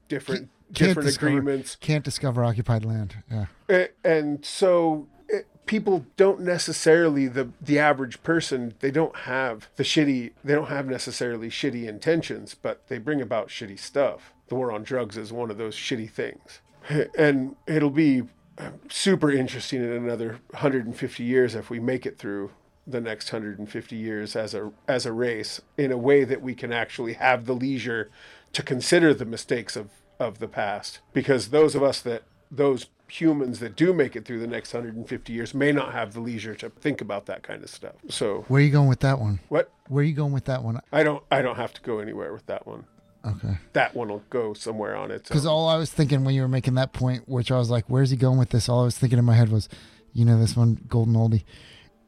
different 0.10 0.50
different 0.72 1.08
discover, 1.08 1.38
agreements. 1.38 1.78
Can't 1.80 2.04
discover 2.04 2.44
occupied 2.44 2.84
land. 2.86 3.16
Yeah. 3.32 3.46
A- 3.70 3.90
And 4.04 4.44
so 4.46 5.08
eh, 5.34 5.40
people 5.66 6.06
don't 6.18 6.42
necessarily 6.42 7.28
the 7.28 7.50
the 7.62 7.80
average 7.80 8.22
person 8.24 8.74
they 8.80 8.92
don't 8.92 9.16
have 9.20 9.70
the 9.78 9.84
shitty 9.84 10.32
they 10.44 10.54
don't 10.54 10.68
have 10.70 10.88
necessarily 10.88 11.50
shitty 11.50 11.88
intentions 11.88 12.56
but 12.62 12.88
they 12.88 12.98
bring 12.98 13.22
about 13.22 13.48
shitty 13.48 13.80
stuff 13.80 14.34
the 14.50 14.56
war 14.56 14.72
on 14.72 14.84
drugs 14.84 15.16
is 15.18 15.32
one 15.32 15.50
of 15.52 15.58
those 15.58 15.76
shitty 15.76 16.10
things 16.10 16.60
and 17.18 17.56
it'll 17.68 17.90
be 17.92 18.24
uh, 18.58 18.72
super 18.90 19.32
interesting 19.32 19.82
in 19.84 19.92
another 19.92 20.40
150 20.52 21.24
years 21.24 21.56
if 21.56 21.70
we 21.70 21.80
make 21.80 22.06
it 22.06 22.18
through 22.18 22.50
the 22.88 23.00
next 23.00 23.32
150 23.32 23.96
years 23.96 24.36
as 24.36 24.54
a 24.56 24.72
as 24.88 25.06
a 25.06 25.12
race 25.14 25.62
in 25.78 25.92
a 25.92 25.98
way 25.98 26.24
that 26.24 26.42
we 26.42 26.56
can 26.56 26.74
actually 26.74 27.14
have 27.14 27.46
the 27.46 27.54
leisure 27.54 28.10
to 28.54 28.64
consider 28.64 29.14
the 29.14 29.26
mistakes 29.26 29.76
of 29.76 29.90
of 30.20 30.40
the 30.40 30.48
past 30.48 31.00
because 31.14 31.50
those 31.50 31.76
of 31.76 31.84
us 31.84 32.02
that 32.02 32.24
those 32.52 32.88
humans 33.08 33.60
that 33.60 33.76
do 33.76 33.94
make 33.94 34.16
it 34.16 34.26
through 34.26 34.40
the 34.40 34.46
next 34.48 34.74
150 34.74 35.34
years 35.34 35.54
may 35.54 35.72
not 35.72 35.94
have 35.94 36.14
the 36.14 36.20
leisure 36.20 36.54
to 36.56 36.70
think 36.70 37.00
about 37.02 37.26
that 37.26 37.42
kind 37.42 37.64
of 37.64 37.70
stuff 37.70 37.94
so 38.10 38.46
Where 38.50 38.62
are 38.62 38.64
you 38.66 38.70
going 38.72 38.88
with 38.90 39.00
that 39.00 39.20
one? 39.20 39.40
what 39.50 39.72
Where 39.88 40.02
are 40.02 40.06
you 40.06 40.14
going 40.14 40.32
with 40.34 40.46
that 40.46 40.64
one? 40.64 40.80
i 40.92 41.04
don't 41.04 41.24
i 41.32 41.42
don't 41.42 41.56
have 41.56 41.74
to 41.74 41.82
go 41.82 42.00
anywhere 42.00 42.34
with 42.34 42.46
that 42.48 42.68
one 42.68 42.86
Okay. 43.26 43.58
that 43.74 43.96
one 43.96 44.08
will 44.10 44.24
go 44.30 44.54
somewhere 44.54 44.96
on 44.96 45.10
its 45.12 45.28
Because 45.30 45.46
all 45.46 45.68
I 45.68 45.76
was 45.78 45.92
thinking 45.92 46.24
when 46.24 46.36
you 46.36 46.42
were 46.42 46.48
making 46.48 46.76
that 46.76 46.94
point, 46.94 47.28
which 47.28 47.52
I 47.52 47.58
was 47.58 47.70
like, 47.70 47.84
where's 47.90 48.12
he 48.12 48.16
going 48.18 48.38
with 48.40 48.50
this? 48.52 48.70
All 48.70 48.80
I 48.82 48.86
was 48.86 48.98
thinking 48.98 49.20
in 49.20 49.26
my 49.26 49.34
head 49.36 49.50
was, 49.50 49.68
you 50.14 50.24
know, 50.24 50.40
this 50.40 50.56
one, 50.56 50.80
Golden 50.88 51.16
Oldie. 51.16 51.44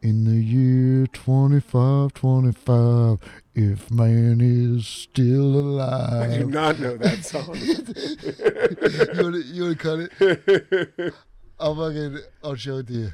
In 0.02 0.24
the 0.24 0.42
year 0.42 1.06
2525, 1.08 3.20
if 3.54 3.92
man 3.92 4.40
is 4.42 4.88
still 4.88 5.60
alive. 5.60 6.32
i 6.32 6.38
do 6.40 6.48
not 6.48 6.80
know 6.80 6.98
that 6.98 7.24
song 7.32 7.54
you 7.56 7.76
want 9.24 9.36
to 9.36 9.42
you 9.44 9.62
wanna 9.64 9.76
cut 9.76 10.00
it? 10.00 10.12
I'll 11.60 11.76
fucking, 11.76 12.18
I'll 12.44 12.56
show 12.56 12.78
it 12.78 12.88
to 12.88 12.94
you. 12.94 13.12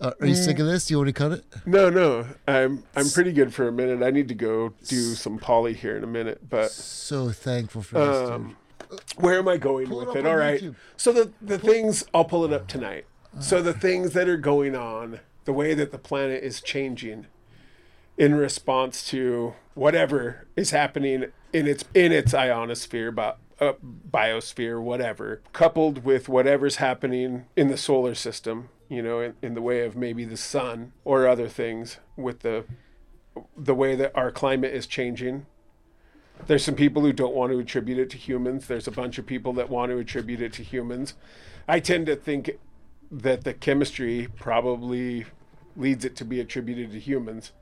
Uh, 0.00 0.12
are 0.20 0.26
you 0.26 0.34
sick 0.36 0.58
of 0.60 0.66
this? 0.66 0.86
Do 0.86 0.94
you 0.94 0.98
want 0.98 1.08
to 1.08 1.12
cut 1.12 1.32
it? 1.32 1.44
no 1.66 1.88
no 1.90 2.26
i'm 2.46 2.84
i'm 2.94 3.08
pretty 3.10 3.32
good 3.32 3.52
for 3.54 3.66
a 3.68 3.72
minute 3.72 4.02
i 4.02 4.10
need 4.10 4.28
to 4.28 4.34
go 4.34 4.72
do 4.86 5.14
some 5.14 5.38
poly 5.38 5.72
here 5.72 5.96
in 5.96 6.04
a 6.04 6.06
minute 6.06 6.46
but 6.48 6.70
So 6.70 7.30
thankful 7.30 7.82
for 7.82 7.94
this, 7.98 8.30
um, 8.30 8.56
where 9.16 9.38
am 9.38 9.48
I 9.48 9.56
going 9.56 9.88
Pull 9.88 9.98
with 9.98 10.08
up 10.10 10.16
it? 10.16 10.26
All 10.26 10.36
right. 10.36 10.60
YouTube. 10.60 10.76
So 10.96 11.10
the 11.12 11.32
the 11.42 11.58
things 11.58 12.04
I'll 12.14 12.24
pull 12.24 12.44
it 12.44 12.52
up 12.52 12.68
tonight. 12.68 13.06
So 13.40 13.60
the 13.60 13.72
things 13.72 14.12
that 14.12 14.28
are 14.28 14.36
going 14.36 14.76
on, 14.76 15.18
the 15.44 15.52
way 15.52 15.74
that 15.74 15.92
the 15.92 15.98
planet 15.98 16.42
is 16.42 16.60
changing 16.60 17.26
in 18.16 18.34
response 18.34 19.06
to 19.08 19.54
whatever 19.74 20.46
is 20.56 20.70
happening 20.70 21.26
in 21.52 21.66
its 21.66 21.84
in 21.94 22.12
its 22.12 22.32
ionosphere, 22.34 23.10
but 23.10 23.38
uh, 23.60 23.74
biosphere, 24.10 24.80
whatever, 24.80 25.40
coupled 25.52 26.04
with 26.04 26.28
whatever's 26.28 26.76
happening 26.76 27.46
in 27.56 27.68
the 27.68 27.76
solar 27.76 28.14
system, 28.14 28.68
you 28.88 29.02
know, 29.02 29.20
in, 29.20 29.34
in 29.42 29.54
the 29.54 29.62
way 29.62 29.84
of 29.84 29.96
maybe 29.96 30.24
the 30.24 30.36
sun 30.36 30.92
or 31.04 31.26
other 31.26 31.48
things, 31.48 31.98
with 32.16 32.40
the 32.40 32.64
the 33.56 33.74
way 33.74 33.96
that 33.96 34.12
our 34.14 34.30
climate 34.30 34.72
is 34.72 34.86
changing, 34.86 35.46
there's 36.46 36.64
some 36.64 36.74
people 36.76 37.02
who 37.02 37.12
don't 37.12 37.34
want 37.34 37.52
to 37.52 37.58
attribute 37.58 37.98
it 37.98 38.10
to 38.10 38.16
humans. 38.16 38.66
There's 38.66 38.86
a 38.86 38.92
bunch 38.92 39.18
of 39.18 39.26
people 39.26 39.52
that 39.54 39.68
want 39.68 39.90
to 39.90 39.98
attribute 39.98 40.40
it 40.40 40.52
to 40.54 40.62
humans. 40.62 41.14
I 41.66 41.80
tend 41.80 42.06
to 42.06 42.16
think 42.16 42.58
that 43.10 43.44
the 43.44 43.54
chemistry 43.54 44.28
probably 44.36 45.26
leads 45.76 46.04
it 46.04 46.16
to 46.16 46.24
be 46.24 46.40
attributed 46.40 46.92
to 46.92 46.98
humans, 47.00 47.52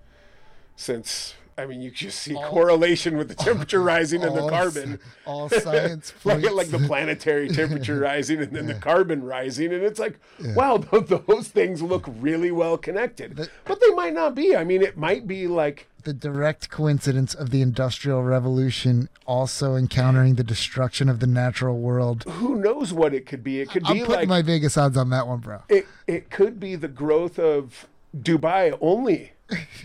since 0.77 1.35
I 1.59 1.66
mean 1.66 1.82
you 1.82 1.90
just 1.90 2.19
see 2.20 2.35
correlation 2.35 3.16
with 3.19 3.28
the 3.28 3.35
temperature 3.48 3.82
rising 3.82 4.23
and 4.23 4.35
the 4.36 4.48
carbon. 4.48 4.98
All 5.27 5.48
science 5.51 6.12
Like, 6.24 6.51
like 6.51 6.69
the 6.69 6.78
planetary 6.78 7.48
temperature 7.60 7.98
rising 7.98 8.40
and 8.40 8.52
then 8.52 8.66
the 8.66 8.74
carbon 8.74 9.23
rising 9.23 9.73
and 9.73 9.82
it's 9.82 9.98
like 10.01 10.19
wow 10.56 10.78
those 10.78 11.48
things 11.48 11.82
look 11.82 12.06
really 12.20 12.51
well 12.51 12.78
connected. 12.78 13.36
But- 13.36 13.51
but 13.66 13.81
they 13.81 13.90
might 13.90 14.14
not 14.14 14.35
be. 14.35 14.56
I 14.56 14.64
mean 14.64 14.82
it 14.82 14.97
might 14.97 15.27
be 15.27 15.47
like 15.47 15.89
the 16.04 16.12
direct 16.12 16.70
coincidence 16.70 17.34
of 17.34 17.50
the 17.50 17.62
Industrial 17.62 18.22
Revolution 18.22 19.08
also 19.26 19.76
encountering 19.76 20.34
the 20.34 20.44
destruction 20.44 21.08
of 21.08 21.20
the 21.20 21.26
natural 21.26 21.78
world. 21.78 22.24
Who 22.24 22.56
knows 22.56 22.92
what 22.92 23.14
it 23.14 23.26
could 23.26 23.42
be? 23.44 23.60
It 23.60 23.70
could 23.70 23.82
be 23.82 23.88
I'm 23.88 23.94
be 23.96 24.00
putting 24.00 24.16
like 24.16 24.28
my 24.28 24.42
Vegas 24.42 24.76
odds 24.76 24.96
on 24.96 25.10
that 25.10 25.26
one, 25.26 25.40
bro. 25.40 25.62
it. 25.68 25.86
It 26.06 26.30
could 26.30 26.58
be 26.58 26.74
the 26.74 26.88
growth 26.88 27.38
of 27.38 27.86
Dubai 28.16 28.76
only. 28.80 29.32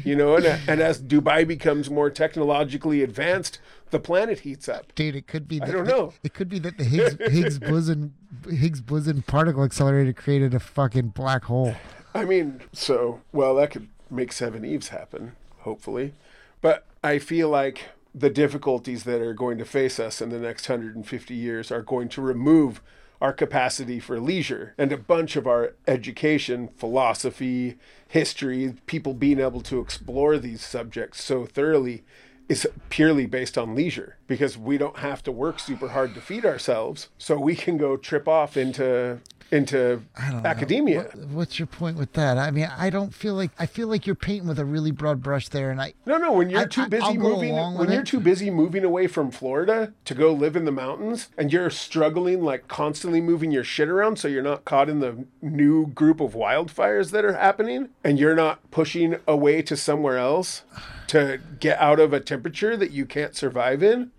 You 0.04 0.16
know, 0.16 0.38
and, 0.38 0.46
and 0.68 0.82
as 0.82 1.02
Dubai 1.02 1.46
becomes 1.46 1.90
more 1.90 2.10
technologically 2.10 3.04
advanced, 3.04 3.60
the 3.90 4.00
planet 4.00 4.40
heats 4.40 4.70
up. 4.70 4.94
Dude, 4.96 5.16
it 5.16 5.28
could 5.28 5.48
be. 5.48 5.60
That, 5.60 5.72
don't 5.72 5.88
know. 5.88 6.14
It 6.24 6.34
could 6.34 6.50
be 6.50 6.60
that 6.60 6.78
the 6.78 6.84
Higgs 6.84 7.18
Higgs 7.20 7.60
boson 7.70 8.14
Higgs 8.50 8.82
boson 8.82 9.22
particle 9.24 9.64
accelerator 9.64 10.14
created 10.14 10.54
a 10.54 10.60
fucking 10.60 11.10
black 11.10 11.46
hole. 11.46 11.76
I 12.14 12.26
mean, 12.26 12.62
so 12.74 13.22
well 13.32 13.56
that 13.56 13.72
could 13.72 13.90
make 14.10 14.32
Seveneves 14.32 14.88
happen, 14.88 15.36
hopefully. 15.68 16.14
But 16.62 16.86
I 17.04 17.20
feel 17.20 17.50
like 17.50 17.90
the 18.16 18.30
difficulties 18.30 19.04
that 19.04 19.22
are 19.22 19.34
going 19.34 19.58
to 19.58 19.66
face 19.66 20.00
us 20.00 20.22
in 20.22 20.30
the 20.30 20.40
next 20.40 20.70
150 20.70 21.36
years 21.36 21.72
are 21.72 21.82
going 21.82 22.08
to 22.10 22.22
remove 22.22 22.82
our 23.20 23.34
capacity 23.34 24.00
for 24.00 24.18
leisure 24.20 24.74
and 24.78 24.92
a 24.94 24.98
bunch 24.98 25.36
of 25.36 25.46
our 25.46 25.74
education, 25.88 26.70
philosophy, 26.70 27.78
history, 28.08 28.76
people 28.86 29.14
being 29.14 29.42
able 29.42 29.62
to 29.62 29.82
explore 29.82 30.38
these 30.38 30.64
subjects 30.64 31.22
so 31.22 31.46
thoroughly 31.46 32.04
is 32.48 32.66
purely 32.90 33.26
based 33.26 33.58
on 33.58 33.76
leisure 33.76 34.16
because 34.26 34.58
we 34.58 34.78
don't 34.78 35.00
have 35.00 35.22
to 35.22 35.32
work 35.34 35.60
super 35.60 35.90
hard 35.90 36.14
to 36.14 36.22
feed 36.22 36.46
ourselves 36.46 37.10
so 37.18 37.38
we 37.38 37.56
can 37.56 37.76
go 37.76 37.98
trip 37.98 38.26
off 38.26 38.56
into 38.56 39.20
into 39.52 40.02
I 40.18 40.32
academia 40.44 41.04
What- 41.04 41.16
what's 41.30 41.60
your 41.60 41.68
point 41.68 41.98
with 41.98 42.14
that? 42.14 42.38
I 42.38 42.52
mean, 42.52 42.70
I 42.78 42.90
don't 42.90 43.14
feel 43.14 43.34
like 43.34 43.52
I 43.58 43.66
feel 43.66 43.88
like 43.88 44.06
you're 44.06 44.16
painting 44.16 44.48
with 44.48 44.60
a 44.60 44.66
really 44.66 44.92
broad 44.92 45.22
brush 45.24 45.48
there, 45.50 45.72
and 45.72 45.82
I 45.82 45.94
No, 46.06 46.18
no. 46.18 46.34
When 46.34 46.50
you're 46.50 46.62
I- 46.62 46.66
too 46.66 46.88
busy 46.88 47.04
I'll 47.04 47.14
moving, 47.16 47.56
when 47.56 47.90
you're 47.92 48.02
it. 48.02 48.08
too 48.08 48.20
busy 48.20 48.50
moving 48.50 48.84
away 48.84 49.08
from 49.08 49.32
Florida 49.32 49.94
to 50.06 50.14
go 50.14 50.34
live 50.34 50.56
in 50.56 50.66
the 50.66 50.72
mountains, 50.72 51.30
and 51.38 51.54
you're 51.54 51.70
struggling 51.70 52.42
like 52.44 52.68
constantly 52.68 53.22
moving 53.22 53.52
your 53.52 53.64
shit 53.64 53.88
around, 53.90 54.18
so 54.20 54.28
you're 54.28 54.44
not 54.44 54.66
caught 54.66 54.90
in 54.90 55.00
the 55.00 55.26
new 55.42 55.88
group 55.88 56.20
of 56.20 56.34
wildfires 56.34 57.12
that 57.12 57.24
are 57.24 57.34
happening, 57.34 57.90
and 58.04 58.20
you're 58.20 58.36
not 58.36 58.70
pushing 58.72 59.16
away 59.28 59.62
to 59.62 59.78
somewhere 59.78 60.18
else 60.18 60.64
to 61.08 61.40
get 61.60 61.80
out 61.80 62.00
of 62.02 62.12
a 62.12 62.20
temperature 62.20 62.76
that 62.76 62.92
you 62.92 63.06
can't 63.06 63.34
survive 63.36 63.82
in, 63.82 64.12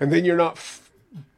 and 0.00 0.12
then 0.12 0.24
you're 0.24 0.36
not 0.36 0.56
f- 0.56 0.90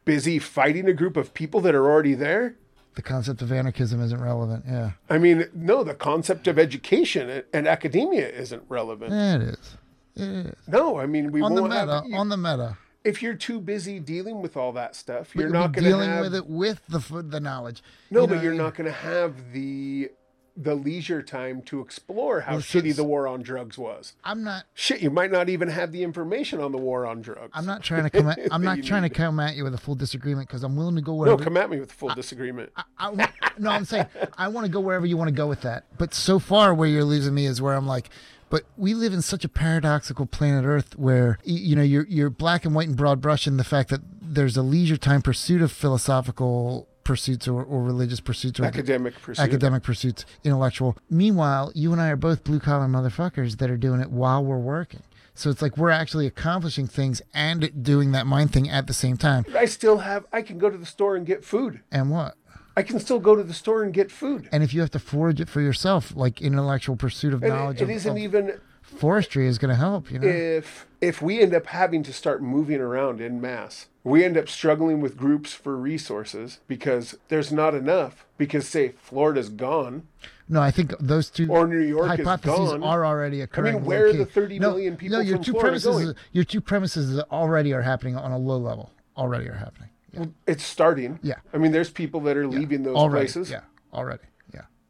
busy 0.06 0.38
fighting 0.38 0.88
a 0.88 0.92
group 0.94 1.16
of 1.18 1.34
people 1.34 1.60
that 1.60 1.74
are 1.74 1.84
already 1.90 2.14
there. 2.14 2.54
The 2.97 3.02
concept 3.02 3.40
of 3.43 3.52
anarchism 3.52 4.01
isn't 4.02 4.20
relevant. 4.20 4.64
Yeah, 4.66 4.90
I 5.09 5.18
mean, 5.18 5.44
no, 5.55 5.85
the 5.85 5.94
concept 5.94 6.48
of 6.48 6.59
education 6.59 7.44
and- 7.52 7.68
academia 7.68 8.28
isn't 8.28 8.64
relevant. 8.68 9.12
yeah 9.12 9.36
it 9.36 9.43
is. 9.43 9.77
It 10.16 10.47
is. 10.47 10.55
No, 10.66 10.98
I 10.98 11.06
mean 11.06 11.31
we 11.31 11.40
On 11.43 11.55
the 11.55 11.62
meta, 11.62 12.02
have, 12.02 12.05
on 12.14 12.28
the 12.31 12.36
meta, 12.39 12.78
if 13.05 13.23
you're 13.23 13.35
too 13.35 13.60
busy 13.60 14.01
dealing 14.01 14.40
with 14.43 14.56
all 14.56 14.73
that 14.73 14.97
stuff, 14.97 15.35
you're 15.36 15.48
not 15.51 15.73
going 15.73 15.85
to 15.85 15.90
dealing 15.90 16.09
have 16.10 16.20
with 16.23 16.35
it 16.35 16.47
with 16.48 16.81
the 16.89 17.23
the 17.23 17.39
knowledge. 17.39 17.82
no, 18.10 18.23
You 18.23 18.27
but 18.27 18.35
know, 18.36 18.43
you're 18.43 18.52
you- 18.55 18.59
not 18.59 18.74
going 18.74 18.86
to 18.90 18.97
have 18.98 19.52
the 19.52 20.10
the 20.56 20.74
leisure 20.74 21.20
time 21.22 21.60
to 21.62 21.80
explore 21.80 22.40
how 22.40 22.52
Well, 22.52 22.60
shitty 22.62 22.96
the 22.96 23.04
war 23.04 23.28
on 23.28 23.42
drugs 23.42 23.76
was. 23.76 24.14
I'm 24.24 24.42
not. 24.42 24.64
Shit, 24.74 25.00
you 25.02 25.10
might 25.10 25.30
not 25.30 25.48
even 25.50 25.68
have 25.68 25.92
the 25.92 26.02
information 26.02 26.60
on 26.60 26.72
the 26.72 26.78
war 26.78 27.04
on 27.06 27.20
drugs. 27.20 27.50
I'm 27.52 27.66
not 27.66 27.82
trying 27.82 28.04
to 28.04 28.10
come. 28.10 28.28
At, 28.28 28.38
I'm 28.50 28.62
not 28.62 28.78
you 28.78 28.82
trying 28.82 29.02
to 29.02 29.10
come 29.10 29.38
at 29.38 29.54
you 29.56 29.64
with 29.64 29.74
a 29.74 29.78
full 29.78 29.94
disagreement 29.94 30.48
because 30.48 30.62
I'm 30.62 30.74
willing 30.74 30.96
to 30.96 31.02
go 31.02 31.12
No, 31.12 31.18
wherever. 31.18 31.44
come 31.44 31.56
at 31.58 31.68
me 31.68 31.78
with 31.78 31.90
a 31.90 31.94
full 31.94 32.14
disagreement. 32.14 32.72
I, 32.98 33.10
wa- 33.10 33.26
no, 33.58 33.70
I'm 33.70 33.84
saying 33.84 34.06
I 34.38 34.48
want 34.48 34.64
to 34.66 34.72
go 34.72 34.80
wherever 34.80 35.04
you 35.04 35.16
want 35.18 35.28
to 35.28 35.34
go 35.34 35.46
with 35.46 35.60
that. 35.62 35.84
But 35.98 36.14
so 36.14 36.38
far, 36.38 36.72
where 36.74 36.88
you're 36.88 37.04
losing 37.04 37.34
me 37.34 37.44
is 37.46 37.60
where 37.60 37.74
I'm 37.74 37.86
like, 37.86 38.08
but 38.48 38.62
we 38.76 38.94
live 38.94 39.12
in 39.12 39.22
such 39.22 39.44
a 39.44 39.48
paradoxical 39.48 40.24
planet 40.24 40.64
Earth 40.64 40.96
where 40.96 41.38
you 41.44 41.74
know 41.76 41.82
you're 41.82 42.06
you're 42.06 42.30
black 42.30 42.64
and 42.64 42.74
white 42.74 42.86
and 42.88 42.96
broad 42.96 43.20
brush 43.20 43.46
in 43.46 43.56
the 43.56 43.64
fact 43.64 43.90
that 43.90 44.00
there's 44.22 44.56
a 44.56 44.62
leisure 44.62 44.96
time 44.96 45.20
pursuit 45.20 45.60
of 45.60 45.70
philosophical 45.72 46.88
pursuits 47.06 47.48
or, 47.48 47.62
or 47.62 47.82
religious 47.82 48.20
pursuits 48.20 48.60
or 48.60 48.64
Academic 48.64 49.14
pursuit. 49.22 49.42
academic 49.42 49.82
pursuits, 49.82 50.26
intellectual. 50.44 50.98
Meanwhile, 51.08 51.72
you 51.74 51.92
and 51.92 52.02
I 52.02 52.08
are 52.08 52.16
both 52.16 52.44
blue 52.44 52.58
collar 52.58 52.86
motherfuckers 52.86 53.58
that 53.58 53.70
are 53.70 53.76
doing 53.76 54.00
it 54.00 54.10
while 54.10 54.44
we're 54.44 54.58
working. 54.58 55.02
So 55.34 55.50
it's 55.50 55.62
like 55.62 55.76
we're 55.76 55.90
actually 55.90 56.26
accomplishing 56.26 56.86
things 56.86 57.22
and 57.32 57.82
doing 57.82 58.12
that 58.12 58.26
mind 58.26 58.52
thing 58.52 58.68
at 58.68 58.86
the 58.86 58.94
same 58.94 59.16
time. 59.16 59.44
I 59.54 59.66
still 59.66 59.98
have. 59.98 60.26
I 60.32 60.42
can 60.42 60.58
go 60.58 60.68
to 60.68 60.76
the 60.76 60.86
store 60.86 61.14
and 61.14 61.26
get 61.26 61.44
food. 61.44 61.80
And 61.92 62.10
what? 62.10 62.36
I 62.76 62.82
can 62.82 62.98
still 63.00 63.20
go 63.20 63.36
to 63.36 63.42
the 63.42 63.54
store 63.54 63.82
and 63.82 63.92
get 63.92 64.10
food. 64.10 64.48
And 64.52 64.62
if 64.62 64.74
you 64.74 64.80
have 64.80 64.90
to 64.90 64.98
forage 64.98 65.40
it 65.40 65.48
for 65.48 65.60
yourself, 65.60 66.14
like 66.14 66.42
intellectual 66.42 66.96
pursuit 66.96 67.32
of 67.32 67.42
And 67.42 67.52
knowledge 67.52 67.80
it, 67.80 67.84
of, 67.84 67.90
it 67.90 67.94
isn't 67.94 68.12
of 68.12 68.18
even 68.18 68.60
forestry 68.86 69.46
is 69.46 69.58
going 69.58 69.70
to 69.70 69.76
help, 69.76 70.10
you 70.10 70.18
know. 70.18 70.26
if 70.28 70.86
if 71.00 71.20
we 71.20 71.40
end 71.40 71.52
up 71.54 71.66
having 71.66 72.02
to 72.04 72.12
start 72.12 72.42
moving 72.42 72.80
around 72.80 73.20
in 73.20 73.40
mass 73.40 73.86
we 74.02 74.24
end 74.24 74.36
up 74.36 74.48
struggling 74.48 75.00
with 75.00 75.16
groups 75.16 75.52
for 75.52 75.76
resources 75.76 76.60
because 76.68 77.16
there's 77.28 77.52
not 77.52 77.74
enough 77.74 78.24
because 78.38 78.66
say 78.68 78.92
florida's 78.98 79.48
gone 79.48 80.06
no, 80.48 80.62
I 80.62 80.70
think 80.70 80.94
those 81.00 81.28
two 81.28 81.48
Or 81.50 81.66
New 81.66 81.80
York 81.80 82.04
is 82.04 82.18
hypotheses 82.24 82.70
gone. 82.70 82.84
are 82.84 83.04
already 83.04 83.40
occurring. 83.40 83.74
I 83.74 83.78
mean, 83.78 83.84
where 83.84 84.06
are 84.06 84.12
the 84.12 84.24
30 84.24 84.60
no, 84.60 84.70
million 84.70 84.96
people 84.96 85.18
No, 85.18 85.22
your 85.24 85.38
two 85.38 85.50
Florida 85.50 85.70
premises, 85.80 86.04
going? 86.04 86.14
your 86.30 86.44
two 86.44 86.60
premises 86.60 87.18
already 87.32 87.72
are 87.72 87.82
happening 87.82 88.14
on 88.16 88.30
a 88.30 88.38
low 88.38 88.56
level. 88.56 88.92
Already 89.16 89.48
are 89.48 89.54
happening. 89.54 89.88
Yeah. 90.12 90.26
it's 90.46 90.62
starting 90.62 91.18
Yeah. 91.20 91.34
i 91.52 91.58
mean 91.58 91.72
there's 91.72 91.90
people 91.90 92.20
that 92.20 92.36
are 92.36 92.46
leaving 92.46 92.84
those 92.84 92.94
already. 92.94 93.24
places 93.24 93.50
Yeah. 93.50 93.62
Already. 93.92 94.22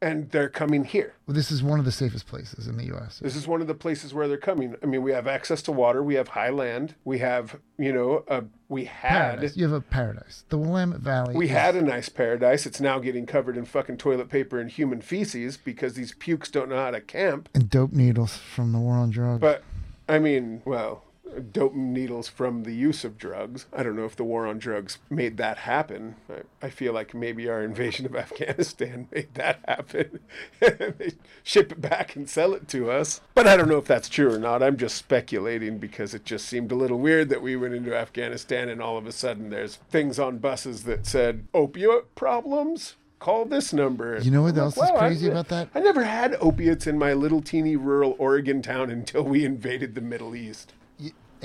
And 0.02 0.30
they're 0.30 0.48
coming 0.50 0.84
here 0.84 1.14
Well, 1.26 1.34
this 1.34 1.50
is 1.50 1.62
one 1.62 1.78
of 1.78 1.84
the 1.84 1.92
safest 1.92 2.26
places 2.26 2.66
in 2.66 2.76
the 2.76 2.84
U.S. 2.86 3.18
this 3.20 3.34
is 3.36 3.46
one 3.48 3.60
of 3.60 3.66
the 3.66 3.74
places 3.74 4.12
where 4.12 4.28
they're 4.28 4.36
coming 4.36 4.74
i 4.82 4.86
mean 4.86 5.02
we 5.02 5.12
have 5.12 5.26
access 5.26 5.62
to 5.62 5.72
water 5.72 6.02
we 6.02 6.14
have 6.14 6.28
high 6.28 6.50
land 6.50 6.94
we 7.04 7.18
have 7.18 7.58
you 7.78 7.92
know 7.92 8.24
uh, 8.28 8.42
we 8.68 8.84
had 8.86 9.30
paradise. 9.36 9.56
You 9.56 9.64
have 9.64 9.72
a 9.72 9.80
paradise. 9.80 10.44
The 10.48 10.58
Willamette 10.58 11.00
Valley. 11.00 11.34
We 11.36 11.46
is- 11.46 11.52
had 11.52 11.76
a 11.76 11.82
nice 11.82 12.08
paradise. 12.08 12.66
It's 12.66 12.80
now 12.80 12.98
getting 12.98 13.24
covered 13.26 13.56
in 13.56 13.64
fucking 13.64 13.96
toilet 13.98 14.28
paper 14.28 14.58
and 14.58 14.70
human 14.70 15.00
feces 15.00 15.56
because 15.56 15.94
these 15.94 16.12
pukes 16.12 16.50
don't 16.50 16.68
know 16.68 16.76
how 16.76 16.90
to 16.90 17.00
camp. 17.00 17.48
and 17.54 17.70
dope 17.70 17.92
needles 17.92 18.36
from 18.36 18.72
the 18.72 18.78
war 18.78 18.94
on 18.96 19.10
drugs. 19.10 19.40
But, 19.40 19.62
I 20.08 20.18
mean, 20.18 20.62
well, 20.64 21.04
dope 21.52 21.74
needles 21.74 22.28
from 22.28 22.62
the 22.62 22.74
use 22.74 23.04
of 23.04 23.18
drugs. 23.18 23.66
I 23.72 23.82
don't 23.82 23.96
know 23.96 24.04
if 24.04 24.16
the 24.16 24.24
war 24.24 24.46
on 24.46 24.58
drugs 24.58 24.98
made 25.10 25.36
that 25.36 25.58
happen. 25.58 26.16
I, 26.30 26.66
I 26.66 26.70
feel 26.70 26.92
like 26.92 27.14
maybe 27.14 27.48
our 27.48 27.62
invasion 27.62 28.06
of 28.06 28.16
Afghanistan 28.16 29.08
made 29.10 29.34
that 29.34 29.60
happen. 29.66 30.20
they 30.60 31.12
ship 31.42 31.72
it 31.72 31.80
back 31.80 32.16
and 32.16 32.28
sell 32.28 32.54
it 32.54 32.68
to 32.68 32.90
us. 32.90 33.20
But 33.34 33.46
I 33.46 33.56
don't 33.56 33.68
know 33.68 33.78
if 33.78 33.86
that's 33.86 34.08
true 34.08 34.32
or 34.32 34.38
not. 34.38 34.62
I'm 34.62 34.76
just 34.76 34.96
speculating 34.96 35.78
because 35.78 36.14
it 36.14 36.24
just 36.24 36.46
seemed 36.46 36.72
a 36.72 36.76
little 36.76 36.98
weird 36.98 37.28
that 37.30 37.42
we 37.42 37.56
went 37.56 37.74
into 37.74 37.94
Afghanistan 37.94 38.68
and 38.68 38.80
all 38.80 38.96
of 38.96 39.06
a 39.06 39.12
sudden 39.12 39.50
there's 39.50 39.76
things 39.76 40.18
on 40.18 40.38
buses 40.38 40.84
that 40.84 41.06
said 41.06 41.46
opioid 41.52 42.04
problems. 42.14 42.96
Call 43.18 43.46
this 43.46 43.72
number. 43.72 44.18
You 44.20 44.30
know 44.30 44.42
what 44.42 44.56
else 44.58 44.76
is 44.76 44.82
"Wow, 44.82 44.96
I- 44.96 44.98
crazy 45.08 45.28
about 45.28 45.48
that? 45.48 45.68
I 45.74 45.80
never 45.80 46.04
had 46.04 46.36
opiates 46.38 46.86
in 46.86 46.98
my 46.98 47.14
little 47.14 47.40
teeny 47.40 47.74
rural 47.74 48.14
Oregon 48.18 48.60
town 48.60 48.90
until 48.90 49.22
we 49.22 49.42
invaded 49.44 49.94
the 49.94 50.02
Middle 50.02 50.36
East. 50.36 50.74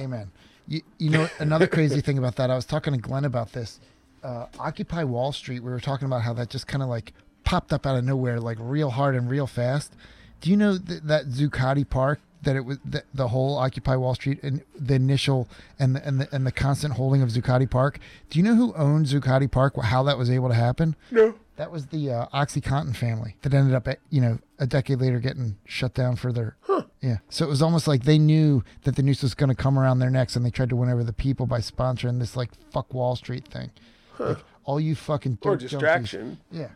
Amen. 0.01 0.31
You, 0.67 0.81
you 0.97 1.09
know 1.09 1.27
another 1.39 1.67
crazy 1.67 2.01
thing 2.01 2.17
about 2.17 2.35
that. 2.37 2.49
I 2.49 2.55
was 2.55 2.65
talking 2.65 2.93
to 2.93 2.99
Glenn 2.99 3.25
about 3.25 3.51
this. 3.53 3.79
Uh, 4.23 4.45
Occupy 4.59 5.03
Wall 5.03 5.31
Street. 5.31 5.61
We 5.63 5.71
were 5.71 5.79
talking 5.79 6.05
about 6.05 6.21
how 6.21 6.33
that 6.33 6.49
just 6.49 6.67
kind 6.67 6.81
of 6.83 6.89
like 6.89 7.13
popped 7.43 7.73
up 7.73 7.85
out 7.85 7.97
of 7.97 8.03
nowhere, 8.03 8.39
like 8.39 8.57
real 8.59 8.89
hard 8.91 9.15
and 9.15 9.29
real 9.29 9.47
fast. 9.47 9.93
Do 10.41 10.49
you 10.49 10.57
know 10.57 10.77
th- 10.77 11.01
that 11.03 11.27
Zuccotti 11.27 11.87
Park? 11.87 12.19
That 12.43 12.55
it 12.55 12.65
was 12.65 12.79
the, 12.83 13.03
the 13.13 13.27
whole 13.27 13.55
Occupy 13.59 13.95
Wall 13.97 14.15
Street 14.15 14.39
and 14.41 14.63
the 14.75 14.95
initial 14.95 15.47
and 15.77 15.95
the, 15.95 16.07
and 16.07 16.21
the 16.21 16.27
and 16.33 16.47
the 16.47 16.51
constant 16.51 16.95
holding 16.95 17.21
of 17.21 17.29
Zuccotti 17.29 17.69
Park. 17.69 17.99
Do 18.31 18.39
you 18.39 18.43
know 18.43 18.55
who 18.55 18.73
owned 18.73 19.05
Zuccotti 19.05 19.49
Park? 19.49 19.75
How 19.79 20.01
that 20.03 20.17
was 20.17 20.31
able 20.31 20.49
to 20.49 20.55
happen? 20.55 20.95
No. 21.11 21.35
That 21.61 21.69
was 21.71 21.85
the 21.85 22.09
uh, 22.11 22.25
OxyContin 22.33 22.95
family 22.95 23.35
that 23.43 23.53
ended 23.53 23.75
up, 23.75 23.87
at, 23.87 23.99
you 24.09 24.19
know, 24.19 24.39
a 24.57 24.65
decade 24.65 24.99
later 24.99 25.19
getting 25.19 25.57
shut 25.65 25.93
down 25.93 26.15
for 26.15 26.33
their. 26.33 26.57
Yeah. 27.01 27.17
So 27.29 27.45
it 27.45 27.49
was 27.49 27.61
almost 27.61 27.87
like 27.87 28.03
they 28.03 28.17
knew 28.17 28.63
that 28.81 28.95
the 28.95 29.03
noose 29.03 29.21
was 29.21 29.35
going 29.35 29.49
to 29.49 29.55
come 29.55 29.77
around 29.77 29.99
their 29.99 30.09
necks, 30.09 30.35
and 30.35 30.43
they 30.43 30.49
tried 30.49 30.69
to 30.69 30.75
win 30.75 30.89
over 30.89 31.03
the 31.03 31.13
people 31.13 31.45
by 31.45 31.59
sponsoring 31.59 32.17
this 32.17 32.35
like 32.35 32.49
fuck 32.71 32.91
Wall 32.95 33.15
Street 33.15 33.47
thing. 33.47 33.69
Like, 34.17 34.39
all 34.63 34.79
you 34.79 34.95
fucking 34.95 35.37
Or 35.43 35.55
dirt 35.55 35.67
junkies- 35.67 35.69
distraction. 35.69 36.39
Yeah. 36.51 36.69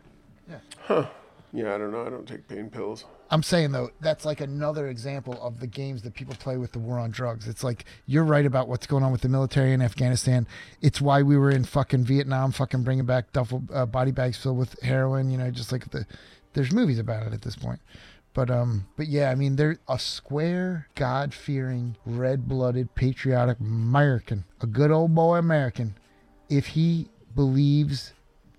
Yeah, 1.56 1.74
I 1.74 1.78
don't 1.78 1.90
know. 1.90 2.04
I 2.04 2.10
don't 2.10 2.28
take 2.28 2.46
pain 2.48 2.68
pills. 2.68 3.06
I'm 3.30 3.42
saying 3.42 3.72
though, 3.72 3.88
that's 4.02 4.26
like 4.26 4.42
another 4.42 4.88
example 4.88 5.38
of 5.40 5.58
the 5.58 5.66
games 5.66 6.02
that 6.02 6.12
people 6.12 6.34
play 6.34 6.58
with 6.58 6.72
the 6.72 6.78
war 6.78 6.98
on 6.98 7.10
drugs. 7.10 7.48
It's 7.48 7.64
like 7.64 7.86
you're 8.04 8.24
right 8.24 8.44
about 8.44 8.68
what's 8.68 8.86
going 8.86 9.02
on 9.02 9.10
with 9.10 9.22
the 9.22 9.30
military 9.30 9.72
in 9.72 9.80
Afghanistan. 9.80 10.46
It's 10.82 11.00
why 11.00 11.22
we 11.22 11.38
were 11.38 11.50
in 11.50 11.64
fucking 11.64 12.04
Vietnam, 12.04 12.52
fucking 12.52 12.82
bringing 12.82 13.06
back 13.06 13.32
duffel 13.32 13.62
uh, 13.72 13.86
body 13.86 14.10
bags 14.10 14.36
filled 14.36 14.58
with 14.58 14.78
heroin. 14.82 15.30
You 15.30 15.38
know, 15.38 15.50
just 15.50 15.72
like 15.72 15.90
the 15.92 16.06
there's 16.52 16.72
movies 16.72 16.98
about 16.98 17.26
it 17.26 17.32
at 17.32 17.40
this 17.40 17.56
point. 17.56 17.80
But 18.34 18.50
um, 18.50 18.86
but 18.98 19.06
yeah, 19.06 19.30
I 19.30 19.34
mean, 19.34 19.56
they're 19.56 19.78
a 19.88 19.98
square, 19.98 20.88
God-fearing, 20.94 21.96
red-blooded, 22.04 22.94
patriotic 22.94 23.58
American, 23.60 24.44
a 24.60 24.66
good 24.66 24.90
old 24.90 25.14
boy 25.14 25.38
American. 25.38 25.96
If 26.50 26.66
he 26.66 27.08
believes 27.34 28.12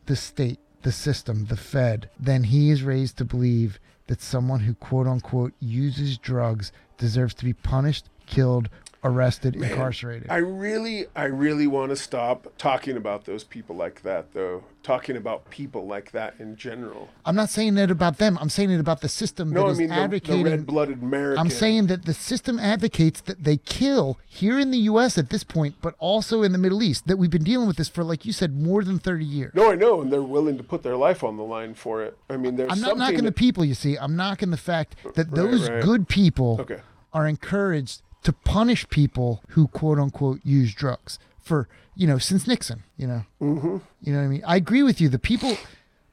the 0.07 0.15
state, 0.15 0.59
the 0.87 0.91
system, 0.93 1.47
the 1.47 1.57
Fed, 1.57 2.09
then 2.17 2.45
he 2.45 2.69
is 2.69 2.81
raised 2.81 3.17
to 3.17 3.25
believe 3.25 3.77
that 4.07 4.21
someone 4.21 4.61
who 4.61 4.73
quote 4.73 5.05
unquote 5.05 5.51
uses 5.59 6.17
drugs 6.17 6.71
deserves 6.97 7.33
to 7.33 7.43
be 7.43 7.51
punished, 7.51 8.05
killed, 8.25 8.69
arrested, 9.07 9.55
incarcerated. 9.55 10.29
I 10.29 10.37
really, 10.37 11.05
I 11.15 11.25
really 11.25 11.67
want 11.67 11.89
to 11.91 11.95
stop 11.95 12.47
talking 12.57 12.97
about 12.97 13.25
those 13.25 13.43
people 13.43 13.75
like 13.75 14.01
that, 14.03 14.33
though. 14.33 14.63
Talking 14.83 15.17
about 15.17 15.49
people 15.49 15.85
like 15.85 16.11
that 16.11 16.35
in 16.39 16.55
general. 16.55 17.09
I'm 17.25 17.35
not 17.35 17.49
saying 17.49 17.77
it 17.77 17.91
about 17.91 18.19
them. 18.19 18.37
I'm 18.39 18.47
saying 18.49 18.71
it 18.71 18.79
about 18.79 19.01
the 19.01 19.09
system 19.09 19.49
No, 19.49 19.63
that 19.63 19.67
I 19.67 19.71
is 19.71 19.77
mean 19.79 19.89
the, 19.89 19.95
the 19.95 20.01
advocating. 20.01 20.43
red-blooded 20.45 21.01
American. 21.01 21.39
I'm 21.39 21.49
saying 21.49 21.87
that 21.87 22.05
the 22.05 22.13
system 22.13 22.57
advocates 22.57 23.19
that 23.21 23.43
they 23.43 23.57
kill 23.57 24.17
here 24.25 24.57
in 24.57 24.71
the 24.71 24.77
U.S. 24.79 25.17
at 25.17 25.29
this 25.29 25.43
point, 25.43 25.75
but 25.81 25.93
also 25.99 26.41
in 26.41 26.53
the 26.53 26.57
Middle 26.57 26.81
East. 26.81 27.05
That 27.07 27.17
we've 27.17 27.29
been 27.29 27.43
dealing 27.43 27.67
with 27.67 27.75
this 27.75 27.89
for, 27.89 28.03
like 28.03 28.25
you 28.25 28.31
said, 28.31 28.55
more 28.55 28.83
than 28.83 28.97
30 28.97 29.25
years. 29.25 29.51
No, 29.55 29.69
I 29.71 29.75
know, 29.75 30.01
and 30.01 30.11
they're 30.11 30.21
willing 30.23 30.57
to 30.57 30.63
put 30.63 30.83
their 30.83 30.95
life 30.95 31.21
on 31.23 31.35
the 31.35 31.43
line 31.43 31.73
for 31.73 32.01
it. 32.03 32.17
I 32.29 32.37
mean, 32.37 32.55
there's 32.55 32.71
I'm 32.71 32.79
not 32.79 32.97
knocking 32.97 33.25
the 33.25 33.31
people, 33.33 33.65
you 33.65 33.73
see. 33.73 33.97
I'm 33.97 34.15
knocking 34.15 34.51
the 34.51 34.57
fact 34.57 34.95
that 35.15 35.27
Right, 35.27 35.35
those 35.35 35.69
right. 35.69 35.83
good 35.83 36.07
people 36.07 36.57
Okay. 36.61 36.79
are 37.13 37.27
encouraged 37.27 38.01
to 38.23 38.33
punish 38.33 38.87
people 38.89 39.43
who 39.49 39.67
quote 39.67 39.99
unquote 39.99 40.39
use 40.43 40.73
drugs 40.73 41.19
for, 41.41 41.67
you 41.95 42.07
know, 42.07 42.17
since 42.17 42.47
Nixon, 42.47 42.83
you 42.97 43.07
know. 43.07 43.23
Mm-hmm. 43.41 43.77
You 44.01 44.13
know 44.13 44.19
what 44.19 44.25
I 44.25 44.27
mean? 44.27 44.43
I 44.45 44.55
agree 44.57 44.83
with 44.83 44.99
you. 44.99 45.09
The 45.09 45.19
people, 45.19 45.57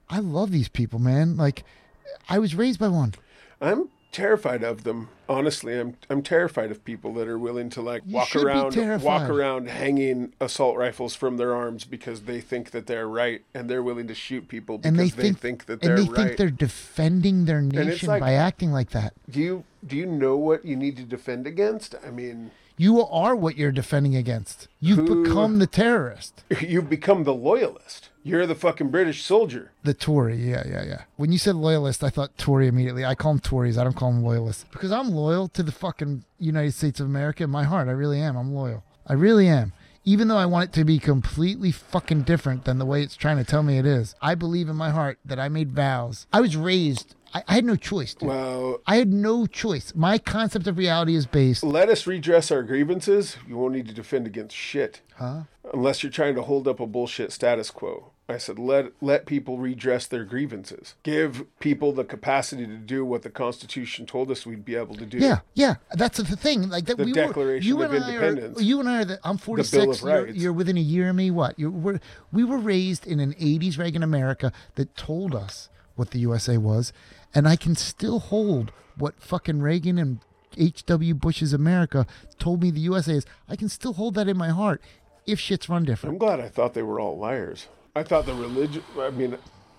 I 0.09 0.21
love 0.21 0.51
these 0.51 0.69
people, 0.69 0.99
man. 0.99 1.37
Like, 1.37 1.65
I 2.29 2.39
was 2.39 2.55
raised 2.55 2.79
by 2.79 2.89
one. 2.89 3.15
I'm 3.61 3.89
terrified 4.15 4.63
of 4.63 4.85
them. 4.85 5.09
Honestly, 5.29 5.79
I'm 5.79 5.97
I'm 6.09 6.23
terrified 6.23 6.71
of 6.71 6.85
people 6.85 7.13
that 7.15 7.27
are 7.29 7.39
willing 7.39 7.69
to 7.71 7.83
like 7.83 8.03
You 8.07 8.15
walk 8.15 8.35
around 8.37 8.77
walk 9.03 9.29
around 9.29 9.69
hanging 9.69 10.33
assault 10.41 10.77
rifles 10.79 11.15
from 11.15 11.37
their 11.37 11.55
arms 11.55 11.85
because 11.85 12.23
they 12.23 12.41
think 12.41 12.71
that 12.71 12.87
they're 12.87 13.09
right 13.09 13.43
and 13.55 13.69
they're 13.69 13.83
willing 13.83 14.07
to 14.07 14.15
shoot 14.15 14.49
people 14.49 14.79
because 14.79 14.89
And 14.89 14.99
they, 14.99 15.09
they, 15.11 15.33
think, 15.33 15.67
that 15.67 15.81
they're 15.81 15.97
and 15.97 16.07
they 16.07 16.09
right. 16.11 16.17
think 16.29 16.37
they're 16.37 16.51
defending 16.51 17.45
their 17.47 17.61
nation 17.61 18.09
like- 18.09 18.21
by 18.21 18.33
acting 18.35 18.71
like 18.73 18.91
that. 18.91 19.13
do 19.31 19.41
you 19.41 19.65
do 19.87 19.97
you 19.97 20.07
know 20.07 20.37
what 20.37 20.65
you 20.65 20.77
need 20.77 20.97
to 20.97 21.03
defend 21.05 21.47
against? 21.47 21.95
I 22.07 22.11
mean, 22.11 22.51
You 22.77 23.03
are 23.05 23.35
what 23.37 23.57
you're 23.57 23.73
defending 23.73 24.15
against. 24.17 24.69
You've 24.81 25.07
Who- 25.09 25.25
become 25.25 25.59
the 25.59 25.67
terrorist. 25.67 26.45
you've 26.61 26.89
become 26.89 27.25
the 27.25 27.35
loyalist. 27.35 28.11
You're 28.27 28.47
the 28.47 28.55
fucking 28.55 28.89
British 28.89 29.23
soldier. 29.23 29.71
The 29.83 29.93
Tory, 29.93 30.37
yeah, 30.37 30.63
yeah, 30.67 30.83
yeah. 30.83 31.03
When 31.17 31.31
you 31.31 31.37
said 31.37 31.57
loyalist, 31.57 32.03
I 32.03 32.09
thought 32.09 32.39
Tory 32.39 32.69
immediately. 32.69 33.05
I 33.05 33.15
call 33.15 33.35
them 33.35 33.41
Tories. 33.41 33.77
I 33.77 33.85
don't 33.85 33.95
call 33.95 34.11
them 34.11 34.25
loyalists 34.25 34.65
because 34.73 34.91
I'm 34.91 35.11
loyal 35.11 35.47
to 35.49 35.63
the 35.63 35.71
fucking 35.71 36.25
United 36.39 36.73
States 36.73 37.01
of 37.01 37.07
America 37.07 37.45
in 37.45 37.51
my 37.51 37.65
heart. 37.65 37.87
I 37.87 37.93
really 37.93 38.21
am. 38.21 38.37
I'm 38.39 38.55
loyal. 38.55 38.83
I 39.07 39.13
really 39.13 39.47
am. 39.47 39.75
Even 40.07 40.29
though 40.29 40.39
I 40.39 40.47
want 40.47 40.71
it 40.71 40.73
to 40.79 40.85
be 40.85 40.99
completely 40.99 41.71
fucking 41.71 42.23
different 42.23 42.65
than 42.65 42.79
the 42.79 42.87
way 42.87 43.03
it's 43.03 43.15
trying 43.17 43.37
to 43.37 43.45
tell 43.45 43.63
me 43.63 43.77
it 43.79 43.85
is, 43.87 44.15
I 44.23 44.35
believe 44.35 44.71
in 44.71 44.77
my 44.77 44.89
heart 44.91 45.19
that 45.25 45.39
I 45.39 45.51
made 45.51 45.73
vows. 45.73 46.27
I 46.33 46.41
was 46.41 46.57
raised. 46.57 47.15
I, 47.35 47.43
I 47.47 47.55
had 47.57 47.65
no 47.67 47.77
choice. 47.77 48.15
Dude. 48.15 48.31
Well, 48.31 48.81
I 48.87 48.97
had 48.97 49.13
no 49.13 49.47
choice. 49.47 49.95
My 49.95 50.17
concept 50.17 50.67
of 50.67 50.79
reality 50.79 51.15
is 51.15 51.27
based. 51.27 51.63
let 51.63 51.91
us 51.91 52.07
redress 52.07 52.51
our 52.51 52.63
grievances. 52.63 53.37
You 53.47 53.59
won't 53.59 53.75
need 53.75 53.89
to 53.89 53.95
defend 53.95 54.27
against 54.27 54.57
shit. 54.57 55.03
Huh? 55.17 55.43
Unless 55.75 56.03
you're 56.03 56.13
trying 56.13 56.35
to 56.37 56.43
hold 56.43 56.67
up 56.69 56.81
a 56.81 56.87
bullshit 56.87 57.33
status 57.33 57.71
quo. 57.71 58.11
I 58.27 58.39
said 58.39 58.59
let 58.59 58.93
let 59.03 59.27
people 59.27 59.59
redress 59.59 60.07
their 60.07 60.25
grievances. 60.25 60.95
Give 61.03 61.45
people 61.61 61.93
the 61.93 62.05
capacity 62.05 62.67
to 62.67 62.77
do 62.77 63.05
what 63.05 63.23
the 63.23 63.29
Constitution 63.31 64.07
told 64.07 64.31
us 64.31 64.47
we'd 64.47 64.65
be 64.65 64.77
able 64.77 64.95
to 64.95 65.05
do. 65.05 65.19
Yeah, 65.19 65.41
yeah, 65.53 65.75
that's 65.93 66.19
the 66.19 66.37
thing. 66.37 66.71
Like 66.71 66.87
that, 66.87 66.97
The 66.97 67.05
we 67.05 67.13
Declaration 67.13 67.77
were. 67.77 67.85
You 67.85 67.85
of 67.85 67.93
and 67.95 68.05
I 68.05 68.09
are. 68.17 68.25
Independence. 68.29 68.63
You 68.63 68.81
and 68.81 68.89
I 68.89 69.01
are. 69.01 69.05
The, 69.05 69.21
I'm 69.25 69.37
46. 69.37 69.77
of 69.77 70.09
you're, 70.09 70.25
Rights. 70.25 70.37
you're 70.39 70.53
within 70.55 70.79
a 70.79 70.81
year 70.81 71.11
of 71.11 71.17
me. 71.17 71.31
What? 71.31 71.59
You 71.59 71.71
were. 71.71 72.01
We 72.33 72.45
were 72.45 72.57
raised 72.57 73.07
in 73.07 73.21
an 73.21 73.35
80s 73.35 73.79
Reagan 73.79 74.03
America 74.03 74.53
that 74.77 74.97
told 74.97 75.35
us 75.35 75.69
what 75.97 76.11
the 76.13 76.19
USA 76.21 76.57
was, 76.57 76.95
and 77.35 77.47
I 77.47 77.57
can 77.57 77.77
still 77.77 78.21
hold 78.21 78.73
what 78.97 79.21
fucking 79.21 79.61
Reagan 79.61 79.99
and 79.99 80.21
H.W. 80.57 81.15
Bush's 81.15 81.53
America 81.53 82.07
told 82.39 82.63
me 82.63 82.71
the 82.71 82.81
USA 82.81 83.15
is. 83.17 83.27
I 83.51 83.57
can 83.57 83.69
still 83.69 83.93
hold 83.93 84.15
that 84.15 84.29
in 84.29 84.39
my 84.39 84.49
heart 84.49 84.81
if 85.27 85.39
shit's 85.39 85.69
run 85.69 85.85
different. 85.85 86.15
I'm 86.15 86.19
glad 86.19 86.41
I 86.41 86.49
thought 86.49 86.73
they 86.73 86.83
were 86.83 86.99
all 86.99 87.19
liars. 87.19 87.67
I 87.97 88.03
thought 88.03 88.27
the 88.27 88.35
religion 88.35 88.83
I 88.99 89.11
mean 89.11 89.39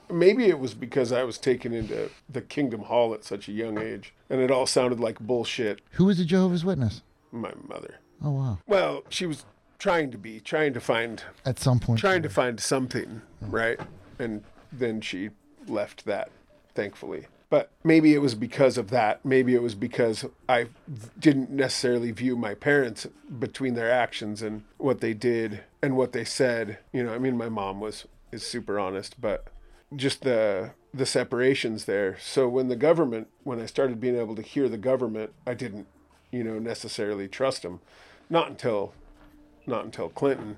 maybe 0.10 0.46
it 0.46 0.60
was 0.60 0.74
because 0.74 1.12
I 1.12 1.24
was 1.24 1.38
taken 1.38 1.74
into 1.74 2.10
the 2.30 2.42
Kingdom 2.42 2.82
Hall 2.82 3.14
at 3.14 3.24
such 3.24 3.48
a 3.48 3.52
young 3.52 3.80
age 3.80 4.14
and 4.30 4.40
it 4.40 4.52
all 4.52 4.66
sounded 4.66 5.00
like 5.00 5.20
bullshit. 5.20 5.82
Who 5.92 6.06
was 6.06 6.20
a 6.20 6.26
Jehovah's 6.26 6.64
Witness? 6.66 7.02
My 7.32 7.52
mother. 7.68 8.00
Oh 8.24 8.32
wow! 8.32 8.60
Well, 8.66 9.04
she 9.10 9.26
was 9.26 9.46
trying 9.78 10.10
to 10.12 10.18
be, 10.18 10.40
trying 10.40 10.74
to 10.74 10.80
find 10.80 11.22
At 11.46 11.60
some 11.60 11.80
point, 11.80 12.00
trying 12.00 12.24
to 12.24 12.30
find 12.30 12.60
something, 12.60 13.22
right? 13.42 13.80
And 14.20 14.44
then 14.72 15.02
she 15.02 15.32
left 15.68 16.06
that, 16.06 16.30
thankfully. 16.74 17.28
But 17.49 17.72
maybe 17.84 18.13
it 18.13 18.19
was 18.19 18.35
because 18.35 18.77
of 18.77 18.89
that. 18.89 19.23
Maybe 19.23 19.53
it 19.53 19.61
was 19.61 19.76
because 19.76 20.26
I 20.49 20.67
didn't 21.19 21.51
necessarily 21.51 22.11
view 22.11 22.35
my 22.35 22.55
parents 22.55 23.07
between 23.39 23.76
their 23.76 23.91
actions 23.91 24.41
and 24.41 24.63
what 24.77 24.99
they 24.99 25.13
did 25.13 25.63
and 25.81 25.95
what 25.95 26.11
they 26.11 26.23
said. 26.26 26.80
You 26.91 27.03
know, 27.03 27.13
I 27.13 27.19
mean, 27.19 27.38
my 27.38 27.49
mom 27.49 27.80
was 27.80 28.07
is 28.31 28.43
super 28.45 28.80
honest, 28.80 29.22
but 29.22 29.47
just 29.95 30.23
the 30.23 30.72
the 30.93 31.05
separations 31.05 31.85
there. 31.85 32.17
So 32.19 32.47
when 32.47 32.67
the 32.67 32.76
government, 32.76 33.27
when 33.43 33.59
I 33.59 33.65
started 33.65 33.99
being 33.99 34.17
able 34.17 34.35
to 34.35 34.41
hear 34.41 34.67
the 34.67 34.77
government, 34.77 35.34
I 35.45 35.53
didn't, 35.53 35.88
you 36.31 36.43
know, 36.43 36.57
necessarily 36.57 37.27
trust 37.27 37.61
them. 37.61 37.81
Not 38.30 38.49
until, 38.49 38.93
not 39.67 39.85
until 39.85 40.09
Clinton 40.09 40.57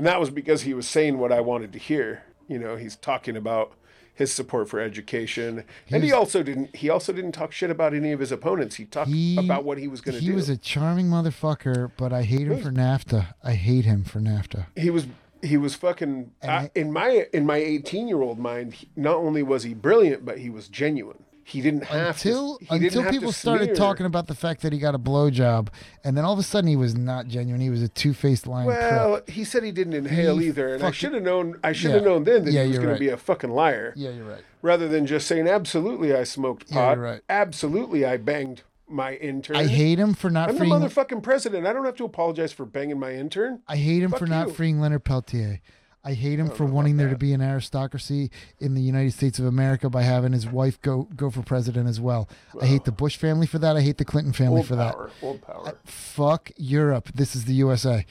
and 0.00 0.06
that 0.06 0.18
was 0.18 0.30
because 0.30 0.62
he 0.62 0.72
was 0.72 0.88
saying 0.88 1.18
what 1.18 1.30
I 1.30 1.40
wanted 1.40 1.74
to 1.74 1.78
hear. 1.78 2.24
You 2.48 2.58
know, 2.58 2.76
he's 2.76 2.96
talking 2.96 3.36
about 3.36 3.72
his 4.20 4.30
support 4.32 4.68
for 4.68 4.78
education, 4.78 5.64
and 5.90 6.04
he 6.04 6.12
also 6.12 6.42
didn't. 6.42 6.76
He 6.76 6.88
also 6.90 7.12
didn't 7.12 7.32
talk 7.32 7.52
shit 7.52 7.70
about 7.70 7.94
any 7.94 8.12
of 8.12 8.20
his 8.20 8.30
opponents. 8.30 8.76
He 8.76 8.84
talked 8.84 9.08
He- 9.10 9.38
about 9.38 9.64
what 9.64 9.78
he 9.78 9.88
was 9.88 10.00
going 10.02 10.14
to 10.14 10.20
do. 10.20 10.26
He 10.30 10.32
was 10.36 10.48
a 10.50 10.56
charming 10.58 11.06
motherfucker, 11.06 11.90
but 11.96 12.12
I 12.12 12.22
hate 12.22 12.46
him 12.46 12.58
for 12.62 12.70
NAFTA. 12.70 13.34
I 13.42 13.54
hate 13.54 13.84
him 13.86 14.04
for 14.04 14.20
NAFTA. 14.20 14.66
he 14.76 14.90
was 14.90 15.06
he 15.42 15.56
was 15.56 15.74
fucking 15.74 16.30
I, 16.42 16.46
I- 16.46 16.70
in 16.74 16.92
my 16.92 17.26
in 17.32 17.46
my 17.46 17.56
18 17.56 18.06
year 18.08 18.20
old 18.20 18.38
mind. 18.38 18.74
Not 18.94 19.16
only 19.16 19.42
was 19.42 19.62
he 19.64 19.72
brilliant, 19.74 20.24
but 20.24 20.38
he 20.38 20.50
was 20.50 20.68
genuine. 20.68 21.24
He 21.44 21.60
didn't 21.60 21.84
have 21.84 22.16
until 22.16 22.58
to. 22.58 22.64
Didn't 22.66 22.84
until 22.84 23.02
have 23.02 23.10
people 23.12 23.32
started 23.32 23.74
talking 23.74 24.06
about 24.06 24.26
the 24.28 24.34
fact 24.34 24.62
that 24.62 24.72
he 24.72 24.78
got 24.78 24.94
a 24.94 24.98
blowjob, 24.98 25.68
and 26.04 26.16
then 26.16 26.24
all 26.24 26.32
of 26.32 26.38
a 26.38 26.42
sudden 26.44 26.68
he 26.68 26.76
was 26.76 26.94
not 26.94 27.26
genuine. 27.26 27.60
He 27.60 27.70
was 27.70 27.82
a 27.82 27.88
two-faced 27.88 28.46
lying 28.46 28.68
prick. 28.68 28.78
Well, 28.80 29.20
he 29.26 29.44
said 29.44 29.64
he 29.64 29.72
didn't 29.72 29.94
inhale 29.94 30.38
He 30.38 30.48
either, 30.48 30.72
and 30.74 30.82
I 30.84 30.90
should 30.92 31.12
have 31.14 31.22
known. 31.22 31.58
I 31.64 31.72
should 31.72 31.90
have 31.90 32.02
Yeah. 32.02 32.08
known 32.08 32.24
then 32.24 32.44
that 32.44 32.52
Yeah, 32.52 32.62
he 32.62 32.68
was 32.68 32.76
going 32.78 32.88
right. 32.90 32.94
to 32.94 33.00
be 33.00 33.08
a 33.08 33.16
fucking 33.16 33.50
liar. 33.50 33.92
Yeah, 33.96 34.10
you're 34.10 34.24
right. 34.26 34.42
rather 34.62 34.86
than 34.88 35.06
just 35.06 35.26
saying 35.26 35.48
absolutely 35.48 36.14
I 36.14 36.22
smoked 36.24 36.66
Yeah, 36.68 36.74
pot. 36.76 36.96
you're 36.96 37.04
right. 37.04 37.20
Absolutely 37.28 38.04
I 38.04 38.16
banged 38.18 38.62
my 38.86 39.14
intern. 39.14 39.56
I 39.56 39.66
hate 39.66 39.98
him 39.98 40.14
for 40.14 40.30
not 40.30 40.50
I'm 40.50 40.58
the 40.58 40.64
motherfucking 40.66 41.22
president. 41.22 41.66
I 41.66 41.72
don't 41.72 41.84
have 41.84 41.96
to 41.96 42.04
apologize 42.04 42.52
for 42.52 42.66
banging 42.66 42.98
my 42.98 43.12
intern. 43.12 43.60
I 43.68 43.76
hate 43.76 44.02
him 44.02 44.10
Fuck 44.10 44.18
for 44.20 44.26
not 44.26 44.48
you. 44.48 44.52
freeing 44.54 44.80
Leonard 44.80 45.04
Peltier. 45.04 45.60
I 46.02 46.14
hate 46.14 46.38
him 46.38 46.48
for 46.48 46.64
wanting 46.64 46.96
there 46.96 47.10
to 47.10 47.16
be 47.18 47.32
an 47.34 47.42
aristocracy 47.42 48.30
in 48.58 48.74
the 48.74 48.80
United 48.80 49.12
States 49.12 49.38
of 49.38 49.44
America 49.44 49.90
by 49.90 50.02
having 50.02 50.32
his 50.32 50.46
wife 50.46 50.80
go 50.80 51.06
go 51.14 51.28
for 51.30 51.42
president 51.42 51.88
as 51.88 52.00
well. 52.00 52.28
I 52.60 52.66
hate 52.66 52.84
the 52.84 52.92
Bush 52.92 53.16
family 53.16 53.46
for 53.46 53.58
that. 53.58 53.76
I 53.76 53.82
hate 53.82 53.98
the 53.98 54.04
Clinton 54.06 54.32
family 54.32 54.62
for 54.62 54.76
that. 54.76 54.94
power. 54.94 55.10
Old 55.22 55.42
power. 55.42 55.68
Uh, 55.68 55.72
fuck 55.84 56.50
Europe. 56.56 57.10
This 57.14 57.36
is 57.36 57.44
the 57.44 57.52
USA. 57.54 58.06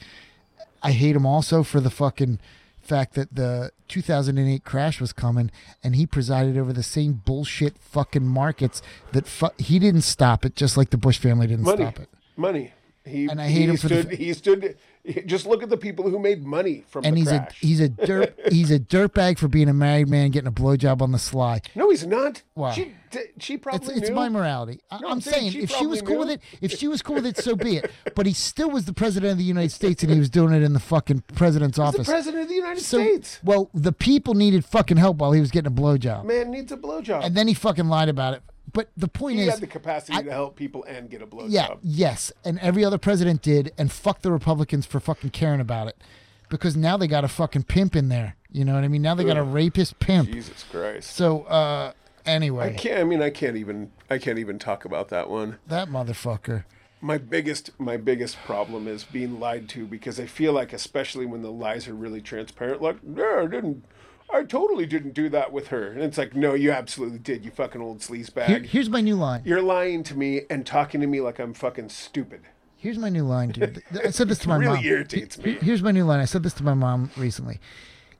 I 0.82 0.92
hate 0.92 1.16
him 1.16 1.26
also 1.26 1.62
for 1.64 1.80
the 1.80 1.90
fucking 1.90 2.38
fact 2.80 3.14
that 3.14 3.34
the 3.34 3.70
2008 3.88 4.64
crash 4.64 5.00
was 5.00 5.12
coming 5.12 5.50
and 5.84 5.94
he 5.96 6.06
presided 6.06 6.56
over 6.56 6.72
the 6.72 6.82
same 6.82 7.12
bullshit 7.24 7.76
fucking 7.78 8.26
markets 8.26 8.80
that 9.12 9.26
fu- 9.26 9.50
he 9.58 9.78
didn't 9.78 10.00
stop 10.02 10.44
it 10.44 10.56
just 10.56 10.76
like 10.76 10.90
the 10.90 10.96
Bush 10.96 11.18
family 11.18 11.46
didn't 11.46 11.64
Money. 11.64 11.82
stop 11.84 11.98
it. 12.00 12.08
Money. 12.36 12.72
He, 13.04 13.26
And 13.28 13.40
I 13.40 13.48
hate 13.48 13.60
he 13.62 13.64
him 13.66 13.76
for 13.78 13.88
the 13.88 14.02
stood, 14.02 14.12
f- 14.12 14.18
he 14.18 14.32
stood. 14.34 14.76
Just 15.24 15.46
look 15.46 15.62
at 15.62 15.70
the 15.70 15.78
people 15.78 16.10
who 16.10 16.18
made 16.18 16.44
money 16.44 16.84
from 16.90 17.02
And 17.06 17.16
the 17.16 17.20
he's 17.20 17.28
crash. 17.28 17.62
a 17.62 17.66
he's 17.66 17.80
a 17.80 17.88
dirt 17.88 18.38
he's 18.52 18.70
a 18.70 18.78
dirtbag 18.78 19.38
for 19.38 19.48
being 19.48 19.70
a 19.70 19.72
married 19.72 20.08
man 20.10 20.30
getting 20.30 20.46
a 20.48 20.52
blowjob 20.52 21.00
on 21.00 21.10
the 21.10 21.18
sly. 21.18 21.62
no, 21.74 21.88
he's 21.88 22.06
not. 22.06 22.42
Wow. 22.54 22.72
She, 22.72 22.92
she 23.38 23.56
probably 23.56 23.94
it's 23.94 24.10
knew. 24.10 24.14
my 24.14 24.28
morality. 24.28 24.80
I, 24.90 24.98
No, 25.00 25.08
I'm 25.08 25.22
saying 25.22 25.50
saying 25.50 25.52
she 25.52 25.58
if 25.60 25.70
she 25.70 25.86
was 25.86 26.02
cool 26.02 26.18
with 26.18 26.28
it, 26.30 26.42
if 26.60 26.72
she 26.72 26.86
was 26.88 27.00
cool 27.00 27.14
with 27.16 27.24
it, 27.26 27.38
so 27.38 27.56
be 27.56 27.78
it. 27.78 27.90
But 28.14 28.26
he 28.26 28.34
still 28.34 28.68
was 28.70 28.84
the 28.84 28.92
president 28.92 29.32
of 29.32 29.38
the 29.38 29.44
United 29.44 29.72
States, 29.72 30.02
and 30.02 30.12
he 30.12 30.18
was 30.18 30.28
doing 30.28 30.52
it 30.52 30.62
in 30.62 30.74
the 30.74 30.78
fucking 30.80 31.22
president's 31.34 31.78
He's 31.78 31.82
office. 31.86 32.06
the 32.06 32.12
president 32.12 32.42
of 32.42 32.48
the 32.50 32.54
United 32.56 32.82
So, 32.82 32.98
States. 32.98 33.40
well, 33.42 33.70
the 33.72 33.92
people 33.92 34.34
needed 34.34 34.66
fucking 34.66 34.98
help 34.98 35.16
while 35.16 35.32
he 35.32 35.40
was 35.40 35.50
getting 35.50 35.72
a 35.72 35.74
blowjob, 35.74 36.24
Man 36.26 36.50
needs 36.50 36.70
a 36.70 36.76
blowjob. 36.76 37.24
and 37.24 37.34
then 37.34 37.48
he 37.48 37.54
fucking 37.54 37.88
lied 37.88 38.10
about 38.10 38.34
it. 38.34 38.42
But 38.72 38.90
the 38.96 39.08
point 39.08 39.38
is. 39.38 39.42
he 39.42 39.48
is, 39.48 39.54
had 39.54 39.62
the 39.62 39.66
capacity 39.66 40.18
I- 40.18 40.22
to 40.22 40.30
help 40.30 40.56
people 40.56 40.84
and 40.84 41.10
get 41.10 41.22
a 41.22 41.26
blowjob. 41.26 41.46
yeah, 41.50 41.74
yes, 41.82 42.32
and 42.44 42.58
every 42.60 42.84
other 42.84 42.98
president 42.98 43.42
did, 43.42 43.72
and 43.76 43.90
fuck 43.90 44.22
the 44.22 44.30
Republicans 44.30 44.86
for 44.86 45.00
fucking 45.00 45.30
caring 45.30 45.60
about 45.60 45.88
it, 45.88 45.96
because 46.48 46.76
now 46.76 46.96
they 46.96 47.06
got 47.08 47.24
a 47.24 47.28
fucking 47.28 47.64
pimp 47.64 47.96
in 47.96 48.08
there. 48.08 48.36
You 48.52 48.64
know 48.64 48.74
what 48.74 48.84
I 48.84 48.88
mean? 48.88 49.02
Now 49.02 49.14
they 49.14 49.24
got 49.24 49.36
a 49.36 49.42
rapist 49.42 49.98
pimp. 49.98 50.28
Jesus 50.30 50.64
Christ. 50.70 51.10
So, 51.14 51.42
uh, 51.44 51.92
anyway, 52.26 52.74
I 52.74 52.76
can't. 52.76 52.98
I 53.00 53.04
mean, 53.04 53.22
I 53.22 53.30
can't 53.30 53.56
even. 53.56 53.90
I 54.08 54.18
can't 54.18 54.38
even 54.38 54.58
talk 54.58 54.84
about 54.84 55.08
that 55.08 55.30
one. 55.30 55.58
that 55.66 55.88
motherfucker. 55.88 56.64
My 57.00 57.16
biggest 57.16 57.70
my 57.80 57.96
biggest 57.96 58.36
problem 58.44 58.86
is 58.86 59.04
being 59.04 59.40
lied 59.40 59.68
to 59.70 59.86
because 59.86 60.20
I 60.20 60.26
feel 60.26 60.52
like 60.52 60.72
especially 60.72 61.24
when 61.26 61.42
the 61.42 61.50
lies 61.50 61.88
are 61.88 61.94
really 61.94 62.20
transparent 62.20 62.82
like 62.82 62.98
yeah 63.16 63.40
I 63.42 63.46
didn't 63.46 63.84
I 64.32 64.44
totally 64.44 64.86
didn't 64.86 65.14
do 65.14 65.28
that 65.30 65.52
with 65.52 65.68
her. 65.68 65.90
And 65.90 66.02
it's 66.02 66.18
like, 66.18 66.34
no, 66.34 66.54
you 66.54 66.70
absolutely 66.70 67.18
did. 67.18 67.44
You 67.44 67.50
fucking 67.50 67.80
old 67.80 67.98
sleazebag. 67.98 68.46
Here, 68.46 68.58
here's 68.60 68.90
my 68.90 69.00
new 69.00 69.16
line. 69.16 69.42
You're 69.44 69.62
lying 69.62 70.02
to 70.04 70.16
me 70.16 70.42
and 70.48 70.64
talking 70.66 71.00
to 71.00 71.06
me 71.06 71.20
like 71.20 71.38
I'm 71.38 71.54
fucking 71.54 71.88
stupid. 71.88 72.42
Here's 72.76 72.98
my 72.98 73.10
new 73.10 73.24
line, 73.24 73.50
dude. 73.50 73.82
I 74.04 74.10
said 74.10 74.28
this 74.28 74.38
to 74.40 74.48
my 74.48 74.56
really 74.56 74.74
mom. 74.74 74.76
Really 74.78 74.88
irritates 74.88 75.38
me. 75.38 75.58
Here's 75.60 75.82
my 75.82 75.90
new 75.90 76.04
line. 76.04 76.20
I 76.20 76.24
said 76.24 76.42
this 76.42 76.54
to 76.54 76.64
my 76.64 76.74
mom 76.74 77.10
recently. 77.16 77.60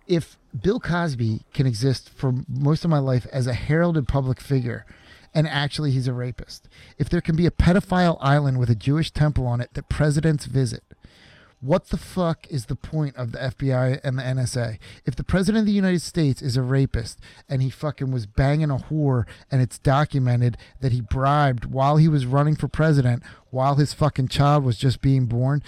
If 0.07 0.37
Bill 0.61 0.81
Cosby 0.81 1.47
can 1.55 1.67
exist 1.67 2.11
for 2.11 2.35
most 2.49 2.85
of 2.85 2.91
my 2.91 2.99
life 2.99 3.27
as 3.33 3.47
a 3.47 3.55
heralded 3.55 4.07
public 4.07 4.41
figure, 4.41 4.85
and 5.33 5.49
actually 5.49 5.93
he's 5.93 6.09
a 6.09 6.13
rapist, 6.13 6.69
if 6.99 7.09
there 7.09 7.21
can 7.21 7.37
be 7.37 7.47
a 7.47 7.51
pedophile 7.51 8.19
island 8.21 8.59
with 8.59 8.69
a 8.69 8.75
Jewish 8.75 9.13
temple 9.13 9.47
on 9.47 9.61
it 9.61 9.73
that 9.75 9.89
presidents 9.89 10.45
visit, 10.47 10.83
what 11.61 11.89
the 11.89 11.97
fuck 11.99 12.47
is 12.49 12.67
the 12.67 12.75
point 12.77 13.17
of 13.17 13.33
the 13.33 13.39
FBI 13.39 14.01
and 14.03 14.19
the 14.19 14.23
NSA? 14.23 14.79
If 15.05 15.15
the 15.17 15.25
president 15.25 15.61
of 15.63 15.67
the 15.67 15.73
United 15.73 16.01
States 16.03 16.41
is 16.41 16.57
a 16.57 16.63
rapist 16.63 17.19
and 17.49 17.63
he 17.63 17.69
fucking 17.71 18.11
was 18.11 18.27
banging 18.27 18.71
a 18.71 18.77
whore 18.79 19.27
and 19.51 19.61
it's 19.61 19.79
documented 19.79 20.57
that 20.81 20.93
he 20.93 21.01
bribed 21.03 21.67
while 21.67 21.99
he 21.99 22.09
was 22.09 22.25
running 22.25 22.57
for 22.57 22.69
president 22.69 23.23
while 23.51 23.75
his 23.75 23.93
fucking 23.93 24.29
child 24.29 24.65
was 24.65 24.79
just 24.79 25.03
being 25.03 25.27
born, 25.27 25.63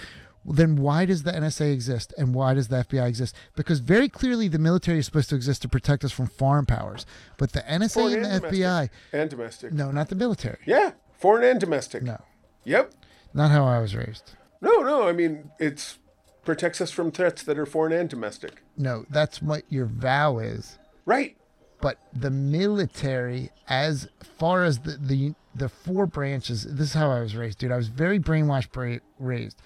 then 0.45 0.75
why 0.75 1.05
does 1.05 1.23
the 1.23 1.31
NSA 1.31 1.71
exist 1.71 2.13
and 2.17 2.33
why 2.33 2.53
does 2.53 2.67
the 2.69 2.77
FBI 2.83 3.07
exist? 3.07 3.35
Because 3.55 3.79
very 3.79 4.09
clearly 4.09 4.47
the 4.47 4.59
military 4.59 4.97
is 4.99 5.05
supposed 5.05 5.29
to 5.29 5.35
exist 5.35 5.61
to 5.61 5.69
protect 5.69 6.03
us 6.03 6.11
from 6.11 6.27
foreign 6.27 6.65
powers, 6.65 7.05
but 7.37 7.51
the 7.53 7.61
NSA 7.61 7.93
Foreign 7.93 8.25
and 8.25 8.43
the 8.43 8.47
FBI 8.49 8.89
and 9.13 9.29
domestic. 9.29 9.71
No, 9.71 9.91
not 9.91 10.09
the 10.09 10.15
military. 10.15 10.57
Yeah, 10.65 10.91
foreign 11.17 11.43
and 11.43 11.59
domestic. 11.59 12.03
No, 12.03 12.19
Yep. 12.65 12.93
not 13.33 13.51
how 13.51 13.63
I 13.65 13.79
was 13.79 13.95
raised. 13.95 14.33
No, 14.63 14.79
no. 14.81 15.07
I 15.07 15.11
mean, 15.11 15.51
it's 15.59 15.99
protects 16.43 16.81
us 16.81 16.89
from 16.91 17.11
threats 17.11 17.43
that 17.43 17.57
are 17.59 17.65
foreign 17.65 17.93
and 17.93 18.09
domestic. 18.09 18.61
No, 18.77 19.05
that's 19.09 19.41
what 19.41 19.63
your 19.69 19.85
vow 19.85 20.39
is. 20.39 20.77
Right. 21.05 21.35
but 21.81 21.97
the 22.13 22.31
military 22.31 23.51
as 23.67 24.07
far 24.39 24.63
as 24.63 24.79
the 24.79 24.97
the, 24.99 25.33
the 25.53 25.67
four 25.69 26.05
branches 26.07 26.63
this 26.63 26.87
is 26.89 26.93
how 26.93 27.11
i 27.11 27.19
was 27.19 27.35
raised 27.35 27.57
dude 27.59 27.73
i 27.73 27.75
was 27.75 27.89
very 27.89 28.19
brainwashed 28.19 28.71
bra- 28.71 28.99
raised 29.19 29.61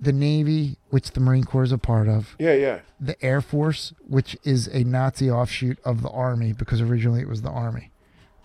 the 0.00 0.12
navy 0.12 0.76
which 0.90 1.12
the 1.12 1.20
marine 1.20 1.44
corps 1.44 1.62
is 1.64 1.72
a 1.72 1.78
part 1.78 2.08
of 2.08 2.36
Yeah, 2.38 2.52
yeah. 2.52 2.80
the 3.00 3.16
air 3.24 3.40
force 3.40 3.94
which 4.06 4.36
is 4.44 4.68
a 4.68 4.84
nazi 4.84 5.30
offshoot 5.30 5.78
of 5.84 6.02
the 6.02 6.10
army 6.10 6.52
because 6.52 6.80
originally 6.82 7.22
it 7.22 7.28
was 7.28 7.40
the 7.42 7.50
army 7.50 7.90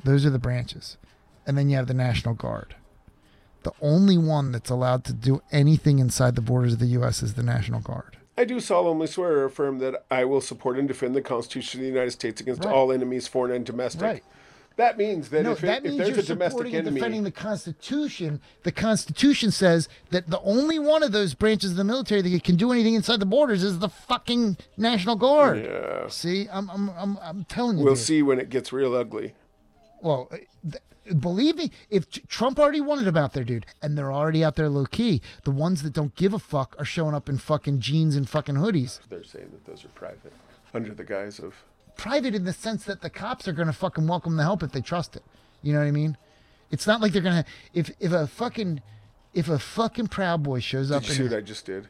those 0.05 0.25
are 0.25 0.29
the 0.31 0.39
branches 0.39 0.97
and 1.45 1.57
then 1.57 1.67
you 1.69 1.75
have 1.75 1.87
the 1.87 1.93
national 1.93 2.33
guard 2.33 2.75
the 3.63 3.73
only 3.81 4.17
one 4.17 4.51
that's 4.51 4.69
allowed 4.69 5.03
to 5.05 5.13
do 5.13 5.41
anything 5.51 5.99
inside 5.99 6.35
the 6.35 6.41
borders 6.41 6.73
of 6.73 6.79
the 6.79 6.87
us 6.87 7.21
is 7.23 7.33
the 7.35 7.43
national 7.43 7.79
guard 7.79 8.17
I 8.37 8.45
do 8.45 8.59
solemnly 8.59 9.05
swear 9.07 9.31
or 9.39 9.45
affirm 9.45 9.77
that 9.79 10.05
I 10.09 10.25
will 10.25 10.41
support 10.41 10.79
and 10.79 10.87
defend 10.87 11.15
the 11.15 11.21
Constitution 11.21 11.79
of 11.79 11.83
the 11.83 11.89
United 11.89 12.11
States 12.11 12.41
against 12.41 12.63
Right. 12.65 12.73
all 12.73 12.91
enemies, 12.91 13.27
foreign 13.27 13.51
and 13.51 13.63
domestic. 13.63 14.01
Right. 14.01 14.23
That 14.75 14.97
means 14.97 15.29
that 15.29 15.43
No, 15.43 15.51
if, 15.51 15.63
it, 15.63 15.67
that 15.67 15.77
if 15.77 15.83
means 15.83 15.97
there's 15.97 16.09
you're 16.09 16.17
a 16.17 16.23
domestic 16.23 16.51
supporting 16.53 16.75
and 16.75 16.87
enemy, 16.87 16.99
defending 16.99 17.23
the 17.25 17.31
Constitution. 17.31 18.41
The 18.63 18.71
Constitution 18.71 19.51
says 19.51 19.87
that 20.09 20.31
the 20.31 20.39
only 20.41 20.79
one 20.79 21.03
of 21.03 21.11
those 21.11 21.35
branches 21.35 21.69
of 21.71 21.77
the 21.77 21.83
military 21.83 22.23
that 22.23 22.43
can 22.43 22.55
do 22.55 22.71
anything 22.71 22.95
inside 22.95 23.19
the 23.19 23.27
borders 23.27 23.63
is 23.63 23.77
the 23.77 23.87
fucking 23.89 24.57
National 24.77 25.15
Guard. 25.15 25.63
yeah, 25.63 26.07
See, 26.07 26.47
I'm, 26.51 26.71
I'm, 26.71 26.89
I'm, 26.97 27.17
I'm 27.21 27.43
telling 27.45 27.77
you. 27.77 27.83
we'll 27.85 27.93
dude. 27.93 28.03
see 28.03 28.23
when 28.23 28.39
it 28.39 28.49
gets 28.49 28.73
real 28.73 28.95
ugly. 28.95 29.35
Well, 30.01 30.27
uh, 30.31 30.37
th- 30.63 30.81
believe 31.19 31.55
me, 31.55 31.71
if 31.89 32.09
Trump 32.27 32.59
already 32.59 32.81
wanted 32.81 33.05
them 33.05 33.17
out 33.17 33.33
there, 33.33 33.43
dude, 33.43 33.65
and 33.81 33.97
they're 33.97 34.11
already 34.11 34.43
out 34.43 34.55
there 34.55 34.69
low 34.69 34.85
key, 34.85 35.21
the 35.43 35.51
ones 35.51 35.83
that 35.83 35.93
don't 35.93 36.15
give 36.15 36.33
a 36.33 36.39
fuck 36.39 36.75
are 36.79 36.85
showing 36.85 37.15
up 37.15 37.29
in 37.29 37.37
fucking 37.37 37.79
jeans 37.79 38.15
and 38.15 38.29
fucking 38.29 38.55
hoodies. 38.55 38.99
They're 39.09 39.23
saying 39.23 39.49
that 39.51 39.65
those 39.65 39.85
are 39.85 39.89
private, 39.89 40.33
under 40.73 40.93
the 40.93 41.03
guise 41.03 41.39
of 41.39 41.55
private 41.95 42.33
in 42.33 42.43
the 42.43 42.53
sense 42.53 42.85
that 42.85 43.01
the 43.01 43.09
cops 43.09 43.47
are 43.47 43.53
going 43.53 43.67
to 43.67 43.73
fucking 43.73 44.07
welcome 44.07 44.35
the 44.35 44.43
help 44.43 44.63
if 44.63 44.71
they 44.71 44.81
trust 44.81 45.15
it. 45.15 45.23
You 45.61 45.73
know 45.73 45.79
what 45.79 45.87
I 45.87 45.91
mean? 45.91 46.17
It's 46.71 46.87
not 46.87 47.01
like 47.01 47.13
they're 47.13 47.21
going 47.21 47.43
to 47.43 47.49
if 47.73 47.91
if 47.99 48.11
a 48.11 48.27
fucking 48.27 48.81
if 49.33 49.47
a 49.47 49.59
fucking 49.59 50.07
proud 50.07 50.43
boy 50.43 50.59
shows 50.59 50.91
up 50.91 51.03
Did 51.03 51.09
you 51.09 51.15
see 51.15 51.23
what 51.23 51.33
I 51.33 51.41
just 51.41 51.65
did? 51.65 51.87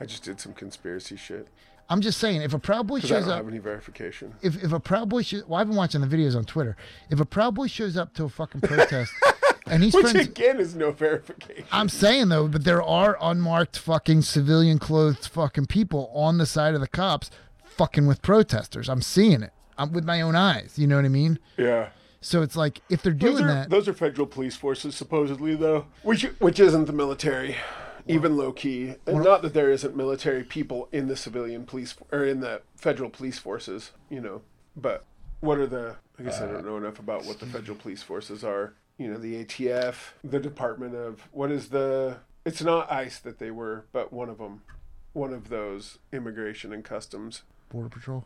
I 0.00 0.06
just 0.06 0.22
did 0.22 0.40
some 0.40 0.54
conspiracy 0.54 1.16
shit 1.16 1.48
I'm 1.90 2.00
just 2.00 2.18
saying 2.18 2.40
if 2.42 2.54
a 2.54 2.58
proud 2.58 2.86
boy 2.86 2.96
because 2.96 3.10
I 3.12 3.14
shows 3.16 3.24
don't 3.24 3.32
up 3.32 3.38
have 3.38 3.48
any 3.48 3.58
verification. 3.58 4.32
if 4.42 4.62
if 4.62 4.72
a 4.72 4.80
proud 4.80 5.08
boy 5.08 5.22
shows 5.22 5.44
well 5.46 5.60
I've 5.60 5.66
been 5.66 5.76
watching 5.76 6.00
the 6.00 6.06
videos 6.06 6.36
on 6.36 6.44
Twitter. 6.44 6.76
If 7.10 7.20
a 7.20 7.26
proud 7.26 7.54
boy 7.56 7.66
shows 7.66 7.96
up 7.96 8.14
to 8.14 8.24
a 8.24 8.28
fucking 8.28 8.60
protest 8.62 9.12
and 9.66 9.82
he's 9.82 9.92
Which 9.92 10.08
friends 10.10 10.28
again 10.28 10.58
is 10.60 10.74
no 10.74 10.92
verification. 10.92 11.64
I'm 11.72 11.88
saying 11.88 12.28
though, 12.28 12.46
but 12.48 12.64
there 12.64 12.82
are 12.82 13.18
unmarked 13.20 13.76
fucking 13.78 14.22
civilian 14.22 14.78
clothed 14.78 15.26
fucking 15.26 15.66
people 15.66 16.10
on 16.14 16.38
the 16.38 16.46
side 16.46 16.74
of 16.74 16.80
the 16.80 16.88
cops 16.88 17.30
fucking 17.64 18.06
with 18.06 18.22
protesters. 18.22 18.88
I'm 18.88 19.02
seeing 19.02 19.42
it. 19.42 19.52
I'm 19.76 19.92
with 19.92 20.04
my 20.04 20.20
own 20.20 20.36
eyes. 20.36 20.78
You 20.78 20.86
know 20.86 20.96
what 20.96 21.04
I 21.04 21.08
mean? 21.08 21.38
yeah. 21.56 21.88
So 22.22 22.42
it's 22.42 22.54
like 22.54 22.82
if 22.90 23.02
they're 23.02 23.14
Those 23.14 23.38
doing 23.38 23.44
are, 23.44 23.54
that, 23.54 23.70
those 23.70 23.88
are 23.88 23.94
federal 23.94 24.26
police 24.26 24.54
forces, 24.54 24.94
supposedly, 24.94 25.54
though, 25.56 25.86
which 26.02 26.24
which 26.38 26.60
isn't 26.60 26.84
the 26.84 26.92
military, 26.92 27.56
even 28.06 28.36
low 28.36 28.52
key. 28.52 28.94
And 29.06 29.22
not 29.22 29.42
that 29.42 29.54
there 29.54 29.70
isn't 29.70 29.96
military 29.96 30.44
people 30.44 30.88
in 30.92 31.08
the 31.08 31.16
civilian 31.16 31.64
police 31.64 31.94
or 32.12 32.24
in 32.24 32.40
the 32.40 32.62
federal 32.76 33.10
police 33.10 33.38
forces, 33.38 33.92
you 34.08 34.20
know. 34.20 34.42
But 34.76 35.04
what 35.40 35.58
are 35.58 35.66
the? 35.66 35.96
I 36.18 36.22
guess 36.22 36.40
I 36.40 36.46
don't 36.46 36.56
uh, 36.56 36.60
know 36.62 36.76
enough 36.76 36.98
about 36.98 37.24
what 37.24 37.40
the 37.40 37.46
federal 37.46 37.76
police 37.76 38.02
forces 38.02 38.44
are. 38.44 38.74
You 38.98 39.10
know, 39.10 39.18
the 39.18 39.44
ATF, 39.44 40.12
the 40.22 40.40
Department 40.40 40.94
of 40.94 41.28
what 41.32 41.50
is 41.50 41.68
the? 41.68 42.18
It's 42.44 42.62
not 42.62 42.90
ICE 42.90 43.18
that 43.20 43.38
they 43.38 43.50
were, 43.50 43.84
but 43.92 44.12
one 44.12 44.28
of 44.28 44.38
them, 44.38 44.62
one 45.12 45.32
of 45.32 45.48
those 45.48 45.98
immigration 46.12 46.72
and 46.72 46.84
customs 46.84 47.42
border 47.70 47.88
patrol. 47.88 48.24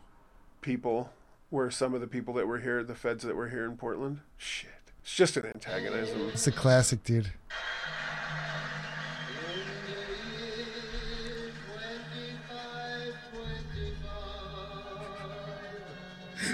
people 0.61 1.11
were 1.51 1.71
some 1.71 1.93
of 1.93 2.01
the 2.01 2.07
people 2.07 2.33
that 2.33 2.47
were 2.47 2.59
here, 2.59 2.83
the 2.83 2.95
feds 2.95 3.23
that 3.23 3.35
were 3.35 3.49
here 3.49 3.63
in 3.63 3.77
Portland. 3.77 4.19
Shit. 4.37 4.71
It's 5.01 5.15
just 5.15 5.37
an 5.37 5.45
antagonism. 5.45 6.29
It's 6.33 6.47
a 6.47 6.51
classic, 6.51 7.03
dude. 7.03 7.31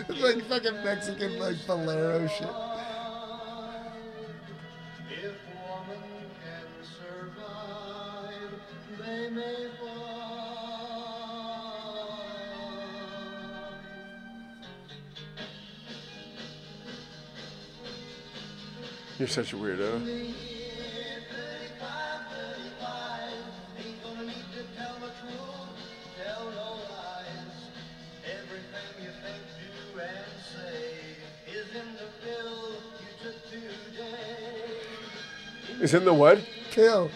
It's 0.10 0.22
like 0.22 0.44
fucking 0.46 0.84
Mexican 0.84 1.40
like 1.40 1.56
bolero 1.68 2.28
shit. 2.28 2.48
If 5.10 5.36
woman 5.64 6.30
can 6.42 6.68
survive, 6.98 8.52
they 9.00 9.30
may 9.30 9.68
fly. 9.80 9.98
You're 19.20 19.28
such 19.28 19.54
a 19.54 19.56
weirdo. 19.56 20.61
Is 35.82 35.96
in 35.96 36.06
the 36.06 36.14
what? 36.14 36.40
Kill. 36.70 37.10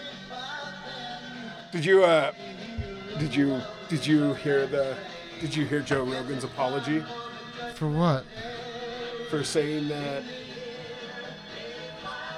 It 0.00 0.30
by 0.30 0.70
then. 0.86 1.72
Did 1.72 1.84
you 1.84 2.04
uh 2.04 2.32
did 3.18 3.34
you 3.34 3.60
did 3.88 4.06
you 4.06 4.34
hear 4.34 4.66
the 4.66 4.96
Did 5.40 5.54
you 5.54 5.64
hear 5.66 5.80
Joe 5.80 6.04
Rogan's 6.04 6.44
apology 6.44 7.02
For 7.74 7.88
what? 7.88 8.24
for 9.30 9.42
saying 9.42 9.88
that 9.88 10.22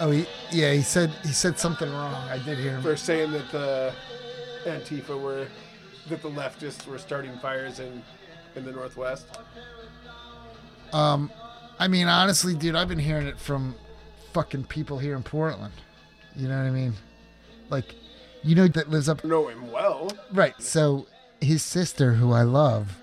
Oh, 0.01 0.13
he, 0.13 0.27
yeah, 0.53 0.73
he 0.73 0.83
said 0.83 1.11
he 1.25 1.33
said 1.33 1.59
something 1.59 1.91
wrong. 1.91 2.15
I 2.31 2.39
did 2.39 2.57
hear 2.59 2.71
him. 2.77 2.83
for 2.83 2.95
saying 2.97 3.33
that 3.33 3.51
the 3.51 3.93
Antifa 4.69 5.21
were 5.21 5.47
that 6.09 6.23
the 6.23 6.31
leftists 6.31 6.87
were 6.87 6.99
starting 6.99 7.37
fires 7.39 7.81
in 7.81 8.03
in 8.57 8.65
the 8.65 8.73
northwest? 8.73 9.27
Um, 10.93 11.31
I 11.79 11.89
mean, 11.89 12.07
honestly, 12.09 12.55
dude, 12.55 12.75
I've 12.75 12.89
been 12.89 12.99
hearing 12.99 13.27
it 13.27 13.39
from 13.39 13.75
fucking 14.33 14.65
people 14.65 14.99
here 14.99 15.17
in 15.17 15.23
Portland. 15.23 15.75
You 16.35 16.49
know 16.49 16.57
what 16.57 16.67
I 16.67 16.71
mean? 16.71 16.95
Like, 17.69 17.95
you 18.43 18.55
know 18.55 18.69
that 18.69 18.89
lives 18.91 19.09
up 19.09 19.25
Know 19.25 19.49
him 19.49 19.71
well. 19.71 20.11
right. 20.33 20.55
So 20.61 21.07
his 21.41 21.63
sister, 21.63 22.15
who 22.15 22.33
I 22.33 22.43
love, 22.43 22.97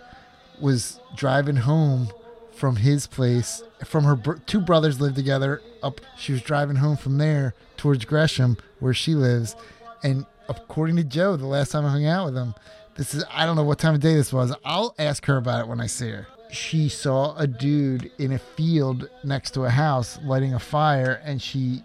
was 0.60 1.00
driving 1.16 1.58
home 1.58 2.10
from 2.54 2.78
his 2.78 3.06
place. 3.08 3.62
From 3.84 4.06
her 4.06 4.16
br- 4.16 4.36
two 4.46 4.62
brothers 4.62 5.00
live 5.00 5.16
together. 5.16 5.62
Up, 5.84 6.02
she 6.18 6.32
was 6.32 6.42
driving 6.42 6.78
home 6.78 6.98
from 6.98 7.18
there 7.18 7.54
towards 7.78 8.06
Gresham, 8.06 8.58
where 8.80 8.94
she 8.94 9.14
lives, 9.14 9.56
and 10.04 10.26
according 10.50 10.96
to 10.98 11.04
Joe, 11.04 11.36
the 11.36 11.46
last 11.48 11.72
time 11.72 11.86
I 11.86 11.90
hung 11.90 12.06
out 12.06 12.26
with 12.26 12.36
him, 12.36 12.54
this 12.96 13.14
is 13.14 13.24
I 13.30 13.46
don't 13.46 13.56
know 13.56 13.64
what 13.64 13.80
time 13.80 13.96
of 13.96 14.02
day 14.02 14.14
this 14.16 14.32
was. 14.32 14.54
I'll 14.64 14.96
ask 14.98 15.26
her 15.26 15.38
about 15.38 15.62
it 15.62 15.68
when 15.68 15.82
I 15.82 15.88
see 15.88 16.10
her. 16.10 16.28
She 16.52 16.88
saw 16.88 17.36
a 17.38 17.48
dude 17.48 18.12
in 18.18 18.32
a 18.32 18.40
field 18.40 19.10
next 19.24 19.52
to 19.56 19.66
a 19.66 19.70
house 19.70 20.18
lighting 20.24 20.54
a 20.54 20.60
fire, 20.60 21.22
and 21.24 21.42
she 21.42 21.84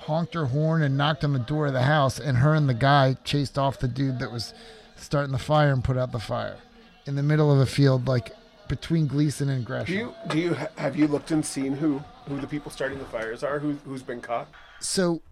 honked 0.00 0.34
her 0.34 0.46
horn 0.46 0.82
and 0.82 0.96
knocked 0.96 1.24
on 1.24 1.32
the 1.32 1.38
door 1.40 1.66
of 1.66 1.72
the 1.72 1.82
house, 1.82 2.20
and 2.20 2.38
her 2.38 2.54
and 2.54 2.68
the 2.68 2.74
guy 2.74 3.16
chased 3.24 3.58
off 3.58 3.80
the 3.80 3.88
dude 3.88 4.20
that 4.20 4.30
was 4.30 4.54
starting 4.96 5.32
the 5.32 5.38
fire 5.38 5.72
and 5.72 5.82
put 5.82 5.96
out 5.96 6.12
the 6.12 6.20
fire 6.20 6.56
in 7.06 7.16
the 7.16 7.22
middle 7.22 7.52
of 7.52 7.58
a 7.58 7.66
field, 7.66 8.06
like 8.06 8.30
between 8.68 9.06
Gleason 9.06 9.48
and 9.48 9.64
Gresham. 9.64 9.94
Do 9.94 9.98
you 10.00 10.14
do 10.28 10.38
you 10.38 10.54
have 10.76 10.96
you 10.96 11.08
looked 11.08 11.30
and 11.32 11.44
seen 11.44 11.72
who 11.74 12.02
who 12.28 12.40
the 12.40 12.46
people 12.46 12.70
starting 12.70 12.98
the 12.98 13.04
fires 13.06 13.42
are? 13.42 13.58
Who 13.58 13.78
who's 13.84 14.02
been 14.02 14.20
caught? 14.20 14.48
so, 14.80 15.22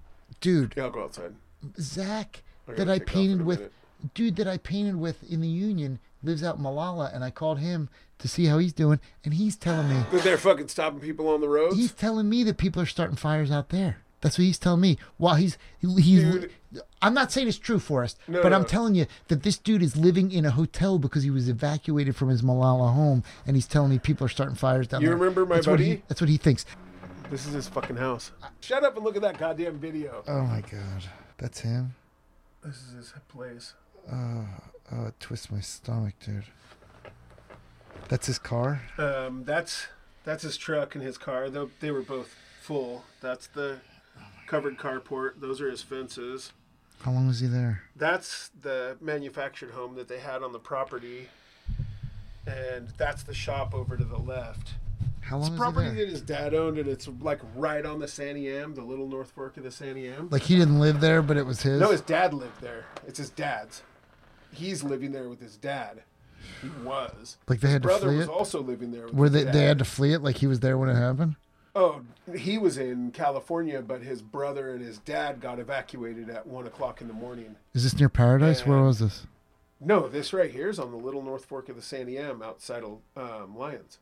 dude, 0.40 0.74
Yeah, 0.76 0.84
I'll 0.84 0.90
go 0.90 1.04
outside. 1.04 1.34
Zach 1.78 2.42
that 2.66 2.88
I 2.88 2.98
take 2.98 3.08
off 3.08 3.14
in 3.16 3.22
painted 3.28 3.42
with, 3.46 3.70
dude 4.14 4.36
that 4.36 4.48
I 4.48 4.58
painted 4.58 4.96
with 4.96 5.22
in 5.30 5.40
the 5.40 5.48
Union 5.48 5.98
lives 6.22 6.42
out 6.42 6.56
in 6.56 6.62
Molalla, 6.62 7.10
and 7.12 7.22
I 7.22 7.30
called 7.30 7.58
him 7.58 7.88
to 8.18 8.28
see 8.28 8.46
how 8.46 8.58
he's 8.58 8.72
doing, 8.72 9.00
and 9.24 9.34
he's 9.34 9.56
telling 9.56 9.88
me 9.88 10.02
That 10.12 10.22
they're 10.22 10.38
fucking 10.38 10.68
stopping 10.68 11.00
people 11.00 11.28
on 11.28 11.40
the 11.40 11.48
roads. 11.48 11.76
he's 11.76 11.92
telling 11.92 12.28
me 12.28 12.42
that 12.44 12.56
people 12.56 12.80
are 12.80 12.86
starting 12.86 13.16
fires 13.16 13.50
out 13.50 13.68
there. 13.70 13.98
That's 14.20 14.38
what 14.38 14.44
he's 14.44 14.58
telling 14.58 14.80
me. 14.80 14.96
While 15.18 15.34
he's 15.34 15.58
he's, 15.80 16.22
Dude. 16.22 16.50
I'm 17.02 17.12
not 17.12 17.30
saying 17.30 17.46
it's 17.46 17.58
true, 17.58 17.78
Forrest, 17.78 18.18
No, 18.26 18.40
but 18.42 18.48
no. 18.48 18.56
I'm 18.56 18.64
telling 18.64 18.94
you 18.94 19.04
that 19.28 19.42
this 19.42 19.58
dude 19.58 19.82
is 19.82 19.98
living 19.98 20.32
in 20.32 20.46
a 20.46 20.50
hotel 20.50 20.98
because 20.98 21.24
he 21.24 21.30
was 21.30 21.46
evacuated 21.50 22.16
from 22.16 22.30
his 22.30 22.42
Molalla 22.42 22.88
home, 22.88 23.22
and 23.46 23.54
he's 23.54 23.66
telling 23.66 23.90
me 23.90 23.98
people 23.98 24.24
are 24.24 24.30
starting 24.30 24.54
fires 24.56 24.88
down 24.88 25.02
You 25.02 25.08
there. 25.08 25.16
You 25.16 25.20
remember 25.22 25.44
my 25.44 25.56
that's 25.56 25.66
What 25.66 25.78
he, 25.80 25.88
buddy? 25.96 26.02
that's 26.08 26.22
what 26.22 26.30
he 26.30 26.38
thinks. 26.38 26.64
This 27.30 27.44
is 27.46 27.52
his 27.52 27.68
fucking 27.68 27.96
house. 27.96 28.32
Shut 28.60 28.82
up 28.82 28.96
and 28.96 29.04
look 29.04 29.16
at 29.16 29.22
that 29.22 29.36
goddamn 29.38 29.78
video. 29.78 30.24
Oh 30.26 30.40
my 30.42 30.62
god, 30.62 31.04
that's 31.38 31.60
him. 31.60 31.94
This 32.64 32.76
is 32.76 32.92
his 32.94 33.14
place. 33.28 33.74
Oh, 34.10 34.46
it 35.06 35.18
twists 35.20 35.50
my 35.50 35.60
stomach, 35.60 36.14
dude. 36.24 36.44
That's 38.08 38.26
his 38.26 38.38
car. 38.38 38.82
Um, 38.98 39.44
that's 39.44 39.86
that's 40.24 40.42
his 40.42 40.56
truck 40.56 40.94
and 40.94 41.04
his 41.04 41.18
car. 41.18 41.48
They, 41.50 41.66
they 41.80 41.90
were 41.90 42.02
both 42.02 42.34
full. 42.60 43.04
That's 43.20 43.46
the 43.46 43.78
covered 44.46 44.78
carport. 44.78 45.40
Those 45.40 45.60
are 45.60 45.70
his 45.70 45.82
fences. 45.82 46.52
How 47.00 47.12
long 47.12 47.26
was 47.26 47.40
he 47.40 47.46
there? 47.46 47.82
That's 47.96 48.50
the 48.62 48.96
manufactured 49.00 49.72
home 49.72 49.94
that 49.96 50.08
they 50.08 50.18
had 50.20 50.42
on 50.42 50.52
the 50.52 50.58
property. 50.58 51.28
And 52.46 52.88
that's 52.96 53.22
the 53.22 53.34
shop 53.34 53.74
over 53.74 53.96
to 53.96 54.04
the 54.04 54.18
left. 54.18 54.74
How 55.24 55.38
It's 55.38 55.48
long 55.48 55.52
was 55.52 55.58
property 55.58 55.88
that 55.88 56.08
his 56.08 56.20
dad 56.20 56.54
owned, 56.54 56.78
and 56.78 56.86
it's 56.86 57.08
like 57.20 57.40
right 57.56 57.84
on 57.84 57.98
the 57.98 58.06
Santiam, 58.06 58.74
the 58.74 58.82
little 58.82 59.08
North 59.08 59.30
Fork 59.30 59.56
of 59.56 59.62
the 59.62 59.70
Santiam. 59.70 60.30
Like 60.30 60.42
he 60.42 60.56
didn't 60.56 60.78
live 60.80 61.00
there, 61.00 61.22
but 61.22 61.36
it 61.36 61.46
was 61.46 61.62
his. 61.62 61.80
No, 61.80 61.90
his 61.90 62.02
dad 62.02 62.34
lived 62.34 62.60
there. 62.60 62.84
It's 63.06 63.18
his 63.18 63.30
dad's. 63.30 63.82
He's 64.52 64.84
living 64.84 65.12
there 65.12 65.28
with 65.28 65.40
his 65.40 65.56
dad. 65.56 66.02
He 66.60 66.68
was. 66.84 67.38
Like 67.48 67.60
they 67.60 67.70
had 67.70 67.82
to 67.82 67.88
flee. 67.88 67.98
Brother 67.98 68.08
flee 68.08 68.16
was 68.18 68.26
it? 68.26 68.30
also 68.30 68.60
living 68.62 68.92
there. 68.92 69.06
With 69.06 69.14
Where 69.14 69.30
his 69.30 69.44
they, 69.46 69.50
they 69.50 69.64
had 69.64 69.78
to 69.78 69.84
flee 69.84 70.12
it, 70.12 70.22
like 70.22 70.36
he 70.36 70.46
was 70.46 70.60
there 70.60 70.76
when 70.76 70.90
it 70.90 70.94
happened. 70.94 71.36
Oh, 71.74 72.02
he 72.36 72.58
was 72.58 72.78
in 72.78 73.10
California, 73.10 73.82
but 73.82 74.02
his 74.02 74.22
brother 74.22 74.70
and 74.70 74.84
his 74.84 74.98
dad 74.98 75.40
got 75.40 75.58
evacuated 75.58 76.30
at 76.30 76.46
one 76.46 76.66
o'clock 76.66 77.00
in 77.00 77.08
the 77.08 77.14
morning. 77.14 77.56
Is 77.72 77.82
this 77.82 77.98
near 77.98 78.08
Paradise? 78.08 78.64
Where 78.64 78.82
was 78.82 79.00
this? 79.00 79.26
No, 79.80 80.06
this 80.06 80.32
right 80.32 80.50
here 80.50 80.68
is 80.68 80.78
on 80.78 80.92
the 80.92 80.96
little 80.96 81.22
North 81.22 81.46
Fork 81.46 81.68
of 81.68 81.76
the 81.76 81.82
Santiam 81.82 82.42
outside 82.44 82.84
of 82.84 82.98
um, 83.16 83.56
Lyons. 83.56 83.98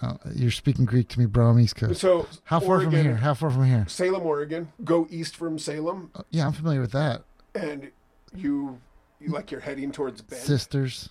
Oh, 0.00 0.16
you're 0.34 0.50
speaking 0.50 0.84
Greek 0.84 1.08
to 1.08 1.18
me, 1.20 1.26
bro. 1.26 1.48
I'm 1.50 1.58
East 1.60 1.76
Coast. 1.76 2.00
So 2.00 2.26
How 2.44 2.60
far 2.60 2.80
from 2.80 2.92
here? 2.92 3.16
How 3.16 3.34
far 3.34 3.50
from 3.50 3.64
here? 3.66 3.84
Salem, 3.88 4.22
Oregon. 4.22 4.72
Go 4.84 5.06
east 5.10 5.36
from 5.36 5.58
Salem, 5.58 6.10
Uh, 6.14 6.22
Yeah, 6.30 6.46
I'm 6.46 6.52
familiar 6.52 6.80
with 6.80 6.92
that. 6.92 7.22
and 7.54 7.90
you, 8.34 8.80
you 9.20 9.28
like 9.28 9.50
you're 9.50 9.60
heading 9.60 9.92
towards 9.92 10.22
Bend, 10.22 10.42
Sisters, 10.42 11.10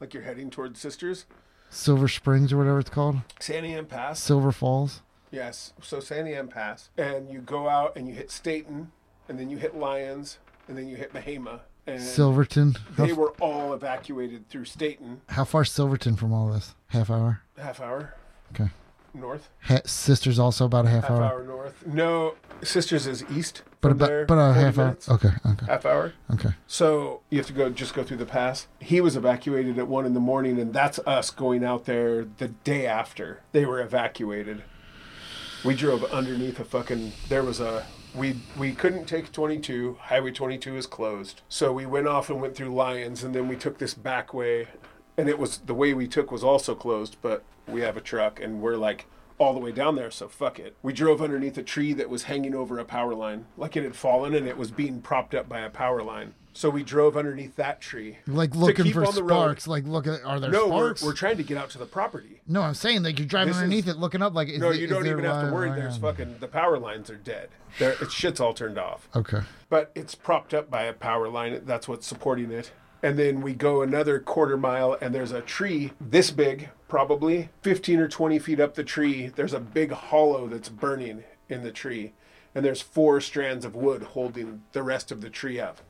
like 0.00 0.14
you're 0.14 0.22
heading 0.22 0.48
towards 0.50 0.80
Sisters. 0.80 1.26
Silver 1.68 2.06
Springs, 2.08 2.52
or 2.52 2.58
whatever 2.58 2.78
it's 2.78 2.90
called. 2.90 3.16
Santiam 3.40 3.88
Pass. 3.88 4.20
Silver 4.20 4.52
Falls. 4.52 5.00
Yes. 5.30 5.72
So 5.82 5.98
Santiam 5.98 6.48
Pass, 6.50 6.90
and 6.98 7.30
you 7.30 7.40
go 7.40 7.68
out 7.68 7.96
and 7.96 8.06
you 8.06 8.14
hit 8.14 8.30
Stayton, 8.30 8.92
and 9.28 9.38
then 9.38 9.48
you 9.50 9.56
hit 9.56 9.74
Lyons, 9.74 10.38
and 10.68 10.76
then 10.76 10.86
you 10.88 10.96
hit 10.96 11.12
Mehama, 11.14 11.60
and 11.86 12.00
Silverton. 12.02 12.76
They 12.96 13.12
were 13.14 13.30
all 13.40 13.72
evacuated 13.72 14.48
through 14.50 14.66
Stayton. 14.66 15.22
how 15.30 15.44
far 15.44 15.64
Silverton 15.64 16.16
from 16.16 16.32
all 16.32 16.48
this? 16.52 16.74
Half 16.88 17.10
hour. 17.10 17.40
Half 17.62 17.80
hour 17.80 18.14
Okay. 18.52 18.70
north. 19.14 19.48
Ha- 19.62 19.80
Sisters 19.86 20.38
also 20.38 20.64
about 20.66 20.84
a 20.86 20.88
half, 20.88 21.04
hour. 21.08 21.22
Half 21.22 21.30
hour. 21.32 21.38
hour 21.40 21.44
north. 21.44 21.86
No, 21.86 22.34
Sisters 22.62 23.06
is 23.06 23.24
east. 23.30 23.62
But 23.80 23.88
from 23.90 23.98
about 23.98 24.06
there, 24.08 24.26
but 24.26 24.34
a 24.34 24.52
40 24.54 24.60
half 24.60 24.76
minutes. 24.76 25.08
hour. 25.08 25.14
Okay. 25.16 25.30
Okay. 25.46 25.66
Half 25.66 25.86
hour. 25.86 26.12
Okay. 26.32 26.50
So 26.66 27.20
you 27.30 27.38
have 27.38 27.46
to 27.46 27.52
go 27.52 27.70
just 27.70 27.94
go 27.94 28.02
through 28.02 28.16
the 28.18 28.26
pass. 28.26 28.66
He 28.80 29.00
was 29.00 29.16
evacuated 29.16 29.78
at 29.78 29.86
one 29.88 30.06
in 30.06 30.14
the 30.14 30.20
morning, 30.20 30.58
and 30.60 30.72
that's 30.72 30.98
us 31.00 31.30
going 31.30 31.64
out 31.64 31.84
there 31.84 32.24
the 32.38 32.48
day 32.48 32.86
after 32.86 33.40
they 33.52 33.64
were 33.64 33.80
evacuated. 33.80 34.62
We 35.64 35.74
drove 35.76 36.02
underneath 36.04 36.58
a 36.58 36.64
fucking. 36.64 37.12
There 37.28 37.42
was 37.44 37.60
a. 37.60 37.86
We 38.14 38.40
we 38.58 38.72
couldn't 38.72 39.06
take 39.06 39.30
22. 39.32 39.98
Highway 40.00 40.32
22 40.32 40.76
is 40.76 40.86
closed. 40.86 41.40
So 41.48 41.72
we 41.72 41.86
went 41.86 42.06
off 42.08 42.28
and 42.28 42.40
went 42.42 42.54
through 42.56 42.74
Lyons, 42.74 43.22
and 43.24 43.32
then 43.34 43.46
we 43.48 43.56
took 43.56 43.78
this 43.78 43.94
back 43.94 44.34
way, 44.34 44.66
and 45.16 45.28
it 45.28 45.38
was 45.38 45.58
the 45.58 45.74
way 45.74 45.92
we 45.94 46.06
took 46.06 46.30
was 46.32 46.44
also 46.44 46.74
closed. 46.74 47.16
But 47.22 47.42
we 47.68 47.80
have 47.82 47.96
a 47.96 48.00
truck, 48.00 48.40
and 48.40 48.60
we're 48.60 48.76
like 48.76 49.06
all 49.38 49.54
the 49.54 49.60
way 49.60 49.72
down 49.72 49.96
there, 49.96 50.10
so 50.10 50.28
fuck 50.28 50.58
it. 50.60 50.76
We 50.82 50.92
drove 50.92 51.20
underneath 51.20 51.58
a 51.58 51.62
tree 51.64 51.92
that 51.94 52.08
was 52.08 52.24
hanging 52.24 52.54
over 52.54 52.78
a 52.78 52.84
power 52.84 53.14
line, 53.14 53.46
like 53.56 53.76
it 53.76 53.82
had 53.82 53.96
fallen, 53.96 54.34
and 54.34 54.46
it 54.46 54.56
was 54.56 54.70
being 54.70 55.00
propped 55.00 55.34
up 55.34 55.48
by 55.48 55.60
a 55.60 55.70
power 55.70 56.02
line. 56.02 56.34
So 56.54 56.68
we 56.68 56.82
drove 56.82 57.16
underneath 57.16 57.56
that 57.56 57.80
tree. 57.80 58.18
Like 58.26 58.54
looking 58.54 58.92
for 58.92 59.00
road. 59.00 59.14
sparks. 59.14 59.66
Like 59.66 59.84
look 59.86 60.06
at 60.06 60.22
are 60.22 60.38
there 60.38 60.50
No, 60.50 60.66
we're, 60.68 60.88
sparks? 60.94 61.02
we're 61.02 61.14
trying 61.14 61.38
to 61.38 61.42
get 61.42 61.56
out 61.56 61.70
to 61.70 61.78
the 61.78 61.86
property. 61.86 62.42
no, 62.46 62.60
I'm 62.60 62.74
saying 62.74 63.02
like 63.02 63.18
you're 63.18 63.26
driving 63.26 63.48
This 63.48 63.56
is- 63.56 63.62
underneath 63.62 63.88
it, 63.88 63.96
looking 63.96 64.20
up. 64.20 64.34
Like 64.34 64.48
is 64.50 64.60
No, 64.60 64.70
the- 64.70 64.78
you 64.78 64.86
don't 64.86 65.06
even 65.06 65.24
have 65.24 65.46
to 65.48 65.52
worry. 65.52 65.70
There's 65.70 65.96
fucking 65.96 66.36
the 66.40 66.48
power 66.48 66.78
lines 66.78 67.08
are 67.08 67.16
dead. 67.16 67.48
There, 67.78 67.96
it's 68.02 68.12
shit's 68.12 68.38
all 68.38 68.52
turned 68.52 68.76
off. 68.78 69.08
Okay. 69.16 69.40
But 69.70 69.92
it's 69.94 70.14
propped 70.14 70.52
up 70.52 70.70
by 70.70 70.82
a 70.82 70.92
power 70.92 71.26
line. 71.30 71.62
That's 71.64 71.88
what's 71.88 72.06
supporting 72.06 72.50
it. 72.52 72.70
And 73.02 73.18
then 73.18 73.40
we 73.40 73.52
go 73.52 73.82
another 73.82 74.20
quarter 74.20 74.56
mile, 74.56 74.96
and 75.00 75.14
there's 75.14 75.32
a 75.32 75.40
tree 75.40 75.92
this 76.00 76.30
big, 76.30 76.68
probably 76.88 77.48
15 77.62 77.98
or 77.98 78.08
20 78.08 78.38
feet 78.38 78.60
up 78.60 78.74
the 78.74 78.84
tree. 78.84 79.28
There's 79.28 79.54
a 79.54 79.60
big 79.60 79.90
hollow 79.90 80.46
that's 80.46 80.68
burning 80.68 81.24
in 81.48 81.62
the 81.64 81.72
tree, 81.72 82.12
and 82.54 82.64
there's 82.64 82.80
four 82.80 83.20
strands 83.20 83.64
of 83.64 83.74
wood 83.74 84.02
holding 84.02 84.62
the 84.72 84.82
rest 84.84 85.10
of 85.10 85.20
the 85.20 85.30
tree 85.30 85.58
up. 85.58 85.80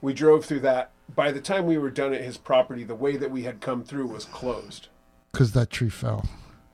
We 0.00 0.12
drove 0.12 0.44
through 0.44 0.60
that. 0.60 0.90
By 1.14 1.32
the 1.32 1.40
time 1.40 1.66
we 1.66 1.78
were 1.78 1.90
done 1.90 2.14
at 2.14 2.22
his 2.22 2.38
property, 2.38 2.84
the 2.84 2.94
way 2.94 3.16
that 3.16 3.30
we 3.30 3.42
had 3.42 3.60
come 3.60 3.82
through 3.84 4.06
was 4.06 4.24
closed 4.24 4.88
Because 5.32 5.52
that 5.52 5.70
tree 5.70 5.90
fell. 5.90 6.24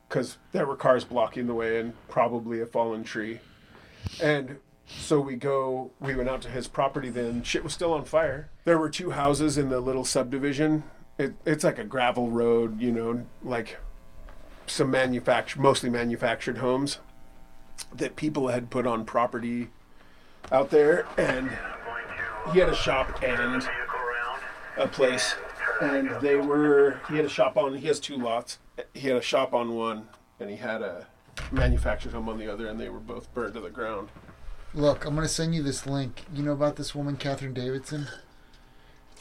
because 0.08 0.36
there 0.52 0.66
were 0.66 0.76
cars 0.76 1.04
blocking 1.04 1.46
the 1.46 1.54
way 1.54 1.80
and 1.80 1.94
probably 2.08 2.60
a 2.60 2.66
fallen 2.66 3.04
tree. 3.04 3.40
And 4.22 4.58
so 4.88 5.20
we 5.20 5.36
go, 5.36 5.90
we 6.00 6.14
went 6.14 6.28
out 6.28 6.42
to 6.42 6.48
his 6.48 6.66
property 6.66 7.10
then. 7.10 7.42
Shit 7.42 7.62
was 7.62 7.72
still 7.72 7.92
on 7.92 8.04
fire. 8.04 8.50
There 8.64 8.78
were 8.78 8.88
two 8.88 9.10
houses 9.10 9.58
in 9.58 9.68
the 9.68 9.80
little 9.80 10.04
subdivision. 10.04 10.82
It, 11.18 11.34
it's 11.44 11.64
like 11.64 11.78
a 11.78 11.84
gravel 11.84 12.30
road, 12.30 12.80
you 12.80 12.90
know, 12.90 13.26
like 13.42 13.78
some 14.66 14.90
manufactured, 14.90 15.60
mostly 15.60 15.90
manufactured 15.90 16.58
homes 16.58 16.98
that 17.94 18.16
people 18.16 18.48
had 18.48 18.70
put 18.70 18.86
on 18.86 19.04
property 19.04 19.68
out 20.50 20.70
there. 20.70 21.06
And 21.16 21.50
he 22.52 22.58
had 22.58 22.68
a 22.68 22.74
shop 22.74 23.22
and 23.22 23.68
a 24.76 24.88
place. 24.88 25.34
And 25.82 26.10
they 26.20 26.36
were, 26.36 27.00
he 27.08 27.16
had 27.16 27.24
a 27.24 27.30
shop 27.30 27.56
on, 27.56 27.74
he 27.74 27.86
has 27.88 28.00
two 28.00 28.16
lots. 28.16 28.58
He 28.94 29.08
had 29.08 29.16
a 29.16 29.22
shop 29.22 29.54
on 29.54 29.74
one, 29.74 30.08
and 30.40 30.48
he 30.50 30.56
had 30.56 30.82
a 30.82 31.06
manufactured 31.52 32.12
home 32.12 32.28
on 32.28 32.38
the 32.38 32.52
other, 32.52 32.68
and 32.68 32.80
they 32.80 32.88
were 32.88 33.00
both 33.00 33.32
burned 33.34 33.54
to 33.54 33.60
the 33.60 33.70
ground. 33.70 34.08
Look, 34.74 35.06
I'm 35.06 35.14
gonna 35.14 35.28
send 35.28 35.54
you 35.54 35.62
this 35.62 35.86
link. 35.86 36.24
You 36.32 36.42
know 36.42 36.52
about 36.52 36.76
this 36.76 36.94
woman, 36.94 37.16
Catherine 37.16 37.54
Davidson? 37.54 38.08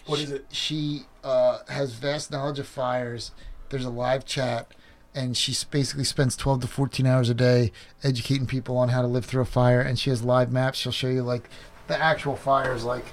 What 0.05 0.19
is 0.19 0.31
it? 0.31 0.45
She 0.51 1.03
uh, 1.23 1.59
has 1.69 1.93
vast 1.93 2.31
knowledge 2.31 2.59
of 2.59 2.67
fires. 2.67 3.31
There's 3.69 3.85
a 3.85 3.89
live 3.89 4.25
chat, 4.25 4.73
and 5.15 5.35
she 5.35 5.55
basically 5.69 6.03
spends 6.03 6.35
12 6.35 6.61
to 6.61 6.67
14 6.67 7.05
hours 7.05 7.29
a 7.29 7.33
day 7.33 7.71
educating 8.03 8.45
people 8.45 8.77
on 8.77 8.89
how 8.89 9.01
to 9.01 9.07
live 9.07 9.25
through 9.25 9.41
a 9.41 9.45
fire. 9.45 9.81
And 9.81 9.97
she 9.97 10.09
has 10.09 10.21
live 10.23 10.51
maps. 10.51 10.79
She'll 10.79 10.91
show 10.91 11.07
you 11.07 11.23
like 11.23 11.49
the 11.87 12.01
actual 12.01 12.35
fires. 12.35 12.83
Like 12.83 13.05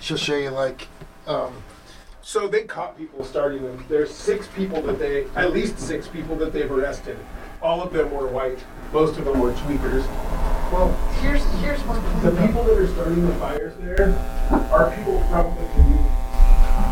she'll 0.00 0.16
show 0.16 0.36
you 0.36 0.50
like 0.50 0.88
um, 1.26 1.62
So 2.26 2.48
they 2.48 2.62
caught 2.62 2.96
people 2.96 3.22
starting 3.22 3.62
them. 3.62 3.84
There's 3.86 4.10
six 4.10 4.48
people 4.56 4.80
that 4.82 4.98
they, 4.98 5.26
at 5.36 5.52
least 5.52 5.78
six 5.78 6.08
people 6.08 6.34
that 6.36 6.54
they've 6.54 6.72
arrested. 6.72 7.18
All 7.60 7.82
of 7.82 7.92
them 7.92 8.10
were 8.10 8.26
white. 8.26 8.58
Most 8.94 9.18
of 9.18 9.26
them 9.26 9.38
were 9.40 9.52
tweakers. 9.52 10.06
well, 10.72 10.90
here's 11.20 11.44
here's 11.60 11.80
one 11.82 12.00
The 12.22 12.30
people 12.40 12.64
that 12.64 12.78
are 12.78 12.88
starting 12.88 13.26
the 13.26 13.34
fires 13.34 13.74
there 13.78 14.08
are 14.72 14.90
people 14.96 15.20
from 15.28 15.54
the 15.54 15.68
community 15.74 16.08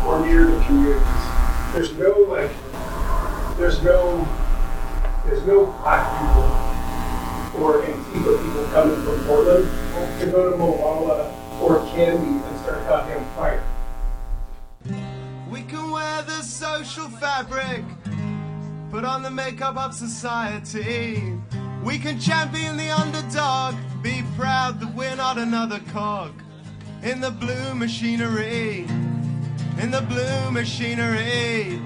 or 0.05 0.23
near 0.23 0.45
the 0.45 0.63
communities. 0.65 1.03
There's 1.73 1.93
no 1.93 2.11
like, 2.29 2.51
there's 3.57 3.81
no, 3.81 4.27
there's 5.25 5.43
no 5.47 5.65
black 5.81 6.05
people 6.13 7.63
or 7.63 7.81
Antifa 7.81 8.37
people 8.37 8.65
coming 8.71 9.01
from 9.03 9.25
Portland 9.25 9.65
to 10.19 10.27
go 10.31 10.51
to 10.51 10.57
Molalla 10.57 11.33
or 11.59 11.79
Canby 11.89 12.45
and 12.45 12.59
start 12.59 12.83
a 12.83 12.85
goddamn 12.85 13.25
fire. 13.33 13.52
The 16.25 16.41
social 16.41 17.09
fabric, 17.09 17.83
put 18.91 19.03
on 19.03 19.23
the 19.23 19.29
makeup 19.29 19.75
of 19.75 19.93
society. 19.93 21.21
We 21.83 21.99
can 21.99 22.17
champion 22.17 22.77
the 22.77 22.89
underdog, 22.89 23.75
be 24.01 24.23
proud 24.37 24.79
that 24.79 24.95
we're 24.95 25.17
not 25.17 25.37
another 25.37 25.79
cog 25.91 26.31
in 27.03 27.19
the 27.19 27.29
blue 27.29 27.75
machinery. 27.75 28.85
In 29.77 29.91
the 29.91 30.01
blue 30.01 30.51
machinery. 30.51 31.81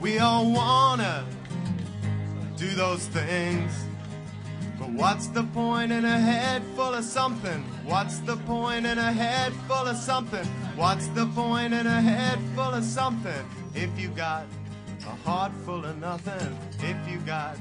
We 0.00 0.20
all 0.20 0.52
wanna 0.52 1.26
do 2.56 2.68
those 2.70 3.06
things. 3.08 3.85
What's 4.94 5.26
the 5.26 5.42
point 5.42 5.90
in 5.90 6.04
a 6.04 6.18
head 6.18 6.62
full 6.76 6.94
of 6.94 7.04
something? 7.04 7.62
What's 7.84 8.20
the 8.20 8.36
point 8.36 8.86
in 8.86 8.98
a 8.98 9.12
head 9.12 9.52
full 9.66 9.86
of 9.86 9.96
something? 9.96 10.46
What's 10.76 11.08
the 11.08 11.26
point 11.26 11.74
in 11.74 11.86
a 11.86 12.00
head 12.00 12.38
full 12.54 12.72
of 12.72 12.84
something? 12.84 13.44
If 13.74 13.98
you 13.98 14.08
got 14.08 14.46
a 15.06 15.28
heart 15.28 15.52
full 15.64 15.84
of 15.84 15.98
nothing, 15.98 16.56
if 16.78 16.96
you 17.10 17.18
got 17.18 17.56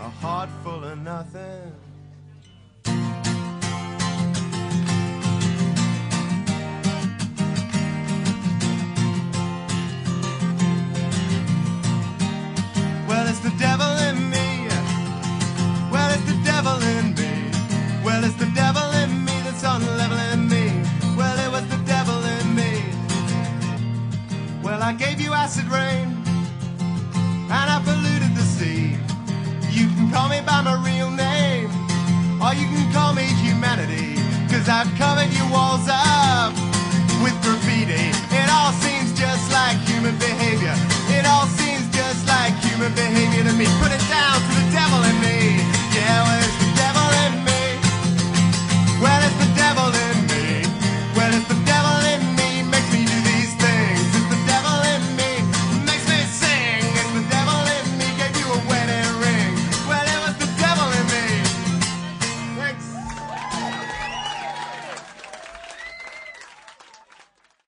a 0.00 0.08
heart 0.08 0.48
full 0.62 0.84
of 0.84 0.98
nothing. 1.00 1.74
Well, 13.08 13.26
it's 13.26 13.40
the 13.40 13.54
devil 13.58 13.90
in 14.08 14.27
me. 14.27 14.27
It's 16.18 16.26
the 16.32 16.42
devil 16.42 16.78
in 16.82 17.14
me. 17.14 17.30
Well, 18.02 18.24
it's 18.24 18.34
the 18.34 18.50
devil 18.52 18.82
in 19.02 19.24
me 19.24 19.36
that's 19.46 19.62
unleveling 19.62 20.48
me. 20.50 20.82
Well, 21.16 21.38
it 21.38 21.50
was 21.52 21.64
the 21.68 21.78
devil 21.86 22.18
in 22.18 22.46
me. 22.58 22.74
Well, 24.64 24.82
I 24.82 24.94
gave 24.94 25.20
you 25.20 25.32
acid 25.32 25.66
rain, 25.70 26.10
and 27.54 27.66
I 27.70 27.78
polluted 27.86 28.34
the 28.34 28.42
sea. 28.42 28.98
You 29.70 29.86
can 29.94 30.10
call 30.10 30.28
me 30.28 30.40
by 30.42 30.60
my 30.60 30.74
real 30.82 31.10
name, 31.10 31.70
or 32.42 32.50
you 32.50 32.66
can 32.66 32.90
call 32.92 33.14
me 33.14 33.26
humanity. 33.46 34.18
Cause 34.50 34.68
I've 34.68 34.90
covered 34.98 35.30
your 35.30 35.48
walls 35.54 35.86
up 35.86 36.50
with 37.22 37.36
graffiti. 37.46 38.10
It 38.34 38.48
all 38.50 38.72
seems 38.82 39.14
just 39.14 39.52
like 39.52 39.78
human 39.86 40.18
behavior. 40.18 40.74
It 41.14 41.30
all 41.30 41.46
seems 41.46 41.86
just 41.94 42.26
like 42.26 42.58
human 42.66 42.90
behavior 42.98 43.44
to 43.46 43.54
me. 43.54 43.66
Put 43.78 43.92
it 43.94 44.02
down, 44.10 44.48
hours. 46.08 46.47